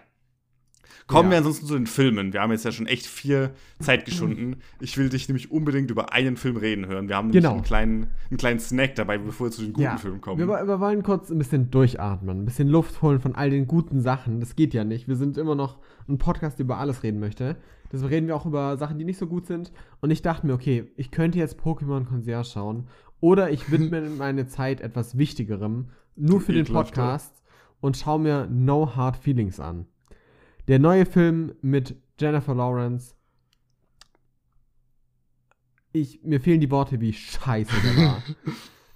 Kommen 1.07 1.27
Ja. 1.29 1.31
wir 1.31 1.37
ansonsten 1.37 1.65
zu 1.67 1.73
den 1.75 1.87
Filmen. 1.87 2.33
Wir 2.33 2.41
haben 2.41 2.51
jetzt 2.51 2.65
ja 2.65 2.71
schon 2.71 2.85
echt 2.87 3.05
viel 3.05 3.51
Zeit 3.79 4.03
geschunden. 4.05 4.57
Ich 4.81 4.97
will 4.97 5.09
dich 5.09 5.27
nämlich 5.29 5.49
unbedingt 5.51 5.89
über 5.89 6.11
einen 6.11 6.35
Film 6.37 6.57
reden 6.57 6.85
hören. 6.87 7.07
Wir 7.07 7.15
haben 7.15 7.27
nämlich 7.27 7.43
Genau. 7.43 7.53
einen, 7.55 7.63
kleinen, 7.63 8.07
einen 8.29 8.37
kleinen 8.37 8.59
Snack 8.59 8.95
dabei, 8.95 9.17
bevor 9.17 9.47
wir 9.47 9.51
zu 9.51 9.61
den 9.61 9.73
guten 9.73 9.83
Ja, 9.83 9.97
Filmen 9.97 10.19
kommen. 10.21 10.37
Wir, 10.39 10.47
wir 10.47 10.79
wollen 10.79 11.01
kurz 11.03 11.29
ein 11.29 11.37
bisschen 11.37 11.71
durchatmen, 11.71 12.41
ein 12.41 12.45
bisschen 12.45 12.67
Luft 12.67 13.01
holen 13.01 13.19
von 13.21 13.35
all 13.35 13.49
den 13.49 13.67
guten 13.67 14.01
Sachen. 14.01 14.39
Das 14.39 14.55
geht 14.55 14.73
ja 14.73 14.83
nicht. 14.83 15.07
Wir 15.07 15.15
sind 15.15 15.37
immer 15.37 15.55
noch 15.55 15.79
ein 16.09 16.17
Podcast, 16.17 16.59
der 16.59 16.65
über 16.65 16.77
alles 16.77 17.03
reden 17.03 17.19
möchte. 17.19 17.57
Deswegen 17.91 18.09
reden 18.09 18.27
wir 18.27 18.35
auch 18.35 18.45
über 18.45 18.75
Sachen, 18.77 18.97
die 18.99 19.05
nicht 19.05 19.17
so 19.17 19.27
gut 19.27 19.45
sind. 19.45 19.71
Und 20.01 20.11
ich 20.11 20.21
dachte 20.21 20.45
mir, 20.47 20.53
okay, 20.53 20.91
ich 20.97 21.11
könnte 21.11 21.37
jetzt 21.39 21.59
Pokémon 21.59 22.05
Concierge 22.05 22.45
schauen. 22.49 22.87
Oder 23.21 23.49
ich 23.51 23.71
widme 23.71 24.01
meine 24.17 24.47
Zeit 24.47 24.81
etwas 24.81 25.17
Wichtigerem, 25.17 25.89
nur 26.21 26.41
für 26.41 26.53
den. 26.53 26.65
Podcast 26.65 27.41
und 27.81 27.97
schaue 27.97 28.19
mir 28.19 28.47
No 28.47 28.95
Hard 28.95 29.17
Feelings 29.17 29.59
an. 29.59 29.87
Der 30.67 30.79
neue 30.79 31.05
Film 31.05 31.53
mit 31.61 31.95
Jennifer 32.19 32.55
Lawrence. 32.55 33.15
Ich, 35.91 36.23
mir 36.23 36.39
fehlen 36.39 36.61
die 36.61 36.71
Worte, 36.71 37.01
wie 37.01 37.11
scheiße 37.11 37.73
der 37.83 38.05
war. 38.05 38.23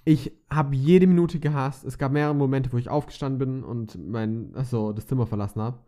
Ich 0.08 0.32
habe 0.48 0.76
jede 0.76 1.08
Minute 1.08 1.40
gehasst. 1.40 1.84
Es 1.84 1.98
gab 1.98 2.12
mehrere 2.12 2.32
Momente, 2.32 2.72
wo 2.72 2.76
ich 2.76 2.88
aufgestanden 2.88 3.40
bin 3.40 3.64
und 3.64 3.98
mein, 3.98 4.54
achso, 4.54 4.92
das 4.92 5.08
Zimmer 5.08 5.26
verlassen 5.26 5.60
habe. 5.60 5.80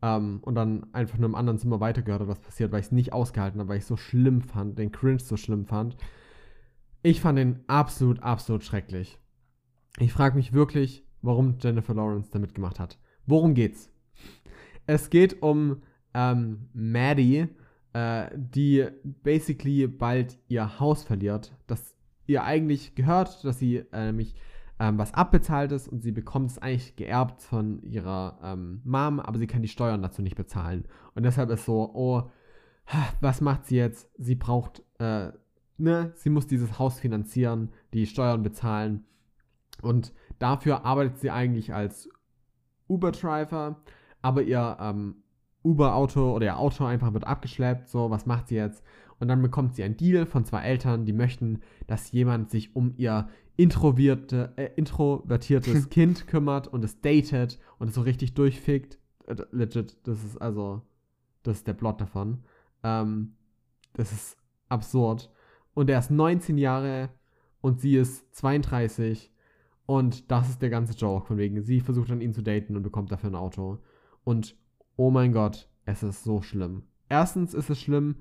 Ähm, 0.00 0.38
und 0.40 0.54
dann 0.54 0.86
einfach 0.94 1.18
nur 1.18 1.28
im 1.28 1.34
anderen 1.34 1.58
Zimmer 1.58 1.78
weitergehört 1.78 2.22
habe, 2.22 2.30
was 2.30 2.40
passiert, 2.40 2.72
weil 2.72 2.80
ich 2.80 2.86
es 2.86 2.92
nicht 2.92 3.12
ausgehalten 3.12 3.60
habe, 3.60 3.68
weil 3.68 3.76
ich 3.76 3.82
es 3.82 3.88
so 3.88 3.98
schlimm 3.98 4.40
fand, 4.40 4.78
den 4.78 4.92
Cringe 4.92 5.18
so 5.18 5.36
schlimm 5.36 5.66
fand. 5.66 5.98
Ich 7.02 7.20
fand 7.20 7.38
den 7.38 7.60
absolut, 7.66 8.22
absolut 8.22 8.64
schrecklich. 8.64 9.18
Ich 9.98 10.12
frage 10.12 10.36
mich 10.36 10.52
wirklich, 10.52 11.06
warum 11.22 11.56
Jennifer 11.60 11.94
Lawrence 11.94 12.30
da 12.32 12.38
mitgemacht 12.40 12.80
hat. 12.80 12.98
Worum 13.26 13.54
geht's? 13.54 13.90
Es 14.86 15.08
geht 15.08 15.40
um 15.42 15.82
ähm, 16.14 16.68
Maddie, 16.72 17.46
äh, 17.92 18.28
die 18.34 18.86
basically 19.22 19.86
bald 19.86 20.38
ihr 20.48 20.80
Haus 20.80 21.04
verliert, 21.04 21.52
das 21.66 21.94
ihr 22.26 22.42
eigentlich 22.42 22.94
gehört, 22.94 23.44
dass 23.44 23.58
sie 23.58 23.84
äh, 23.92 24.06
nämlich 24.06 24.34
ähm, 24.80 24.98
was 24.98 25.14
abbezahlt 25.14 25.70
ist 25.70 25.86
und 25.86 26.02
sie 26.02 26.12
bekommt 26.12 26.50
es 26.50 26.58
eigentlich 26.58 26.96
geerbt 26.96 27.42
von 27.42 27.80
ihrer 27.82 28.38
ähm, 28.42 28.80
Mom, 28.84 29.20
aber 29.20 29.38
sie 29.38 29.46
kann 29.46 29.62
die 29.62 29.68
Steuern 29.68 30.02
dazu 30.02 30.22
nicht 30.22 30.36
bezahlen. 30.36 30.86
Und 31.14 31.22
deshalb 31.22 31.50
ist 31.50 31.64
so, 31.64 31.92
oh, 31.94 32.30
was 33.20 33.40
macht 33.40 33.66
sie 33.66 33.76
jetzt? 33.76 34.10
Sie 34.18 34.34
braucht, 34.34 34.82
äh, 34.98 35.30
ne, 35.78 36.12
sie 36.16 36.30
muss 36.30 36.48
dieses 36.48 36.78
Haus 36.78 36.98
finanzieren, 36.98 37.70
die 37.92 38.06
Steuern 38.06 38.42
bezahlen. 38.42 39.04
Und 39.82 40.12
dafür 40.38 40.84
arbeitet 40.84 41.18
sie 41.18 41.30
eigentlich 41.30 41.74
als 41.74 42.08
Uber-Driver, 42.88 43.82
aber 44.22 44.42
ihr 44.42 44.76
ähm, 44.80 45.16
Uber-Auto 45.62 46.34
oder 46.34 46.46
ihr 46.46 46.58
Auto 46.58 46.84
einfach 46.84 47.12
wird 47.12 47.26
abgeschleppt. 47.26 47.88
So, 47.88 48.10
was 48.10 48.26
macht 48.26 48.48
sie 48.48 48.56
jetzt? 48.56 48.82
Und 49.18 49.28
dann 49.28 49.42
bekommt 49.42 49.74
sie 49.74 49.82
einen 49.82 49.96
Deal 49.96 50.26
von 50.26 50.44
zwei 50.44 50.62
Eltern, 50.62 51.06
die 51.06 51.12
möchten, 51.12 51.60
dass 51.86 52.12
jemand 52.12 52.50
sich 52.50 52.74
um 52.76 52.94
ihr 52.96 53.28
introvertierte, 53.56 54.52
äh, 54.56 54.70
introvertiertes 54.76 55.88
Kind 55.90 56.26
kümmert 56.26 56.68
und 56.68 56.84
es 56.84 57.00
datet 57.00 57.58
und 57.78 57.88
es 57.88 57.94
so 57.94 58.02
richtig 58.02 58.34
durchfickt. 58.34 58.98
Äh, 59.26 59.36
legit, 59.52 59.96
das 60.06 60.22
ist 60.24 60.40
also, 60.40 60.82
das 61.42 61.58
ist 61.58 61.66
der 61.66 61.74
Plot 61.74 62.00
davon. 62.00 62.42
Ähm, 62.82 63.34
das 63.94 64.12
ist 64.12 64.36
absurd. 64.68 65.30
Und 65.74 65.88
er 65.88 65.98
ist 65.98 66.10
19 66.10 66.58
Jahre 66.58 67.10
und 67.60 67.80
sie 67.80 67.96
ist 67.96 68.34
32 68.34 69.32
und 69.86 70.30
das 70.30 70.48
ist 70.48 70.62
der 70.62 70.70
ganze 70.70 70.94
Joke, 70.94 71.26
von 71.26 71.36
wegen, 71.36 71.62
sie 71.62 71.80
versucht 71.80 72.10
dann 72.10 72.20
ihn 72.20 72.32
zu 72.32 72.42
daten 72.42 72.76
und 72.76 72.82
bekommt 72.82 73.12
dafür 73.12 73.30
ein 73.30 73.34
Auto. 73.34 73.78
Und 74.24 74.56
oh 74.96 75.10
mein 75.10 75.32
Gott, 75.32 75.68
es 75.84 76.02
ist 76.02 76.24
so 76.24 76.40
schlimm. 76.40 76.84
Erstens 77.08 77.52
ist 77.52 77.68
es 77.68 77.80
schlimm, 77.80 78.16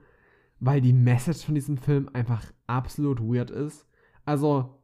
weil 0.59 0.81
die 0.81 0.93
Message 0.93 1.45
von 1.45 1.55
diesem 1.55 1.77
Film 1.77 2.09
einfach 2.13 2.51
absolut 2.67 3.21
weird 3.21 3.49
ist. 3.49 3.87
Also 4.25 4.81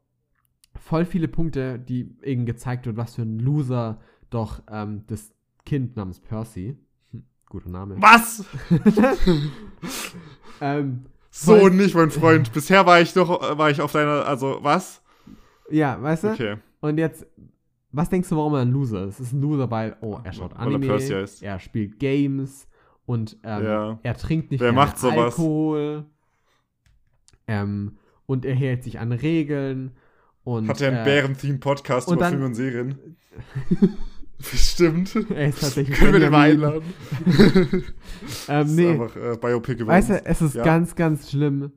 voll 0.76 1.06
viele 1.06 1.28
Punkte, 1.28 1.80
die 1.80 2.16
eben 2.24 2.46
gezeigt 2.46 2.86
wird, 2.86 2.98
was 2.98 3.16
für 3.16 3.24
ein 3.24 3.40
Loser 3.40 4.00
Doch 4.30 4.62
ähm, 4.72 5.04
das 5.08 5.34
Kind 5.66 5.98
namens 5.98 6.20
Percy, 6.20 6.78
hm, 7.12 7.24
guter 7.48 7.70
Name. 7.70 7.96
Was? 8.00 8.46
ähm, 10.62 11.06
So 11.30 11.68
nicht, 11.68 11.96
mein 11.96 12.12
Freund. 12.12 12.54
Bisher 12.54 12.86
war 12.86 13.02
ich 13.02 13.14
doch, 13.14 13.58
war 13.58 13.70
ich 13.70 13.82
auf 13.82 13.92
deiner, 13.92 14.26
also 14.26 14.60
was? 14.62 15.02
ja, 15.70 16.02
weißt 16.02 16.24
du? 16.24 16.32
Okay. 16.32 16.58
Und 16.82 16.98
jetzt, 16.98 17.26
was 17.92 18.10
denkst 18.10 18.30
du, 18.30 18.36
warum 18.38 18.54
er 18.54 18.62
ein 18.62 18.72
Loser 18.72 19.06
ist? 19.06 19.20
Es 19.20 19.28
ist 19.28 19.34
ein 19.34 19.42
Loser, 19.42 19.70
weil, 19.72 19.96
oh, 20.02 20.20
er 20.24 20.34
schaut 20.34 20.54
er 20.54 20.60
Anime, 20.60 20.88
heißt. 20.94 21.42
er 21.44 21.60
spielt 21.60 22.00
Games 22.00 22.68
und 23.06 23.38
ähm, 23.44 23.64
Ja. 23.64 24.00
er 24.04 24.14
trinkt 24.16 24.52
nicht 24.52 24.62
Wer 24.62 24.72
gerne? 24.74 25.22
Alkohol. 25.24 26.06
Ähm, 27.48 27.98
und 28.28 28.46
er 28.46 28.56
hält 28.56 28.84
sich 28.84 29.00
an 29.00 29.12
Regeln. 29.12 29.92
Und, 30.44 30.68
Hat 30.70 30.82
er 30.82 30.90
einen 30.90 31.02
äh, 31.02 31.04
Bären-Theme-Podcast 31.04 32.08
über 32.10 32.18
dann- 32.18 32.32
Filme 32.32 32.46
und 32.46 32.54
Serien? 32.56 32.98
Bestimmt. 34.38 35.14
Er 35.32 35.50
ist 35.50 35.60
tatsächlich 35.60 35.98
Können 35.98 36.14
wir 36.14 36.20
den 36.22 36.32
mal 36.32 36.50
einladen? 36.52 36.82
Ähm, 38.48 38.76
nee, 38.76 38.84
ist 38.94 39.02
einfach 39.02 39.16
äh, 39.16 39.38
Biopic 39.38 39.76
geworden. 39.76 39.90
weißt 39.96 40.10
du, 40.12 40.26
es 40.26 40.42
ist 40.42 40.56
Ja. 40.56 40.64
ganz, 40.64 40.96
ganz 40.96 41.30
schlimm. 41.30 41.72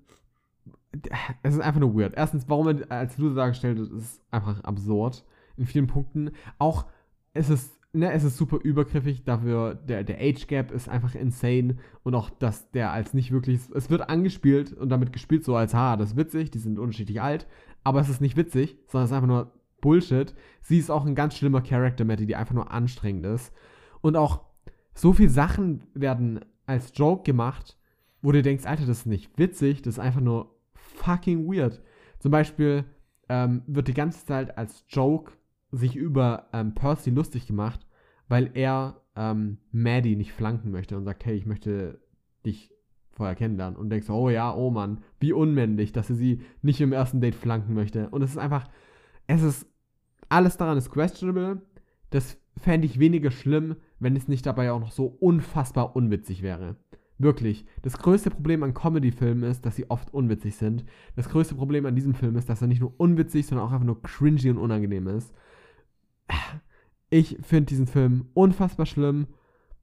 Es 1.43 1.55
ist 1.55 1.61
einfach 1.61 1.80
nur 1.80 1.95
weird. 1.95 2.14
Erstens, 2.16 2.49
warum 2.49 2.68
er 2.68 2.90
als 2.90 3.18
Loser 3.18 3.36
dargestellt 3.36 3.78
wird, 3.78 3.93
ist 3.93 4.22
einfach 4.30 4.62
absurd. 4.64 5.24
In 5.57 5.66
vielen 5.66 5.86
Punkten. 5.86 6.32
Auch, 6.59 6.86
es 7.34 7.51
ist, 7.51 7.78
ne, 7.93 8.12
es 8.12 8.24
ist 8.24 8.36
super 8.36 8.59
übergriffig 8.62 9.24
dafür. 9.24 9.74
Der, 9.74 10.05
der 10.05 10.18
Age 10.20 10.47
Gap 10.47 10.70
ist 10.70 10.88
einfach 10.88 11.14
insane. 11.14 11.76
Und 12.03 12.14
auch, 12.14 12.30
dass 12.30 12.70
der 12.70 12.93
als 12.93 13.14
nicht 13.14 13.32
wirklich. 13.32 13.61
Es 13.74 13.90
wird 13.90 14.09
angespielt 14.09 14.72
und 14.72 14.90
damit 14.90 15.12
gespielt 15.12 15.45
so 15.45 15.57
als, 15.57 15.74
ha, 15.74 15.97
das 15.97 16.11
ist 16.11 16.16
witzig, 16.16 16.51
die 16.51 16.59
sind 16.59 16.78
unterschiedlich 16.78 17.20
alt. 17.20 17.47
Aber 17.84 18.01
es 18.01 18.09
ist 18.09 18.20
nicht 18.20 18.36
witzig, 18.36 18.78
sondern 18.88 19.05
es 19.05 19.11
ist 19.11 19.16
einfach 19.16 19.28
nur 19.28 19.53
Bullshit. 19.80 20.34
Sie 20.61 20.78
ist 20.78 20.90
auch 20.90 21.05
ein 21.05 21.14
ganz 21.14 21.36
schlimmer 21.36 21.61
Character, 21.61 22.05
Matty, 22.05 22.26
die 22.26 22.36
einfach 22.36 22.55
nur 22.55 22.70
anstrengend 22.70 23.26
ist. 23.26 23.53
Und 24.01 24.16
auch 24.16 24.40
so 24.95 25.12
viele 25.12 25.30
Sachen 25.30 25.82
werden 25.95 26.40
als 26.66 26.93
Joke 26.95 27.24
gemacht, 27.24 27.78
wo 28.22 28.32
du 28.32 28.43
denkst, 28.43 28.66
Alter, 28.66 28.86
das 28.86 29.01
ist 29.01 29.07
nicht 29.07 29.36
witzig, 29.38 29.82
das 29.82 29.95
ist 29.95 29.99
einfach 29.99 30.20
nur 30.20 30.55
fucking 30.93 31.47
weird. 31.47 31.82
Zum 32.18 32.30
Beispiel 32.30 32.84
ähm, 33.28 33.62
wird 33.66 33.88
die 33.88 33.95
ganze 33.95 34.24
Zeit 34.24 34.57
als 34.57 34.84
Joke 34.88 35.32
sich 35.70 35.97
über 35.97 36.49
ähm, 36.53 36.74
Percy 36.74 37.11
lustig 37.11 37.47
gemacht, 37.47 37.86
weil 38.28 38.51
er 38.55 39.01
ähm, 39.16 39.59
Maddie 39.72 40.16
nicht 40.16 40.32
flanken 40.32 40.70
möchte 40.70 40.97
und 40.97 41.05
sagt, 41.05 41.24
hey, 41.24 41.34
ich 41.34 41.47
möchte 41.47 42.01
dich 42.45 42.72
vorher 43.11 43.34
kennenlernen. 43.34 43.76
Und 43.76 43.90
denkst, 43.90 44.11
oh 44.11 44.30
ja, 44.30 44.55
oh 44.55 44.70
Mann, 44.70 45.03
wie 45.20 45.32
unmännlich, 45.32 45.93
dass 45.93 46.11
er 46.11 46.16
sie 46.16 46.40
nicht 46.62 46.80
im 46.80 46.93
ersten 46.93 47.20
Date 47.20 47.34
flanken 47.34 47.74
möchte. 47.74 48.09
Und 48.11 48.22
es 48.22 48.30
ist 48.30 48.38
einfach, 48.38 48.68
es 49.26 49.43
ist, 49.43 49.66
alles 50.28 50.57
daran 50.57 50.78
ist 50.78 50.90
questionable. 50.90 51.62
Das 52.11 52.38
fände 52.57 52.86
ich 52.86 52.99
weniger 52.99 53.30
schlimm, 53.30 53.76
wenn 53.99 54.16
es 54.16 54.28
nicht 54.28 54.47
dabei 54.47 54.72
auch 54.72 54.80
noch 54.80 54.93
so 54.93 55.07
unfassbar 55.07 55.97
unwitzig 55.97 56.43
wäre. 56.43 56.76
Wirklich. 57.22 57.64
Das 57.82 57.96
größte 57.98 58.30
Problem 58.30 58.62
an 58.62 58.74
Comedy-Filmen 58.74 59.44
ist, 59.44 59.64
dass 59.64 59.76
sie 59.76 59.88
oft 59.90 60.12
unwitzig 60.12 60.56
sind. 60.56 60.84
Das 61.16 61.28
größte 61.28 61.54
Problem 61.54 61.86
an 61.86 61.94
diesem 61.94 62.14
Film 62.14 62.36
ist, 62.36 62.48
dass 62.48 62.60
er 62.62 62.68
nicht 62.68 62.80
nur 62.80 62.92
unwitzig, 62.98 63.46
sondern 63.46 63.66
auch 63.66 63.72
einfach 63.72 63.86
nur 63.86 64.02
cringy 64.02 64.50
und 64.50 64.58
unangenehm 64.58 65.06
ist. 65.06 65.32
Ich 67.10 67.38
finde 67.42 67.66
diesen 67.66 67.86
Film 67.86 68.26
unfassbar 68.34 68.86
schlimm. 68.86 69.26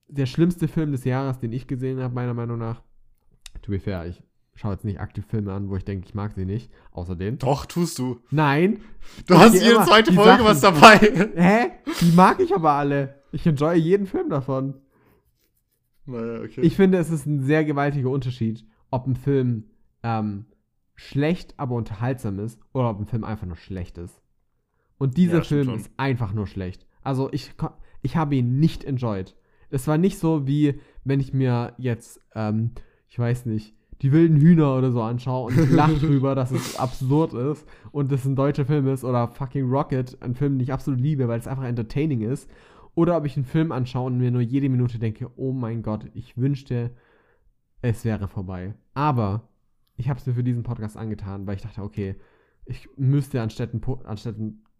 Der 0.07 0.25
schlimmste 0.25 0.67
Film 0.67 0.91
des 0.91 1.03
Jahres, 1.03 1.39
den 1.39 1.51
ich 1.53 1.67
gesehen 1.67 1.99
habe, 2.01 2.13
meiner 2.15 2.33
Meinung 2.33 2.57
nach. 2.57 2.81
To 3.61 3.71
be 3.71 3.79
fair, 3.79 4.07
ich 4.07 4.23
schaue 4.55 4.73
jetzt 4.73 4.83
nicht 4.85 4.99
aktiv 4.99 5.23
Filme 5.27 5.53
an, 5.53 5.69
wo 5.69 5.75
ich 5.75 5.85
denke, 5.85 6.07
ich 6.07 6.15
mag 6.15 6.33
sie 6.33 6.45
nicht. 6.45 6.71
Außer 6.91 7.15
den. 7.15 7.37
Doch, 7.37 7.65
tust 7.67 7.99
du. 7.99 8.19
Nein. 8.31 8.79
Du 9.27 9.37
hast 9.37 9.53
jede 9.53 9.81
zweite 9.83 10.11
Folge 10.13 10.29
Sachen- 10.31 10.45
was 10.45 10.61
dabei. 10.61 10.97
Hä? 11.35 11.71
Die 12.01 12.11
mag 12.13 12.39
ich 12.39 12.53
aber 12.55 12.71
alle. 12.71 13.21
Ich 13.31 13.45
enjoy 13.45 13.75
jeden 13.75 14.07
Film 14.07 14.29
davon. 14.29 14.73
Naja, 16.09 16.41
okay. 16.41 16.61
Ich 16.61 16.75
finde, 16.75 16.97
es 16.97 17.09
ist 17.09 17.25
ein 17.25 17.41
sehr 17.41 17.63
gewaltiger 17.65 18.09
Unterschied, 18.09 18.65
ob 18.91 19.07
ein 19.07 19.15
Film 19.15 19.65
ähm, 20.03 20.45
schlecht, 20.95 21.53
aber 21.57 21.75
unterhaltsam 21.75 22.39
ist 22.39 22.59
oder 22.73 22.89
ob 22.89 22.99
ein 22.99 23.05
Film 23.05 23.23
einfach 23.23 23.47
nur 23.47 23.55
schlecht 23.57 23.97
ist. 23.97 24.21
Und 24.97 25.17
dieser 25.17 25.37
Ja, 25.37 25.43
Film 25.43 25.65
schon. 25.65 25.75
ist 25.75 25.91
einfach 25.97 26.33
nur 26.33 26.47
schlecht. 26.47 26.85
Also 27.03 27.29
ich, 27.31 27.51
ich 28.01 28.17
habe 28.17 28.35
ihn 28.35 28.59
nicht 28.59 28.83
enjoyed. 28.83 29.35
Es 29.69 29.87
war 29.87 29.97
nicht 29.97 30.17
so, 30.19 30.47
wie 30.47 30.79
wenn 31.03 31.19
ich 31.19 31.33
mir 31.33 31.73
jetzt, 31.77 32.19
ähm, 32.35 32.71
ich 33.07 33.17
weiß 33.17 33.45
nicht, 33.45 33.75
die 34.01 34.11
wilden 34.11 34.37
Hühner 34.37 34.77
oder 34.77 34.91
so 34.91 35.01
anschaue 35.01 35.47
und 35.51 35.59
ich 35.59 35.69
lache 35.71 35.93
drüber, 35.99 36.33
dass 36.35 36.51
es 36.51 36.77
absurd 36.77 37.33
ist 37.33 37.65
und 37.91 38.11
das 38.11 38.25
ein 38.25 38.35
deutscher 38.35 38.65
Film 38.65 38.87
ist 38.87 39.03
oder 39.03 39.27
fucking 39.27 39.69
Rocket, 39.69 40.17
ein 40.21 40.35
Film, 40.35 40.53
den 40.53 40.61
ich 40.61 40.73
absolut 40.73 40.99
liebe, 41.01 41.27
weil 41.27 41.39
es 41.39 41.47
einfach 41.47 41.65
entertaining 41.65 42.21
ist. 42.21 42.49
Oder 42.95 43.17
ob 43.17 43.25
ich 43.25 43.35
einen 43.35 43.45
Film 43.45 43.71
anschaue 43.71 44.07
und 44.07 44.17
mir 44.17 44.31
nur 44.31 44.41
jede 44.41 44.69
Minute 44.69 44.99
denke, 44.99 45.29
oh 45.37 45.51
mein 45.51 45.81
Gott, 45.81 46.05
ich 46.13 46.37
wünschte, 46.37 46.91
es 47.81 48.03
wäre 48.03 48.27
vorbei. 48.27 48.73
Aber 48.93 49.49
ich 49.95 50.09
habe 50.09 50.19
es 50.19 50.25
mir 50.25 50.33
für 50.33 50.43
diesen 50.43 50.63
Podcast 50.63 50.97
angetan, 50.97 51.47
weil 51.47 51.55
ich 51.55 51.61
dachte, 51.61 51.81
okay, 51.81 52.15
ich 52.65 52.89
müsste 52.97 53.41
anstatt, 53.41 53.71
anstatt, 54.05 54.35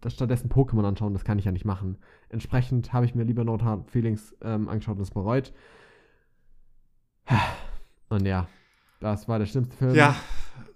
stattdessen 0.08 0.50
Pokémon 0.50 0.86
anschauen, 0.86 1.14
das 1.14 1.26
kann 1.26 1.40
ich 1.40 1.46
ja 1.46 1.52
nicht 1.52 1.66
machen. 1.66 1.98
Entsprechend 2.30 2.94
habe 2.94 3.06
ich 3.06 3.16
mir 3.16 3.24
lieber 3.24 3.44
No 3.44 3.60
Hard 3.62 3.90
Feelings 3.90 4.36
ähm, 4.42 4.70
angeschaut 4.70 4.98
und 4.98 5.04
es 5.04 5.12
bereut. 5.12 5.54
Und 8.10 8.26
ja, 8.26 8.48
das 9.02 9.28
war 9.28 9.38
der 9.38 9.46
schlimmste 9.46 9.78
Film. 9.78 9.94
ja, 9.94 10.16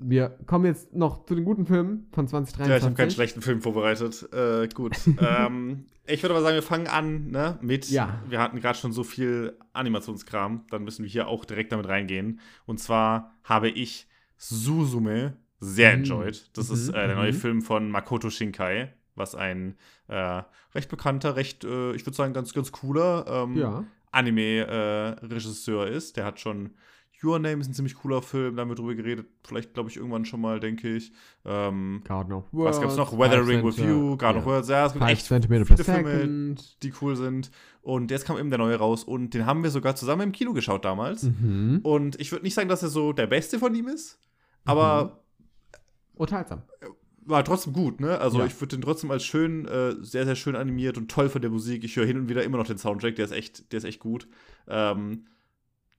Wir 0.05 0.37
kommen 0.45 0.65
jetzt 0.65 0.93
noch 0.93 1.25
zu 1.25 1.35
den 1.35 1.45
guten 1.45 1.65
Filmen 1.65 2.07
von 2.11 2.27
2023. 2.27 2.69
ja, 2.69 2.77
ich 2.77 2.83
habe 2.83 2.95
keinen 2.95 3.11
schlechten 3.11 3.41
Film 3.41 3.61
vorbereitet. 3.61 4.27
Äh, 4.33 4.67
gut. 4.73 4.97
ähm, 5.19 5.85
ich 6.05 6.21
würde 6.21 6.33
aber 6.35 6.43
sagen, 6.43 6.55
wir 6.55 6.61
fangen 6.63 6.87
an 6.87 7.27
ne, 7.31 7.57
mit. 7.61 7.89
Ja. 7.89 8.21
Wir 8.27 8.39
hatten 8.41 8.59
gerade 8.59 8.77
schon 8.77 8.91
so 8.91 9.03
viel 9.03 9.57
Animationskram, 9.71 10.65
dann 10.69 10.83
müssen 10.83 11.03
wir 11.03 11.09
hier 11.09 11.27
auch 11.27 11.45
direkt 11.45 11.71
damit 11.71 11.87
reingehen. 11.87 12.39
Und 12.65 12.79
zwar 12.79 13.33
habe 13.43 13.69
ich 13.69 14.07
Suzume 14.37 15.37
sehr 15.59 15.91
Mhm. 15.95 15.99
enjoyed. 16.03 16.49
Das 16.57 16.67
Mhm, 16.67 16.75
ist 16.75 16.89
äh, 16.89 17.07
der 17.07 17.15
neue 17.15 17.31
mhm. 17.31 17.37
Film 17.37 17.61
von 17.61 17.89
Makoto 17.89 18.29
Shinkai, 18.29 18.93
was 19.15 19.35
ein 19.35 19.77
äh, 20.09 20.41
recht 20.75 20.89
bekannter, 20.89 21.37
recht, 21.37 21.63
äh, 21.63 21.93
ich 21.93 22.05
würde 22.05 22.17
sagen, 22.17 22.33
ganz, 22.33 22.53
ganz 22.53 22.71
cooler 22.73 23.25
ähm, 23.27 23.55
Ja. 23.57 23.85
Anime-Regisseur 24.11 25.87
ist. 25.87 26.17
Der 26.17 26.25
hat 26.25 26.39
schon 26.39 26.71
Your 27.23 27.39
Name 27.39 27.61
ist 27.61 27.67
ein 27.67 27.73
ziemlich 27.73 27.95
cooler 27.95 28.21
Film, 28.21 28.55
da 28.55 28.61
haben 28.61 28.69
wir 28.69 28.75
drüber 28.75 28.95
geredet. 28.95 29.27
Vielleicht, 29.43 29.73
glaube 29.73 29.89
ich, 29.89 29.97
irgendwann 29.97 30.25
schon 30.25 30.41
mal, 30.41 30.59
denke 30.59 30.95
ich. 30.95 31.11
Ähm, 31.45 32.01
Garden 32.03 32.33
of 32.33 32.45
was 32.51 32.81
gab's 32.81 32.95
noch? 32.97 33.11
Worlds, 33.17 33.35
Weathering 33.35 33.65
with 33.65 33.77
You, 33.77 34.17
Garden 34.17 34.39
of 34.39 34.45
ja. 34.45 34.51
Worlds. 34.51 34.69
Ja, 34.69 34.85
es 34.87 34.93
gibt 34.93 35.03
5 35.05 35.11
echt 35.11 35.25
Centimeter 35.27 35.65
per 35.65 35.77
viele 35.77 36.03
Filme, 36.03 36.55
die 36.83 36.93
cool 37.01 37.15
sind. 37.15 37.51
Und 37.81 38.11
jetzt 38.11 38.25
kam 38.25 38.37
eben 38.37 38.49
der 38.49 38.59
neue 38.59 38.75
raus 38.77 39.03
und 39.03 39.33
den 39.33 39.45
haben 39.45 39.63
wir 39.63 39.69
sogar 39.69 39.95
zusammen 39.95 40.21
im 40.23 40.31
Kino 40.31 40.53
geschaut 40.53 40.85
damals. 40.85 41.23
Mhm. 41.23 41.79
Und 41.83 42.19
ich 42.19 42.31
würde 42.31 42.43
nicht 42.43 42.53
sagen, 42.53 42.69
dass 42.69 42.81
er 42.83 42.89
so 42.89 43.13
der 43.13 43.27
beste 43.27 43.59
von 43.59 43.73
ihm 43.75 43.87
ist, 43.87 44.19
aber 44.65 45.23
Unterhaltsam. 46.15 46.61
war 47.25 47.43
trotzdem 47.43 47.73
gut, 47.73 47.99
ne? 47.99 48.19
Also 48.19 48.39
Ja. 48.39 48.45
ich 48.45 48.59
würde 48.61 48.75
den 48.77 48.81
trotzdem 48.81 49.11
als 49.11 49.23
schön, 49.25 49.65
äh, 49.67 49.95
sehr, 50.01 50.25
sehr 50.25 50.35
schön 50.35 50.55
animiert 50.55 50.97
und 50.97 51.09
toll 51.11 51.27
von 51.29 51.41
der 51.41 51.51
Musik. 51.51 51.83
Ich 51.83 51.95
höre 51.95 52.05
hin 52.05 52.17
und 52.17 52.29
wieder 52.29 52.43
immer 52.43 52.57
noch 52.57 52.67
den 52.67 52.77
Soundtrack, 52.77 53.15
der 53.15 53.25
ist 53.25 53.31
echt, 53.31 53.71
der 53.71 53.77
ist 53.79 53.83
echt 53.85 53.99
gut. 53.99 54.27
Ähm, 54.67 55.25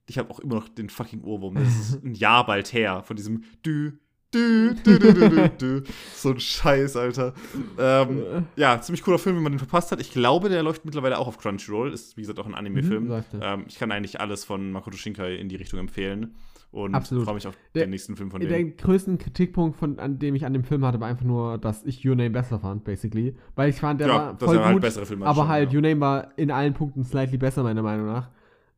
ich 0.06 0.18
habe 0.18 0.30
auch 0.30 0.40
immer 0.40 0.56
noch 0.56 0.68
den 0.68 0.88
fucking 0.90 1.22
Ohrwurm. 1.22 1.54
Das 1.54 1.68
ist 1.68 2.02
ein 2.04 2.14
Jahr 2.14 2.46
bald 2.46 2.72
her 2.72 3.02
von 3.02 3.16
diesem 3.16 3.42
Dü, 3.64 3.92
Dü, 4.34 4.74
Dü, 4.74 4.98
Dü, 4.98 5.14
Dü, 5.14 5.28
Dü, 5.30 5.48
Dü. 5.60 5.82
So 6.14 6.30
ein 6.30 6.40
Scheiß, 6.40 6.96
Alter. 6.96 7.34
Ähm, 7.78 8.46
ja, 8.56 8.80
ziemlich 8.80 9.02
cooler 9.04 9.18
Film, 9.18 9.36
wenn 9.36 9.42
man 9.44 9.52
den 9.52 9.58
verpasst 9.60 9.92
hat. 9.92 10.00
Ich 10.00 10.10
glaube, 10.10 10.48
der 10.48 10.62
läuft 10.64 10.84
mittlerweile 10.84 11.18
auch 11.18 11.28
auf 11.28 11.38
Crunchyroll. 11.38 11.92
Ist, 11.92 12.16
wie 12.16 12.22
gesagt, 12.22 12.40
auch 12.40 12.46
ein 12.46 12.54
Anime-Film. 12.54 13.04
Mhm, 13.04 13.08
läuft 13.10 13.32
er. 13.34 13.54
ähm, 13.54 13.64
ich 13.68 13.78
kann 13.78 13.92
eigentlich 13.92 14.20
alles 14.20 14.44
von 14.44 14.72
Makoto 14.72 14.96
Shinkai 14.96 15.36
in 15.36 15.48
die 15.48 15.56
Richtung 15.56 15.78
empfehlen. 15.78 16.34
Und 16.72 16.92
freue 17.06 17.34
mich 17.34 17.46
auf 17.46 17.56
Der- 17.76 17.84
den 17.86 17.90
nächsten 17.90 18.16
Film 18.16 18.32
von 18.32 18.40
dem. 18.40 18.48
Der 18.48 18.64
größten 18.64 19.18
Kritikpunkt, 19.18 19.76
von, 19.76 20.00
an 20.00 20.18
dem 20.18 20.34
ich 20.34 20.44
an 20.44 20.52
dem 20.52 20.64
Film 20.64 20.84
hatte, 20.84 20.98
war 20.98 21.06
einfach 21.06 21.24
nur, 21.24 21.56
dass 21.56 21.84
ich 21.84 22.04
Your 22.04 22.16
Name 22.16 22.30
besser 22.30 22.58
fand, 22.58 22.82
basically. 22.82 23.36
Weil 23.54 23.70
ich 23.70 23.76
fand, 23.76 24.00
der 24.00 24.08
ja, 24.08 24.14
war 24.14 24.38
voll 24.40 24.58
halt 24.58 24.82
gut, 24.82 25.06
Filme 25.06 25.24
aber 25.24 25.42
anschauen, 25.42 25.48
halt 25.48 25.72
ja. 25.72 25.76
Your 25.76 25.82
Name 25.82 26.00
war 26.00 26.36
in 26.36 26.50
allen 26.50 26.74
Punkten 26.74 27.04
slightly 27.04 27.38
besser, 27.38 27.62
meiner 27.62 27.82
Meinung 27.82 28.06
nach. 28.06 28.30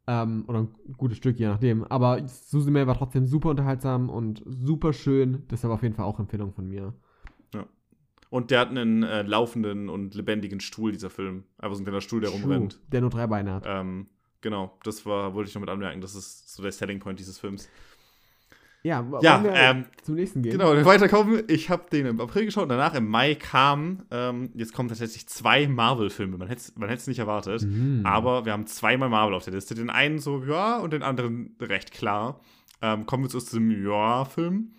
Ähm, 0.08 0.44
oder 0.46 0.60
ein 0.60 0.68
gutes 0.96 1.18
Stück, 1.18 1.38
je 1.38 1.46
nachdem. 1.46 1.84
Aber 1.84 2.26
Suzume 2.28 2.86
war 2.86 2.96
trotzdem 2.96 3.26
super 3.26 3.50
unterhaltsam 3.50 4.08
und 4.08 4.42
super 4.46 4.92
schön. 4.92 5.42
Deshalb 5.50 5.72
auf 5.72 5.82
jeden 5.82 5.94
Fall 5.94 6.04
auch 6.04 6.20
Empfehlung 6.20 6.52
von 6.52 6.68
mir. 6.68 6.94
Und 8.28 8.50
der 8.50 8.60
hat 8.60 8.70
einen 8.70 9.02
äh, 9.02 9.22
laufenden 9.22 9.88
und 9.88 10.14
lebendigen 10.14 10.60
Stuhl, 10.60 10.92
dieser 10.92 11.10
Film. 11.10 11.44
Einfach 11.58 11.76
so 11.76 11.82
ein 11.82 11.84
kleiner 11.84 12.00
Stuhl, 12.00 12.20
der 12.20 12.30
True, 12.30 12.42
rumrennt. 12.42 12.80
Der 12.90 13.00
nur 13.00 13.10
drei 13.10 13.26
Beine 13.26 13.54
hat. 13.54 13.64
Ähm, 13.66 14.08
genau, 14.40 14.76
das 14.82 15.06
war, 15.06 15.34
wollte 15.34 15.48
ich 15.48 15.54
noch 15.54 15.60
mit 15.60 15.70
anmerken. 15.70 16.00
Das 16.00 16.14
ist 16.14 16.54
so 16.54 16.62
der 16.62 16.72
Selling 16.72 16.98
Point 16.98 17.18
dieses 17.18 17.38
Films. 17.38 17.68
Ja, 18.82 19.04
Ja, 19.20 19.42
ähm, 19.44 19.84
zum 20.02 20.14
nächsten 20.14 20.42
gehen. 20.42 20.52
Genau, 20.52 20.72
weiterkommen. 20.84 21.42
Ich 21.48 21.70
habe 21.70 21.84
den 21.90 22.06
im 22.06 22.20
April 22.20 22.44
geschaut 22.44 22.64
und 22.64 22.68
danach 22.68 22.94
im 22.94 23.08
Mai 23.08 23.34
kam, 23.34 24.02
ähm, 24.10 24.50
jetzt 24.54 24.72
kommen 24.72 24.88
tatsächlich 24.88 25.26
zwei 25.26 25.66
Marvel-Filme. 25.66 26.38
Man 26.38 26.46
hätte 26.48 26.60
es 26.60 26.76
man 26.76 26.88
hätt's 26.88 27.06
nicht 27.06 27.18
erwartet. 27.18 27.62
Mhm. 27.62 28.02
Aber 28.04 28.44
wir 28.44 28.52
haben 28.52 28.66
zweimal 28.66 29.08
Marvel 29.08 29.34
auf 29.34 29.44
der 29.44 29.54
Liste. 29.54 29.74
Den 29.74 29.90
einen 29.90 30.18
so, 30.18 30.44
ja, 30.44 30.78
und 30.78 30.92
den 30.92 31.02
anderen 31.02 31.56
recht 31.60 31.90
klar. 31.90 32.40
Ähm, 32.80 33.06
kommen 33.06 33.24
wir 33.24 33.30
zu 33.30 33.40
dem 33.40 33.70
Ja-Film. 33.84 34.72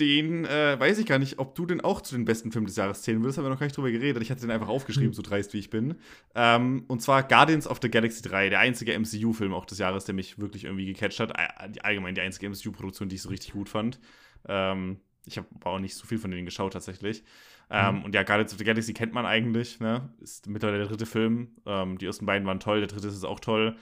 Den 0.00 0.44
äh, 0.44 0.78
weiß 0.78 0.98
ich 0.98 1.06
gar 1.06 1.18
nicht, 1.20 1.38
ob 1.38 1.54
du 1.54 1.66
den 1.66 1.80
auch 1.80 2.00
zu 2.00 2.16
den 2.16 2.24
besten 2.24 2.50
Filmen 2.50 2.66
des 2.66 2.74
Jahres 2.76 3.02
zählen 3.02 3.22
würdest, 3.22 3.38
haben 3.38 3.44
wir 3.44 3.50
noch 3.50 3.60
gar 3.60 3.66
nicht 3.66 3.76
drüber 3.76 3.90
geredet. 3.92 4.22
Ich 4.22 4.30
hatte 4.30 4.40
den 4.40 4.50
einfach 4.50 4.68
aufgeschrieben, 4.68 5.10
Mhm. 5.10 5.14
so 5.14 5.22
dreist 5.22 5.54
wie 5.54 5.58
ich 5.58 5.70
bin. 5.70 5.94
Ähm, 6.34 6.84
und 6.88 7.00
zwar 7.00 7.22
Guardians 7.22 7.68
of 7.68 7.78
the 7.80 7.90
Galaxy 7.90 8.22
3, 8.22 8.48
der 8.50 8.58
einzige 8.60 8.92
MCU-Film 8.98 9.52
auch 9.54 9.66
des 9.66 9.78
Jahres, 9.78 10.04
der 10.04 10.14
mich 10.14 10.38
wirklich 10.40 10.64
irgendwie 10.64 10.86
gecatcht 10.86 11.20
hat. 11.20 11.36
All- 11.38 11.72
Allgemein 11.82 12.14
die 12.16 12.20
einzige 12.22 12.46
MCU-Produktion, 12.48 13.08
die 13.08 13.16
ich 13.16 13.22
so 13.22 13.28
richtig 13.28 13.52
gut 13.52 13.68
fand. 13.68 14.00
Ähm, 14.48 14.98
ich 15.26 15.38
habe 15.38 15.46
auch 15.64 15.78
nicht 15.78 15.94
so 15.94 16.06
viel 16.06 16.18
von 16.18 16.30
denen 16.30 16.44
geschaut 16.44 16.72
tatsächlich. 16.72 17.22
Ähm, 17.70 17.98
Mhm. 17.98 18.04
Und 18.04 18.14
ja, 18.14 18.24
Guardians 18.24 18.52
of 18.52 18.58
the 18.58 18.64
Galaxy 18.64 18.92
kennt 18.94 19.14
man 19.14 19.24
eigentlich, 19.26 19.80
ne? 19.80 20.10
Ist 20.20 20.48
mittlerweile 20.48 20.78
der 20.80 20.88
dritte 20.88 21.06
Film. 21.06 21.48
Ähm, 21.66 21.98
die 21.98 22.04
ersten 22.06 22.26
beiden 22.26 22.46
waren 22.46 22.60
toll, 22.60 22.80
der 22.80 22.88
dritte 22.88 23.08
ist 23.08 23.24
auch 23.24 23.40
toll. 23.40 23.76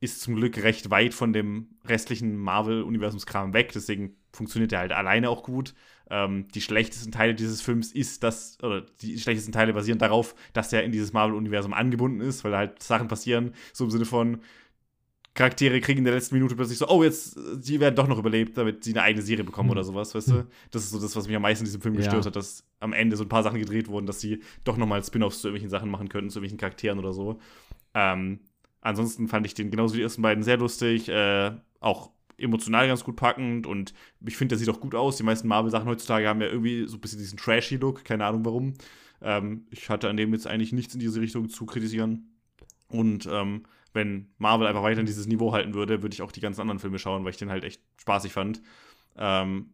Ist 0.00 0.20
zum 0.20 0.36
Glück 0.36 0.62
recht 0.62 0.90
weit 0.90 1.14
von 1.14 1.32
dem 1.32 1.68
restlichen 1.84 2.36
Marvel-Universumskram 2.36 3.54
weg, 3.54 3.72
deswegen 3.74 4.16
funktioniert 4.32 4.72
der 4.72 4.80
halt 4.80 4.92
alleine 4.92 5.30
auch 5.30 5.42
gut. 5.42 5.74
Ähm, 6.10 6.46
die 6.54 6.60
schlechtesten 6.60 7.10
Teile 7.10 7.34
dieses 7.34 7.62
Films 7.62 7.92
ist 7.92 8.22
das, 8.22 8.58
oder 8.62 8.82
die 9.00 9.18
schlechtesten 9.18 9.52
Teile 9.52 9.72
basieren 9.72 9.98
darauf, 9.98 10.34
dass 10.52 10.72
er 10.72 10.84
in 10.84 10.92
dieses 10.92 11.12
Marvel-Universum 11.12 11.72
angebunden 11.72 12.20
ist, 12.20 12.44
weil 12.44 12.54
halt 12.54 12.82
Sachen 12.82 13.08
passieren, 13.08 13.54
so 13.72 13.84
im 13.84 13.90
Sinne 13.90 14.04
von, 14.04 14.40
Charaktere 15.36 15.80
kriegen 15.80 15.98
in 15.98 16.04
der 16.04 16.14
letzten 16.14 16.34
Minute 16.34 16.56
plötzlich 16.56 16.78
so, 16.78 16.88
oh, 16.88 17.04
jetzt, 17.04 17.38
die 17.56 17.78
werden 17.78 17.94
doch 17.94 18.08
noch 18.08 18.18
überlebt, 18.18 18.56
damit 18.56 18.82
sie 18.84 18.92
eine 18.92 19.02
eigene 19.02 19.22
Serie 19.22 19.44
bekommen 19.44 19.68
Hm. 19.68 19.72
oder 19.72 19.84
sowas, 19.84 20.14
weißt 20.14 20.30
du? 20.30 20.46
Das 20.70 20.82
ist 20.82 20.90
so 20.90 20.98
das, 20.98 21.14
was 21.14 21.26
mich 21.26 21.36
am 21.36 21.42
meisten 21.42 21.64
in 21.64 21.66
diesem 21.66 21.82
Film 21.82 21.94
Ja. 21.94 22.00
gestört 22.00 22.24
hat, 22.26 22.36
dass 22.36 22.64
am 22.80 22.94
Ende 22.94 23.16
so 23.16 23.24
ein 23.24 23.28
paar 23.28 23.42
Sachen 23.42 23.60
gedreht 23.60 23.88
wurden, 23.88 24.06
dass 24.06 24.18
sie 24.20 24.40
doch 24.64 24.78
nochmal 24.78 25.04
Spin-offs 25.04 25.42
zu 25.42 25.48
irgendwelchen 25.48 25.70
Sachen 25.70 25.90
machen 25.90 26.08
könnten, 26.08 26.30
zu 26.30 26.38
irgendwelchen 26.38 26.58
Charakteren 26.58 26.98
oder 26.98 27.12
so. 27.12 27.38
Ähm, 27.92 28.40
ansonsten 28.86 29.28
fand 29.28 29.46
ich 29.46 29.54
den 29.54 29.70
genauso 29.70 29.94
wie 29.94 29.98
die 29.98 30.04
ersten 30.04 30.22
beiden 30.22 30.44
sehr 30.44 30.56
lustig, 30.56 31.08
äh, 31.08 31.52
auch 31.80 32.10
emotional 32.38 32.86
ganz 32.86 33.02
gut 33.04 33.16
packend 33.16 33.66
und 33.66 33.94
ich 34.24 34.36
finde, 34.36 34.50
der 34.50 34.58
sieht 34.58 34.68
auch 34.68 34.80
gut 34.80 34.94
aus. 34.94 35.16
Die 35.16 35.22
meisten 35.22 35.48
Marvel-Sachen 35.48 35.88
heutzutage 35.88 36.28
haben 36.28 36.40
ja 36.40 36.48
irgendwie 36.48 36.86
so 36.86 36.96
ein 36.96 37.00
bisschen 37.00 37.18
diesen 37.18 37.38
trashy 37.38 37.76
Look, 37.76 38.04
keine 38.04 38.24
Ahnung 38.24 38.44
warum. 38.44 38.74
Ähm, 39.22 39.66
ich 39.70 39.88
hatte 39.88 40.08
an 40.08 40.16
dem 40.16 40.32
jetzt 40.32 40.46
eigentlich 40.46 40.72
nichts 40.72 40.94
in 40.94 41.00
diese 41.00 41.20
Richtung 41.20 41.48
zu 41.48 41.66
kritisieren. 41.66 42.36
Und 42.88 43.26
ähm, 43.26 43.64
wenn 43.92 44.28
Marvel 44.38 44.66
einfach 44.66 44.82
weiter 44.82 45.00
in 45.00 45.06
dieses 45.06 45.26
Niveau 45.26 45.52
halten 45.52 45.74
würde, 45.74 46.02
würde 46.02 46.14
ich 46.14 46.22
auch 46.22 46.30
die 46.30 46.40
ganzen 46.40 46.60
anderen 46.60 46.78
Filme 46.78 46.98
schauen, 46.98 47.24
weil 47.24 47.30
ich 47.30 47.38
den 47.38 47.50
halt 47.50 47.64
echt 47.64 47.80
spaßig 47.96 48.32
fand. 48.32 48.62
Ähm, 49.16 49.70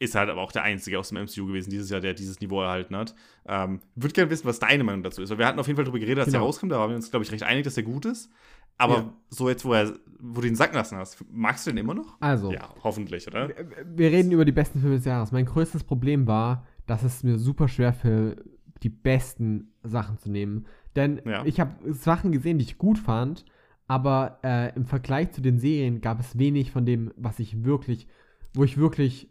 ist 0.00 0.14
halt 0.14 0.30
aber 0.30 0.40
auch 0.42 0.52
der 0.52 0.62
einzige 0.62 0.98
aus 0.98 1.08
dem 1.08 1.18
MCU 1.18 1.46
gewesen 1.46 1.70
dieses 1.70 1.90
Jahr, 1.90 2.00
der 2.00 2.14
dieses 2.14 2.40
Niveau 2.40 2.62
erhalten 2.62 2.96
hat. 2.96 3.14
Ähm, 3.46 3.80
würde 3.96 4.12
gerne 4.14 4.30
wissen, 4.30 4.46
was 4.46 4.58
deine 4.60 4.84
Meinung 4.84 5.02
dazu 5.02 5.22
ist. 5.22 5.30
Weil 5.30 5.38
wir 5.38 5.46
hatten 5.46 5.58
auf 5.58 5.66
jeden 5.66 5.76
Fall 5.76 5.84
darüber 5.84 5.98
geredet, 5.98 6.18
der 6.26 6.32
Genau. 6.32 6.44
rauskommt. 6.44 6.70
Da 6.72 6.78
waren 6.78 6.90
wir 6.90 6.96
uns, 6.96 7.10
glaube 7.10 7.24
ich, 7.24 7.32
recht 7.32 7.42
einig, 7.42 7.64
dass 7.64 7.74
der 7.74 7.82
gut 7.84 8.04
ist. 8.04 8.30
Aber 8.76 8.94
Ja. 8.94 9.12
so 9.28 9.48
jetzt, 9.48 9.64
wo, 9.64 9.72
er, 9.72 9.92
wo 10.20 10.40
du 10.40 10.46
ihn 10.46 10.54
sacken 10.54 10.76
lassen 10.76 10.96
hast, 10.98 11.24
magst 11.32 11.66
du 11.66 11.70
den 11.72 11.78
immer 11.78 11.94
noch? 11.94 12.16
Also, 12.20 12.52
Ja, 12.52 12.68
hoffentlich, 12.84 13.26
oder? 13.26 13.48
wir 13.84 14.10
reden 14.12 14.30
über 14.30 14.44
die 14.44 14.52
besten 14.52 14.80
Filme 14.80 14.96
des 14.96 15.04
Jahres. 15.04 15.32
Mein 15.32 15.46
größtes 15.46 15.82
Problem 15.82 16.28
war, 16.28 16.64
dass 16.86 17.02
es 17.02 17.24
mir 17.24 17.38
super 17.38 17.66
schwer 17.66 17.92
für 17.92 18.36
die 18.84 18.88
besten 18.90 19.72
Sachen 19.82 20.18
zu 20.18 20.30
nehmen. 20.30 20.66
Denn 20.94 21.20
Ja. 21.24 21.44
ich 21.44 21.58
habe 21.58 21.92
Sachen 21.92 22.30
gesehen, 22.30 22.58
die 22.58 22.64
ich 22.66 22.78
gut 22.78 22.98
fand, 22.98 23.44
aber 23.88 24.38
äh, 24.44 24.72
im 24.76 24.84
Vergleich 24.84 25.32
zu 25.32 25.40
den 25.40 25.58
Serien 25.58 26.00
gab 26.00 26.20
es 26.20 26.38
wenig 26.38 26.70
von 26.70 26.86
dem, 26.86 27.10
was 27.16 27.40
ich 27.40 27.64
wirklich, 27.64 28.06
wo 28.54 28.62
ich 28.62 28.76
wirklich 28.76 29.28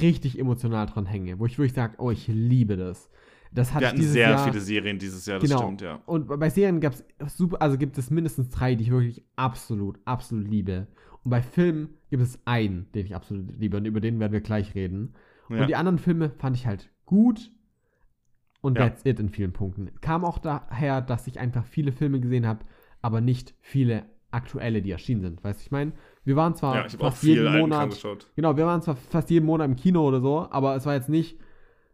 richtig 0.00 0.38
emotional 0.38 0.86
dran 0.86 1.06
hänge, 1.06 1.38
wo 1.38 1.46
ich 1.46 1.58
wirklich 1.58 1.72
sage, 1.74 1.94
oh, 1.98 2.10
ich 2.10 2.28
liebe 2.28 2.76
das. 2.76 3.10
Das 3.52 3.74
hatte 3.74 3.82
Wir 3.82 3.88
hatten 3.88 4.02
sehr 4.02 4.30
Jahr, 4.30 4.44
viele 4.48 4.60
Serien 4.60 4.98
dieses 4.98 5.26
Jahr, 5.26 5.40
das 5.40 5.48
Genau. 5.48 5.62
stimmt, 5.62 5.80
ja. 5.80 6.00
Und 6.06 6.28
bei 6.38 6.50
Serien 6.50 6.80
gab 6.80 6.92
es 7.18 7.36
super, 7.36 7.60
also 7.60 7.76
gibt 7.76 7.98
es 7.98 8.08
mindestens 8.10 8.48
drei, 8.50 8.76
die 8.76 8.84
ich 8.84 8.90
wirklich 8.90 9.24
absolut, 9.34 9.98
absolut 10.04 10.46
liebe. 10.48 10.86
Und 11.24 11.30
bei 11.30 11.42
Filmen 11.42 11.90
gibt 12.10 12.22
es 12.22 12.38
einen, 12.44 12.86
den 12.94 13.06
ich 13.06 13.14
absolut 13.14 13.58
liebe 13.58 13.76
und 13.76 13.86
über 13.86 14.00
den 14.00 14.20
werden 14.20 14.32
wir 14.32 14.40
gleich 14.40 14.74
reden. 14.76 15.14
ja. 15.48 15.62
Und 15.62 15.66
die 15.66 15.74
anderen 15.76 15.98
Filme 15.98 16.30
fand 16.30 16.56
ich 16.56 16.66
halt 16.66 16.90
gut 17.06 17.50
und 18.60 18.78
Ja. 18.78 18.88
that's 18.88 19.04
it 19.04 19.18
in 19.18 19.30
vielen 19.30 19.52
Punkten. 19.52 19.90
Kam 20.00 20.24
auch 20.24 20.38
daher, 20.38 21.00
dass 21.00 21.26
ich 21.26 21.40
einfach 21.40 21.64
viele 21.66 21.90
Filme 21.92 22.20
gesehen 22.20 22.46
habe, 22.46 22.64
aber 23.02 23.20
nicht 23.20 23.54
viele 23.60 24.04
aktuelle, 24.30 24.80
die 24.80 24.92
erschienen 24.92 25.22
sind. 25.22 25.42
Weißt 25.42 25.58
du, 25.60 25.64
ich 25.64 25.70
meine, 25.72 25.92
wir 26.24 26.36
waren 26.36 26.54
zwar 26.54 26.76
ja, 26.76 26.88
fast 26.88 27.22
jeden 27.22 27.58
Monat. 27.58 28.02
Genau, 28.36 28.56
wir 28.56 28.66
waren 28.66 28.82
zwar 28.82 28.96
fast 28.96 29.30
jeden 29.30 29.46
Monat 29.46 29.66
im 29.68 29.76
Kino 29.76 30.06
oder 30.06 30.20
so, 30.20 30.46
aber 30.50 30.76
es 30.76 30.86
war 30.86 30.94
jetzt 30.94 31.08
nicht 31.08 31.38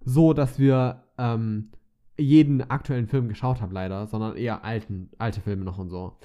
so, 0.04 0.32
dass 0.32 0.58
wir 0.58 1.04
ähm, 1.18 1.70
jeden 2.18 2.62
aktuellen 2.62 3.06
Film 3.06 3.28
geschaut 3.28 3.60
haben, 3.60 3.72
leider, 3.72 4.06
sondern 4.06 4.36
eher 4.36 4.64
alten, 4.64 5.10
alte 5.18 5.40
Filme 5.40 5.64
noch 5.64 5.78
und 5.78 5.90
so. 5.90 6.16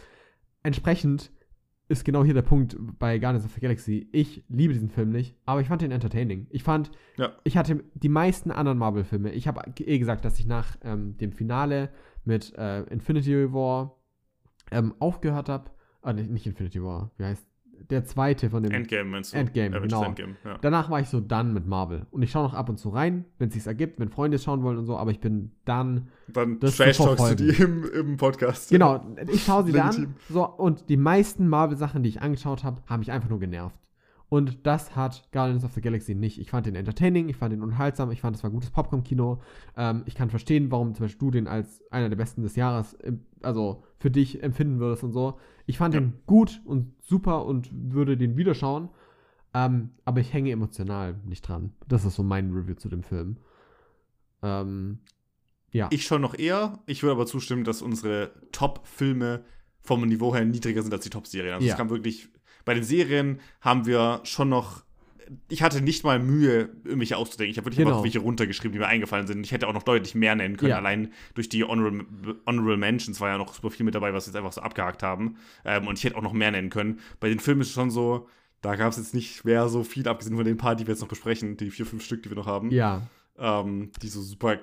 Entsprechend 0.64 1.32
ist 1.88 2.06
genau 2.06 2.24
hier 2.24 2.34
der 2.34 2.42
Punkt 2.42 2.78
bei 3.00 3.20
Guardians 3.20 3.44
of 3.46 3.54
the 3.54 3.60
Galaxy. 3.60 4.08
Ich 4.14 4.46
liebe 4.48 4.74
diesen 4.74 4.90
Film 4.90 5.12
nicht, 5.12 5.36
aber 5.46 5.60
ich 5.60 5.68
fand 5.68 5.82
ihn 5.82 5.92
entertaining. 5.92 6.48
Ich 6.50 6.64
fand, 6.64 6.90
Ja. 7.18 7.34
ich 7.44 7.58
hatte 7.58 7.84
die 7.96 8.08
meisten 8.08 8.50
anderen 8.50 8.78
Marvel-Filme. 8.78 9.32
Ich 9.32 9.48
habe 9.48 9.62
eh 9.78 10.00
gesagt, 10.00 10.24
dass 10.24 10.40
ich 10.40 10.46
nach 10.46 10.78
ähm, 10.84 11.18
dem 11.18 11.34
Finale 11.34 11.90
mit 12.24 12.56
äh, 12.58 12.84
Infinity 12.84 13.52
War 13.52 13.98
ähm, 14.72 14.94
aufgehört 15.00 15.50
habe. 15.50 15.72
Ah, 16.02 16.14
nicht 16.14 16.30
nicht 16.32 16.48
Infinity 16.48 16.82
War, 16.82 17.12
wie 17.18 17.26
heißt 17.26 17.46
der 17.90 18.06
zweite 18.06 18.50
von 18.50 18.64
dem 18.64 18.72
Endgame 18.72 19.10
meinst 19.10 19.34
du? 19.34 19.38
Endgame, 19.38 19.76
Avengers 19.76 20.00
genau. 20.00 20.04
Endgame, 20.04 20.36
ja. 20.44 20.58
Danach 20.62 20.90
war 20.90 21.00
ich 21.00 21.08
so 21.08 21.20
dann 21.20 21.54
mit 21.54 21.66
Marvel. 21.66 22.06
Und 22.12 22.22
ich 22.22 22.32
schaue 22.32 22.44
noch 22.44 22.54
ab 22.54 22.70
und 22.70 22.78
zu 22.78 22.90
rein, 22.90 23.26
wenn 23.40 23.50
es 23.50 23.56
sich 23.56 23.66
ergibt, 23.66 24.00
wenn 24.00 24.10
Freunde 24.10 24.36
es 24.36 24.44
schauen 24.44 24.64
wollen 24.64 24.78
und 24.78 24.86
so, 24.86 24.98
aber 24.98 25.12
ich 25.12 25.20
bin 25.20 25.52
dann. 25.66 26.10
Dann 26.28 26.60
trash-talkst 26.60 27.32
du 27.32 27.36
die 27.36 27.62
im, 27.62 27.84
im 27.94 28.18
Podcast. 28.18 28.70
Genau, 28.70 29.06
ich 29.32 29.44
schaue 29.44 29.66
sie 29.66 29.72
dann. 29.72 30.16
So, 30.30 30.46
und 30.46 30.90
die 30.90 30.98
meisten 30.98 31.48
Marvel-Sachen, 31.48 32.04
die 32.04 32.10
ich 32.10 32.22
angeschaut 32.22 32.64
habe, 32.64 32.82
haben 32.88 33.00
mich 33.00 33.12
einfach 33.12 33.30
nur 33.30 33.40
genervt. 33.40 33.82
Und 34.34 34.66
das 34.66 34.96
hat 34.96 35.28
Guardians 35.34 35.66
of 35.66 35.74
the 35.74 35.82
Galaxy 35.82 36.16
nicht. 36.16 36.40
Ich 36.40 36.52
fand 36.52 36.66
den 36.66 36.76
entertaining, 36.76 37.28
ich 37.28 37.36
fand 37.36 37.52
den 37.52 37.62
unterhaltsam, 37.62 38.12
ich 38.12 38.22
fand 38.22 38.38
es 38.38 38.44
war 38.44 38.50
gutes 38.50 38.72
Popcorn-Kino. 38.72 39.42
Ähm, 39.76 40.04
ich 40.06 40.16
kann 40.16 40.30
verstehen, 40.30 40.72
warum 40.72 40.96
zum 40.96 41.04
Beispiel 41.04 41.20
du 41.20 41.32
den 41.32 41.48
als 41.48 41.84
einer 41.92 42.08
der 42.08 42.16
besten 42.16 42.42
des 42.42 42.56
Jahres, 42.56 42.98
also 43.44 43.84
für 43.98 44.12
dich 44.12 44.42
empfinden 44.44 44.80
würdest 44.80 45.04
und 45.04 45.12
so. 45.12 45.40
Ich 45.66 45.78
fand 45.78 45.94
Ja. 45.94 46.00
den 46.00 46.14
gut 46.26 46.62
und 46.66 46.94
super 47.02 47.46
und 47.46 47.70
würde 47.74 48.18
den 48.18 48.38
wieder 48.38 48.54
schauen. 48.56 48.90
Ähm, 49.54 49.92
aber 50.06 50.22
ich 50.22 50.34
hänge 50.34 50.52
emotional 50.52 51.20
nicht 51.26 51.48
dran. 51.48 51.74
Das 51.88 52.06
ist 52.06 52.16
so 52.16 52.24
mein 52.24 52.52
Review 52.52 52.76
zu 52.76 52.88
dem 52.90 53.04
Film. 53.04 53.38
Ähm, 54.42 55.00
ja. 55.72 55.88
Ich 55.92 56.06
schon 56.06 56.22
noch 56.22 56.38
eher. 56.38 56.80
Ich 56.86 57.04
würde 57.04 57.14
aber 57.14 57.26
zustimmen, 57.26 57.64
dass 57.64 57.82
unsere 57.82 58.32
Top-Filme 58.52 59.44
vom 59.82 60.02
Niveau 60.06 60.34
her 60.36 60.46
niedriger 60.46 60.82
sind 60.82 60.94
als 60.94 61.04
die 61.04 61.10
Top-Serien. 61.10 61.54
Also 61.56 61.66
Ja. 61.68 61.74
es 61.74 61.78
kam 61.78 61.90
wirklich. 61.90 62.30
Bei 62.66 62.74
den 62.74 62.84
Serien 62.84 63.40
haben 63.62 63.86
wir 63.86 64.22
schon 64.24 64.50
noch. 64.50 64.84
Ich 65.50 65.62
hatte 65.64 65.82
nicht 65.82 66.04
mal 66.04 66.20
Mühe, 66.20 66.70
irgendwelche 66.84 67.16
auszudenken. 67.18 67.52
Ich 67.52 67.58
habe 67.58 67.66
wirklich 67.66 67.78
Genau. 67.80 67.92
einfach 67.92 68.04
welche 68.04 68.20
runtergeschrieben, 68.20 68.74
die 68.74 68.80
mir 68.80 68.88
eingefallen 68.88 69.28
sind. 69.28 69.46
Ich 69.46 69.52
hätte 69.52 69.68
auch 69.68 69.74
noch 69.74 69.84
deutlich 69.84 70.14
mehr 70.16 70.36
nennen 70.36 70.58
können. 70.58 70.72
Ja. 70.72 70.78
Allein 70.78 71.14
durch 71.36 71.48
die 71.50 71.64
Honorable, 71.64 72.06
Honorable 72.46 72.78
Mentions 72.78 73.20
war 73.22 73.30
ja 73.30 73.38
noch 73.38 73.54
super 73.54 73.70
viel 73.72 73.86
mit 73.86 73.96
dabei, 73.96 74.14
was 74.14 74.26
wir 74.26 74.32
jetzt 74.32 74.38
einfach 74.38 74.52
so 74.52 74.62
abgehakt 74.62 75.04
haben. 75.04 75.38
Ähm, 75.64 75.88
und 75.88 75.98
ich 75.98 76.04
hätte 76.04 76.18
auch 76.18 76.22
noch 76.22 76.34
mehr 76.34 76.52
nennen 76.52 76.70
können. 76.70 77.00
Bei 77.20 77.30
den 77.30 77.40
Filmen 77.40 77.62
ist 77.62 77.68
es 77.68 77.74
schon 77.74 77.92
so, 77.92 78.28
da 78.62 78.76
gab 78.76 78.92
es 78.92 78.98
jetzt 78.98 79.14
nicht 79.14 79.46
mehr 79.46 79.70
so 79.70 79.84
viel, 79.84 80.08
abgesehen 80.08 80.36
von 80.36 80.46
den 80.46 80.58
paar, 80.58 80.76
die 80.76 80.86
wir 80.86 80.94
jetzt 80.94 81.02
noch 81.02 81.08
besprechen, 81.08 81.56
die 81.58 81.72
vier, 81.72 81.86
fünf 81.86 82.04
Stück, 82.04 82.24
die 82.24 82.30
wir 82.30 82.36
noch 82.38 82.48
haben, 82.48 82.70
ja. 82.72 83.02
ähm, 83.38 83.92
die 84.02 84.08
so 84.10 84.22
super 84.22 84.58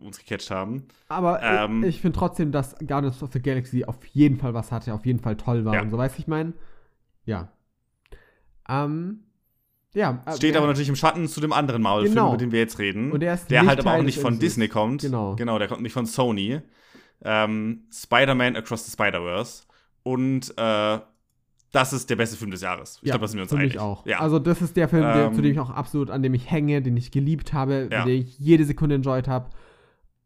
uns 0.00 0.18
gecatcht 0.18 0.50
haben. 0.50 0.84
Aber 1.08 1.42
Ähm, 1.42 1.82
ich, 1.82 1.96
ich 1.96 2.00
finde 2.00 2.18
trotzdem, 2.18 2.52
dass 2.52 2.76
Guardians 2.86 3.22
of 3.22 3.32
the 3.32 3.40
Galaxy 3.40 3.84
auf 3.84 4.04
jeden 4.06 4.38
Fall 4.38 4.54
was 4.54 4.70
hatte, 4.72 4.92
auf 4.94 5.06
jeden 5.06 5.18
Fall 5.20 5.36
toll 5.36 5.64
war 5.64 5.74
Ja. 5.74 5.82
und 5.82 5.90
so, 5.90 5.98
weißt 5.98 6.16
du, 6.18 6.20
ich 6.22 6.28
meine? 6.28 6.52
Ja. 7.24 7.50
Ähm, 8.68 9.20
ja. 9.94 10.22
äh, 10.26 10.36
Steht 10.36 10.56
aber 10.56 10.66
natürlich 10.66 10.88
im 10.88 10.96
Schatten 10.96 11.28
zu 11.28 11.40
dem 11.40 11.52
anderen 11.52 11.82
Marvel-Film, 11.82 12.14
Genau. 12.14 12.28
über 12.28 12.36
den 12.38 12.52
wir 12.52 12.60
jetzt 12.60 12.78
reden. 12.78 13.12
Und 13.12 13.20
der 13.20 13.34
ist 13.34 13.50
der 13.50 13.66
halt 13.66 13.80
aber 13.80 13.94
auch 13.94 14.02
nicht 14.02 14.18
von. 14.18 14.38
Disney 14.38 14.68
kommt. 14.68 15.02
Genau. 15.02 15.34
Genau, 15.36 15.58
der 15.58 15.68
kommt 15.68 15.82
nicht 15.82 15.92
von 15.92 16.06
Sony. 16.06 16.60
Ähm, 17.24 17.82
Spider-Man 17.92 18.56
Across 18.56 18.86
the 18.86 18.92
Spider-Verse. 18.92 19.64
Und 20.04 20.54
äh, 20.56 20.98
das 21.72 21.92
ist 21.92 22.08
der 22.08 22.16
beste 22.16 22.36
Film 22.36 22.50
des 22.50 22.62
Jahres. 22.62 22.98
Ich 23.02 23.08
ja, 23.08 23.12
glaube, 23.14 23.24
da 23.24 23.28
sind 23.28 23.38
wir 23.38 23.42
uns 23.42 23.50
für 23.52 23.58
einig. 23.58 23.72
mich 23.74 23.80
auch. 23.80 24.06
Ja. 24.06 24.20
Also, 24.20 24.38
das 24.38 24.62
ist 24.62 24.76
der 24.76 24.88
Film, 24.88 25.02
der, 25.02 25.26
Ähm, 25.26 25.34
zu 25.34 25.42
dem 25.42 25.52
ich 25.52 25.58
auch 25.60 25.70
absolut, 25.70 26.10
an 26.10 26.22
dem 26.22 26.32
ich 26.34 26.50
hänge, 26.50 26.80
den 26.80 26.96
ich 26.96 27.10
geliebt 27.10 27.52
habe, 27.52 27.88
Ja. 27.90 28.04
den 28.04 28.22
ich 28.22 28.38
jede 28.38 28.64
Sekunde 28.64 28.94
enjoyed 28.94 29.28
habe 29.28 29.50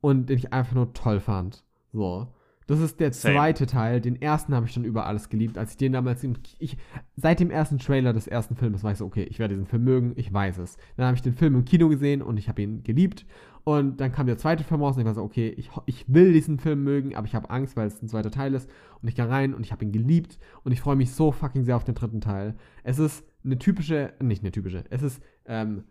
und 0.01 0.27
den 0.29 0.39
ich 0.39 0.53
einfach 0.53 0.75
nur 0.75 0.93
toll 0.93 1.19
fand. 1.21 1.65
So. 1.93 2.29
Das 2.67 2.81
ist 2.81 3.01
der 3.01 3.13
Same. 3.13 3.35
zweite 3.35 3.67
Teil. 3.67 4.01
Den 4.01 4.21
ersten 4.21 4.55
habe 4.55 4.67
ich 4.67 4.73
schon 4.73 4.85
über 4.85 5.07
alles 5.07 5.29
geliebt. 5.29 5.59
Als 5.59 5.73
ich 5.73 5.77
den 5.77 5.93
damals 5.93 6.23
im 6.25 6.35
ich 6.59 6.77
Seit 7.17 7.41
dem 7.41 7.51
ersten 7.51 7.79
Trailer 7.79 8.13
des 8.13 8.27
ersten 8.27 8.57
Films 8.57 8.83
war 8.85 8.93
ich 8.93 8.99
so, 8.99 9.07
okay, 9.07 9.25
ich 9.25 9.39
werde 9.39 9.55
diesen 9.55 9.67
Film 9.67 9.85
mögen, 9.85 10.13
ich 10.17 10.33
weiß 10.33 10.59
es. 10.59 10.77
Dann 10.97 11.07
habe 11.07 11.17
ich 11.17 11.23
den 11.23 11.35
Film 11.35 11.55
im 11.55 11.65
Kino 11.65 11.89
gesehen 11.89 12.23
und 12.23 12.39
ich 12.39 12.49
habe 12.49 12.63
ihn 12.63 12.83
geliebt. 12.83 13.27
Und 13.65 14.01
dann 14.01 14.11
kam 14.11 14.27
der 14.27 14.39
zweite 14.39 14.65
Film 14.65 14.83
raus 14.83 14.97
und 14.97 15.03
ich 15.03 15.07
war 15.07 15.15
so, 15.15 15.23
okay, 15.23 15.49
ich, 15.57 15.71
ich 15.87 16.05
will 16.09 16.33
diesen 16.33 16.59
Film 16.59 16.83
mögen, 16.83 17.15
aber 17.15 17.27
ich 17.27 17.35
habe 17.35 17.51
Angst, 17.51 17.77
weil 17.77 17.87
es 17.87 18.03
ein 18.03 18.09
zweiter 18.09 18.31
Teil 18.31 18.55
ist. 18.55 18.69
Und 19.01 19.09
ich 19.09 19.15
gehe 19.15 19.29
rein 19.29 19.55
und 19.55 19.65
ich 19.65 19.71
habe 19.73 19.85
ihn 19.85 19.93
geliebt 19.93 20.39
und 20.65 20.73
ich 20.73 20.81
freue 20.81 20.97
mich 20.97 21.13
so 21.13 21.31
fucking 21.31 21.65
sehr 21.65 21.77
auf 21.77 21.85
den 21.85 21.95
dritten 21.95 22.21
Teil. 22.21 22.57
Es 22.83 22.99
ist 22.99 23.25
eine 23.45 23.59
typische, 23.59 24.15
nicht 24.21 24.43
eine 24.43 24.51
typische, 24.51 24.85
es 24.91 25.03
ist 25.03 25.23
ähm, 25.47 25.85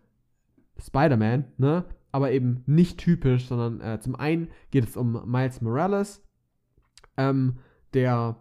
Spider-Man, 0.78 1.44
ne? 1.58 1.84
Aber 2.14 2.30
eben 2.30 2.62
nicht 2.66 2.98
typisch, 2.98 3.46
sondern 3.46 3.80
äh, 3.80 4.00
zum 4.00 4.16
einen 4.16 4.48
geht 4.70 4.84
es 4.84 4.98
um 4.98 5.30
Miles 5.30 5.62
Morales, 5.62 6.22
ähm, 7.16 7.58
der 7.94 8.36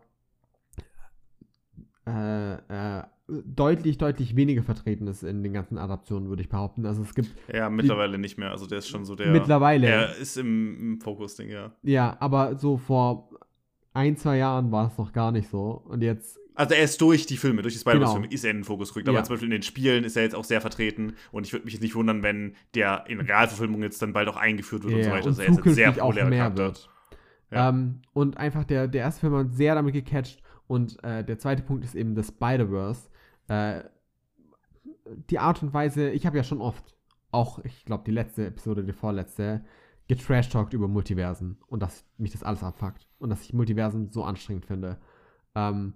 äh, 2.07 2.53
äh, 2.99 3.03
deutlich, 3.28 3.97
deutlich 3.97 4.36
weniger 4.36 4.63
vertreten 4.63 5.07
ist 5.07 5.24
in 5.24 5.43
den 5.43 5.53
ganzen 5.53 5.78
Adaptionen, 5.78 6.30
würde 6.30 6.41
ich 6.41 6.49
behaupten. 6.49 6.86
Also 6.86 7.03
es 7.03 7.13
gibt. 7.13 7.30
Ja, 7.53 7.69
mittlerweile 7.69 8.17
nicht 8.17 8.38
mehr. 8.38 8.51
Also 8.51 8.65
der 8.65 8.80
ist 8.80 8.88
schon 8.89 9.05
so 9.05 9.15
der. 9.15 9.32
Mittlerweile. 9.32 9.88
Er 9.88 10.15
ist 10.17 10.38
im, 10.38 10.78
im 10.95 10.99
Fokus-Ding, 11.01 11.49
ja. 11.49 11.72
Ja, 11.84 12.17
aber 12.19 12.55
so 12.57 12.78
vor 12.78 13.30
ein, 13.93 14.17
zwei 14.17 14.38
Jahren 14.38 14.72
war 14.72 14.88
es 14.88 14.97
noch 14.97 15.13
gar 15.13 15.32
nicht 15.32 15.49
so. 15.49 15.72
Und 15.88 16.01
jetzt. 16.01 16.39
Also 16.53 16.76
er 16.76 16.84
ist 16.84 16.99
durch 16.99 17.26
die 17.26 17.38
Filme, 17.38 17.61
durch 17.61 17.74
die 17.76 17.80
Spider-Man-Filme 17.80 18.28
Genau. 18.28 18.34
ist 18.36 18.43
er 18.43 18.51
in 18.51 18.57
den 18.57 18.63
Fokus 18.65 18.93
gerückt. 18.93 19.07
Aber 19.07 19.19
Ja. 19.19 19.24
zum 19.24 19.34
Beispiel 19.36 19.47
in 19.47 19.51
den 19.51 19.63
Spielen 19.63 20.03
ist 20.03 20.17
er 20.17 20.24
jetzt 20.24 20.36
auch 20.36 20.43
sehr 20.43 20.59
vertreten. 20.59 21.13
Und 21.32 21.45
ich 21.47 21.53
würde 21.53 21.63
mich 21.65 21.74
jetzt 21.74 21.82
nicht 21.82 21.95
wundern, 21.95 22.24
wenn 22.24 22.55
der 22.76 23.05
in 23.07 23.22
Realverfilmung 23.22 23.82
jetzt 23.84 24.01
dann 24.01 24.11
bald 24.11 24.28
auch 24.28 24.36
eingeführt 24.36 24.84
wird 24.84 24.93
und 24.95 25.03
so 25.03 25.09
Ja, 25.09 25.15
weiter. 25.15 25.28
und 25.28 25.30
Also 25.39 25.41
er 25.43 25.49
ist 25.49 25.65
ein 25.65 25.74
sehr 25.74 25.91
Charakter. 25.93 26.57
wird. 26.57 26.89
Ja. 27.52 27.70
Ähm, 27.70 28.02
und 28.14 28.38
einfach 28.38 28.64
der, 28.64 28.88
der 28.88 29.02
erste 29.02 29.22
Film 29.22 29.36
hat 29.36 29.54
sehr 29.54 29.76
damit 29.76 29.93
gecatcht. 29.93 30.41
Und 30.68 31.04
äh, 31.04 31.24
der 31.24 31.38
zweite 31.38 31.64
Punkt 31.64 31.84
ist 31.84 31.95
eben 31.95 32.16
das 32.16 32.30
Spider-Verse. 32.30 33.10
Äh, 33.47 33.84
die 35.30 35.39
Art 35.39 35.62
und 35.62 35.74
Weise, 35.74 36.10
ich 36.10 36.26
habe 36.26 36.38
ja 36.38 36.43
schon 36.43 36.62
oft, 36.62 36.95
auch 37.32 37.60
ich 37.60 37.86
glaube 37.86 38.04
die 38.06 38.12
letzte 38.12 38.45
Episode, 38.45 38.84
die 38.84 38.93
vorletzte, 38.93 39.64
getrashtalkt 40.08 40.74
über 40.74 40.88
Multiversen 40.88 41.58
und 41.68 41.82
dass 41.82 42.06
mich 42.18 42.32
das 42.32 42.43
alles 42.43 42.64
abfuckt 42.64 43.08
und 43.20 43.30
dass 43.30 43.43
ich 43.43 43.54
Multiversen 43.54 44.12
so 44.12 44.24
anstrengend 44.24 44.66
finde. 44.66 44.97
Ähm, 45.56 45.93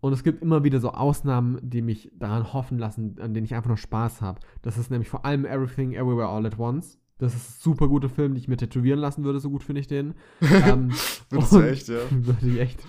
und 0.00 0.12
es 0.14 0.24
gibt 0.24 0.42
immer 0.42 0.64
wieder 0.64 0.80
so 0.80 0.92
Ausnahmen, 0.92 1.58
die 1.62 1.82
mich 1.82 2.10
daran 2.14 2.52
hoffen 2.52 2.78
lassen, 2.78 3.18
an 3.20 3.34
denen 3.34 3.44
ich 3.44 3.54
einfach 3.54 3.68
nur 3.68 3.76
Spaß 3.76 4.22
habe. 4.22 4.40
Das 4.62 4.78
ist 4.78 4.90
nämlich 4.90 5.10
vor 5.10 5.24
allem 5.26 5.44
Everything 5.44 5.92
Everywhere 5.92 6.28
All 6.28 6.46
at 6.46 6.58
Once. 6.58 6.98
Das 7.20 7.34
ist 7.34 7.50
ein 7.50 7.60
super 7.60 7.86
guter 7.88 8.08
Film, 8.08 8.32
den 8.32 8.38
ich 8.38 8.48
mir 8.48 8.56
tätowieren 8.56 8.98
lassen 8.98 9.24
würde, 9.24 9.40
so 9.40 9.50
gut 9.50 9.62
finde 9.62 9.80
ich 9.80 9.86
den. 9.86 10.14
ähm, 10.40 10.90
Würdest 11.28 11.52
du 11.52 11.60
echt, 11.60 11.88
ja. 11.88 11.98
Würde 12.10 12.48
ich 12.48 12.58
echt. 12.58 12.80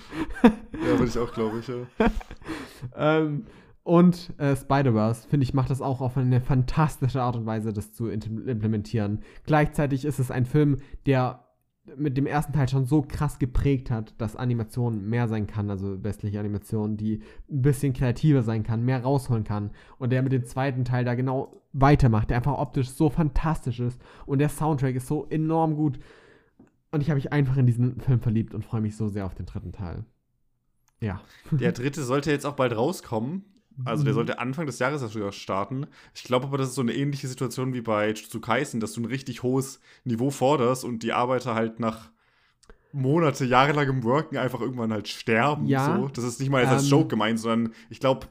Ja, 0.43 0.97
würde 0.97 1.05
ich 1.05 1.17
auch, 1.17 1.32
glaube 1.34 1.59
ich, 1.59 1.67
ja. 1.67 1.75
Ähm, 2.95 3.45
und 3.84 4.34
äh, 4.39 4.55
Spider-Verse, 4.55 5.27
finde 5.27 5.43
ich, 5.43 5.53
macht 5.53 5.69
das 5.69 5.82
auch 5.82 6.01
auf 6.01 6.17
eine 6.17 6.41
fantastische 6.41 7.21
Art 7.21 7.36
und 7.36 7.45
Weise, 7.45 7.73
das 7.73 7.93
zu 7.93 8.07
implementieren. 8.07 9.21
Gleichzeitig 9.45 10.05
ist 10.05 10.19
es 10.19 10.32
ein 10.32 10.45
Film, 10.45 10.77
der 11.05 11.45
mit 11.97 12.17
dem 12.17 12.25
ersten 12.25 12.53
Teil 12.53 12.67
schon 12.69 12.85
so 12.85 13.01
krass 13.01 13.39
geprägt 13.39 13.91
hat, 13.91 14.13
dass 14.17 14.35
Animation 14.35 15.09
mehr 15.09 15.27
sein 15.27 15.47
kann, 15.47 15.69
also 15.69 16.03
westliche 16.03 16.39
Animation, 16.39 16.97
die 16.97 17.21
ein 17.49 17.61
bisschen 17.61 17.93
kreativer 17.93 18.43
sein 18.43 18.63
kann, 18.63 18.83
mehr 18.83 19.03
rausholen 19.03 19.43
kann. 19.43 19.71
Und 19.97 20.11
der 20.11 20.21
mit 20.21 20.31
dem 20.31 20.45
zweiten 20.45 20.85
Teil 20.85 21.05
da 21.05 21.15
genau 21.15 21.51
weitermacht, 21.73 22.29
der 22.29 22.37
einfach 22.37 22.57
optisch 22.57 22.89
so 22.89 23.09
fantastisch 23.09 23.79
ist. 23.79 24.01
Und 24.25 24.39
der 24.39 24.49
Soundtrack 24.49 24.95
ist 24.95 25.07
so 25.07 25.27
enorm 25.29 25.75
gut. 25.75 25.99
Und 26.91 27.01
ich 27.01 27.09
habe 27.09 27.15
mich 27.15 27.31
einfach 27.31 27.57
in 27.57 27.65
diesen 27.65 27.99
Film 28.01 28.19
verliebt 28.19 28.53
und 28.53 28.65
freue 28.65 28.81
mich 28.81 28.97
so 28.97 29.07
sehr 29.07 29.25
auf 29.25 29.35
den 29.35 29.45
dritten 29.45 29.71
Teil. 29.71 30.03
Ja. 30.99 31.21
Der 31.51 31.71
dritte 31.71 32.03
sollte 32.03 32.31
jetzt 32.31 32.45
auch 32.45 32.55
bald 32.55 32.75
rauskommen. 32.75 33.45
Also 33.86 34.01
Mhm. 34.01 34.05
der 34.05 34.13
sollte 34.13 34.39
Anfang 34.39 34.65
des 34.65 34.80
Jahres 34.80 35.01
erst 35.01 35.13
sogar 35.13 35.32
starten. 35.32 35.88
Ich 36.13 36.24
glaube 36.24 36.47
aber, 36.47 36.57
das 36.57 36.69
ist 36.69 36.76
so 36.76 36.82
eine 36.82 36.93
ähnliche 36.93 37.28
Situation 37.28 37.74
wie 37.74 37.82
bei 37.82 38.09
Jujutsu 38.09 38.39
Kaisen, 38.39 38.80
dass 38.80 38.93
du 38.93 39.01
ein 39.01 39.05
richtig 39.05 39.43
hohes 39.43 39.80
Niveau 40.03 40.30
forderst 40.30 40.84
und 40.84 41.03
die 41.03 41.13
Arbeiter 41.13 41.55
halt 41.55 41.80
nach 41.80 42.11
Monate, 42.93 43.45
jahrelangem 43.45 44.03
Worken 44.03 44.38
einfach 44.38 44.59
irgendwann 44.59 44.91
halt 44.91 45.07
sterben. 45.07 45.65
Ja, 45.67 45.86
So. 45.97 46.09
Das 46.09 46.24
ist 46.24 46.39
nicht 46.39 46.49
mal 46.49 46.61
jetzt 46.61 46.72
als 46.72 46.84
ähm, 46.84 46.89
Joke 46.89 47.07
gemeint, 47.07 47.39
sondern 47.39 47.74
ich 47.89 47.99
glaube, 47.99 48.28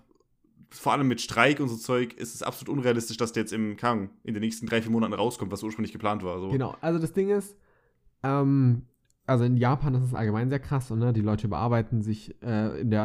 vor 0.71 0.93
allem 0.93 1.09
mit 1.09 1.21
Streik 1.21 1.61
und 1.61 1.69
so 1.69 1.77
Zeug 1.77 2.13
ist 2.15 2.35
es 2.35 2.43
absolut 2.43 2.77
unrealistisch, 2.79 3.17
dass 3.17 3.33
der 3.33 3.43
jetzt 3.43 3.53
im 3.53 3.77
Kang 3.77 4.11
in 4.23 4.35
den 4.35 4.43
nächsten 4.43 4.67
drei, 4.67 4.83
vier 4.83 4.91
Monaten 4.91 5.15
rauskommt, 5.15 5.51
was 5.51 5.63
ursprünglich 5.63 5.93
geplant 5.93 6.23
war. 6.23 6.39
So. 6.41 6.51
Genau, 6.51 6.77
also 6.81 6.99
das 6.99 7.13
Ding 7.13 7.31
ist, 7.31 7.57
ähm, 8.23 8.83
also 9.27 9.45
in 9.45 9.57
Japan 9.57 9.95
ist 9.95 10.05
es 10.05 10.15
allgemein 10.15 10.49
sehr 10.51 10.61
krass 10.61 10.91
und 10.91 10.99
ne, 10.99 11.13
die 11.13 11.23
Leute 11.23 11.47
überarbeiten 11.47 12.03
sich 12.03 12.41
äh, 12.43 12.81
in 12.81 12.91
der 12.91 13.03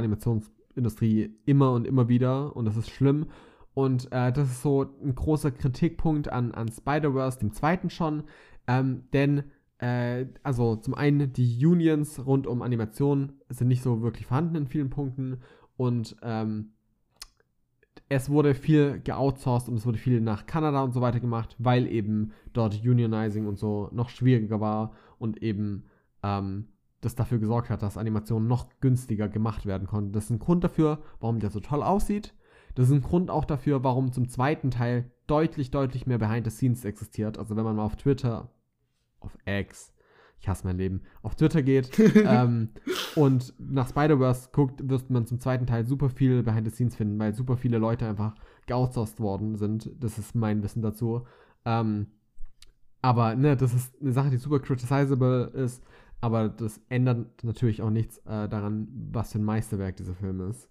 Animationsindustrie 0.75 1.35
immer 1.45 1.71
und 1.71 1.87
immer 1.87 2.09
wieder 2.09 2.55
und 2.55 2.65
das 2.65 2.77
ist 2.77 2.89
schlimm. 2.89 3.27
Und 3.73 4.11
äh, 4.11 4.31
das 4.31 4.49
ist 4.49 4.61
so 4.61 4.85
ein 5.03 5.15
großer 5.15 5.51
Kritikpunkt 5.51 6.29
an, 6.31 6.53
an 6.53 6.71
Spider-Verse, 6.71 7.39
dem 7.39 7.51
zweiten 7.51 7.89
schon, 7.89 8.23
ähm, 8.67 9.03
denn 9.11 9.43
äh, 9.79 10.27
also 10.43 10.77
zum 10.77 10.93
einen 10.93 11.33
die 11.33 11.65
Unions 11.65 12.25
rund 12.25 12.47
um 12.47 12.61
Animation 12.61 13.33
sind 13.49 13.67
nicht 13.67 13.83
so 13.83 14.01
wirklich 14.01 14.27
vorhanden 14.27 14.55
in 14.55 14.67
vielen 14.67 14.89
Punkten 14.89 15.41
und 15.75 16.15
ähm, 16.21 16.71
es 18.07 18.29
wurde 18.29 18.53
viel 18.53 19.01
geoutsourced 19.03 19.67
und 19.67 19.75
es 19.75 19.85
wurde 19.85 19.97
viel 19.97 20.21
nach 20.21 20.45
Kanada 20.45 20.81
und 20.81 20.93
so 20.93 21.01
weiter 21.01 21.19
gemacht, 21.19 21.55
weil 21.59 21.87
eben 21.87 22.31
dort 22.53 22.75
Unionizing 22.85 23.45
und 23.45 23.57
so 23.57 23.89
noch 23.91 24.09
schwieriger 24.09 24.61
war 24.61 24.93
und 25.17 25.43
eben 25.43 25.85
ähm, 26.23 26.67
das 27.05 27.15
dafür 27.15 27.37
gesorgt 27.37 27.69
hat, 27.69 27.83
dass 27.83 27.97
Animationen 27.97 28.47
noch 28.47 28.67
günstiger 28.81 29.29
gemacht 29.29 29.65
werden 29.65 29.87
konnten. 29.87 30.11
Das 30.11 30.25
ist 30.25 30.31
ein 30.31 30.39
Grund 30.39 30.63
dafür, 30.63 30.99
warum 31.19 31.39
der 31.39 31.51
so 31.51 31.59
toll 31.59 31.83
aussieht. 31.83 32.33
Das 32.73 32.87
ist 32.87 32.93
ein 32.93 33.01
Grund 33.01 33.29
auch 33.29 33.45
dafür, 33.45 33.83
warum 33.83 34.11
zum 34.11 34.27
zweiten 34.27 34.71
Teil 34.71 35.11
deutlich, 35.27 35.71
deutlich 35.71 36.07
mehr 36.07 36.17
Behind 36.17 36.45
the 36.45 36.51
Scenes 36.51 36.83
existiert. 36.83 37.37
Also 37.37 37.55
wenn 37.55 37.63
man 37.63 37.75
mal 37.75 37.85
auf 37.85 37.95
Twitter, 37.95 38.49
auf 39.19 39.37
X, 39.45 39.93
ich 40.39 40.49
hasse 40.49 40.65
mein 40.65 40.77
Leben, 40.77 41.03
auf 41.21 41.35
Twitter 41.35 41.61
geht 41.61 41.97
ähm, 42.15 42.69
und 43.15 43.53
nach 43.59 43.87
Spider-Verse 43.87 44.49
guckt, 44.51 44.89
wird 44.89 45.09
man 45.09 45.25
zum 45.25 45.39
zweiten 45.39 45.67
Teil 45.67 45.85
super 45.85 46.09
viel 46.09 46.43
Behind 46.43 46.67
the 46.67 46.73
Scenes 46.73 46.95
finden, 46.95 47.19
weil 47.19 47.33
super 47.33 47.55
viele 47.55 47.77
Leute 47.77 48.07
einfach 48.07 48.35
geoutsourced 48.65 49.19
worden 49.19 49.55
sind. 49.55 49.91
Das 49.99 50.17
ist 50.17 50.35
mein 50.35 50.63
Wissen 50.63 50.81
dazu. 50.81 51.25
Ähm, 51.65 52.07
aber 53.01 53.35
ne, 53.35 53.55
das 53.55 53.75
ist 53.75 53.93
eine 54.01 54.11
Sache, 54.11 54.31
die 54.31 54.37
super 54.37 54.59
criticizable 54.59 55.51
ist, 55.53 55.83
aber 56.25 56.49
das 56.49 56.81
ändert 56.89 57.43
natürlich 57.43 57.83
auch 57.83 57.91
nichts 57.91 58.17
äh, 58.25 58.49
daran, 58.49 58.87
was 59.11 59.31
für 59.31 59.37
ein 59.37 59.43
Meisterwerk 59.43 59.95
dieser 59.95 60.15
Film 60.15 60.41
ist. 60.49 60.67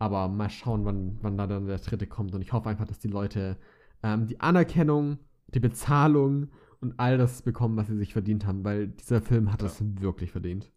Aber 0.00 0.26
mal 0.26 0.50
schauen, 0.50 0.84
wann, 0.84 1.18
wann 1.22 1.36
da 1.38 1.46
dann 1.46 1.66
der 1.66 1.78
dritte 1.78 2.08
kommt. 2.08 2.34
Und 2.34 2.42
ich 2.42 2.52
hoffe 2.52 2.68
einfach, 2.68 2.84
dass 2.86 2.98
die 2.98 3.06
Leute 3.06 3.56
ähm, 4.02 4.26
die 4.26 4.40
Anerkennung, 4.40 5.18
die 5.54 5.60
Bezahlung 5.60 6.48
und 6.80 6.98
all 6.98 7.16
das 7.16 7.42
bekommen, 7.42 7.76
was 7.76 7.86
sie 7.86 7.96
sich 7.96 8.12
verdient 8.12 8.44
haben, 8.44 8.64
weil 8.64 8.88
dieser 8.88 9.20
Film 9.22 9.52
hat 9.52 9.62
Ja. 9.62 9.68
es 9.68 9.80
wirklich 10.00 10.32
verdient. 10.32 10.70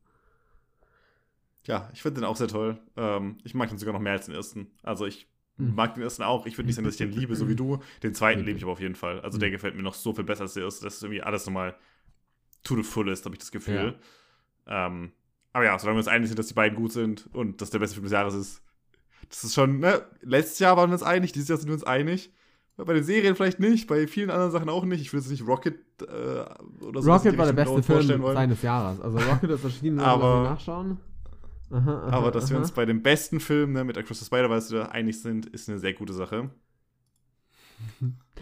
Ja, 1.65 1.89
ich 1.93 2.03
finde 2.03 2.21
den 2.21 2.25
auch 2.27 2.35
sehr 2.35 2.47
toll. 2.47 2.79
Ähm, 2.97 3.37
ich 3.43 3.55
mag 3.55 3.69
den 3.69 3.77
sogar 3.79 3.93
noch 3.93 4.01
mehr 4.01 4.13
als 4.13 4.25
den 4.27 4.35
ersten. 4.35 4.67
Also 4.83 5.05
ich 5.07 5.27
Mhm. 5.57 5.75
mag 5.75 5.93
den 5.95 6.03
ersten 6.03 6.23
auch. 6.23 6.45
Ich 6.45 6.57
würde 6.57 6.67
nicht 6.67 6.75
sagen, 6.75 6.85
dass 6.85 6.93
ich 6.95 6.99
den 6.99 7.11
liebe, 7.11 7.35
so 7.35 7.47
wie 7.47 7.55
du. 7.55 7.79
Den 8.03 8.13
zweiten 8.13 8.43
liebe 8.45 8.57
ich 8.57 8.63
aber 8.63 8.71
auf 8.71 8.79
jeden 8.79 8.95
Fall. 8.95 9.19
Also 9.21 9.37
der 9.37 9.51
gefällt 9.51 9.75
mir 9.75 9.83
noch 9.83 9.93
so 9.95 10.13
viel 10.13 10.23
besser 10.23 10.43
als 10.43 10.53
der 10.53 10.63
erste. 10.63 10.85
Das 10.85 10.95
ist 10.95 11.03
irgendwie 11.03 11.21
alles 11.23 11.45
nochmal 11.45 11.75
to 12.63 12.75
the 12.75 12.83
fullest, 12.83 13.25
habe 13.25 13.35
ich 13.35 13.39
das 13.39 13.51
Gefühl. 13.51 13.95
Ähm, 14.67 15.11
aber 15.53 15.65
ja, 15.65 15.77
solange 15.79 15.97
wir 15.97 15.99
uns 16.01 16.07
einig 16.07 16.27
sind, 16.29 16.39
dass 16.39 16.47
die 16.47 16.53
beiden 16.53 16.77
gut 16.77 16.91
sind 16.93 17.29
und 17.33 17.61
dass 17.61 17.69
der 17.71 17.79
beste 17.79 17.95
Film 17.95 18.03
des 18.05 18.13
Jahres 18.13 18.33
ist, 18.33 18.61
das 19.29 19.43
ist 19.43 19.53
schon, 19.53 19.79
ne? 19.79 20.01
Letztes 20.21 20.59
Jahr 20.59 20.77
waren 20.77 20.89
wir 20.89 20.93
uns 20.93 21.03
einig, 21.03 21.31
dieses 21.31 21.49
Jahr 21.49 21.57
sind 21.57 21.67
wir 21.67 21.73
uns 21.73 21.83
einig. 21.83 22.33
Bei 22.77 22.93
den 22.93 23.03
Serien 23.03 23.35
vielleicht 23.35 23.59
nicht, 23.59 23.87
bei 23.87 24.07
vielen 24.07 24.31
anderen 24.31 24.51
Sachen 24.51 24.67
auch 24.69 24.85
nicht. 24.85 25.01
Ich 25.01 25.13
will 25.13 25.19
jetzt 25.19 25.29
nicht 25.29 25.45
Rocket 25.45 25.75
äh, 26.01 26.83
oder 26.83 27.01
so. 27.01 27.11
Rocket 27.11 27.37
war 27.37 27.45
der 27.45 27.53
beste 27.53 27.83
Film 27.83 28.23
seines 28.33 28.61
Jahres. 28.63 28.99
Also 29.01 29.19
Rocket 29.19 29.51
ist 29.51 29.63
erschienen, 29.63 29.99
Aber- 29.99 30.43
nachschauen. 30.43 30.97
Aha, 31.69 31.79
aha, 32.07 32.09
Aber 32.09 32.31
dass 32.31 32.49
wir 32.49 32.57
aha. 32.57 32.63
uns 32.63 32.71
bei 32.71 32.85
dem 32.85 33.01
besten 33.01 33.39
Film 33.39 33.73
ne, 33.73 33.83
mit 33.83 33.97
Across 33.97 34.19
the 34.19 34.25
Spider-Verse 34.25 34.71
wieder 34.73 34.91
einig 34.91 35.21
sind, 35.21 35.45
ist 35.45 35.69
eine 35.69 35.79
sehr 35.79 35.93
gute 35.93 36.11
Sache. 36.13 36.49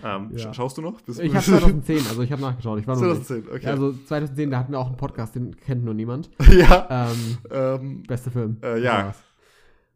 Ähm, 0.03 0.31
Ja. 0.35 0.49
sch- 0.49 0.53
Schaust 0.53 0.77
du 0.77 0.81
noch? 0.81 1.01
Bist- 1.01 1.19
Ich 1.19 1.33
habe 1.35 1.43
2010, 1.45 1.97
also 2.07 2.21
ich 2.21 2.31
habe 2.31 2.41
nachgeschaut. 2.41 2.79
Ich 2.79 2.87
war 2.87 2.95
noch 2.95 3.01
nicht. 3.15 3.25
2010, 3.25 3.53
okay. 3.55 3.65
Ja, 3.65 3.71
also 3.71 3.93
2010, 3.93 4.51
da 4.51 4.59
hatten 4.59 4.71
wir 4.71 4.79
auch 4.79 4.87
einen 4.87 4.97
Podcast, 4.97 5.35
den 5.35 5.55
kennt 5.57 5.83
nur 5.83 5.93
niemand. 5.93 6.29
ja. 6.51 6.87
Ähm, 7.11 7.37
Ähm, 7.51 8.03
beste 8.03 8.31
Film. 8.31 8.57
Äh, 8.63 8.81
ja. 8.81 9.13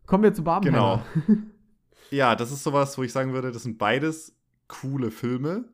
Kommen 0.06 0.24
wir 0.24 0.34
zu 0.34 0.44
Barbenheimer. 0.44 1.04
Genau. 1.26 1.42
ja, 2.12 2.36
das 2.36 2.52
ist 2.52 2.64
sowas, 2.64 2.98
wo 2.98 3.04
ich 3.04 3.12
sagen 3.14 3.34
würde, 3.34 3.52
das 3.52 3.64
sind 3.64 3.78
beides 3.78 4.36
coole 4.68 5.12
Filme. 5.12 5.66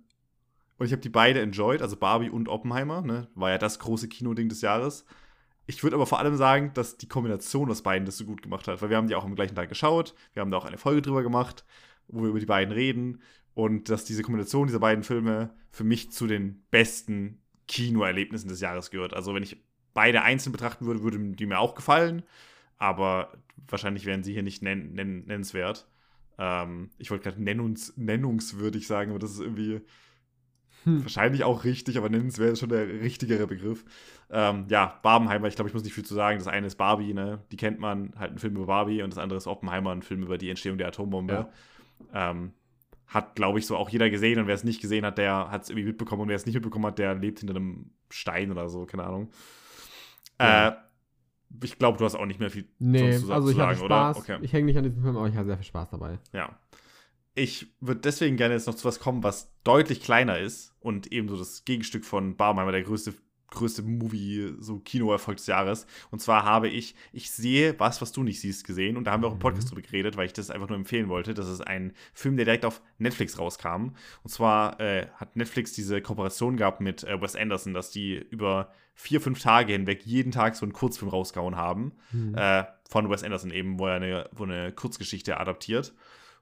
Und 0.77 0.85
ich 0.85 0.91
habe 0.93 1.01
die 1.01 1.09
beide 1.09 1.41
enjoyed, 1.41 1.81
also 1.81 1.97
Barbie 1.97 2.29
und 2.29 2.47
Oppenheimer, 2.47 3.01
ne? 3.01 3.27
War 3.35 3.49
ja 3.49 3.57
das 3.57 3.79
große 3.79 4.07
Kinoding 4.07 4.47
des 4.47 4.61
Jahres. 4.61 5.05
Ich 5.65 5.83
würde 5.83 5.95
aber 5.97 6.05
vor 6.05 6.19
allem 6.19 6.35
sagen, 6.37 6.71
dass 6.73 6.97
die 6.97 7.07
Kombination 7.07 7.69
aus 7.69 7.81
beiden 7.83 8.05
das 8.05 8.17
so 8.17 8.25
gut 8.25 8.41
gemacht 8.41 8.67
hat, 8.67 8.81
weil 8.81 8.89
wir 8.89 8.97
haben 8.97 9.07
die 9.07 9.15
auch 9.15 9.25
am 9.25 9.35
gleichen 9.35 9.55
Tag 9.55 9.69
geschaut, 9.69 10.15
wir 10.33 10.41
haben 10.41 10.49
da 10.51 10.57
auch 10.57 10.65
eine 10.65 10.77
Folge 10.77 11.01
drüber 11.01 11.21
gemacht, 11.21 11.65
wo 12.07 12.21
wir 12.21 12.29
über 12.29 12.39
die 12.39 12.45
beiden 12.47 12.73
reden 12.73 13.21
und 13.53 13.89
dass 13.89 14.05
diese 14.05 14.23
Kombination 14.23 14.67
dieser 14.67 14.79
beiden 14.79 15.03
Filme 15.03 15.51
für 15.71 15.83
mich 15.83 16.11
zu 16.11 16.27
den 16.27 16.63
besten 16.71 17.41
Kinoerlebnissen 17.67 18.49
des 18.49 18.61
Jahres 18.61 18.91
gehört. 18.91 19.13
Also 19.13 19.33
wenn 19.35 19.43
ich 19.43 19.57
beide 19.93 20.23
einzeln 20.23 20.51
betrachten 20.51 20.85
würde, 20.85 21.03
würden 21.03 21.35
die 21.35 21.45
mir 21.45 21.59
auch 21.59 21.75
gefallen, 21.75 22.23
aber 22.77 23.33
wahrscheinlich 23.67 24.05
wären 24.05 24.23
sie 24.23 24.33
hier 24.33 24.43
nicht 24.43 24.61
nenn 24.61 24.93
nenn 24.93 25.25
nennenswert. 25.25 25.87
Ähm, 26.37 26.89
ich 26.97 27.11
wollte 27.11 27.25
gerade 27.25 27.43
nennungs 27.43 27.95
nennungswürdig 27.97 28.87
sagen, 28.87 29.11
aber 29.11 29.19
das 29.19 29.31
ist 29.31 29.41
irgendwie 29.41 29.81
Hm. 30.85 31.03
wahrscheinlich 31.03 31.43
auch 31.43 31.65
richtig, 31.65 31.97
aber 31.97 32.09
nennenswert 32.09 32.53
ist 32.53 32.59
schon 32.59 32.69
der 32.69 32.87
richtigere 32.87 33.47
Begriff. 33.47 33.83
Ähm, 34.29 34.65
ja, 34.69 34.99
Barbenheimer, 35.03 35.47
ich 35.47 35.55
glaube, 35.55 35.67
ich 35.67 35.73
muss 35.73 35.83
nicht 35.83 35.93
viel 35.93 36.05
zu 36.05 36.13
sagen. 36.13 36.39
Das 36.39 36.47
eine 36.47 36.67
ist 36.67 36.77
Barbie, 36.77 37.13
ne? 37.13 37.43
Die 37.51 37.57
kennt 37.57 37.79
man, 37.79 38.13
halt 38.17 38.31
ein 38.31 38.37
Film 38.37 38.55
über 38.55 38.67
Barbie 38.67 39.01
und 39.01 39.11
das 39.11 39.17
andere 39.17 39.37
ist 39.37 39.47
Oppenheimer, 39.47 39.91
ein 39.91 40.03
Film 40.03 40.23
über 40.23 40.37
die 40.37 40.49
Entstehung 40.49 40.77
der 40.77 40.87
Atombombe. 40.87 41.49
Ähm, 42.13 42.53
hat, 43.09 43.35
glaube 43.35 43.59
ich, 43.59 43.65
so 43.65 43.75
auch 43.75 43.89
jeder 43.89 44.09
gesehen 44.09 44.39
und 44.39 44.47
wer 44.47 44.55
es 44.55 44.63
nicht 44.63 44.81
gesehen 44.81 45.05
hat, 45.05 45.17
der 45.17 45.49
hat 45.51 45.63
es 45.63 45.69
irgendwie 45.69 45.87
mitbekommen 45.87 46.21
und 46.21 46.27
wer 46.29 46.35
es 46.35 46.45
nicht 46.45 46.55
mitbekommen 46.55 46.85
hat, 46.85 46.99
der 46.99 47.15
lebt 47.15 47.39
hinter 47.39 47.55
einem 47.55 47.91
Stein 48.09 48.51
oder 48.51 48.69
so, 48.69 48.85
keine 48.85 49.03
Ahnung. 49.03 49.31
Ja. 50.39 50.69
Äh, 50.69 50.75
ich 51.63 51.79
glaube, 51.79 51.97
du 51.97 52.05
hast 52.05 52.15
auch 52.15 52.27
nicht 52.27 52.39
mehr 52.39 52.51
viel 52.51 52.69
Nee, 52.77 53.13
sonst 53.13 53.25
zu, 53.27 53.33
also 53.33 53.47
zu 53.47 53.53
ich 53.53 53.59
hatte 53.59 53.75
sagen, 53.75 53.87
Spaß. 53.87 54.17
oder? 54.17 54.35
Okay. 54.35 54.37
Ich 54.43 54.53
hänge 54.53 54.65
nicht 54.67 54.77
an 54.77 54.83
diesem 54.83 55.01
Film, 55.01 55.17
aber 55.17 55.27
ich 55.27 55.35
hatte 55.35 55.47
sehr 55.47 55.57
viel 55.57 55.65
Spaß 55.65 55.89
dabei. 55.89 56.19
Ja. 56.31 56.59
Ich 57.33 57.73
würde 57.79 58.01
deswegen 58.01 58.37
gerne 58.37 58.53
jetzt 58.53 58.67
noch 58.67 58.75
zu 58.75 58.85
was 58.85 58.99
kommen, 58.99 59.23
was 59.23 59.51
deutlich 59.63 60.01
kleiner 60.01 60.37
ist 60.37 60.75
und 60.79 61.11
eben 61.11 61.27
so 61.29 61.37
das 61.37 61.65
Gegenstück 61.65 62.05
von 62.05 62.35
Barbenheimer, 62.37 62.71
der 62.71 62.83
größte, 62.83 63.13
größte 63.51 63.81
Movie, 63.81 64.53
so 64.59 64.79
Kinoerfolg 64.79 65.37
des 65.37 65.47
Jahres. 65.47 65.87
Und 66.11 66.19
zwar 66.19 66.43
habe 66.43 66.67
ich 66.69 66.95
Ich 67.11 67.31
sehe 67.31 67.79
was, 67.79 68.01
was 68.01 68.11
du 68.11 68.23
nicht 68.23 68.39
siehst, 68.39 68.65
gesehen. 68.65 68.97
Und 68.97 69.05
da 69.05 69.11
haben 69.11 69.23
wir 69.23 69.27
auch 69.27 69.33
im 69.33 69.39
Podcast 69.39 69.67
Mhm. 69.67 69.75
drüber 69.75 69.87
geredet, 69.87 70.17
weil 70.17 70.25
ich 70.27 70.33
das 70.33 70.49
einfach 70.49 70.67
nur 70.69 70.77
empfehlen 70.77 71.09
wollte. 71.09 71.33
Das 71.33 71.47
ist 71.47 71.61
ein 71.61 71.93
Film, 72.13 72.35
der 72.35 72.45
direkt 72.45 72.65
auf 72.65 72.81
Netflix 72.97 73.37
rauskam. 73.39 73.89
Und 74.23 74.29
zwar 74.29 74.79
äh, 74.79 75.07
hat 75.15 75.35
Netflix 75.35 75.73
diese 75.73 76.01
Kooperation 76.01 76.57
gehabt 76.57 76.81
mit 76.81 77.03
äh, 77.03 77.21
Wes 77.21 77.35
Anderson, 77.35 77.73
dass 77.73 77.91
die 77.91 78.15
über 78.15 78.71
vier, 78.93 79.21
fünf 79.21 79.41
Tage 79.41 79.73
hinweg 79.73 80.05
jeden 80.05 80.31
Tag 80.31 80.55
so 80.55 80.65
einen 80.65 80.73
Kurzfilm 80.73 81.09
rausgehauen 81.09 81.55
haben 81.55 81.93
Hm. 82.11 82.35
äh, 82.35 82.65
von 82.89 83.09
Wes 83.09 83.23
Anderson 83.23 83.51
eben, 83.51 83.79
wo 83.79 83.87
er 83.87 83.95
eine, 83.95 84.29
wo 84.33 84.43
eine 84.43 84.71
Kurzgeschichte 84.71 85.39
adaptiert. 85.39 85.93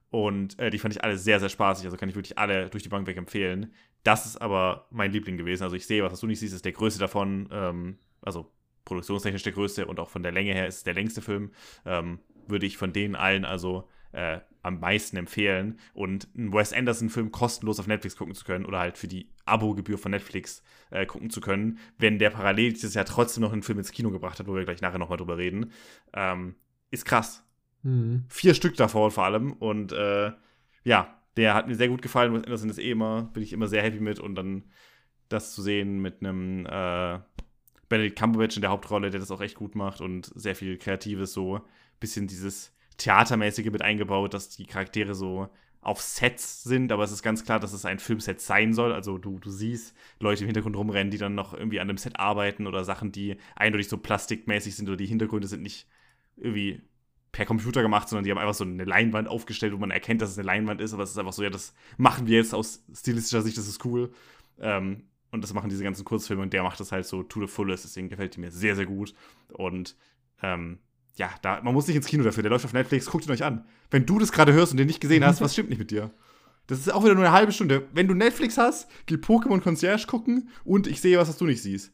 Und 0.09 0.57
äh, 0.59 0.69
die 0.69 0.79
fand 0.79 0.93
ich 0.93 1.03
alle 1.03 1.17
sehr, 1.17 1.39
sehr 1.39 1.49
spaßig. 1.49 1.85
Also 1.85 1.97
kann 1.97 2.09
ich 2.09 2.15
wirklich 2.15 2.37
alle 2.37 2.69
durch 2.69 2.83
die 2.83 2.89
Bank 2.89 3.07
weg 3.07 3.17
empfehlen. 3.17 3.73
Das 4.03 4.25
ist 4.25 4.41
aber 4.41 4.87
mein 4.89 5.11
Liebling 5.11 5.37
gewesen. 5.37 5.63
Also 5.63 5.75
ich 5.75 5.85
sehe, 5.85 6.03
was 6.03 6.19
du 6.19 6.27
nicht 6.27 6.39
siehst, 6.39 6.53
ist 6.53 6.65
der 6.65 6.71
größte 6.71 6.99
davon. 6.99 7.49
Ähm, 7.51 7.97
also 8.21 8.51
produktionstechnisch 8.85 9.43
der 9.43 9.53
größte 9.53 9.85
und 9.85 9.99
auch 9.99 10.09
von 10.09 10.23
der 10.23 10.31
Länge 10.31 10.53
her 10.53 10.67
ist 10.67 10.77
es 10.77 10.83
der 10.83 10.93
längste 10.93 11.21
Film. 11.21 11.51
Ähm, 11.85 12.19
würde 12.47 12.65
ich 12.65 12.77
von 12.77 12.93
denen 12.93 13.15
allen 13.15 13.43
also 13.43 13.89
äh, 14.13 14.39
am 14.63 14.79
meisten 14.79 15.17
empfehlen. 15.17 15.79
Und 15.93 16.29
einen 16.37 16.53
Wes 16.53 16.71
Anderson-Film 16.71 17.31
kostenlos 17.31 17.79
auf 17.79 17.87
Netflix 17.87 18.15
gucken 18.15 18.33
zu 18.33 18.45
können 18.45 18.65
oder 18.65 18.79
halt 18.79 18.97
für 18.97 19.07
die 19.07 19.29
Abo-Gebühr 19.45 19.97
von 19.97 20.11
Netflix 20.11 20.63
äh, 20.89 21.05
gucken 21.05 21.29
zu 21.29 21.41
können, 21.41 21.79
wenn 21.97 22.17
der 22.17 22.29
parallel 22.29 22.73
dieses 22.73 22.93
Jahr 22.93 23.05
trotzdem 23.05 23.41
noch 23.41 23.51
einen 23.51 23.63
Film 23.63 23.79
ins 23.79 23.91
Kino 23.91 24.09
gebracht 24.09 24.39
hat, 24.39 24.47
wo 24.47 24.55
wir 24.55 24.63
gleich 24.63 24.81
nachher 24.81 24.99
nochmal 24.99 25.17
drüber 25.17 25.37
reden, 25.37 25.71
ähm, 26.13 26.55
ist 26.91 27.05
krass 27.05 27.46
Hm. 27.83 28.25
vier 28.29 28.53
Stück 28.53 28.75
davor 28.75 29.11
vor 29.11 29.25
allem. 29.25 29.53
Und 29.53 29.91
äh, 29.91 30.31
ja, 30.83 31.21
der 31.35 31.53
hat 31.53 31.67
mir 31.67 31.75
sehr 31.75 31.89
gut 31.89 32.01
gefallen. 32.01 32.33
Wes 32.33 32.43
Anderson 32.43 32.69
ist 32.69 32.79
eh 32.79 32.91
immer, 32.91 33.23
bin 33.33 33.43
ich 33.43 33.53
immer 33.53 33.67
sehr 33.67 33.83
happy 33.83 33.99
mit. 33.99 34.19
Und 34.19 34.35
dann 34.35 34.63
das 35.29 35.53
zu 35.53 35.61
sehen 35.61 35.99
mit 35.99 36.21
einem 36.21 36.65
äh, 36.65 37.19
Benedict 37.89 38.17
Cumberbatch 38.17 38.55
in 38.55 38.61
der 38.61 38.71
Hauptrolle, 38.71 39.09
der 39.09 39.19
das 39.19 39.31
auch 39.31 39.41
echt 39.41 39.55
gut 39.55 39.75
macht 39.75 40.01
und 40.01 40.31
sehr 40.35 40.55
viel 40.55 40.77
Kreatives, 40.77 41.33
so 41.33 41.61
bisschen 41.99 42.27
dieses 42.27 42.73
Theatermäßige 42.97 43.71
mit 43.71 43.81
eingebaut, 43.81 44.33
dass 44.33 44.49
die 44.49 44.65
Charaktere 44.65 45.15
so 45.15 45.49
auf 45.81 46.01
Sets 46.01 46.63
sind, 46.63 46.91
aber 46.91 47.03
es 47.03 47.11
ist 47.11 47.23
ganz 47.23 47.45
klar, 47.45 47.59
dass 47.59 47.71
es 47.71 47.85
ein 47.85 47.99
Filmset 47.99 48.41
sein 48.41 48.73
soll. 48.73 48.91
Also 48.91 49.17
du, 49.17 49.39
du 49.39 49.49
siehst 49.49 49.95
Leute 50.19 50.43
im 50.43 50.47
Hintergrund 50.47 50.75
rumrennen, 50.75 51.11
die 51.11 51.17
dann 51.17 51.35
noch 51.35 51.53
irgendwie 51.53 51.79
an 51.79 51.87
dem 51.87 51.97
Set 51.97 52.19
arbeiten 52.19 52.67
oder 52.67 52.83
Sachen, 52.83 53.11
die 53.11 53.37
eindeutig 53.55 53.87
so 53.87 53.97
plastikmäßig 53.97 54.75
sind 54.75 54.89
oder 54.89 54.97
die 54.97 55.05
Hintergründe 55.05 55.47
sind 55.47 55.61
nicht 55.61 55.87
irgendwie 56.35 56.81
per 57.31 57.45
Computer 57.45 57.81
gemacht, 57.81 58.09
sondern 58.09 58.23
die 58.23 58.31
haben 58.31 58.37
einfach 58.37 58.53
so 58.53 58.63
eine 58.63 58.85
Leinwand 58.85 59.27
aufgestellt, 59.27 59.73
wo 59.73 59.77
man 59.77 59.91
erkennt, 59.91 60.21
dass 60.21 60.31
es 60.31 60.37
eine 60.37 60.47
Leinwand 60.47 60.81
ist, 60.81 60.93
aber 60.93 61.03
es 61.03 61.11
ist 61.11 61.17
einfach 61.17 61.33
so, 61.33 61.43
ja, 61.43 61.49
das 61.49 61.73
machen 61.97 62.27
wir 62.27 62.37
jetzt 62.37 62.53
aus 62.53 62.83
stilistischer 62.93 63.41
Sicht, 63.41 63.57
das 63.57 63.67
ist 63.67 63.83
cool. 63.85 64.11
Ähm, 64.59 65.03
und 65.31 65.43
das 65.43 65.53
machen 65.53 65.69
diese 65.69 65.83
ganzen 65.83 66.05
Kurzfilme 66.05 66.41
und 66.41 66.53
der 66.53 66.63
macht 66.63 66.79
das 66.79 66.91
halt 66.91 67.05
so 67.05 67.21
to 67.21 67.41
the 67.41 67.47
fullest, 67.47 67.83
deswegen 67.83 68.09
gefällt 68.09 68.35
die 68.35 68.39
mir 68.39 68.51
sehr, 68.51 68.75
sehr 68.75 68.85
gut. 68.85 69.13
Und 69.49 69.95
ähm, 70.41 70.79
ja, 71.15 71.29
da, 71.41 71.61
man 71.61 71.73
muss 71.73 71.87
nicht 71.87 71.97
ins 71.97 72.07
Kino 72.07 72.23
dafür, 72.23 72.43
der 72.43 72.51
läuft 72.51 72.65
auf 72.65 72.73
Netflix, 72.73 73.07
guckt 73.07 73.25
ihn 73.25 73.31
euch 73.31 73.43
an. 73.43 73.65
Wenn 73.91 74.05
du 74.05 74.19
das 74.19 74.31
gerade 74.31 74.53
hörst 74.53 74.71
und 74.71 74.77
den 74.77 74.87
nicht 74.87 75.01
gesehen 75.01 75.25
hast, 75.25 75.41
was 75.41 75.53
stimmt 75.53 75.69
nicht 75.69 75.79
mit 75.79 75.91
dir? 75.91 76.11
Das 76.67 76.79
ist 76.79 76.93
auch 76.93 77.03
wieder 77.03 77.15
nur 77.15 77.23
eine 77.23 77.33
halbe 77.33 77.51
Stunde. 77.51 77.87
Wenn 77.93 78.07
du 78.07 78.13
Netflix 78.13 78.57
hast, 78.57 78.89
geh 79.05 79.15
Pokémon 79.15 79.61
Concierge 79.61 80.05
gucken 80.05 80.49
und 80.63 80.87
ich 80.87 81.01
sehe 81.01 81.17
was, 81.17 81.29
was 81.29 81.37
du 81.37 81.45
nicht 81.45 81.61
siehst. 81.61 81.93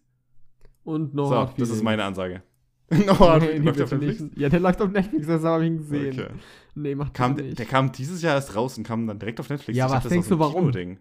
Und 0.84 1.14
No 1.14 1.28
so, 1.28 1.54
das 1.58 1.70
ist 1.70 1.84
meine 1.84 2.04
Ansage. 2.04 2.44
no 3.06 3.18
Hard 3.20 3.42
Nee, 3.44 3.48
Feelings. 3.48 3.64
nee, 3.64 3.66
Läuft 3.66 3.82
auf 3.82 3.92
Netflix? 3.92 4.20
nicht. 4.22 4.38
Ja, 4.38 4.50
der 4.50 4.60
läuft 4.60 4.82
auf 4.82 4.92
Netflix, 4.92 5.28
das 5.28 5.44
habe 5.44 5.64
ich 5.64 5.72
ihn 5.72 5.78
gesehen. 5.78 6.20
Okay. 6.20 6.30
Nee, 6.76 6.96
macht 6.96 7.14
Kam, 7.14 7.34
nicht. 7.36 7.58
der 7.60 7.66
kam 7.66 7.92
dieses 7.92 8.22
Jahr 8.22 8.36
erst 8.36 8.56
raus 8.56 8.78
und 8.78 8.84
kam 8.86 9.08
dann 9.08 9.20
direkt 9.20 9.40
auf 9.40 9.50
Netflix. 9.50 9.78
Ja, 9.78 9.86
Ich 9.86 9.92
dachte, 9.92 10.04
das 10.04 10.12
denkst 10.12 10.28
auch 10.28 10.30
du, 10.30 10.36
so 10.36 10.40
warum? 10.40 10.72
Kinoding. 10.72 11.00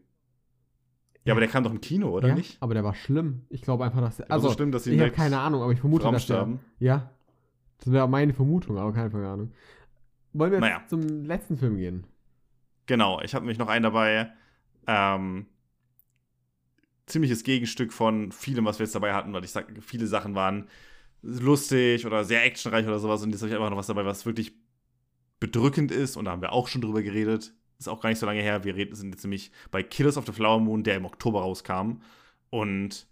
Ja, 1.25 1.35
aber 1.35 1.41
der 1.41 1.49
kam 1.49 1.63
doch 1.63 1.71
im 1.71 1.81
Kino, 1.81 2.09
oder 2.11 2.29
ja, 2.29 2.35
nicht? 2.35 2.57
aber 2.61 2.75
der 2.75 2.83
war 2.83 2.95
schlimm. 2.95 3.43
Ich 3.49 3.63
glaube 3.63 3.85
einfach, 3.85 4.01
dass 4.01 4.17
der, 4.17 4.31
Also 4.31 4.49
also, 4.49 4.57
schlimm, 4.57 4.73
dass 4.73 4.85
sie 4.85 4.93
ich 4.95 5.01
habe 5.01 5.13
keine 5.13 5.39
Ahnung, 5.39 5.63
aber 5.63 5.71
ich 5.73 5.79
vermute, 5.81 6.11
dass 6.11 6.27
der, 6.27 6.49
ja, 6.81 7.11
das 7.79 7.93
wäre 7.93 8.09
meine 8.09 8.35
Vermutung, 8.35 8.77
aber 8.79 8.93
keine 8.93 9.15
Ahnung. 9.29 9.53
Wollen 10.33 10.51
wir 10.51 10.59
jetzt 10.59 10.63
Naja. 10.69 10.83
zum 10.89 11.25
letzten 11.25 11.57
Film 11.59 11.77
gehen? 11.77 12.07
Genau, 12.87 13.21
ich 13.23 13.35
habe 13.35 13.45
nämlich 13.45 13.59
noch 13.59 13.69
einen 13.69 13.85
dabei. 13.85 14.33
Ähm, 14.87 15.47
ziemliches 17.07 17.45
Gegenstück 17.45 17.93
von 17.93 18.33
vielem, 18.33 18.65
was 18.65 18.79
wir 18.79 18.85
jetzt 18.87 18.95
dabei 18.95 19.13
hatten, 19.15 19.33
weil 19.33 19.45
ich 19.45 19.51
sage, 19.51 19.81
viele 19.81 20.07
Sachen 20.07 20.35
waren 20.35 20.69
lustig 21.23 22.05
oder 22.07 22.25
sehr 22.25 22.45
actionreich 22.45 22.87
oder 22.87 22.99
sowas 22.99 23.23
und 23.23 23.31
jetzt 23.31 23.41
habe 23.41 23.51
ich 23.51 23.57
einfach 23.57 23.71
noch 23.71 23.77
was 23.77 23.87
dabei, 23.87 24.05
was 24.05 24.27
wirklich 24.27 24.53
bedrückend 25.41 25.91
ist 25.91 26.17
und 26.17 26.27
da 26.27 26.33
haben 26.33 26.43
wir 26.43 26.53
auch 26.53 26.69
schon 26.69 26.83
drüber 26.83 27.03
geredet. 27.03 27.55
Ist 27.79 27.89
auch 27.89 28.01
gar 28.01 28.11
nicht 28.11 28.21
so 28.21 28.27
lange 28.27 28.43
her. 28.43 28.63
Wir 28.63 28.77
reden, 28.77 28.95
sind 28.95 29.13
jetzt 29.13 29.25
nämlich 29.25 29.51
bei 29.73 29.83
Killers 29.83 30.17
of 30.17 30.27
the 30.27 30.33
Flower 30.33 30.61
Moon, 30.61 30.85
der 30.85 30.97
im 30.97 31.05
Oktober 31.05 31.41
rauskam. 31.41 32.01
Und 32.49 33.09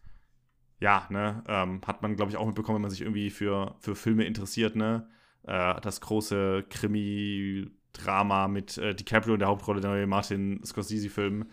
ja, 0.79 1.09
ne, 1.11 1.43
ähm, 1.49 1.81
hat 1.85 2.03
man, 2.03 2.15
glaube 2.15 2.31
ich, 2.31 2.37
auch 2.37 2.47
mitbekommen, 2.47 2.77
wenn 2.77 2.83
man 2.83 2.91
sich 2.93 3.01
irgendwie 3.01 3.31
für, 3.31 3.75
für 3.81 3.97
Filme 3.97 4.25
interessiert, 4.25 4.77
ne? 4.77 5.09
Äh, 5.43 5.81
das 5.81 6.01
große 6.01 6.65
Krimi-Drama 6.71 8.47
mit 8.47 8.79
äh, 8.79 8.95
DiCaprio 8.95 9.35
in 9.35 9.41
der 9.41 9.49
Hauptrolle, 9.49 9.81
der 9.81 9.91
neue 9.91 10.07
Martin 10.07 10.63
Scorsese-Film, 10.65 11.47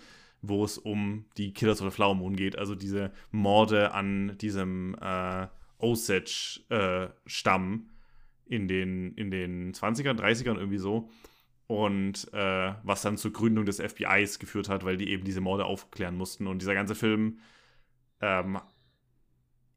wo 0.44 0.64
es 0.64 0.78
um 0.78 1.26
die 1.38 1.54
Killers 1.54 1.82
of 1.82 1.90
the 1.90 1.96
Flower 1.96 2.14
Moon 2.14 2.36
geht. 2.36 2.58
Also 2.58 2.76
diese 2.76 3.12
Morde 3.32 3.94
an 3.94 4.38
diesem 4.38 4.96
äh, 5.02 5.48
Osage-Stamm 5.80 7.20
in, 8.46 8.68
den, 8.68 9.14
in 9.14 9.32
den 9.32 9.74
20ern, 9.74 10.20
30ern 10.20 10.58
irgendwie 10.58 10.78
so. 10.78 11.10
Und 11.68 12.34
äh, 12.34 12.74
was 12.84 13.02
dann 13.02 13.18
zur 13.18 13.34
Gründung 13.34 13.66
des 13.66 13.82
FBIs 13.82 14.40
geführt 14.40 14.70
hat, 14.70 14.86
weil 14.86 14.96
die 14.96 15.10
eben 15.10 15.26
diese 15.26 15.42
Morde 15.42 15.66
aufklären 15.66 16.16
mussten. 16.16 16.48
Und 16.48 16.62
dieser 16.62 16.74
ganze 16.74 16.96
Film 16.96 17.40
ähm, 18.22 18.60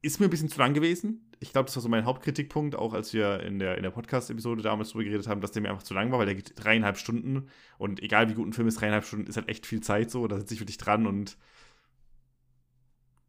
ist 0.02 0.20
mir 0.20 0.26
ein 0.26 0.30
bisschen 0.30 0.48
zu 0.48 0.58
lang 0.58 0.72
gewesen. 0.72 1.26
Ich 1.40 1.52
glaube, 1.52 1.66
das 1.66 1.76
war 1.76 1.82
so 1.82 1.88
mein 1.88 2.04
Hauptkritikpunkt, 2.04 2.76
auch 2.76 2.94
als 2.94 3.12
wir 3.12 3.40
in 3.40 3.58
der, 3.58 3.76
in 3.76 3.82
der 3.82 3.90
Podcast-Episode 3.90 4.62
damals 4.62 4.90
drüber 4.90 5.04
geredet 5.04 5.26
haben, 5.26 5.40
dass 5.40 5.52
der 5.52 5.62
mir 5.62 5.70
einfach 5.70 5.82
zu 5.82 5.94
lang 5.94 6.12
war, 6.12 6.18
weil 6.18 6.26
der 6.26 6.34
geht 6.36 6.52
dreieinhalb 6.54 6.96
Stunden. 6.96 7.48
Und 7.78 8.00
egal 8.02 8.28
wie 8.28 8.34
gut 8.34 8.46
ein 8.46 8.52
Film 8.52 8.68
ist, 8.68 8.80
dreieinhalb 8.80 9.04
Stunden 9.04 9.26
ist 9.26 9.36
halt 9.36 9.48
echt 9.48 9.66
viel 9.66 9.80
Zeit 9.80 10.10
so. 10.10 10.28
Da 10.28 10.38
sitze 10.38 10.54
ich 10.54 10.60
wirklich 10.60 10.78
dran 10.78 11.06
und 11.06 11.38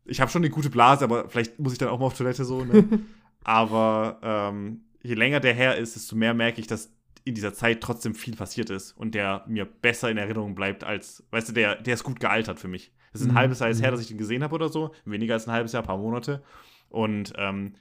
ich 0.05 0.21
habe 0.21 0.31
schon 0.31 0.41
eine 0.41 0.49
gute 0.49 0.69
Blase, 0.69 1.03
aber 1.03 1.29
vielleicht 1.29 1.59
muss 1.59 1.73
ich 1.73 1.79
dann 1.79 1.89
auch 1.89 1.99
mal 1.99 2.07
auf 2.07 2.17
Toilette 2.17 2.45
so. 2.45 2.63
Ne? 2.63 2.87
aber 3.43 4.19
ähm, 4.23 4.81
je 5.01 5.15
länger 5.15 5.39
der 5.39 5.53
her 5.53 5.77
ist, 5.77 5.95
desto 5.95 6.15
mehr 6.15 6.33
merke 6.33 6.59
ich, 6.59 6.67
dass 6.67 6.93
in 7.23 7.35
dieser 7.35 7.53
Zeit 7.53 7.81
trotzdem 7.81 8.15
viel 8.15 8.35
passiert 8.35 8.69
ist 8.69 8.93
und 8.93 9.13
der 9.13 9.45
mir 9.47 9.65
besser 9.65 10.09
in 10.09 10.17
Erinnerung 10.17 10.55
bleibt 10.55 10.83
als, 10.83 11.23
weißt 11.31 11.49
du, 11.49 11.53
der, 11.53 11.75
der 11.75 11.93
ist 11.93 12.03
gut 12.03 12.19
gealtert 12.19 12.59
für 12.59 12.67
mich. 12.67 12.91
Es 13.13 13.21
ist 13.21 13.27
ein 13.27 13.33
Mhm, 13.33 13.37
halbes 13.37 13.59
Jahr 13.59 13.69
jetzt 13.69 13.81
her, 13.81 13.91
mhm. 13.91 13.95
dass 13.95 14.01
ich 14.01 14.07
den 14.07 14.17
gesehen 14.17 14.43
habe 14.43 14.55
oder 14.55 14.69
so. 14.69 14.93
Weniger 15.05 15.33
als 15.33 15.47
ein 15.47 15.53
halbes 15.53 15.73
Jahr, 15.73 15.83
ein 15.83 15.87
paar 15.87 15.97
Monate. 15.97 16.41
Und 16.89 17.33
ähm, 17.37 17.73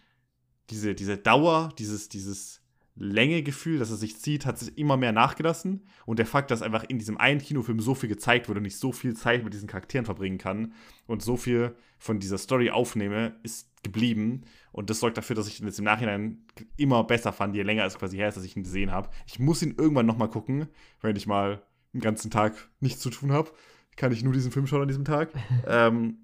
diese, 0.69 0.95
diese 0.95 1.17
Dauer, 1.17 1.73
dieses, 1.79 2.09
dieses 2.09 2.60
Längegefühl, 3.03 3.79
dass 3.79 3.91
er 3.91 3.97
sich 3.97 4.21
zieht, 4.21 4.45
hat 4.45 4.59
sich 4.59 4.77
immer 4.77 4.99
mehr 4.99 5.13
nachgelassen. 5.13 5.87
Und 6.05 6.19
der 6.19 6.27
Fakt, 6.27 6.51
dass 6.51 6.61
einfach 6.61 6.85
in 6.87 6.99
diesem 6.99 7.17
einen 7.17 7.41
Kinofilm 7.41 7.81
so 7.81 7.95
viel 7.95 8.11
gezeigt 8.11 8.49
wurde 8.49 8.61
und 8.61 8.67
ich 8.67 8.77
so 8.77 8.93
viel 8.93 9.17
Zeit 9.17 9.43
mit 9.43 9.55
diesen 9.55 9.69
Charakteren 9.69 10.05
verbringen 10.05 10.37
kann 10.37 10.75
und 11.07 11.23
so 11.23 11.39
viel 11.39 11.75
von 11.99 12.21
dieser 12.21 12.37
Story 12.37 12.71
aufnehme, 12.71 13.37
ist 13.43 13.71
geblieben. 13.83 14.43
Und 14.71 14.91
das 14.91 15.01
sorgt 15.01 15.17
dafür, 15.17 15.35
dass 15.35 15.49
ich 15.49 15.61
ihn 15.61 15.67
jetzt 15.67 15.79
im 15.79 15.87
Nachhinein 15.87 16.45
immer 16.77 17.03
besser 17.05 17.33
fand, 17.33 17.55
je 17.55 17.63
länger 17.63 17.87
es 17.87 17.99
quasi 17.99 18.19
her 18.19 18.29
ist, 18.29 18.37
dass 18.37 18.45
ich 18.45 18.55
ihn 18.55 18.65
gesehen 18.65 18.93
habe. 18.93 19.09
Ich 19.27 19.39
muss 19.39 19.63
ihn 19.63 19.77
irgendwann 19.79 20.05
nochmal 20.05 20.29
gucken, 20.29 20.69
wenn 21.01 21.17
ich 21.17 21.27
mal 21.27 21.63
einen 21.95 22.03
ganzen 22.03 22.31
Tag 22.31 22.69
nichts 22.81 23.01
zu 23.01 23.09
tun 23.09 23.33
habe. 23.33 23.51
Kann 23.97 24.13
ich 24.13 24.23
nur 24.23 24.35
diesen 24.35 24.53
Film 24.53 24.67
schauen 24.67 24.83
an 24.83 24.89
diesem 24.89 25.07
Tag. 25.07 25.31
ähm, 25.67 26.19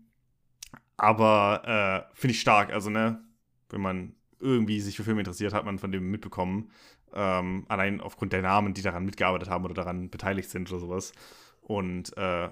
aber 0.99 2.09
äh, 2.13 2.15
finde 2.15 2.33
ich 2.33 2.41
stark. 2.41 2.71
Also, 2.71 2.91
ne, 2.91 3.25
wenn 3.71 3.81
man 3.81 4.16
irgendwie 4.41 4.81
sich 4.81 4.97
für 4.97 5.05
Filme 5.05 5.21
interessiert, 5.21 5.53
hat 5.53 5.65
man 5.65 5.79
von 5.79 5.93
dem 5.93 6.11
mitbekommen. 6.11 6.71
Ähm, 7.15 7.65
allein 7.69 8.01
aufgrund 8.01 8.33
der 8.33 8.43
Namen, 8.43 8.75
die 8.75 8.83
daran 8.83 9.05
mitgearbeitet 9.05 9.49
haben 9.49 9.65
oder 9.65 9.75
daran 9.75 10.11
beteiligt 10.11 10.51
sind 10.51 10.71
oder 10.71 10.81
sowas. 10.81 11.13
Und 11.61 12.17
äh, 12.17 12.51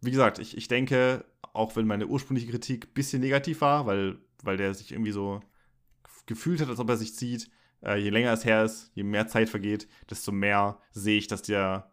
wie 0.00 0.10
gesagt, 0.10 0.38
ich, 0.38 0.56
ich 0.56 0.68
denke, 0.68 1.24
auch 1.52 1.76
wenn 1.76 1.86
meine 1.86 2.06
ursprüngliche 2.06 2.50
Kritik 2.50 2.86
ein 2.86 2.94
bisschen 2.94 3.20
negativ 3.20 3.60
war, 3.60 3.86
weil, 3.86 4.18
weil 4.42 4.56
der 4.56 4.74
sich 4.74 4.92
irgendwie 4.92 5.12
so 5.12 5.40
gefühlt 6.26 6.60
hat, 6.60 6.68
als 6.68 6.80
ob 6.80 6.88
er 6.88 6.96
sich 6.96 7.14
zieht, 7.14 7.50
äh, 7.84 7.96
je 7.96 8.10
länger 8.10 8.32
es 8.32 8.44
her 8.44 8.64
ist, 8.64 8.90
je 8.94 9.02
mehr 9.02 9.28
Zeit 9.28 9.48
vergeht, 9.48 9.88
desto 10.10 10.32
mehr 10.32 10.78
sehe 10.92 11.18
ich, 11.18 11.26
dass 11.26 11.42
der, 11.42 11.91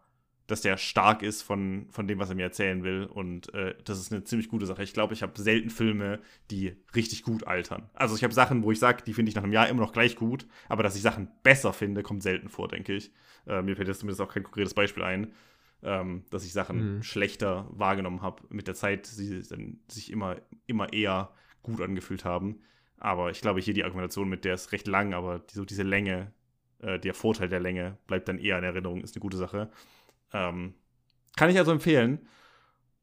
dass 0.50 0.62
der 0.62 0.76
stark 0.76 1.22
ist 1.22 1.42
von, 1.42 1.86
von 1.90 2.06
dem, 2.06 2.18
was 2.18 2.28
er 2.30 2.34
mir 2.34 2.42
erzählen 2.42 2.82
will. 2.82 3.04
Und 3.04 3.52
äh, 3.54 3.74
das 3.84 3.98
ist 3.98 4.12
eine 4.12 4.24
ziemlich 4.24 4.48
gute 4.48 4.66
Sache. 4.66 4.82
Ich 4.82 4.92
glaube, 4.92 5.14
ich 5.14 5.22
habe 5.22 5.40
selten 5.40 5.70
Filme, 5.70 6.20
die 6.50 6.76
richtig 6.94 7.22
gut 7.22 7.46
altern. 7.46 7.88
Also 7.94 8.16
ich 8.16 8.24
habe 8.24 8.34
Sachen, 8.34 8.62
wo 8.62 8.72
ich 8.72 8.78
sage, 8.78 9.02
die 9.06 9.12
finde 9.14 9.30
ich 9.30 9.36
nach 9.36 9.44
einem 9.44 9.52
Jahr 9.52 9.68
immer 9.68 9.80
noch 9.80 9.92
gleich 9.92 10.16
gut, 10.16 10.46
aber 10.68 10.82
dass 10.82 10.96
ich 10.96 11.02
Sachen 11.02 11.28
besser 11.42 11.72
finde, 11.72 12.02
kommt 12.02 12.22
selten 12.22 12.48
vor, 12.48 12.68
denke 12.68 12.94
ich. 12.94 13.12
Äh, 13.46 13.62
mir 13.62 13.76
fällt 13.76 13.88
jetzt 13.88 14.00
zumindest 14.00 14.20
auch 14.20 14.32
kein 14.32 14.42
konkretes 14.42 14.74
Beispiel 14.74 15.02
ein, 15.02 15.32
ähm, 15.82 16.24
dass 16.30 16.44
ich 16.44 16.52
Sachen 16.52 16.96
Mhm. 16.96 17.02
schlechter 17.02 17.66
wahrgenommen 17.70 18.22
habe 18.22 18.42
mit 18.48 18.66
der 18.66 18.74
Zeit, 18.74 19.06
sie 19.06 19.42
dann 19.48 19.78
sich 19.88 20.10
immer, 20.10 20.36
immer 20.66 20.92
eher 20.92 21.30
gut 21.62 21.80
angefühlt 21.80 22.24
haben. 22.24 22.60
Aber 22.98 23.30
ich 23.30 23.40
glaube, 23.40 23.60
hier 23.60 23.72
die 23.74 23.84
Argumentation 23.84 24.28
mit 24.28 24.44
der 24.44 24.54
ist 24.54 24.72
recht 24.72 24.86
lang, 24.86 25.14
aber 25.14 25.38
die, 25.38 25.54
so 25.54 25.64
diese 25.64 25.82
Länge, 25.84 26.32
äh, 26.80 26.98
der 26.98 27.14
Vorteil 27.14 27.48
der 27.48 27.60
Länge 27.60 27.96
bleibt 28.06 28.28
dann 28.28 28.38
eher 28.38 28.58
in 28.58 28.64
Erinnerung, 28.64 29.02
ist 29.02 29.16
eine 29.16 29.20
gute 29.22 29.38
Sache. 29.38 29.70
Ähm, 30.32 30.74
kann 31.36 31.50
ich 31.50 31.58
also 31.58 31.72
empfehlen. 31.72 32.20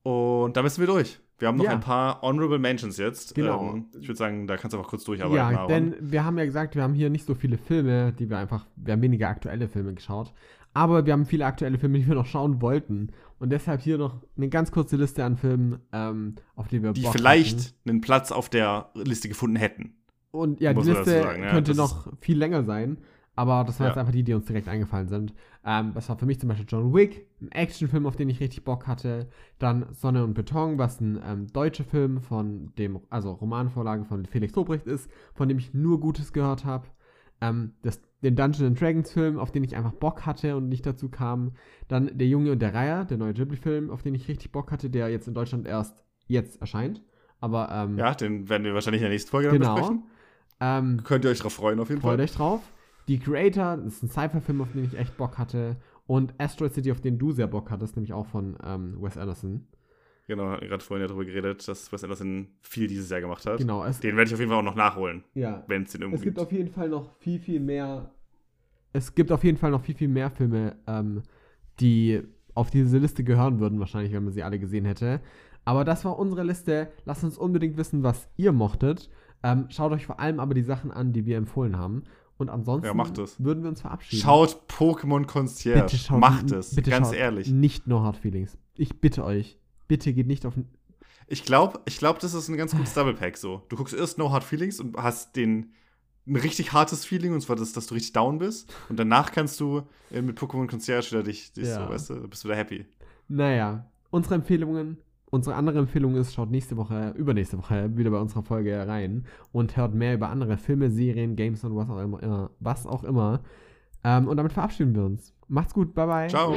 Und 0.03 0.55
da 0.55 0.61
müssen 0.63 0.79
wir 0.79 0.87
durch. 0.87 1.19
Wir 1.39 1.47
haben 1.49 1.57
noch 1.57 1.65
Ja. 1.65 1.71
ein 1.71 1.81
paar 1.81 2.21
Honorable 2.21 2.57
Mentions 2.59 2.97
jetzt. 2.97 3.35
Genau. 3.35 3.73
Ähm, 3.73 3.85
ich 3.99 4.07
würde 4.07 4.17
sagen, 4.17 4.47
da 4.47 4.57
kannst 4.57 4.73
du 4.73 4.77
einfach 4.77 4.89
kurz 4.89 5.03
durcharbeiten. 5.03 5.37
Ja, 5.37 5.59
Aaron. 5.59 5.67
denn 5.67 5.95
wir 5.99 6.23
haben 6.25 6.37
ja 6.37 6.45
gesagt, 6.45 6.75
wir 6.75 6.81
haben 6.83 6.93
hier 6.95 7.09
nicht 7.09 7.25
so 7.25 7.35
viele 7.35 7.57
Filme, 7.57 8.11
die 8.13 8.29
wir 8.29 8.37
einfach, 8.39 8.65
wir 8.75 8.93
haben 8.93 9.01
weniger 9.01 9.27
aktuelle 9.29 9.67
Filme 9.67 9.93
geschaut, 9.93 10.33
aber 10.73 11.05
wir 11.05 11.13
haben 11.13 11.25
viele 11.25 11.45
aktuelle 11.45 11.77
Filme, 11.77 11.99
die 11.99 12.07
wir 12.07 12.15
noch 12.15 12.25
schauen 12.25 12.61
wollten. 12.61 13.11
Und 13.39 13.51
deshalb 13.51 13.81
hier 13.81 13.99
noch 13.99 14.23
eine 14.35 14.49
ganz 14.49 14.71
kurze 14.71 14.95
Liste 14.95 15.23
an 15.23 15.37
Filmen, 15.37 15.79
ähm, 15.93 16.35
auf 16.55 16.67
die 16.69 16.81
wir 16.81 16.93
die 16.93 17.01
Bock 17.01 17.13
vielleicht 17.13 17.59
hatten. 17.59 17.89
einen 17.89 18.01
Platz 18.01 18.31
auf 18.31 18.49
der 18.49 18.89
Liste 18.95 19.27
gefunden 19.27 19.57
hätten. 19.57 19.93
Und 20.31 20.59
ja, 20.59 20.73
die 20.73 20.81
Liste 20.81 21.21
sagen, 21.21 21.43
ja, 21.43 21.49
könnte 21.51 21.75
noch 21.75 22.07
viel 22.19 22.37
länger 22.37 22.63
sein, 22.63 22.97
aber 23.37 23.63
das 23.63 23.79
waren 23.79 23.85
Ja. 23.85 23.91
jetzt 23.91 23.97
einfach 23.99 24.11
die, 24.11 24.23
die 24.23 24.33
uns 24.33 24.45
direkt 24.45 24.67
eingefallen 24.67 25.07
sind. 25.07 25.33
Ähm, 25.63 25.91
das 25.93 26.09
war 26.09 26.17
für 26.17 26.25
mich 26.25 26.39
zum 26.39 26.49
Beispiel 26.49 26.65
John 26.67 26.93
Wick, 26.93 27.27
ein 27.41 27.51
Actionfilm, 27.51 28.05
auf 28.05 28.15
den 28.17 28.27
ich 28.29 28.39
richtig 28.41 28.65
Bock 28.65 28.87
hatte. 28.87 29.29
Dann 29.59 29.85
Sonne 29.93 30.23
und 30.25 30.33
Beton, 30.33 30.77
was 30.77 30.99
ein 30.99 31.19
ähm, 31.25 31.47
deutscher 31.47 31.85
Film 31.85 32.19
von 32.21 32.73
dem, 32.77 32.99
also 33.09 33.31
Romanvorlage 33.31 34.03
von 34.05 34.25
Felix 34.25 34.53
Lobrecht 34.55 34.85
ist, 34.87 35.09
von 35.33 35.47
dem 35.47 35.57
ich 35.59 35.73
nur 35.73 35.99
Gutes 36.01 36.33
gehört 36.33 36.65
habe. 36.65 36.87
Ähm, 37.39 37.73
das, 37.83 38.01
den 38.23 38.35
Dungeons 38.35 38.63
and 38.67 38.81
Dragons 38.81 39.11
Film, 39.11 39.37
auf 39.37 39.51
den 39.51 39.63
ich 39.63 39.75
einfach 39.75 39.93
Bock 39.93 40.25
hatte 40.25 40.57
und 40.57 40.67
nicht 40.69 40.85
dazu 40.85 41.07
kam. 41.07 41.51
Dann 41.87 42.17
Der 42.17 42.27
Junge 42.27 42.51
und 42.51 42.59
der 42.59 42.73
Reiher, 42.73 43.05
der 43.05 43.17
neue 43.17 43.33
Ghibli-Film, 43.33 43.91
auf 43.91 44.01
den 44.01 44.15
ich 44.15 44.27
richtig 44.27 44.51
Bock 44.51 44.71
hatte, 44.71 44.89
der 44.89 45.09
jetzt 45.09 45.27
in 45.27 45.35
Deutschland 45.35 45.67
erst 45.67 46.03
jetzt 46.25 46.59
erscheint. 46.59 47.03
Aber 47.39 47.69
ähm, 47.71 47.97
Ja, 47.99 48.15
den 48.15 48.49
werden 48.49 48.63
wir 48.63 48.73
wahrscheinlich 48.73 49.01
in 49.01 49.05
der 49.05 49.11
nächsten 49.11 49.29
Folge 49.29 49.49
genau. 49.49 49.75
besprechen. 49.75 50.03
Ähm, 50.59 51.01
Könnt 51.03 51.23
ihr 51.25 51.29
euch 51.29 51.37
darauf 51.37 51.53
freuen, 51.53 51.79
auf 51.79 51.89
jeden 51.89 52.01
Freut 52.01 52.15
Fall. 52.17 52.23
euch 52.23 52.31
drauf. 52.31 52.61
Die 53.07 53.19
Creator, 53.19 53.77
das 53.77 53.95
ist 53.95 54.03
ein 54.03 54.09
Cypher-Film, 54.09 54.61
auf 54.61 54.71
den 54.73 54.83
ich 54.83 54.97
echt 54.97 55.15
Bock 55.17 55.37
hatte. 55.37 55.77
Und 56.05 56.33
Asteroid 56.37 56.73
City, 56.73 56.91
auf 56.91 57.01
den 57.01 57.17
du 57.17 57.31
sehr 57.31 57.47
Bock 57.47 57.69
hattest, 57.69 57.95
nämlich 57.95 58.13
auch 58.13 58.25
von 58.27 58.57
ähm, 58.63 58.97
Wes 59.01 59.17
Anderson. 59.17 59.67
Genau, 60.27 60.43
wir 60.43 60.51
hatten 60.51 60.67
gerade 60.67 60.83
vorhin 60.83 61.01
ja 61.01 61.07
darüber 61.07 61.25
geredet, 61.25 61.65
dass 61.67 61.91
Wes 61.91 62.03
Anderson 62.03 62.49
viel 62.61 62.87
dieses 62.87 63.09
Jahr 63.09 63.21
gemacht 63.21 63.45
hat. 63.45 63.57
Genau, 63.57 63.83
es, 63.85 63.99
Den 63.99 64.17
werde 64.17 64.27
ich 64.27 64.33
auf 64.33 64.39
jeden 64.39 64.51
Fall 64.51 64.59
auch 64.59 64.63
noch 64.63 64.75
nachholen, 64.75 65.23
ja. 65.33 65.63
wenn 65.67 65.83
es 65.83 65.91
den 65.93 66.01
irgendwo 66.01 66.17
es 66.17 66.21
gibt 66.21 66.35
gibt. 66.35 66.45
auf 66.45 66.51
jeden 66.51 66.69
Fall 66.69 66.89
noch 66.89 67.11
viel, 67.19 67.39
viel 67.39 67.61
mehr. 67.61 68.11
Es 68.91 69.15
gibt 69.15 69.31
auf 69.31 69.43
jeden 69.43 69.57
Fall 69.57 69.71
noch 69.71 69.81
viel, 69.81 69.95
viel 69.95 70.09
mehr 70.09 70.29
Filme, 70.29 70.75
ähm, 70.85 71.23
die 71.79 72.21
auf 72.55 72.71
diese 72.71 72.97
Liste 72.97 73.23
gehören 73.23 73.59
würden, 73.59 73.79
wahrscheinlich, 73.79 74.11
wenn 74.11 74.23
man 74.23 74.33
sie 74.33 74.43
alle 74.43 74.59
gesehen 74.59 74.83
hätte. 74.83 75.21
Aber 75.63 75.85
das 75.85 76.03
war 76.03 76.17
unsere 76.17 76.43
Liste. 76.43 76.89
Lasst 77.05 77.23
uns 77.23 77.37
unbedingt 77.37 77.77
wissen, 77.77 78.03
was 78.03 78.29
ihr 78.35 78.51
mochtet. 78.51 79.09
Ähm, 79.43 79.67
schaut 79.69 79.91
euch 79.91 80.05
vor 80.05 80.19
allem 80.19 80.39
aber 80.39 80.53
die 80.53 80.63
Sachen 80.63 80.91
an, 80.91 81.13
die 81.13 81.25
wir 81.25 81.37
empfohlen 81.37 81.77
haben. 81.77 82.03
Und 82.37 82.49
ansonsten 82.49 82.85
Ja, 82.85 82.93
macht 82.93 83.17
es. 83.17 83.43
würden 83.43 83.63
wir 83.63 83.69
uns 83.69 83.81
verabschieden. 83.81 84.21
Schaut 84.21 84.61
Pokémon 84.69 85.25
Concierge. 85.25 85.81
Bitte 85.81 85.97
schaut, 85.97 86.19
Macht 86.19 86.51
es, 86.51 86.75
bitte 86.75 86.91
ganz 86.91 87.07
schaut 87.07 87.15
ehrlich. 87.17 87.49
Nicht 87.49 87.87
No 87.87 88.01
Hard 88.01 88.17
Feelings. 88.17 88.57
Ich 88.75 88.99
bitte 89.01 89.23
euch. 89.23 89.57
Bitte 89.87 90.13
geht 90.13 90.27
nicht 90.27 90.45
auf. 90.45 90.53
Ich 91.27 91.43
glaube, 91.43 91.79
ich 91.85 91.97
glaub, 91.97 92.19
das 92.19 92.33
ist 92.33 92.47
ein 92.47 92.57
ganz 92.57 92.73
gutes 92.75 92.93
Double 92.93 93.13
Pack 93.15 93.37
so. 93.37 93.63
Du 93.69 93.75
guckst 93.75 93.93
erst 93.93 94.17
No 94.17 94.31
Hard 94.31 94.43
Feelings 94.43 94.79
und 94.79 94.95
hast 94.97 95.35
den 95.35 95.71
ein 96.27 96.35
richtig 96.35 96.73
hartes 96.73 97.05
Feeling, 97.05 97.33
und 97.33 97.39
zwar 97.41 97.55
das, 97.55 97.71
dass 97.73 97.87
du 97.87 97.95
richtig 97.95 98.13
down 98.13 98.37
bist. 98.37 98.71
Und 98.89 98.99
danach 98.99 99.31
kannst 99.31 99.59
du 99.61 99.83
äh, 100.11 100.21
mit 100.21 100.37
Pokémon 100.37 100.67
Concierge 100.67 101.11
wieder 101.11 101.23
dich, 101.23 101.53
dich 101.53 101.65
Ja. 101.67 101.85
so, 101.85 101.89
weißt 101.91 102.09
du, 102.11 102.27
bist 102.27 102.43
du 102.43 102.49
wieder 102.49 102.57
happy. 102.57 102.85
Naja, 103.29 103.89
unsere 104.09 104.35
Empfehlungen. 104.35 104.97
Unsere 105.29 105.55
andere 105.55 105.79
Empfehlung 105.79 106.15
ist, 106.15 106.33
schaut 106.33 106.51
nächste 106.51 106.77
Woche, 106.77 107.13
übernächste 107.17 107.57
Woche 107.57 107.95
wieder 107.97 108.11
bei 108.11 108.19
unserer 108.19 108.43
Folge 108.43 108.87
rein 108.87 109.25
und 109.51 109.75
hört 109.75 109.93
mehr 109.93 110.13
über 110.13 110.29
andere 110.29 110.57
Filme, 110.57 110.89
Serien, 110.89 111.35
Games 111.35 111.63
und 111.65 111.75
was 111.75 111.89
auch 111.89 111.99
immer. 111.99 112.49
Was 112.59 112.87
auch 112.87 113.03
immer. 113.03 113.41
Ähm, 114.03 114.27
und 114.27 114.37
damit 114.37 114.53
verabschieden 114.53 114.95
wir 114.95 115.03
uns. 115.03 115.33
Macht's 115.49 115.73
gut, 115.73 115.93
bye 115.93 116.07
bye. 116.07 116.27
Ciao. 116.27 116.55